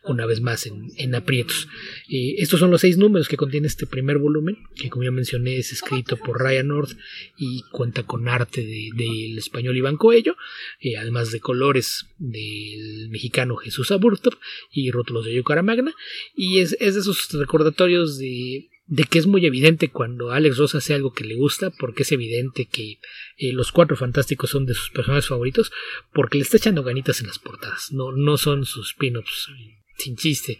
una 0.05 0.27
vez 0.27 0.40
más 0.40 0.66
en, 0.66 1.15
aprietos. 1.15 1.69
estos 2.09 2.61
son 2.61 2.70
los 2.70 2.81
seis 2.81 2.98
números 2.98 3.28
que 3.28 3.36
contiene 3.36 3.66
este 3.66 3.86
primer 3.86 4.19
volumen, 4.19 4.59
que 4.74 4.90
como 4.90 5.05
ya 5.05 5.11
mencioné 5.11 5.56
es 5.56 5.73
escrito 5.73 6.16
por 6.16 6.43
Ryan 6.43 6.69
North 6.69 6.93
y 7.36 7.62
cuenta 7.70 8.02
con 8.05 8.28
arte 8.28 8.62
del 8.62 9.39
español 9.39 9.77
Iván 9.77 9.97
Coello, 9.97 10.36
eh, 10.81 10.97
además 10.97 11.31
de 11.31 11.40
colores 11.40 12.06
del 12.19 13.09
mexicano 13.11 13.56
Jesús 13.56 13.90
Aburto 13.90 14.31
y 14.73 14.90
rótulos 14.90 15.24
de 15.24 15.35
Yocara 15.35 15.62
Magna, 15.62 15.94
y 16.35 16.59
es, 16.59 16.77
es 16.81 16.94
de 16.94 17.01
esos 17.01 17.28
recordatorios 17.32 18.19
de 18.19 18.69
de 18.86 19.05
que 19.05 19.19
es 19.19 19.27
muy 19.27 19.47
evidente 19.47 19.90
cuando 19.90 20.31
Alex 20.31 20.59
Ross 20.59 20.74
hace 20.74 20.94
algo 20.94 21.12
que 21.12 21.24
le 21.24 21.36
gusta, 21.36 21.70
porque 21.70 22.02
es 22.02 22.12
evidente 22.12 22.66
que 22.66 22.98
eh, 23.39 23.52
los 23.52 23.73
cuatro 23.73 23.97
fantásticos 23.97 24.51
son 24.51 24.66
de 24.66 24.74
sus 24.74 24.90
personajes 24.90 25.28
favoritos, 25.28 25.73
porque 26.12 26.39
le 26.39 26.43
está 26.43 26.59
echando 26.59 26.82
ganitas 26.82 27.20
en 27.20 27.28
las 27.28 27.39
portadas, 27.39 27.93
no, 27.93 28.12
no 28.12 28.36
son 28.36 28.66
sus 28.66 28.94
pin-ups 28.94 29.48
sin 29.97 30.16
chiste 30.16 30.59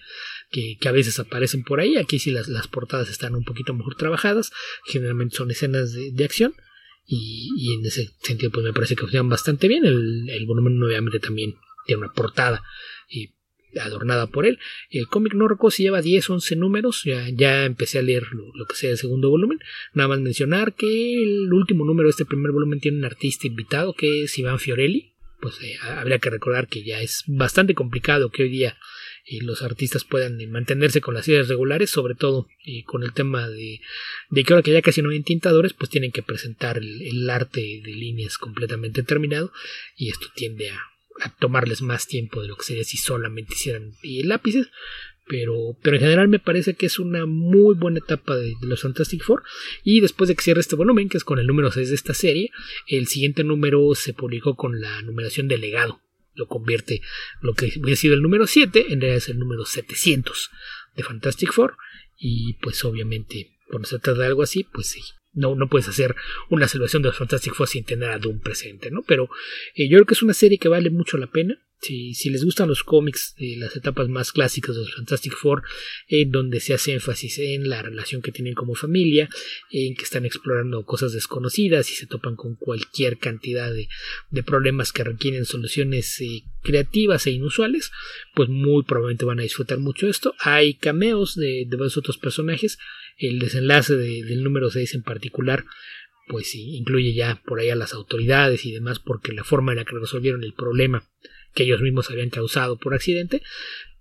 que, 0.51 0.79
a 0.89 0.93
veces 0.93 1.19
aparecen 1.19 1.65
por 1.65 1.81
ahí, 1.81 1.97
aquí 1.97 2.19
sí 2.19 2.31
las, 2.31 2.49
las, 2.49 2.69
portadas 2.69 3.11
están 3.11 3.35
un 3.35 3.45
poquito 3.45 3.75
mejor 3.75 3.97
trabajadas, 3.97 4.53
generalmente 4.85 5.37
son 5.37 5.51
escenas 5.51 5.93
de, 5.93 6.25
acción, 6.25 6.55
y, 7.05 7.75
en 7.75 7.85
ese 7.85 8.11
sentido 8.23 8.53
pues 8.53 8.65
me 8.65 8.73
parece 8.73 8.95
que 8.95 9.03
funcionan 9.03 9.29
bastante 9.29 9.67
bien, 9.67 9.85
el, 9.85 10.31
el 10.31 10.47
volumen 10.47 10.81
obviamente 10.83 11.19
también 11.19 11.57
tiene 11.85 12.03
una 12.03 12.13
portada 12.13 12.63
y 13.09 13.34
adornada 13.81 14.27
por 14.27 14.47
él. 14.47 14.59
El 14.91 15.07
cómic 15.07 15.35
no 15.35 15.49
recuerdo 15.49 15.73
si 15.73 15.83
lleva 15.85 16.03
10 16.03 16.31
o 16.31 16.35
11 16.35 16.57
números, 16.57 17.03
ya, 17.05 17.29
ya 17.31 17.65
empecé 17.65 17.99
a 17.99 18.03
leer 18.03 18.25
lo, 18.33 18.67
que 18.67 18.77
sea 18.77 18.91
el 18.91 18.99
segundo 18.99 19.31
volumen. 19.31 19.61
Nada 19.93 20.09
más 20.09 20.21
mencionar 20.21 20.75
que 20.75 21.23
el 21.23 21.53
último 21.53 21.85
número 21.85 22.09
de 22.09 22.11
este 22.11 22.25
primer 22.25 22.53
volumen 22.53 22.81
tiene 22.81 22.99
un 22.99 23.05
artista 23.05 23.47
invitado 23.47 23.95
que 23.95 24.25
es 24.25 24.39
Iván 24.39 24.59
Fiorelli. 24.59 25.13
Pues 25.41 25.61
eh, 25.63 25.77
habría 25.83 26.19
que 26.21 26.31
recordar 26.31 26.69
que 26.69 26.85
ya 26.85 27.03
es 27.03 27.23
bastante 27.27 27.75
complicado 27.75 28.31
que 28.31 28.45
hoy 28.45 28.49
día 28.49 28.79
eh, 29.27 29.41
los 29.43 29.61
artistas 29.61 30.03
puedan 30.03 30.41
eh, 30.41 30.47
mantenerse 30.47 31.03
con 31.03 31.13
las 31.13 31.29
ideas 31.29 31.49
regulares, 31.49 31.91
sobre 31.91 32.15
todo 32.15 32.49
con 32.87 33.03
el 33.03 33.13
tema 33.13 33.47
de, 33.49 33.81
que 34.35 34.53
ahora 34.55 34.63
que 34.63 34.73
ya 34.73 34.81
casi 34.81 35.03
no 35.03 35.11
hay 35.11 35.21
tintadores, 35.21 35.75
pues 35.75 35.91
tienen 35.91 36.13
que 36.13 36.23
presentar 36.23 36.79
el 36.79 37.29
arte 37.29 37.61
de 37.61 37.91
líneas 37.91 38.39
completamente 38.39 39.03
terminado 39.03 39.53
y 39.97 40.09
esto 40.09 40.29
tiende 40.35 40.71
a 40.71 40.94
tomarles 41.39 41.83
más 41.83 42.07
tiempo 42.07 42.43
de 42.43 42.49
lo 42.49 42.57
que 42.57 42.65
sería 42.65 42.85
si 42.85 42.97
solamente 42.97 43.55
hicieran 43.55 43.93
lápices. 44.03 44.69
Pero, 45.27 45.79
pero 45.83 45.97
en 45.97 46.03
general 46.03 46.29
me 46.29 46.39
parece 46.39 46.75
que 46.75 46.85
es 46.85 46.99
una 46.99 47.25
muy 47.25 47.75
buena 47.75 47.99
etapa 47.99 48.37
de, 48.37 48.55
los 48.61 48.83
Fantastic 48.83 49.23
Four. 49.23 49.43
Y 49.83 50.01
después 50.01 50.29
de 50.29 50.37
que 50.37 50.43
cierre 50.43 50.61
este 50.61 50.77
volumen, 50.77 51.09
que 51.09 51.17
es 51.17 51.25
con 51.25 51.39
el 51.39 51.47
número 51.47 51.71
6 51.71 51.89
de 51.89 51.95
esta 51.95 52.13
serie, 52.13 52.51
el 52.87 53.07
siguiente 53.07 53.43
número 53.43 53.95
se 53.95 54.13
publicó 54.13 54.55
con 54.55 54.81
la 54.81 55.01
numeración 55.03 55.49
de 55.49 55.57
legado. 55.57 56.01
lo 56.35 56.47
convierte 56.47 57.01
lo 57.41 57.55
que 57.55 57.73
hubiera 57.81 57.97
sido 57.97 58.15
el 58.15 58.23
número 58.23 58.47
7, 58.47 58.93
en 58.93 59.01
realidad 59.01 59.17
es 59.17 59.29
el 59.29 59.39
número 59.39 59.65
700 59.65 60.51
de 60.95 61.03
Fantastic 61.03 61.53
Four. 61.53 61.77
Y 62.19 62.55
pues 62.55 62.85
obviamente, 62.85 63.57
cuando 63.69 63.89
se 63.89 63.99
trata 63.99 64.21
de 64.21 64.27
algo 64.27 64.43
así, 64.43 64.65
pues 64.65 64.89
sí, 64.89 65.01
no, 65.35 65.55
no 65.55 65.69
puedes 65.69 65.89
hacer 65.89 66.15
una 66.49 66.69
salvación 66.69 67.03
de 67.03 67.09
los 67.09 67.19
Fantastic 67.19 67.55
Four 67.55 67.69
sin 67.69 67.85
tener 67.85 68.11
a 68.11 68.19
Doom 68.19 68.41
presente, 68.41 68.91
¿no? 68.91 69.03
Pero 69.07 69.29
eh, 69.75 69.89
yo 69.89 69.99
creo 69.99 70.07
que 70.07 70.15
es 70.15 70.23
una 70.23 70.35
serie 70.35 70.59
que 70.59 70.69
vale 70.69 70.91
mucho 70.91 71.19
la 71.19 71.27
pena. 71.27 71.61
Si, 71.81 72.15
si 72.15 72.31
les 72.31 72.43
gustan 72.45 72.69
los 72.69 72.83
cómics, 72.83 73.35
de 73.37 73.57
las 73.59 73.77
etapas 73.77 74.09
más 74.09 74.33
clásicas 74.33 74.75
de 74.75 74.83
los 74.83 74.95
Fantastic 74.95 75.35
Four, 75.35 75.65
en 76.09 76.31
donde 76.31 76.61
se 76.61 76.73
hace 76.73 76.95
énfasis 76.95 77.39
en 77.41 77.69
la 77.69 77.83
relación 77.83 78.23
que 78.23 78.33
tienen 78.33 78.55
como 78.55 78.75
familia, 78.75 79.29
en 79.71 79.95
que 79.95 80.05
están 80.05 80.25
explorando 80.25 80.87
cosas 80.87 81.13
desconocidas 81.13 81.91
y 81.91 81.95
se 81.95 82.07
topan 82.07 82.37
con 82.37 82.55
cualquier 82.55 83.19
cantidad 83.19 83.71
de, 83.71 83.89
de 84.31 84.43
problemas 84.43 84.93
que 84.93 85.05
requieren 85.05 85.45
soluciones 85.45 86.19
eh, 86.23 86.45
creativas 86.63 87.27
e 87.27 87.33
inusuales, 87.33 87.93
pues 88.35 88.49
muy 88.49 88.85
probablemente 88.85 89.27
van 89.27 89.41
a 89.41 89.43
disfrutar 89.43 89.79
mucho 89.79 90.09
esto. 90.09 90.35
Hay 90.39 90.75
cameos 90.75 91.35
de, 91.35 91.67
de 91.69 91.77
varios 91.77 91.99
otros 91.99 92.17
personajes, 92.17 92.79
el 93.19 93.39
desenlace 93.39 93.97
de, 93.97 94.25
del 94.25 94.43
número 94.43 94.71
6 94.71 94.95
en 94.95 95.03
particular 95.03 95.65
pues 96.27 96.51
sí, 96.51 96.77
incluye 96.77 97.13
ya 97.13 97.43
por 97.45 97.61
ahí 97.61 97.69
a 97.69 97.77
las 97.77 97.93
autoridades 97.93 98.65
y 98.65 98.73
demás 98.73 98.99
porque 98.99 99.33
la 99.33 99.45
forma 99.45 99.73
en 99.73 99.79
la 99.79 99.85
que 99.85 99.99
resolvieron 99.99 100.43
el 100.43 100.55
problema 100.55 101.07
que 101.55 101.65
ellos 101.65 101.83
mismos 101.83 102.11
habían 102.11 102.31
causado 102.31 102.79
por 102.79 102.95
accidente 102.95 103.43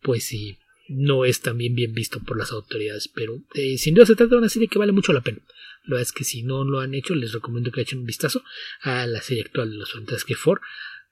pues 0.02 0.24
sí 0.24 0.58
no 0.88 1.26
es 1.26 1.42
también 1.42 1.76
bien 1.76 1.94
visto 1.94 2.20
por 2.20 2.38
las 2.38 2.52
autoridades. 2.52 3.08
Pero 3.08 3.42
eh, 3.54 3.78
sin 3.78 3.96
duda 3.96 4.06
se 4.06 4.16
trata 4.16 4.32
de 4.32 4.40
una 4.40 4.50
serie 4.50 4.68
que 4.68 4.80
vale 4.80 4.92
mucho 4.92 5.14
la 5.14 5.22
pena. 5.22 5.40
Lo 5.84 5.98
es 5.98 6.12
que 6.12 6.24
si 6.24 6.44
no 6.44 6.64
lo 6.64 6.80
han 6.80 6.94
hecho 6.94 7.16
les 7.16 7.34
recomiendo 7.34 7.72
que 7.72 7.82
echen 7.82 8.00
un 8.00 8.06
vistazo 8.06 8.44
a 8.82 9.06
la 9.06 9.22
serie 9.22 9.44
actual 9.44 9.72
de 9.72 9.78
los 9.78 9.92
Fantastic 9.92 10.38
Four 10.38 10.62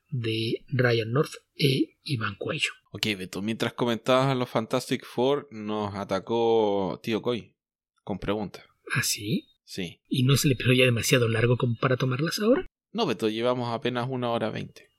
de 0.10 0.64
Ryan 0.70 1.12
North 1.12 1.34
e 1.56 1.98
Iván 2.04 2.36
Cuello. 2.36 2.72
Ok, 2.92 3.06
Beto, 3.18 3.42
mientras 3.42 3.74
comentabas 3.74 4.28
a 4.28 4.36
los 4.36 4.50
Fantastic 4.50 5.06
Four, 5.06 5.48
nos 5.52 5.96
atacó 5.96 7.00
Tío 7.04 7.22
Coy 7.22 7.54
con 8.04 8.20
preguntas. 8.20 8.66
¿Ah, 8.94 9.04
sí? 9.04 9.48
Sí. 9.64 10.02
¿Y 10.10 10.24
no 10.24 10.34
es 10.34 10.46
el 10.46 10.52
episodio 10.52 10.80
ya 10.80 10.86
demasiado 10.86 11.28
largo 11.28 11.58
como 11.58 11.78
para 11.78 11.98
tomarlas 11.98 12.40
ahora? 12.40 12.66
No, 12.92 13.06
Beto, 13.06 13.30
llevamos 13.30 13.74
apenas 13.74 14.08
una 14.10 14.30
hora 14.32 14.50
veinte. 14.50 14.90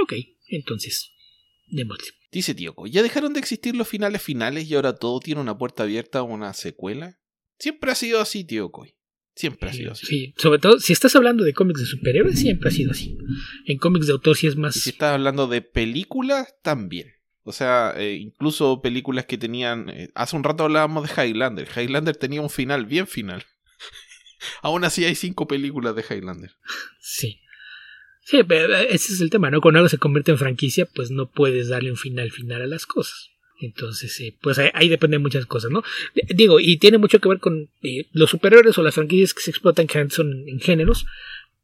Ok, 0.00 0.12
entonces, 0.48 1.12
démosle. 1.66 2.08
Dice 2.30 2.54
Tío 2.54 2.74
Coy, 2.74 2.90
¿ya 2.90 3.02
dejaron 3.02 3.32
de 3.32 3.40
existir 3.40 3.74
los 3.74 3.88
finales 3.88 4.22
finales 4.22 4.68
y 4.68 4.74
ahora 4.74 4.94
todo 4.94 5.20
tiene 5.20 5.40
una 5.40 5.56
puerta 5.56 5.84
abierta 5.84 6.20
a 6.20 6.22
una 6.22 6.52
secuela? 6.52 7.18
Siempre 7.58 7.90
ha 7.90 7.94
sido 7.94 8.20
así, 8.20 8.44
Tío 8.44 8.70
Coy. 8.70 8.94
Siempre 9.34 9.68
ha 9.68 9.72
sido 9.72 9.92
así. 9.92 10.06
Sí, 10.06 10.34
sobre 10.38 10.58
todo 10.58 10.78
si 10.78 10.92
estás 10.92 11.14
hablando 11.16 11.44
de 11.44 11.52
cómics 11.52 11.80
de 11.80 11.86
superhéroes, 11.86 12.38
siempre 12.38 12.68
ha 12.68 12.72
sido 12.72 12.92
así. 12.92 13.18
En 13.66 13.78
cómics 13.78 14.06
de 14.06 14.12
autor 14.12 14.36
sí 14.36 14.46
es 14.46 14.56
más... 14.56 14.76
Y 14.76 14.80
si 14.80 14.90
estás 14.90 15.14
hablando 15.14 15.46
de 15.46 15.62
películas, 15.62 16.54
también. 16.62 17.15
O 17.48 17.52
sea, 17.52 17.94
eh, 17.96 18.14
incluso 18.14 18.82
películas 18.82 19.24
que 19.26 19.38
tenían... 19.38 19.88
eh, 19.88 20.10
hace 20.14 20.34
un 20.34 20.42
rato 20.42 20.64
hablábamos 20.64 21.08
de 21.08 21.22
Highlander. 21.28 21.68
Highlander 21.76 22.16
tenía 22.16 22.40
un 22.40 22.50
final 22.50 22.86
bien 22.86 23.06
final. 23.06 23.44
Aún 24.62 24.84
así 24.84 25.04
hay 25.04 25.14
cinco 25.14 25.46
películas 25.46 25.94
de 25.94 26.04
Highlander. 26.08 26.50
Sí. 27.00 27.40
Sí, 28.24 28.38
ese 28.90 29.12
es 29.12 29.20
el 29.20 29.30
tema, 29.30 29.50
¿no? 29.52 29.60
Cuando 29.60 29.78
algo 29.78 29.88
se 29.88 29.98
convierte 29.98 30.32
en 30.32 30.38
franquicia, 30.38 30.86
pues 30.92 31.12
no 31.12 31.30
puedes 31.30 31.68
darle 31.68 31.92
un 31.92 31.96
final 31.96 32.32
final 32.32 32.60
a 32.62 32.66
las 32.66 32.84
cosas. 32.84 33.30
Entonces, 33.60 34.18
eh, 34.20 34.36
pues 34.42 34.58
ahí, 34.58 34.88
dependen 34.88 35.22
muchas 35.22 35.46
cosas, 35.46 35.70
¿no? 35.70 35.82
D- 36.14 36.26
Digo, 36.34 36.58
y 36.58 36.76
tiene 36.78 36.98
mucho 36.98 37.20
que 37.20 37.28
ver 37.28 37.38
con 37.38 37.70
eh, 37.82 38.06
los 38.12 38.30
superhéroes 38.30 38.76
o 38.78 38.82
las 38.82 38.96
franquicias 38.96 39.32
que 39.32 39.42
se 39.42 39.50
explotan 39.52 39.86
que 39.86 40.10
son 40.10 40.46
en 40.48 40.58
géneros, 40.60 41.06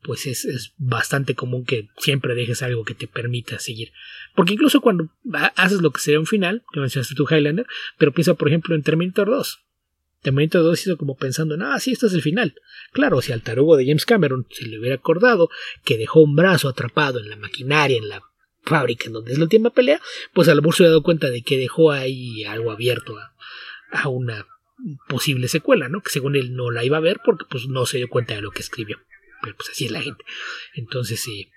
pues 0.02 0.26
es, 0.26 0.44
es 0.44 0.72
bastante 0.78 1.34
común 1.34 1.64
que 1.64 1.88
siempre 1.98 2.34
dejes 2.34 2.62
algo 2.62 2.84
que 2.84 2.94
te 2.94 3.06
permita 3.06 3.58
seguir. 3.58 3.92
Porque 4.34 4.54
incluso 4.54 4.80
cuando 4.80 5.10
ha- 5.32 5.52
haces 5.56 5.80
lo 5.80 5.90
que 5.92 6.00
sería 6.00 6.20
un 6.20 6.26
final, 6.26 6.64
que 6.72 6.80
mencionaste 6.80 7.14
tu 7.14 7.26
Highlander, 7.28 7.66
pero 7.98 8.12
piensa, 8.12 8.34
por 8.34 8.48
ejemplo, 8.48 8.74
en 8.74 8.82
Terminator 8.82 9.28
2. 9.28 9.60
Terminator 10.22 10.62
2 10.62 10.80
hizo 10.86 10.96
como 10.96 11.16
pensando, 11.16 11.56
no, 11.56 11.78
sí, 11.80 11.92
esto 11.92 12.06
es 12.06 12.12
el 12.14 12.22
final. 12.22 12.54
Claro, 12.92 13.20
si 13.22 13.32
al 13.32 13.42
tarugo 13.42 13.76
de 13.76 13.86
James 13.86 14.06
Cameron 14.06 14.46
se 14.50 14.66
le 14.66 14.78
hubiera 14.78 14.96
acordado 14.96 15.48
que 15.84 15.98
dejó 15.98 16.20
un 16.20 16.36
brazo 16.36 16.68
atrapado 16.68 17.18
en 17.20 17.28
la 17.28 17.36
maquinaria, 17.36 17.98
en 17.98 18.08
la 18.08 18.22
fábrica 18.64 19.06
en 19.06 19.12
donde 19.14 19.32
es 19.32 19.38
la 19.38 19.44
última 19.44 19.70
pelea, 19.70 20.00
pues 20.32 20.48
a 20.48 20.54
lo 20.54 20.62
mejor 20.62 20.74
se 20.76 20.82
hubiera 20.84 20.90
dado 20.92 21.02
cuenta 21.02 21.28
de 21.30 21.42
que 21.42 21.58
dejó 21.58 21.90
ahí 21.90 22.44
algo 22.44 22.70
abierto 22.70 23.18
a, 23.18 23.34
a 23.90 24.08
una 24.08 24.46
posible 25.08 25.48
secuela, 25.48 25.88
¿no? 25.88 26.00
Que 26.02 26.10
según 26.10 26.36
él 26.36 26.54
no 26.54 26.70
la 26.70 26.84
iba 26.84 26.96
a 26.96 27.00
ver 27.00 27.20
porque 27.24 27.44
pues 27.50 27.66
no 27.66 27.86
se 27.86 27.96
dio 27.98 28.08
cuenta 28.08 28.34
de 28.34 28.42
lo 28.42 28.50
que 28.52 28.60
escribió. 28.62 28.98
Pero 29.42 29.56
pues 29.56 29.70
así 29.70 29.86
es 29.86 29.90
la 29.90 30.02
gente. 30.02 30.24
Entonces, 30.74 31.20
sí, 31.20 31.50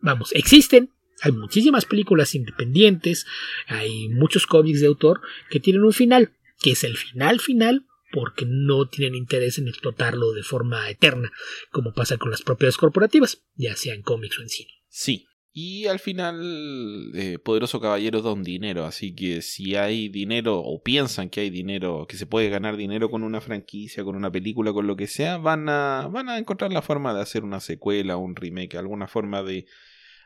vamos, 0.00 0.32
existen, 0.32 0.92
hay 1.22 1.32
muchísimas 1.32 1.84
películas 1.84 2.34
independientes, 2.34 3.26
hay 3.66 4.08
muchos 4.08 4.46
cómics 4.46 4.80
de 4.80 4.86
autor 4.86 5.20
que 5.50 5.60
tienen 5.60 5.84
un 5.84 5.92
final, 5.92 6.32
que 6.60 6.72
es 6.72 6.84
el 6.84 6.96
final 6.96 7.40
final 7.40 7.86
porque 8.12 8.46
no 8.46 8.88
tienen 8.88 9.14
interés 9.14 9.58
en 9.58 9.68
explotarlo 9.68 10.32
de 10.32 10.42
forma 10.42 10.88
eterna, 10.88 11.32
como 11.70 11.92
pasa 11.92 12.16
con 12.16 12.30
las 12.30 12.42
propiedades 12.42 12.76
corporativas, 12.76 13.42
ya 13.54 13.76
sea 13.76 13.94
en 13.94 14.02
cómics 14.02 14.38
o 14.38 14.42
en 14.42 14.48
cine. 14.48 14.70
Sí. 14.88 15.26
Y 15.58 15.86
al 15.86 16.00
final, 16.00 17.12
eh, 17.14 17.38
Poderoso 17.38 17.80
Caballero 17.80 18.20
da 18.20 18.30
un 18.30 18.42
dinero, 18.42 18.84
así 18.84 19.14
que 19.14 19.40
si 19.40 19.74
hay 19.74 20.10
dinero 20.10 20.58
o 20.58 20.82
piensan 20.82 21.30
que 21.30 21.40
hay 21.40 21.48
dinero, 21.48 22.04
que 22.06 22.18
se 22.18 22.26
puede 22.26 22.50
ganar 22.50 22.76
dinero 22.76 23.08
con 23.08 23.22
una 23.22 23.40
franquicia, 23.40 24.04
con 24.04 24.16
una 24.16 24.30
película, 24.30 24.74
con 24.74 24.86
lo 24.86 24.96
que 24.96 25.06
sea, 25.06 25.38
van 25.38 25.70
a, 25.70 26.10
van 26.12 26.28
a 26.28 26.36
encontrar 26.36 26.74
la 26.74 26.82
forma 26.82 27.14
de 27.14 27.22
hacer 27.22 27.42
una 27.42 27.60
secuela, 27.60 28.18
un 28.18 28.36
remake, 28.36 28.76
alguna 28.76 29.08
forma 29.08 29.42
de 29.42 29.64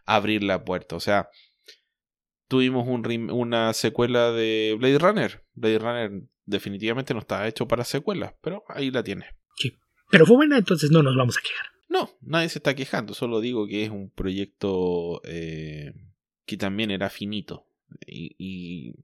abrir 0.05 0.43
la 0.43 0.65
puerta. 0.65 0.97
O 0.97 1.01
sea, 1.01 1.29
tuvimos 2.49 2.89
una 2.89 3.73
secuela 3.73 4.33
de 4.33 4.75
Blade 4.81 4.99
Runner. 4.99 5.45
Blade 5.55 5.79
Runner 5.79 6.23
definitivamente 6.45 7.15
no 7.15 7.21
está 7.21 7.47
hecho 7.47 7.69
para 7.69 7.85
secuelas, 7.85 8.35
pero 8.43 8.65
ahí 8.67 8.91
la 8.91 9.05
tienes. 9.05 9.29
Pero 10.11 10.27
fue 10.27 10.35
buena, 10.39 10.59
entonces 10.59 10.91
no 10.91 11.05
nos 11.05 11.15
vamos 11.17 11.39
a 11.39 11.41
quejar. 11.41 11.67
No, 11.91 12.09
nadie 12.21 12.49
se 12.49 12.61
está 12.61 12.77
quejando, 12.77 13.15
solo 13.15 13.41
digo 13.41 13.67
que 13.67 13.83
es 13.83 13.91
un 13.91 14.11
proyecto 14.11 15.21
eh, 15.25 15.93
que 16.47 16.57
también 16.57 16.93
era 16.93 17.11
finito. 17.11 17.67
Y, 18.07 18.37
y, 18.39 18.95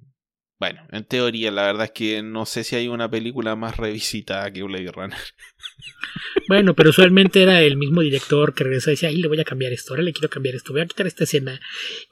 bueno, 0.61 0.87
en 0.93 1.05
teoría, 1.05 1.51
la 1.51 1.65
verdad 1.65 1.87
es 1.87 1.91
que 1.91 2.23
no 2.23 2.47
sé 2.47 2.63
si 2.63 2.77
hay 2.77 2.87
una 2.87 3.11
película 3.11 3.57
más 3.57 3.77
revisitada 3.77 4.53
que 4.53 4.63
Blade 4.63 4.93
Runner. 4.93 5.19
Bueno, 6.49 6.77
pero 6.77 6.91
usualmente 6.91 7.43
era 7.43 7.61
el 7.61 7.77
mismo 7.77 8.03
director 8.03 8.55
que 8.55 8.63
regresa 8.63 8.91
y 8.91 8.93
decía, 8.93 9.09
ay, 9.09 9.17
le 9.17 9.27
voy 9.27 9.41
a 9.41 9.45
cambiar 9.45 9.73
esto, 9.73 9.93
ahora 9.93 10.05
le 10.05 10.13
quiero 10.13 10.29
cambiar 10.29 10.55
esto, 10.55 10.73
voy 10.73 10.83
a 10.83 10.87
quitar 10.87 11.09
esta 11.09 11.25
escena 11.25 11.61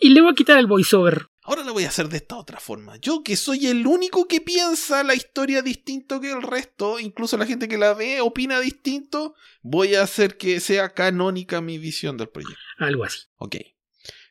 y 0.01 0.09
le 0.09 0.20
voy 0.22 0.32
a 0.32 0.34
quitar 0.34 0.59
el 0.59 0.66
voiceover. 0.66 1.28
Ahora 1.47 1.62
la 1.62 1.73
voy 1.73 1.85
a 1.85 1.89
hacer 1.89 2.09
de 2.09 2.16
esta 2.16 2.37
otra 2.37 2.59
forma. 2.59 2.97
Yo 2.97 3.23
que 3.23 3.37
soy 3.37 3.66
el 3.66 3.87
único 3.87 4.27
que 4.27 4.41
piensa 4.41 5.05
la 5.05 5.15
historia 5.15 5.61
distinto 5.61 6.19
que 6.19 6.33
el 6.33 6.43
resto, 6.43 6.99
incluso 6.99 7.37
la 7.37 7.45
gente 7.45 7.69
que 7.69 7.77
la 7.77 7.93
ve 7.93 8.23
opina 8.23 8.61
distinto, 8.61 9.35
voy 9.61 9.95
a 9.95 10.03
hacer 10.03 10.39
que 10.39 10.59
sea 10.61 10.95
canónica 10.95 11.61
mi 11.61 11.77
visión 11.77 12.16
del 12.16 12.31
proyecto. 12.31 12.59
Algo 12.79 13.05
así. 13.05 13.21
Ok. 13.37 13.57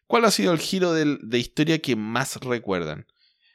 ¿Cuál 0.08 0.26
ha 0.26 0.32
sido 0.32 0.54
el 0.54 0.60
giro 0.60 0.94
de 0.94 1.40
historia 1.40 1.80
que 1.80 1.96
más 1.96 2.36
recuerdan? 2.38 3.06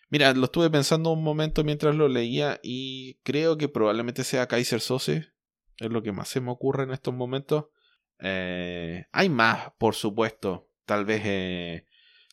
Mira, 0.09 0.33
lo 0.35 0.45
estuve 0.45 0.71
pensando 0.71 1.11
un 1.11 1.23
momento 1.23 1.65
mientras 1.65 1.97
lo 1.97 2.09
leía 2.09 2.61
y 2.63 3.15
creo 3.25 3.59
que 3.59 3.69
probablemente 3.69 4.23
sea 4.23 4.47
Kaiser 4.47 4.81
Sose. 4.81 5.33
Es 5.79 5.91
lo 5.91 6.03
que 6.03 6.13
más 6.13 6.29
se 6.29 6.41
me 6.41 6.53
ocurre 6.53 6.85
en 6.85 6.93
estos 6.93 7.13
momentos. 7.13 7.67
Eh, 8.21 9.05
hay 9.13 9.29
más, 9.29 9.73
por 9.79 9.95
supuesto. 9.95 10.71
Tal 10.87 11.05
vez 11.05 11.23
eh, 11.25 11.87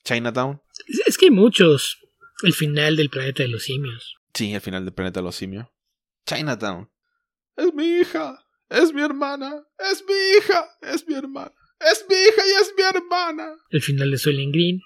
Chinatown. 0.05 0.61
Es, 1.07 1.17
que 1.17 1.25
hay 1.27 1.31
muchos. 1.31 1.99
El 2.43 2.53
final 2.53 2.95
del 2.95 3.09
planeta 3.09 3.43
de 3.43 3.49
los 3.49 3.63
simios. 3.63 4.15
Sí, 4.33 4.53
el 4.53 4.61
final 4.61 4.85
del 4.85 4.93
planeta 4.93 5.19
de 5.19 5.25
los 5.25 5.35
simios. 5.35 5.67
Chinatown. 6.25 6.89
Es 7.55 7.73
mi 7.73 7.99
hija. 7.99 8.45
Es 8.69 8.93
mi 8.93 9.01
hermana. 9.01 9.63
Es 9.91 10.03
mi 10.07 10.13
hija. 10.37 10.65
Es 10.81 11.07
mi 11.07 11.15
hermana. 11.15 11.53
Es 11.91 12.05
mi 12.09 12.15
hija 12.15 12.41
y 12.47 12.61
es 12.61 12.73
mi 12.77 12.83
hermana. 12.83 13.55
El 13.69 13.81
final 13.81 14.11
de 14.11 14.17
Soylent 14.17 14.53
Green. 14.53 14.81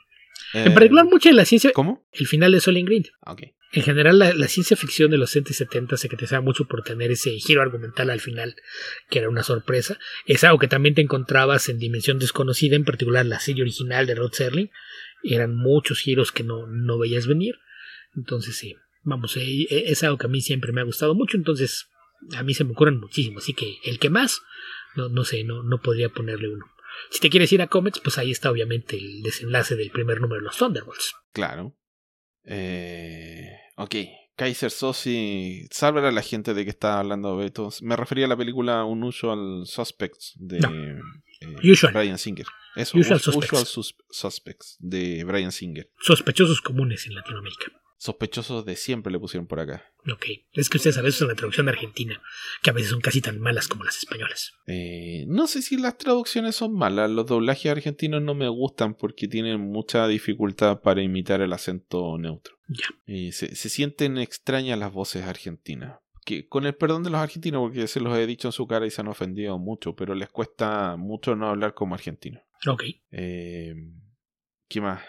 Eh, 0.54 0.64
En 0.66 0.74
particular, 0.74 1.06
mucha 1.06 1.30
de 1.30 1.36
la 1.36 1.46
ciencia. 1.46 1.72
¿Cómo? 1.74 2.08
El 2.12 2.28
final 2.28 2.52
de 2.52 2.62
Soylent 2.62 2.88
Green. 2.88 3.06
Ah, 3.22 3.34
Ok. 3.34 3.44
En 3.72 3.84
general, 3.84 4.18
la, 4.18 4.34
la 4.34 4.48
ciencia 4.48 4.76
ficción 4.76 5.12
de 5.12 5.20
los 5.20 5.30
60 5.30 5.52
y 5.52 5.54
70 5.54 5.98
se 5.98 6.08
caracterizaba 6.08 6.42
mucho 6.42 6.66
por 6.66 6.82
tener 6.82 7.12
ese 7.12 7.30
giro 7.38 7.62
argumental 7.62 8.10
al 8.10 8.20
final, 8.20 8.56
que 9.12 9.20
era 9.20 9.30
una 9.30 9.44
sorpresa. 9.44 10.00
Es 10.26 10.44
algo 10.44 10.58
que 10.58 10.68
también 10.68 10.96
te 10.96 11.02
encontrabas 11.04 11.70
en 11.70 11.78
Dimensión 11.78 12.18
Desconocida, 12.18 12.76
en 12.76 12.84
particular 12.84 13.28
la 13.28 13.40
serie 13.40 13.62
original 13.62 14.08
de 14.08 14.16
Rod 14.16 14.34
Serling. 14.34 14.72
Eran 15.24 15.56
muchos 15.56 16.00
giros 16.00 16.32
que 16.32 16.44
no, 16.44 16.68
no 16.68 16.98
veías 16.98 17.28
venir. 17.28 17.56
Entonces, 18.16 18.58
sí, 18.58 18.76
vamos, 19.04 19.36
eh, 19.38 19.42
eh, 19.70 19.84
es 19.88 20.04
algo 20.04 20.18
que 20.18 20.28
a 20.28 20.30
mí 20.30 20.42
siempre 20.42 20.72
me 20.72 20.82
ha 20.82 20.86
gustado 20.86 21.16
mucho. 21.16 21.38
Entonces, 21.38 21.90
a 22.36 22.44
mí 22.44 22.54
se 22.54 22.64
me 22.64 22.72
ocurren 22.72 23.00
muchísimo. 23.00 23.40
Así 23.40 23.54
que 23.54 23.78
el 23.86 24.00
que 24.00 24.10
más, 24.10 24.42
no, 24.96 25.10
no 25.10 25.24
sé, 25.24 25.44
no, 25.44 25.64
no 25.64 25.82
podría 25.82 26.10
ponerle 26.10 26.50
uno. 26.50 26.66
Si 27.10 27.20
te 27.20 27.30
quieres 27.30 27.52
ir 27.54 27.62
a 27.62 27.68
cómics, 27.68 28.00
pues 28.00 28.18
ahí 28.18 28.32
está 28.32 28.52
obviamente 28.52 28.98
el 28.98 29.22
desenlace 29.22 29.76
del 29.76 29.92
primer 29.92 30.22
número 30.22 30.42
de 30.42 30.46
los 30.46 30.58
Thunderbolts. 30.58 31.16
Claro. 31.32 31.76
Eh, 32.44 33.48
ok. 33.78 33.96
Kaiser 34.36 34.72
Sosi. 34.72 35.68
Salve 35.70 36.06
a 36.06 36.12
la 36.12 36.22
gente 36.22 36.54
de 36.54 36.64
que 36.64 36.70
está 36.70 37.00
hablando 37.00 37.36
Beto. 37.36 37.70
Me 37.82 37.96
refería 37.96 38.26
a 38.26 38.30
la 38.30 38.38
película 38.38 38.86
Unusual 38.86 39.64
Suspects 39.66 40.34
de. 40.38 40.60
No. 40.60 40.70
Eh, 41.42 41.72
Usual. 41.72 41.94
Brian 41.94 42.18
Singer. 42.18 42.46
Eso, 42.76 42.98
Usual 42.98 43.18
Us- 43.18 43.24
Suspects. 43.24 43.52
Usual 43.54 43.66
Sus- 43.66 43.96
Suspects 44.10 44.78
de 44.80 45.24
Brian 45.24 45.52
Singer. 45.52 45.90
Sospechosos 46.02 46.62
comunes 46.62 47.06
en 47.08 47.16
Latinoamérica. 47.16 47.72
Sospechosos 48.02 48.64
de 48.66 48.78
siempre 48.78 49.12
le 49.12 49.20
pusieron 49.20 49.46
por 49.46 49.60
acá. 49.60 49.84
Ok. 50.10 50.26
Es 50.54 50.70
que 50.70 50.78
ustedes 50.78 50.96
saben, 50.96 51.10
eso 51.10 51.26
es 51.26 51.30
la 51.30 51.36
traducción 51.36 51.66
de 51.66 51.74
Argentina, 51.74 52.22
que 52.64 52.70
a 52.70 52.74
veces 52.74 52.92
son 52.92 53.02
casi 53.02 53.20
tan 53.20 53.42
malas 53.42 53.68
como 53.68 53.84
las 53.84 53.98
españolas. 53.98 54.54
Eh, 54.68 55.26
no 55.28 55.48
sé 55.48 55.62
si 55.62 55.76
las 55.76 55.98
traducciones 55.98 56.56
son 56.56 56.74
malas. 56.76 57.10
Los 57.12 57.26
doblajes 57.26 57.70
argentinos 57.70 58.22
no 58.22 58.36
me 58.36 58.48
gustan 58.48 58.96
porque 58.96 59.28
tienen 59.28 59.60
mucha 59.60 60.08
dificultad 60.08 60.80
para 60.80 61.02
imitar 61.02 61.42
el 61.42 61.52
acento 61.52 62.18
neutro. 62.18 62.56
Ya. 62.70 62.86
Eh, 63.06 63.34
se, 63.34 63.54
se 63.54 63.68
sienten 63.68 64.18
extrañas 64.18 64.80
las 64.80 64.94
voces 64.94 65.26
argentinas. 65.26 65.98
Que, 66.30 66.48
con 66.48 66.66
el 66.68 66.76
perdón 66.76 67.02
de 67.04 67.10
los 67.10 67.20
argentinos, 67.20 67.62
porque 67.62 67.88
se 67.88 68.00
los 68.00 68.16
he 68.16 68.28
dicho 68.28 68.48
en 68.48 68.52
su 68.52 68.68
cara 68.68 68.86
y 68.86 68.92
se 68.92 69.02
han 69.02 69.08
ofendido 69.08 69.58
mucho, 69.58 69.96
pero 69.96 70.14
les 70.14 70.30
cuesta 70.30 70.96
mucho 70.96 71.36
no 71.36 71.50
hablar 71.50 71.74
como 71.74 71.96
argentinos. 71.96 72.44
Ok. 72.68 72.84
Eh, 73.12 73.74
¿Qué 74.68 74.80
más? 74.80 75.02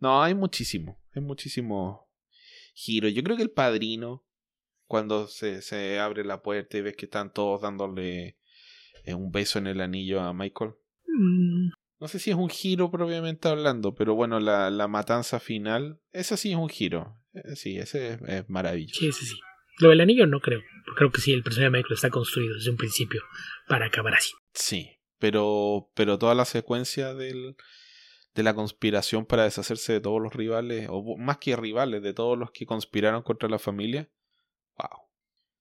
No, 0.00 0.20
hay 0.22 0.34
muchísimo. 0.34 1.00
Hay 1.14 1.22
muchísimo 1.22 2.08
giro. 2.74 3.08
Yo 3.08 3.22
creo 3.22 3.36
que 3.36 3.44
el 3.44 3.50
padrino, 3.52 4.24
cuando 4.86 5.28
se, 5.28 5.62
se 5.62 6.00
abre 6.00 6.24
la 6.24 6.42
puerta 6.42 6.78
y 6.78 6.80
ves 6.80 6.96
que 6.96 7.04
están 7.06 7.32
todos 7.32 7.60
dándole 7.62 8.36
eh, 9.04 9.14
un 9.14 9.30
beso 9.30 9.60
en 9.60 9.68
el 9.68 9.80
anillo 9.80 10.20
a 10.20 10.32
Michael. 10.32 10.72
Mm, 11.06 11.68
No 12.00 12.08
sé 12.08 12.18
si 12.18 12.30
es 12.30 12.36
un 12.36 12.48
giro 12.48 12.90
propiamente 12.90 13.48
hablando, 13.48 13.94
pero 13.94 14.16
bueno, 14.16 14.40
la, 14.40 14.68
la 14.70 14.88
matanza 14.88 15.38
final, 15.38 16.00
ese 16.12 16.36
sí 16.36 16.50
es 16.50 16.56
un 16.56 16.68
giro. 16.68 17.16
Eh, 17.34 17.54
Sí, 17.54 17.78
ese 17.78 18.14
es, 18.14 18.22
es 18.26 18.48
maravilloso. 18.50 18.98
sí, 18.98 19.12
sí, 19.12 19.26
sí. 19.26 19.36
Lo 19.80 19.88
del 19.90 20.00
anillo 20.00 20.26
no 20.26 20.40
creo. 20.40 20.62
Creo 20.96 21.10
que 21.10 21.20
sí, 21.20 21.32
el 21.32 21.42
personaje 21.42 21.70
de 21.70 21.78
Michael 21.78 21.94
está 21.94 22.10
construido 22.10 22.54
desde 22.54 22.70
un 22.70 22.76
principio 22.76 23.22
para 23.66 23.86
acabar 23.86 24.14
así. 24.14 24.32
Sí, 24.52 24.90
pero, 25.18 25.90
pero 25.94 26.18
toda 26.18 26.34
la 26.34 26.44
secuencia 26.44 27.14
del, 27.14 27.56
de 28.34 28.42
la 28.42 28.54
conspiración 28.54 29.26
para 29.26 29.44
deshacerse 29.44 29.94
de 29.94 30.00
todos 30.00 30.20
los 30.20 30.34
rivales, 30.34 30.86
o 30.90 31.16
más 31.16 31.38
que 31.38 31.56
rivales, 31.56 32.02
de 32.02 32.12
todos 32.12 32.38
los 32.38 32.50
que 32.50 32.66
conspiraron 32.66 33.22
contra 33.22 33.48
la 33.48 33.58
familia, 33.58 34.10
wow. 34.76 35.08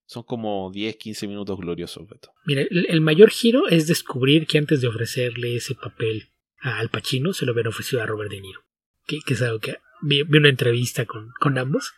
Son 0.05 0.23
como 0.23 0.71
10, 0.71 0.95
15 0.95 1.27
minutos 1.27 1.57
gloriosos, 1.59 2.07
Beto. 2.07 2.33
Mira, 2.45 2.63
el, 2.63 2.87
el 2.89 2.99
mayor 2.99 3.29
giro 3.29 3.67
es 3.67 3.85
descubrir 3.85 4.47
que 4.47 4.57
antes 4.57 4.81
de 4.81 4.87
ofrecerle 4.87 5.55
ese 5.55 5.75
papel 5.75 6.31
a 6.61 6.79
Al 6.79 6.89
Pacino, 6.89 7.31
se 7.31 7.45
lo 7.45 7.51
habían 7.51 7.67
ofrecido 7.67 8.01
a 8.01 8.07
Robert 8.07 8.31
De 8.31 8.41
Niro. 8.41 8.61
Que, 9.05 9.19
que 9.23 9.35
es 9.35 9.41
algo 9.43 9.59
que 9.59 9.77
vi, 10.01 10.23
vi 10.23 10.39
una 10.39 10.49
entrevista 10.49 11.05
con, 11.05 11.29
con 11.39 11.59
ambos, 11.59 11.93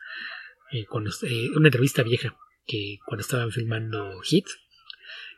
eh, 0.72 0.85
cuando, 0.85 1.11
eh, 1.23 1.49
una 1.56 1.68
entrevista 1.68 2.03
vieja, 2.03 2.38
que 2.65 2.99
cuando 3.06 3.22
estaban 3.22 3.52
filmando 3.52 4.19
Hit, 4.22 4.45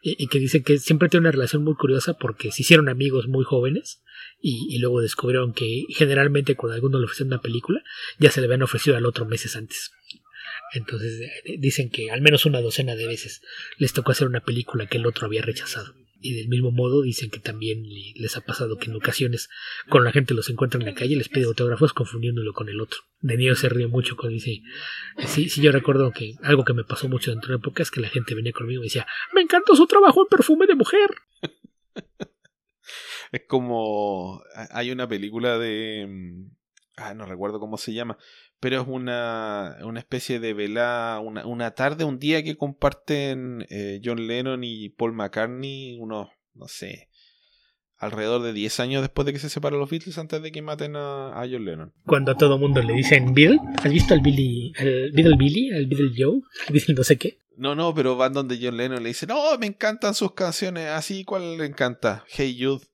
y, 0.06 0.28
que 0.28 0.38
dice 0.38 0.64
que 0.64 0.80
siempre 0.80 1.08
tiene 1.08 1.24
una 1.24 1.32
relación 1.32 1.64
muy 1.64 1.76
curiosa 1.76 2.16
porque 2.16 2.52
se 2.52 2.64
hicieron 2.64 2.90
amigos 2.90 3.30
muy 3.30 3.46
jóvenes 3.46 4.04
y, 4.42 4.78
luego 4.80 5.00
descubrieron 5.00 5.54
que 5.54 5.86
generalmente 5.90 6.56
cuando 6.56 6.76
alguno 6.76 7.00
le 7.00 7.06
ofrecía 7.06 7.26
una 7.26 7.42
película, 7.42 7.82
ya 8.20 8.30
se 8.30 8.42
le 8.42 8.48
habían 8.48 8.64
ofrecido 8.64 8.98
al 8.98 9.06
otro 9.06 9.26
meses 9.26 9.56
antes. 9.56 9.92
Entonces 10.74 11.22
eh, 11.22 11.56
dicen 11.58 11.90
que 11.90 12.12
al 12.12 12.22
menos 12.22 12.46
una 12.46 12.60
docena 12.60 12.96
de 12.96 13.08
veces 13.08 13.42
les 13.78 13.94
tocó 13.94 14.12
hacer 14.12 14.28
una 14.28 14.42
película 14.42 14.88
que 14.88 14.98
el 14.98 15.06
otro 15.06 15.26
había 15.26 15.42
rechazado. 15.42 15.96
Y 16.26 16.34
del 16.36 16.48
mismo 16.48 16.72
modo 16.72 17.02
dicen 17.02 17.30
que 17.30 17.40
también 17.40 17.84
le- 17.84 18.14
les 18.16 18.38
ha 18.38 18.42
pasado 18.42 18.78
que 18.78 18.90
en 18.90 18.96
ocasiones 18.96 19.50
cuando 19.90 20.06
la 20.06 20.14
gente 20.14 20.34
los 20.34 20.50
encuentra 20.50 20.80
en 20.80 20.86
la 20.86 20.94
calle 20.94 21.16
les 21.18 21.28
pide 21.30 21.46
autógrafos 21.46 21.92
confundiéndolo 21.94 22.54
con 22.54 22.70
el 22.70 22.80
otro. 22.82 23.02
De 23.20 23.36
Niro 23.38 23.56
se 23.56 23.68
ríe 23.70 23.88
mucho 23.88 24.16
cuando 24.16 24.34
dice, 24.34 24.62
sí, 25.28 25.50
sí, 25.50 25.62
yo 25.62 25.72
recuerdo 25.72 26.12
que 26.12 26.36
algo 26.42 26.64
que 26.64 26.74
me 26.74 26.84
pasó 26.86 27.10
mucho 27.10 27.32
dentro 27.32 27.50
de 27.50 27.58
época 27.58 27.84
es 27.84 27.92
que 27.92 28.00
la 28.02 28.10
gente 28.10 28.36
venía 28.36 28.54
conmigo 28.54 28.82
y 28.82 28.86
decía, 28.86 29.06
me 29.34 29.42
encantó 29.42 29.76
su 29.76 29.86
trabajo 29.86 30.22
en 30.24 30.28
perfume 30.30 30.66
de 30.66 30.76
mujer. 30.76 31.10
Es 33.32 33.44
como. 33.48 34.44
Hay 34.72 34.92
una 34.92 35.08
película 35.08 35.58
de. 35.58 36.08
Ah, 36.96 37.14
no 37.14 37.26
recuerdo 37.26 37.60
cómo 37.60 37.78
se 37.78 37.94
llama. 37.94 38.18
Pero 38.60 38.82
es 38.82 38.88
una, 38.88 39.78
una 39.84 40.00
especie 40.00 40.40
de 40.40 40.54
velada, 40.54 41.20
una, 41.20 41.46
una 41.46 41.72
tarde, 41.72 42.04
un 42.04 42.20
día 42.20 42.44
que 42.44 42.56
comparten 42.56 43.66
eh, 43.70 44.00
John 44.04 44.28
Lennon 44.28 44.64
y 44.64 44.90
Paul 44.90 45.14
McCartney, 45.14 45.98
unos, 46.00 46.30
no 46.54 46.68
sé, 46.68 47.10
alrededor 47.98 48.42
de 48.42 48.54
10 48.54 48.80
años 48.80 49.02
después 49.02 49.26
de 49.26 49.34
que 49.34 49.40
se 49.40 49.50
separaron 49.50 49.80
los 49.80 49.90
Beatles 49.90 50.18
antes 50.18 50.42
de 50.42 50.52
que 50.52 50.62
maten 50.62 50.96
a, 50.96 51.42
a 51.42 51.48
John 51.50 51.66
Lennon. 51.66 51.94
Cuando 52.06 52.32
a 52.32 52.38
todo 52.38 52.58
mundo 52.58 52.82
le 52.82 52.94
dicen 52.94 53.34
Bill, 53.34 53.60
¿has 53.78 53.92
visto 53.92 54.14
al 54.14 54.22
Billy, 54.22 54.72
al 54.78 55.12
Beatle 55.12 55.38
Billy, 55.38 55.72
al 55.72 55.88
Beatle 55.88 56.12
Joe, 56.16 56.42
al 56.68 56.74
Beatle 56.74 56.96
no 56.96 57.04
sé 57.04 57.18
qué? 57.18 57.40
No, 57.56 57.76
no, 57.76 57.94
pero 57.94 58.16
van 58.16 58.34
donde 58.34 58.60
John 58.62 58.78
Lennon 58.78 59.04
le 59.04 59.10
dicen, 59.10 59.30
no, 59.30 59.58
me 59.60 59.68
encantan 59.68 60.16
sus 60.16 60.34
canciones, 60.34 60.88
así, 60.88 61.24
¿cuál 61.24 61.58
le 61.58 61.66
encanta? 61.66 62.24
Hey 62.28 62.58
Jude. 62.60 62.86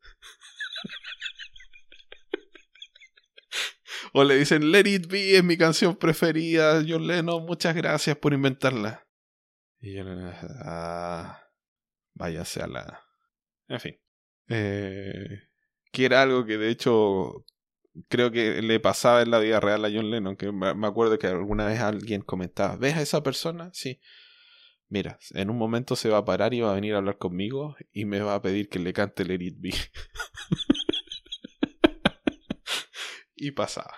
O 4.14 4.24
le 4.24 4.38
dicen, 4.38 4.72
Let 4.72 4.88
It 4.88 5.08
Be 5.08 5.38
es 5.38 5.44
mi 5.44 5.58
canción 5.58 5.96
preferida, 5.96 6.84
John 6.88 7.08
Lennon, 7.08 7.46
muchas 7.46 7.76
gracias 7.76 8.18
por 8.18 8.34
inventarla. 8.34 9.08
Y 9.80 9.94
Lennon, 9.94 10.34
ah, 10.66 11.42
váyase 12.14 12.62
a 12.62 12.68
la... 12.68 13.04
En 13.68 13.80
fin. 13.80 14.00
Eh, 14.48 15.50
que 15.92 16.06
era 16.06 16.22
algo 16.22 16.46
que 16.46 16.58
de 16.58 16.70
hecho 16.70 17.46
creo 18.08 18.32
que 18.32 18.62
le 18.62 18.80
pasaba 18.80 19.22
en 19.22 19.32
la 19.32 19.40
vida 19.40 19.60
real 19.60 19.86
a 19.86 19.90
John 19.92 20.10
Lennon, 20.10 20.36
que 20.36 20.52
me 20.52 20.88
acuerdo 20.88 21.20
que 21.20 21.28
alguna 21.28 21.66
vez 21.66 21.80
alguien 21.80 22.22
comentaba, 22.22 22.76
¿ves 22.78 22.96
a 22.96 23.02
esa 23.02 23.24
persona? 23.24 23.70
Sí. 23.74 24.00
Mira, 24.88 25.20
en 25.36 25.52
un 25.52 25.58
momento 25.58 25.96
se 25.96 26.10
va 26.10 26.18
a 26.18 26.26
parar 26.26 26.54
y 26.56 26.62
va 26.62 26.72
a 26.72 26.76
venir 26.76 26.96
a 26.96 26.98
hablar 26.98 27.20
conmigo 27.20 27.76
y 27.92 28.06
me 28.06 28.22
va 28.22 28.34
a 28.34 28.42
pedir 28.42 28.70
que 28.70 28.80
le 28.80 28.92
cante 28.92 29.24
Let 29.24 29.44
It 29.44 29.56
Be. 29.60 29.70
y 33.40 33.52
pasaba. 33.52 33.94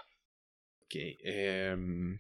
Ok. 0.86 0.96
em, 1.24 2.20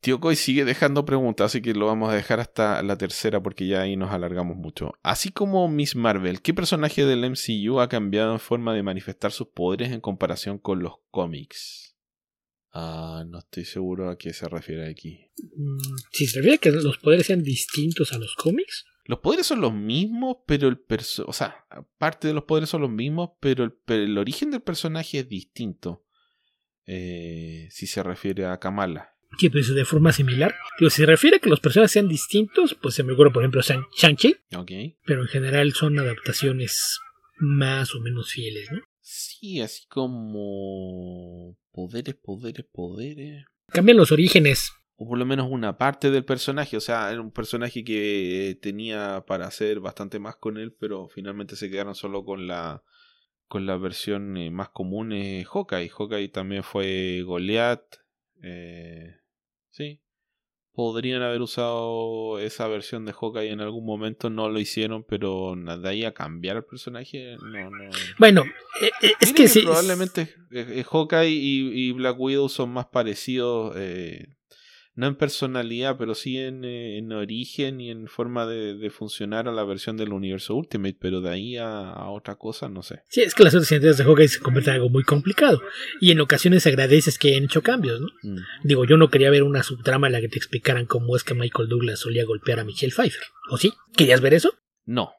Tío 0.00 0.20
Coy 0.20 0.36
sigue 0.36 0.66
dejando 0.66 1.06
preguntas, 1.06 1.46
así 1.46 1.62
que 1.62 1.72
lo 1.72 1.86
vamos 1.86 2.10
a 2.12 2.14
dejar 2.14 2.38
hasta 2.38 2.82
la 2.82 2.98
tercera 2.98 3.42
porque 3.42 3.66
ya 3.66 3.80
ahí 3.80 3.96
nos 3.96 4.10
alargamos 4.12 4.54
mucho. 4.54 4.92
Así 5.02 5.30
como 5.30 5.66
Miss 5.68 5.96
Marvel, 5.96 6.42
¿qué 6.42 6.52
personaje 6.52 7.06
del 7.06 7.24
MCU 7.24 7.80
ha 7.80 7.88
cambiado 7.88 8.34
en 8.34 8.38
forma 8.40 8.74
de 8.74 8.82
manifestar 8.82 9.32
sus 9.32 9.48
poderes 9.48 9.92
en 9.92 10.02
comparación 10.02 10.58
con 10.58 10.82
los 10.82 10.96
cómics? 11.10 11.96
Ah, 12.70 13.24
no 13.26 13.38
estoy 13.38 13.64
seguro 13.64 14.10
a 14.10 14.18
qué 14.18 14.34
se 14.34 14.46
refiere 14.46 14.90
aquí. 14.90 15.30
Mm, 15.56 15.78
Si 16.12 16.26
se 16.26 16.38
refiere 16.40 16.56
a 16.56 16.58
que 16.58 16.70
los 16.72 16.98
poderes 16.98 17.26
sean 17.26 17.42
distintos 17.42 18.12
a 18.12 18.18
los 18.18 18.34
cómics, 18.34 18.84
Los 19.06 19.18
poderes 19.20 19.46
son 19.46 19.60
los 19.60 19.72
mismos, 19.74 20.38
pero 20.46 20.66
el 20.68 20.78
perso 20.78 21.24
o 21.26 21.32
sea, 21.32 21.66
parte 21.98 22.26
de 22.28 22.34
los 22.34 22.44
poderes 22.44 22.70
son 22.70 22.80
los 22.82 22.90
mismos, 22.90 23.30
pero 23.40 23.64
el, 23.64 23.74
el 23.88 24.16
origen 24.18 24.50
del 24.50 24.62
personaje 24.62 25.18
es 25.20 25.28
distinto. 25.28 26.04
Eh, 26.86 27.68
si 27.70 27.86
se 27.86 28.02
refiere 28.02 28.44
a 28.46 28.58
Kamala. 28.58 29.10
que 29.38 29.50
pues 29.50 29.74
de 29.74 29.84
forma 29.84 30.12
similar. 30.12 30.54
Digo, 30.78 30.90
si 30.90 30.96
se 31.02 31.06
refiere 31.06 31.36
a 31.36 31.40
que 31.40 31.48
los 31.50 31.60
personajes 31.60 31.92
sean 31.92 32.08
distintos, 32.08 32.74
pues 32.80 32.94
se 32.94 33.02
me 33.02 33.12
ocurre, 33.14 33.30
por 33.32 33.42
ejemplo, 33.42 33.60
Shang- 33.62 33.86
Shang-Chi, 33.96 34.36
Ok. 34.56 34.70
pero 35.04 35.22
en 35.22 35.28
general 35.28 35.72
son 35.72 35.98
adaptaciones 35.98 37.00
más 37.38 37.94
o 37.94 38.00
menos 38.00 38.30
fieles, 38.32 38.70
¿no? 38.70 38.80
Sí, 39.00 39.60
así 39.60 39.86
como 39.88 41.56
poderes, 41.72 42.14
poderes, 42.14 42.64
poderes. 42.72 43.44
Cambian 43.72 43.96
los 43.98 44.12
orígenes. 44.12 44.72
O 44.96 45.08
por 45.08 45.18
lo 45.18 45.26
menos 45.26 45.48
una 45.50 45.76
parte 45.76 46.10
del 46.10 46.24
personaje. 46.24 46.76
O 46.76 46.80
sea, 46.80 47.10
era 47.10 47.20
un 47.20 47.32
personaje 47.32 47.82
que 47.84 48.58
tenía 48.62 49.24
para 49.26 49.46
hacer 49.46 49.80
bastante 49.80 50.18
más 50.18 50.36
con 50.36 50.56
él, 50.56 50.72
pero 50.78 51.08
finalmente 51.08 51.56
se 51.56 51.70
quedaron 51.70 51.94
solo 51.94 52.24
con 52.24 52.46
la 52.46 52.82
con 53.46 53.66
la 53.66 53.76
versión 53.76 54.36
eh, 54.36 54.50
más 54.50 54.70
común 54.70 55.12
eh, 55.12 55.44
Hawkeye. 55.44 55.90
Hawkeye 55.90 56.28
también 56.28 56.62
fue 56.62 57.22
Goliath. 57.24 58.04
Eh, 58.42 59.16
sí. 59.70 60.00
Podrían 60.72 61.22
haber 61.22 61.40
usado 61.40 62.40
esa 62.40 62.66
versión 62.66 63.04
de 63.04 63.12
Hawkeye 63.12 63.52
en 63.52 63.60
algún 63.60 63.86
momento, 63.86 64.28
no 64.28 64.48
lo 64.48 64.58
hicieron, 64.58 65.04
pero 65.04 65.54
de 65.54 65.88
ahí 65.88 66.04
a 66.04 66.14
cambiar 66.14 66.56
el 66.56 66.64
personaje, 66.64 67.36
no, 67.40 67.70
no. 67.70 67.90
Bueno, 68.18 68.42
eh, 68.82 68.90
eh, 69.02 69.12
es 69.20 69.32
que 69.32 69.46
sí. 69.46 69.62
probablemente 69.62 70.34
Hawkeye 70.90 71.30
y, 71.30 71.88
y 71.88 71.92
Black 71.92 72.18
Widow 72.18 72.48
son 72.48 72.70
más 72.70 72.86
parecidos, 72.86 73.76
no 74.94 75.06
en 75.06 75.16
personalidad, 75.16 75.96
pero 75.98 76.14
sí 76.14 76.38
en, 76.38 76.64
eh, 76.64 76.98
en 76.98 77.12
origen 77.12 77.80
y 77.80 77.90
en 77.90 78.06
forma 78.06 78.46
de, 78.46 78.74
de 78.74 78.90
funcionar 78.90 79.48
a 79.48 79.52
la 79.52 79.64
versión 79.64 79.96
del 79.96 80.12
universo 80.12 80.54
Ultimate, 80.54 80.96
pero 81.00 81.20
de 81.20 81.30
ahí 81.30 81.56
a, 81.56 81.90
a 81.90 82.10
otra 82.10 82.36
cosa, 82.36 82.68
no 82.68 82.82
sé. 82.82 83.02
Sí, 83.08 83.22
es 83.22 83.34
que 83.34 83.42
las 83.42 83.54
otras 83.54 83.70
identidades 83.70 83.98
de 83.98 84.04
Hawkeye 84.04 84.28
se 84.28 84.40
convierten 84.40 84.74
en 84.74 84.80
algo 84.80 84.90
muy 84.90 85.02
complicado. 85.02 85.60
Y 86.00 86.12
en 86.12 86.20
ocasiones 86.20 86.66
agradeces 86.66 87.18
que 87.18 87.28
hayan 87.28 87.44
hecho 87.44 87.62
cambios, 87.62 88.00
¿no? 88.00 88.08
Mm. 88.22 88.38
Digo, 88.62 88.84
yo 88.84 88.96
no 88.96 89.10
quería 89.10 89.30
ver 89.30 89.42
una 89.42 89.62
subtrama 89.62 90.06
en 90.06 90.12
la 90.12 90.20
que 90.20 90.28
te 90.28 90.38
explicaran 90.38 90.86
cómo 90.86 91.16
es 91.16 91.24
que 91.24 91.34
Michael 91.34 91.68
Douglas 91.68 92.00
solía 92.00 92.24
golpear 92.24 92.60
a 92.60 92.64
Michelle 92.64 92.92
Pfeiffer. 92.94 93.24
¿O 93.50 93.58
sí? 93.58 93.72
¿Querías 93.96 94.20
ver 94.20 94.34
eso? 94.34 94.54
No, 94.86 95.12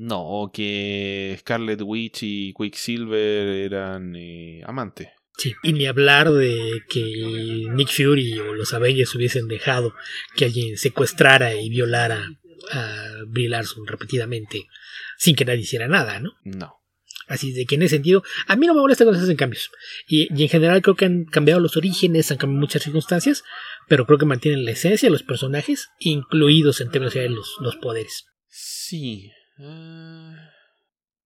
no, 0.00 0.22
o 0.22 0.50
que 0.50 1.36
Scarlet 1.40 1.82
Witch 1.82 2.22
y 2.22 2.54
Quicksilver 2.54 3.48
eran 3.48 4.16
eh, 4.16 4.62
amantes. 4.64 5.08
Sí. 5.40 5.54
Y 5.62 5.72
ni 5.72 5.86
hablar 5.86 6.30
de 6.30 6.82
que 6.86 7.64
Nick 7.70 7.88
Fury 7.88 8.38
o 8.40 8.54
los 8.54 8.74
Avengers 8.74 9.14
hubiesen 9.14 9.48
dejado 9.48 9.94
que 10.36 10.44
alguien 10.44 10.76
secuestrara 10.76 11.54
y 11.54 11.70
violara 11.70 12.28
a 12.72 13.24
Brie 13.26 13.48
Larson 13.48 13.86
repetidamente 13.86 14.66
sin 15.16 15.34
que 15.34 15.46
nadie 15.46 15.62
hiciera 15.62 15.88
nada, 15.88 16.20
¿no? 16.20 16.34
No. 16.44 16.74
Así 17.26 17.52
de 17.52 17.64
que 17.64 17.76
en 17.76 17.82
ese 17.84 17.96
sentido, 17.96 18.22
a 18.48 18.56
mí 18.56 18.66
no 18.66 18.74
me 18.74 18.82
molesta 18.82 19.04
cuando 19.04 19.18
se 19.18 19.24
hacen 19.24 19.38
cambios. 19.38 19.70
Y, 20.06 20.28
y, 20.38 20.42
en 20.42 20.48
general 20.50 20.82
creo 20.82 20.96
que 20.96 21.06
han 21.06 21.24
cambiado 21.24 21.58
los 21.58 21.74
orígenes, 21.78 22.30
han 22.30 22.36
cambiado 22.36 22.60
muchas 22.60 22.82
circunstancias, 22.82 23.42
pero 23.88 24.04
creo 24.04 24.18
que 24.18 24.26
mantienen 24.26 24.66
la 24.66 24.72
esencia 24.72 25.06
de 25.06 25.12
los 25.12 25.22
personajes, 25.22 25.88
incluidos 26.00 26.82
en 26.82 26.90
términos 26.90 27.14
de 27.14 27.30
los, 27.30 27.56
los 27.60 27.76
poderes. 27.76 28.26
Sí. 28.46 29.30
Uh... 29.58 30.34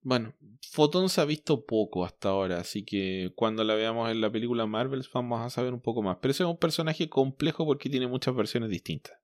Bueno, 0.05 0.35
Photon 0.71 1.09
se 1.09 1.23
ha 1.23 1.25
visto 1.25 1.65
poco 1.65 2.05
hasta 2.05 2.29
ahora, 2.29 2.61
así 2.61 2.85
que 2.85 3.33
cuando 3.35 3.65
la 3.65 3.75
veamos 3.75 4.11
en 4.11 4.21
la 4.21 4.31
película 4.31 4.67
Marvels 4.67 5.11
vamos 5.11 5.41
a 5.41 5.49
saber 5.49 5.73
un 5.73 5.81
poco 5.81 6.03
más. 6.03 6.19
Pero 6.21 6.33
ese 6.33 6.43
es 6.43 6.49
un 6.49 6.59
personaje 6.59 7.09
complejo 7.09 7.65
porque 7.65 7.89
tiene 7.89 8.07
muchas 8.07 8.37
versiones 8.37 8.69
distintas. 8.69 9.19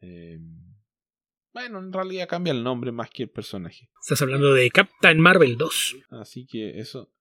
Eh... 0.00 0.38
Bueno, 1.52 1.78
en 1.78 1.92
realidad 1.92 2.26
cambia 2.26 2.52
el 2.52 2.64
nombre 2.64 2.90
más 2.90 3.10
que 3.10 3.24
el 3.24 3.30
personaje. 3.30 3.90
Estás 4.00 4.22
hablando 4.22 4.54
de 4.54 4.70
Captain 4.70 5.20
Marvel 5.20 5.58
2. 5.58 5.96
Así 6.22 6.46
que 6.46 6.80
eso. 6.80 7.12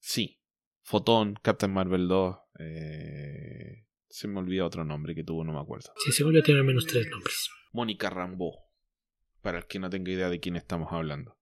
Sí. 0.00 0.40
Fotón, 0.82 1.38
Captain 1.42 1.72
Marvel 1.72 2.08
2. 2.08 2.36
Eh... 2.58 3.86
Se 4.08 4.28
me 4.28 4.38
olvida 4.38 4.64
otro 4.64 4.82
nombre 4.82 5.14
que 5.14 5.24
tuvo, 5.24 5.44
no 5.44 5.52
me 5.52 5.60
acuerdo. 5.60 5.92
Sí, 5.98 6.10
según 6.10 6.32
yo 6.32 6.42
tiene 6.42 6.60
al 6.60 6.66
menos 6.66 6.86
tres 6.86 7.06
nombres. 7.10 7.50
Mónica 7.72 8.08
Rambo. 8.08 8.64
Para 9.42 9.58
el 9.58 9.66
que 9.66 9.78
no 9.78 9.90
tenga 9.90 10.10
idea 10.10 10.30
de 10.30 10.40
quién 10.40 10.56
estamos 10.56 10.90
hablando. 10.90 11.35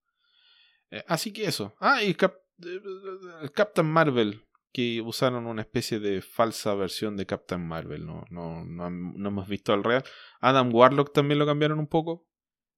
Eh, 0.95 1.05
así 1.09 1.33
que 1.33 1.45
eso. 1.45 1.75
Ah, 1.81 2.03
y 2.03 2.15
Cap 2.15 2.35
Captain 3.53 3.87
Marvel. 3.87 4.43
Que 4.73 5.01
usaron 5.01 5.47
una 5.47 5.63
especie 5.63 6.01
de 6.01 6.21
falsa 6.21 6.75
versión 6.75 7.17
de 7.17 7.27
Captain 7.27 7.65
Marvel. 7.65 8.07
No, 8.07 8.25
no, 8.31 8.65
no, 8.65 8.91
no 8.91 9.29
hemos 9.29 9.49
visto 9.49 9.73
al 9.73 9.85
real. 9.85 10.03
Adam 10.41 10.75
Warlock 10.75 11.13
también 11.13 11.39
lo 11.39 11.47
cambiaron 11.47 11.79
un 11.79 11.87
poco. 11.87 12.27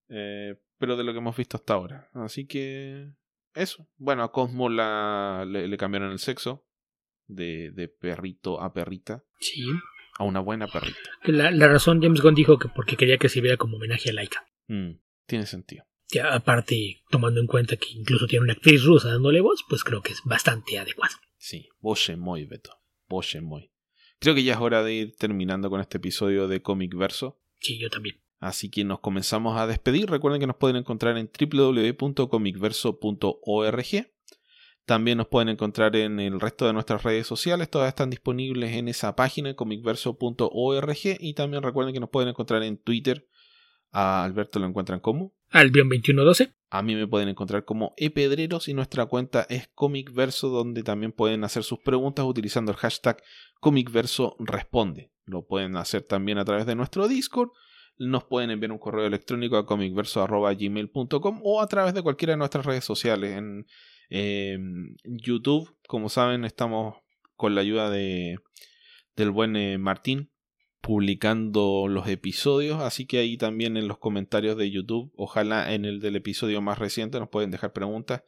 Eh, 0.08 0.56
pero 0.78 0.96
de 0.96 1.04
lo 1.04 1.12
que 1.12 1.18
hemos 1.18 1.36
visto 1.36 1.56
hasta 1.56 1.74
ahora. 1.74 2.10
Así 2.12 2.46
que 2.46 3.12
eso. 3.54 3.88
Bueno, 3.96 4.24
a 4.24 4.32
Cosmo 4.32 4.68
la, 4.68 5.44
le, 5.46 5.68
le 5.68 5.76
cambiaron 5.78 6.12
el 6.12 6.18
sexo. 6.18 6.66
De, 7.28 7.72
de, 7.72 7.88
perrito 7.88 8.60
a 8.60 8.72
perrita. 8.72 9.24
Sí. 9.40 9.64
A 10.18 10.24
una 10.24 10.40
buena 10.40 10.68
perrita. 10.68 11.10
La, 11.24 11.50
la, 11.50 11.66
razón, 11.66 12.00
James 12.00 12.20
Gunn 12.20 12.34
dijo 12.34 12.58
que 12.58 12.68
porque 12.68 12.96
quería 12.96 13.18
que 13.18 13.28
sirviera 13.28 13.56
como 13.56 13.78
homenaje 13.78 14.10
a 14.10 14.12
Laika. 14.12 14.46
Mm, 14.68 15.00
tiene 15.26 15.46
sentido. 15.46 15.86
Ya, 16.08 16.34
aparte, 16.34 17.02
tomando 17.10 17.40
en 17.40 17.46
cuenta 17.46 17.76
que 17.76 17.90
incluso 17.90 18.26
tiene 18.26 18.44
una 18.44 18.52
actriz 18.52 18.84
rusa 18.84 19.08
dándole 19.08 19.40
voz, 19.40 19.64
pues 19.68 19.82
creo 19.82 20.02
que 20.02 20.12
es 20.12 20.20
bastante 20.24 20.78
adecuado. 20.78 21.16
Sí, 21.36 21.68
Boche 21.80 22.16
muy, 22.16 22.44
Beto. 22.44 22.78
Boche 23.08 23.40
muy. 23.40 23.72
Creo 24.18 24.34
que 24.34 24.44
ya 24.44 24.54
es 24.54 24.60
hora 24.60 24.82
de 24.82 24.94
ir 24.94 25.16
terminando 25.16 25.68
con 25.68 25.80
este 25.80 25.98
episodio 25.98 26.48
de 26.48 26.62
Comic 26.62 26.94
Verso. 26.94 27.38
Sí, 27.60 27.78
yo 27.78 27.90
también. 27.90 28.22
Así 28.38 28.70
que 28.70 28.84
nos 28.84 29.00
comenzamos 29.00 29.58
a 29.58 29.66
despedir. 29.66 30.08
Recuerden 30.08 30.40
que 30.40 30.46
nos 30.46 30.56
pueden 30.56 30.76
encontrar 30.76 31.18
en 31.18 31.30
www.comicverso.org. 31.38 34.12
También 34.84 35.18
nos 35.18 35.26
pueden 35.26 35.48
encontrar 35.48 35.96
en 35.96 36.20
el 36.20 36.40
resto 36.40 36.66
de 36.66 36.72
nuestras 36.72 37.02
redes 37.02 37.26
sociales. 37.26 37.68
Todas 37.68 37.88
están 37.88 38.10
disponibles 38.10 38.76
en 38.76 38.88
esa 38.88 39.16
página, 39.16 39.54
comicverso.org. 39.54 40.98
Y 41.20 41.34
también 41.34 41.62
recuerden 41.62 41.92
que 41.92 42.00
nos 42.00 42.10
pueden 42.10 42.30
encontrar 42.30 42.62
en 42.62 42.78
Twitter. 42.78 43.28
A 43.90 44.24
Alberto 44.24 44.58
lo 44.58 44.66
encuentran 44.66 45.00
como 45.00 45.35
Albion2112. 45.56 46.54
A 46.70 46.82
mí 46.82 46.94
me 46.94 47.06
pueden 47.06 47.28
encontrar 47.28 47.64
como 47.64 47.94
epedreros 47.96 48.68
y 48.68 48.74
nuestra 48.74 49.06
cuenta 49.06 49.46
es 49.48 49.68
comicverso 49.74 50.48
donde 50.48 50.82
también 50.82 51.12
pueden 51.12 51.44
hacer 51.44 51.62
sus 51.62 51.78
preguntas 51.78 52.24
utilizando 52.24 52.72
el 52.72 52.78
hashtag 52.78 53.22
comicverso 53.60 54.36
responde. 54.38 55.12
Lo 55.24 55.46
pueden 55.46 55.76
hacer 55.76 56.02
también 56.02 56.38
a 56.38 56.44
través 56.44 56.66
de 56.66 56.74
nuestro 56.74 57.08
Discord 57.08 57.50
nos 57.98 58.24
pueden 58.24 58.50
enviar 58.50 58.72
un 58.72 58.78
correo 58.78 59.06
electrónico 59.06 59.56
a 59.56 59.66
comicverso.gmail.com 59.66 61.40
o 61.42 61.62
a 61.62 61.66
través 61.66 61.94
de 61.94 62.02
cualquiera 62.02 62.32
de 62.32 62.36
nuestras 62.38 62.66
redes 62.66 62.84
sociales. 62.84 63.36
En 63.36 63.66
eh, 64.10 64.58
YouTube, 65.04 65.74
como 65.88 66.08
saben, 66.08 66.44
estamos 66.44 66.96
con 67.36 67.54
la 67.54 67.62
ayuda 67.62 67.90
de, 67.90 68.38
del 69.16 69.30
buen 69.30 69.56
eh, 69.56 69.78
Martín 69.78 70.30
publicando 70.86 71.88
los 71.88 72.06
episodios, 72.06 72.80
así 72.80 73.06
que 73.06 73.18
ahí 73.18 73.36
también 73.36 73.76
en 73.76 73.88
los 73.88 73.98
comentarios 73.98 74.56
de 74.56 74.70
YouTube, 74.70 75.12
ojalá 75.16 75.74
en 75.74 75.84
el 75.84 75.98
del 75.98 76.14
episodio 76.14 76.62
más 76.62 76.78
reciente 76.78 77.18
nos 77.18 77.28
pueden 77.28 77.50
dejar 77.50 77.72
preguntas. 77.72 78.22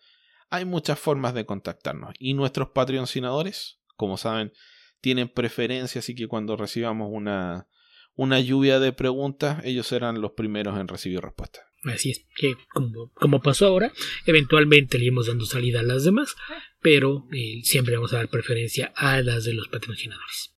Hay 0.51 0.65
muchas 0.65 0.99
formas 0.99 1.35
de 1.35 1.47
contactarnos 1.47 2.15
y 2.19 2.35
nuestros 2.35 2.71
patrocinadores, 2.71 3.79
como 3.95 4.17
saben, 4.17 4.53
tienen 5.01 5.29
preferencia, 5.29 6.01
así 6.01 6.17
que 6.17 6.27
cuando 6.27 6.57
recibamos 6.57 7.11
una, 7.13 7.69
una 8.17 8.41
lluvia 8.41 8.81
de 8.81 8.93
preguntas, 8.93 9.65
ellos 9.65 9.87
serán 9.87 10.21
los 10.21 10.33
primeros 10.33 10.81
en 10.81 10.89
recibir 10.89 11.21
respuestas. 11.21 11.63
Así 11.85 12.11
es, 12.11 12.27
que 12.35 12.57
como, 12.71 13.13
como, 13.13 13.41
pasó 13.41 13.67
ahora, 13.67 13.93
eventualmente 14.27 14.99
le 14.99 15.05
iremos 15.05 15.29
dando 15.29 15.47
salida 15.47 15.79
a 15.79 15.85
las 15.85 16.03
demás, 16.03 16.35
pero 16.83 17.29
eh, 17.31 17.61
siempre 17.63 17.95
vamos 17.95 18.15
a 18.15 18.17
dar 18.17 18.29
preferencia 18.29 18.93
a 18.97 19.23
las 19.23 19.45
de 19.45 19.55
los 19.55 19.69
patrocinadores. 19.69 20.58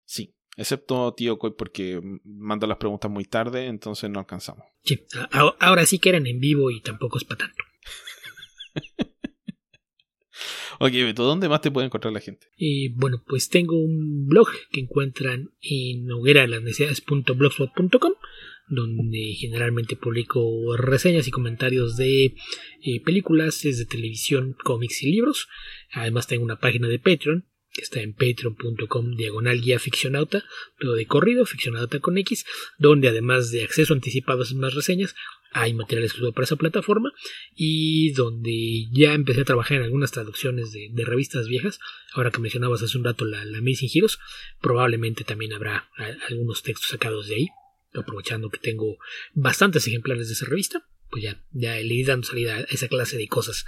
Excepto 0.59 1.13
Tío 1.13 1.39
Coy 1.39 1.53
porque 1.57 2.01
manda 2.25 2.67
las 2.67 2.77
preguntas 2.77 3.09
muy 3.09 3.23
tarde, 3.23 3.67
entonces 3.67 4.09
no 4.09 4.19
alcanzamos. 4.19 4.65
Sí, 4.83 4.99
ahora 5.31 5.85
sí 5.85 5.99
que 5.99 6.09
eran 6.09 6.27
en 6.27 6.41
vivo 6.41 6.69
y 6.69 6.81
tampoco 6.81 7.17
es 7.17 7.23
para 7.23 7.47
tanto. 7.47 7.63
Ok, 10.81 10.93
Beto, 10.93 11.25
¿dónde 11.25 11.49
más 11.49 11.59
te 11.59 11.71
puede 11.71 11.87
encontrar 11.87 12.13
la 12.13 12.21
gente? 12.21 12.47
Y 12.55 12.93
bueno, 12.93 13.21
pues 13.27 13.49
tengo 13.49 13.77
un 13.77 14.27
blog 14.27 14.47
que 14.71 14.79
encuentran 14.79 15.49
en 15.59 16.09
hogueralasnecesidades.blogspot.com 16.09 18.13
donde 18.69 19.35
generalmente 19.37 19.97
publico 19.97 20.77
reseñas 20.77 21.27
y 21.27 21.31
comentarios 21.31 21.97
de 21.97 22.33
eh, 22.81 23.01
películas, 23.03 23.61
de 23.61 23.85
televisión, 23.85 24.55
cómics 24.63 25.03
y 25.03 25.11
libros. 25.11 25.49
Además 25.91 26.27
tengo 26.27 26.45
una 26.45 26.59
página 26.59 26.87
de 26.87 26.99
Patreon 26.99 27.48
está 27.75 28.01
en 28.01 28.13
patreon.com 28.13 29.15
diagonal 29.15 29.61
guía 29.61 29.79
ficcionauta, 29.79 30.43
todo 30.79 30.95
de 30.95 31.05
corrido, 31.05 31.45
ficcionauta 31.45 31.99
con 31.99 32.17
X, 32.17 32.45
donde 32.77 33.09
además 33.09 33.51
de 33.51 33.63
acceso 33.63 33.93
anticipado 33.93 34.43
a 34.43 34.55
más 34.55 34.73
reseñas, 34.73 35.15
hay 35.51 35.73
material 35.73 36.05
exclusivo 36.05 36.33
para 36.33 36.45
esa 36.45 36.55
plataforma 36.55 37.11
y 37.55 38.11
donde 38.13 38.87
ya 38.91 39.13
empecé 39.13 39.41
a 39.41 39.45
trabajar 39.45 39.77
en 39.77 39.83
algunas 39.83 40.11
traducciones 40.11 40.71
de, 40.71 40.91
revistas 41.05 41.47
viejas. 41.47 41.79
Ahora 42.13 42.31
que 42.31 42.39
mencionabas 42.39 42.83
hace 42.83 42.97
un 42.97 43.03
rato 43.03 43.25
la, 43.25 43.43
la 43.45 43.61
Missing 43.61 43.89
Heroes, 43.93 44.19
probablemente 44.61 45.23
también 45.23 45.53
habrá 45.53 45.89
algunos 46.27 46.61
textos 46.61 46.89
sacados 46.89 47.27
de 47.27 47.35
ahí, 47.35 47.47
aprovechando 47.93 48.49
que 48.49 48.59
tengo 48.59 48.97
bastantes 49.33 49.87
ejemplares 49.87 50.27
de 50.27 50.33
esa 50.33 50.45
revista. 50.45 50.85
Pues 51.09 51.23
ya, 51.23 51.43
ya 51.51 51.75
le 51.77 51.95
di 51.95 52.03
dando 52.03 52.27
salida 52.27 52.57
a 52.57 52.59
esa 52.61 52.87
clase 52.87 53.17
de 53.17 53.27
cosas 53.27 53.65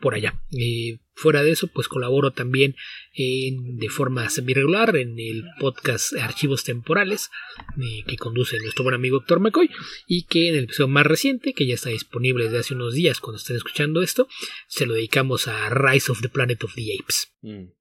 por 0.00 0.14
allá. 0.14 0.40
Eh, 0.52 0.98
fuera 1.14 1.42
de 1.42 1.50
eso, 1.50 1.68
pues 1.68 1.88
colaboro 1.88 2.30
también 2.30 2.76
en, 3.14 3.76
de 3.76 3.88
forma 3.88 4.28
semi-regular 4.30 4.96
en 4.96 5.18
el 5.18 5.44
podcast 5.58 6.14
Archivos 6.14 6.64
Temporales 6.64 7.30
eh, 7.76 8.04
que 8.06 8.16
conduce 8.16 8.58
nuestro 8.60 8.84
buen 8.84 8.94
amigo 8.94 9.18
Héctor 9.18 9.40
McCoy 9.40 9.70
y 10.06 10.24
que 10.24 10.48
en 10.48 10.56
el 10.56 10.64
episodio 10.64 10.88
más 10.88 11.06
reciente, 11.06 11.52
que 11.52 11.66
ya 11.66 11.74
está 11.74 11.90
disponible 11.90 12.44
desde 12.44 12.58
hace 12.58 12.74
unos 12.74 12.94
días 12.94 13.20
cuando 13.20 13.38
estén 13.38 13.56
escuchando 13.56 14.02
esto, 14.02 14.28
se 14.68 14.86
lo 14.86 14.94
dedicamos 14.94 15.48
a 15.48 15.68
Rise 15.70 16.12
of 16.12 16.20
the 16.22 16.28
Planet 16.28 16.62
of 16.64 16.74
the 16.74 16.96
Apes. 16.98 17.32
Mm. 17.42 17.72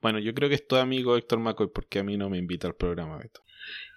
Bueno, 0.00 0.18
yo 0.18 0.34
creo 0.34 0.48
que 0.48 0.56
es 0.56 0.66
tu 0.66 0.76
amigo 0.76 1.16
Héctor 1.16 1.38
McCoy 1.38 1.68
porque 1.72 2.00
a 2.00 2.02
mí 2.02 2.16
no 2.16 2.28
me 2.28 2.38
invita 2.38 2.66
al 2.66 2.74
programa, 2.74 3.18
Beto. 3.18 3.40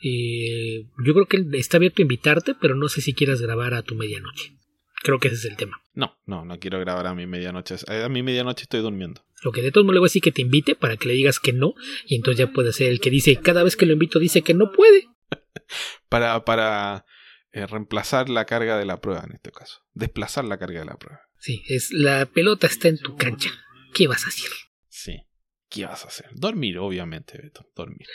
Eh, 0.04 0.86
yo 1.04 1.14
creo 1.14 1.26
que 1.26 1.44
está 1.58 1.78
abierto 1.78 2.02
a 2.02 2.04
invitarte, 2.04 2.56
pero 2.56 2.76
no 2.76 2.88
sé 2.88 3.02
si 3.02 3.14
quieras 3.14 3.42
grabar 3.42 3.74
a 3.74 3.82
tu 3.82 3.96
medianoche. 3.96 4.56
Creo 5.06 5.20
que 5.20 5.28
ese 5.28 5.38
es 5.38 5.46
el 5.46 5.56
tema. 5.56 5.80
No, 5.94 6.18
no, 6.26 6.46
no 6.46 6.60
quiero 6.60 6.80
grabar 6.80 7.06
a 7.06 7.14
mi 7.14 7.28
medianoche. 7.28 7.76
A 7.88 8.10
mi 8.10 8.24
medianoche 8.24 8.64
estoy 8.64 8.80
durmiendo. 8.80 9.24
Lo 9.44 9.52
que 9.52 9.62
de 9.62 9.72
todos 9.72 9.86
modos 9.86 9.94
le 9.94 10.00
voy 10.00 10.08
a 10.08 10.10
decir 10.10 10.24
que 10.24 10.32
te 10.32 10.42
invite 10.42 10.74
para 10.74 10.98
que 10.98 11.08
le 11.08 11.14
digas 11.14 11.40
que 11.40 11.54
no. 11.54 11.76
Y 12.08 12.16
entonces 12.16 12.40
ya 12.40 12.52
puede 12.52 12.74
ser 12.74 12.90
el 12.90 13.00
que 13.00 13.12
dice, 13.12 13.36
cada 13.36 13.62
vez 13.62 13.76
que 13.76 13.86
lo 13.86 13.94
invito 13.94 14.18
dice 14.18 14.42
que 14.42 14.56
no 14.56 14.72
puede. 14.72 15.08
para 16.10 16.44
para 16.44 17.06
eh, 17.52 17.68
reemplazar 17.68 18.30
la 18.30 18.46
carga 18.46 18.80
de 18.80 18.86
la 18.86 19.00
prueba 19.00 19.24
en 19.28 19.36
este 19.36 19.52
caso. 19.52 19.84
Desplazar 19.94 20.46
la 20.46 20.58
carga 20.58 20.80
de 20.80 20.86
la 20.88 20.98
prueba. 20.98 21.22
Sí, 21.38 21.62
es 21.68 21.92
la 21.94 22.26
pelota 22.26 22.66
está 22.66 22.88
en 22.88 22.98
tu 22.98 23.16
cancha. 23.16 23.52
¿Qué 23.94 24.08
vas 24.08 24.26
a 24.26 24.30
hacer? 24.30 24.50
Sí, 24.88 25.22
¿qué 25.70 25.86
vas 25.86 26.04
a 26.04 26.08
hacer? 26.08 26.32
Dormir, 26.34 26.80
obviamente, 26.80 27.38
Beto, 27.38 27.70
dormir. 27.76 28.08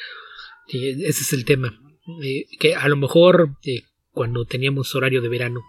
Sí, 0.67 0.89
ese 1.05 1.23
es 1.23 1.33
el 1.35 1.45
tema. 1.45 1.73
Eh, 2.25 2.47
que 2.59 2.75
a 2.75 2.89
lo 2.89 2.97
mejor 2.97 3.59
eh, 3.63 3.85
cuando 4.11 4.45
teníamos 4.45 4.93
horario 4.97 5.23
de 5.23 5.29
verano 5.29 5.61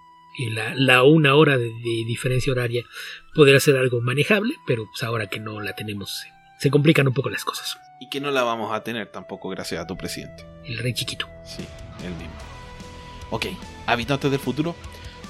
la, 0.49 0.73
la 0.75 1.03
una 1.03 1.35
hora 1.35 1.57
de, 1.57 1.65
de, 1.65 2.05
diferencia 2.05 2.51
horaria 2.51 2.83
podría 3.33 3.59
ser 3.59 3.77
algo 3.77 4.01
manejable, 4.01 4.55
pero 4.65 4.85
pues 4.87 5.03
ahora 5.03 5.27
que 5.27 5.39
no 5.39 5.61
la 5.61 5.73
tenemos, 5.73 6.23
se 6.57 6.69
complican 6.69 7.07
un 7.07 7.13
poco 7.13 7.29
las 7.29 7.45
cosas. 7.45 7.77
Y 7.99 8.09
que 8.09 8.19
no 8.19 8.31
la 8.31 8.43
vamos 8.43 8.73
a 8.73 8.83
tener 8.83 9.07
tampoco 9.07 9.49
gracias 9.49 9.81
a 9.81 9.87
tu 9.87 9.95
presidente. 9.95 10.45
El 10.63 10.77
rey 10.79 10.93
chiquito. 10.93 11.27
Sí, 11.43 11.65
el 12.03 12.13
mismo. 12.15 12.33
Ok, 13.29 13.47
habitantes 13.87 14.29
del 14.29 14.39
futuro, 14.39 14.75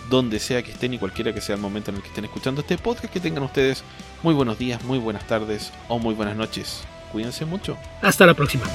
donde 0.10 0.40
sea 0.40 0.64
que 0.64 0.72
estén 0.72 0.94
y 0.94 1.00
cualquiera 1.00 1.34
que 1.34 1.42
sea 1.42 1.56
el 1.56 1.62
momento 1.62 1.92
en 1.92 1.98
el 1.98 2.02
que 2.02 2.10
estén 2.10 2.26
escuchando 2.26 2.62
este 2.62 2.78
podcast, 2.78 3.14
que 3.14 3.20
tengan 3.20 3.44
ustedes 3.44 3.84
muy 4.24 4.34
buenos 4.34 4.58
días, 4.58 4.84
muy 4.84 5.00
buenas 5.00 5.28
tardes 5.28 5.72
o 5.88 6.00
muy 6.00 6.14
buenas 6.16 6.36
noches. 6.36 6.84
Cuídense 7.12 7.46
mucho. 7.46 7.78
Hasta 8.02 8.26
la 8.26 8.34
próxima. 8.34 8.66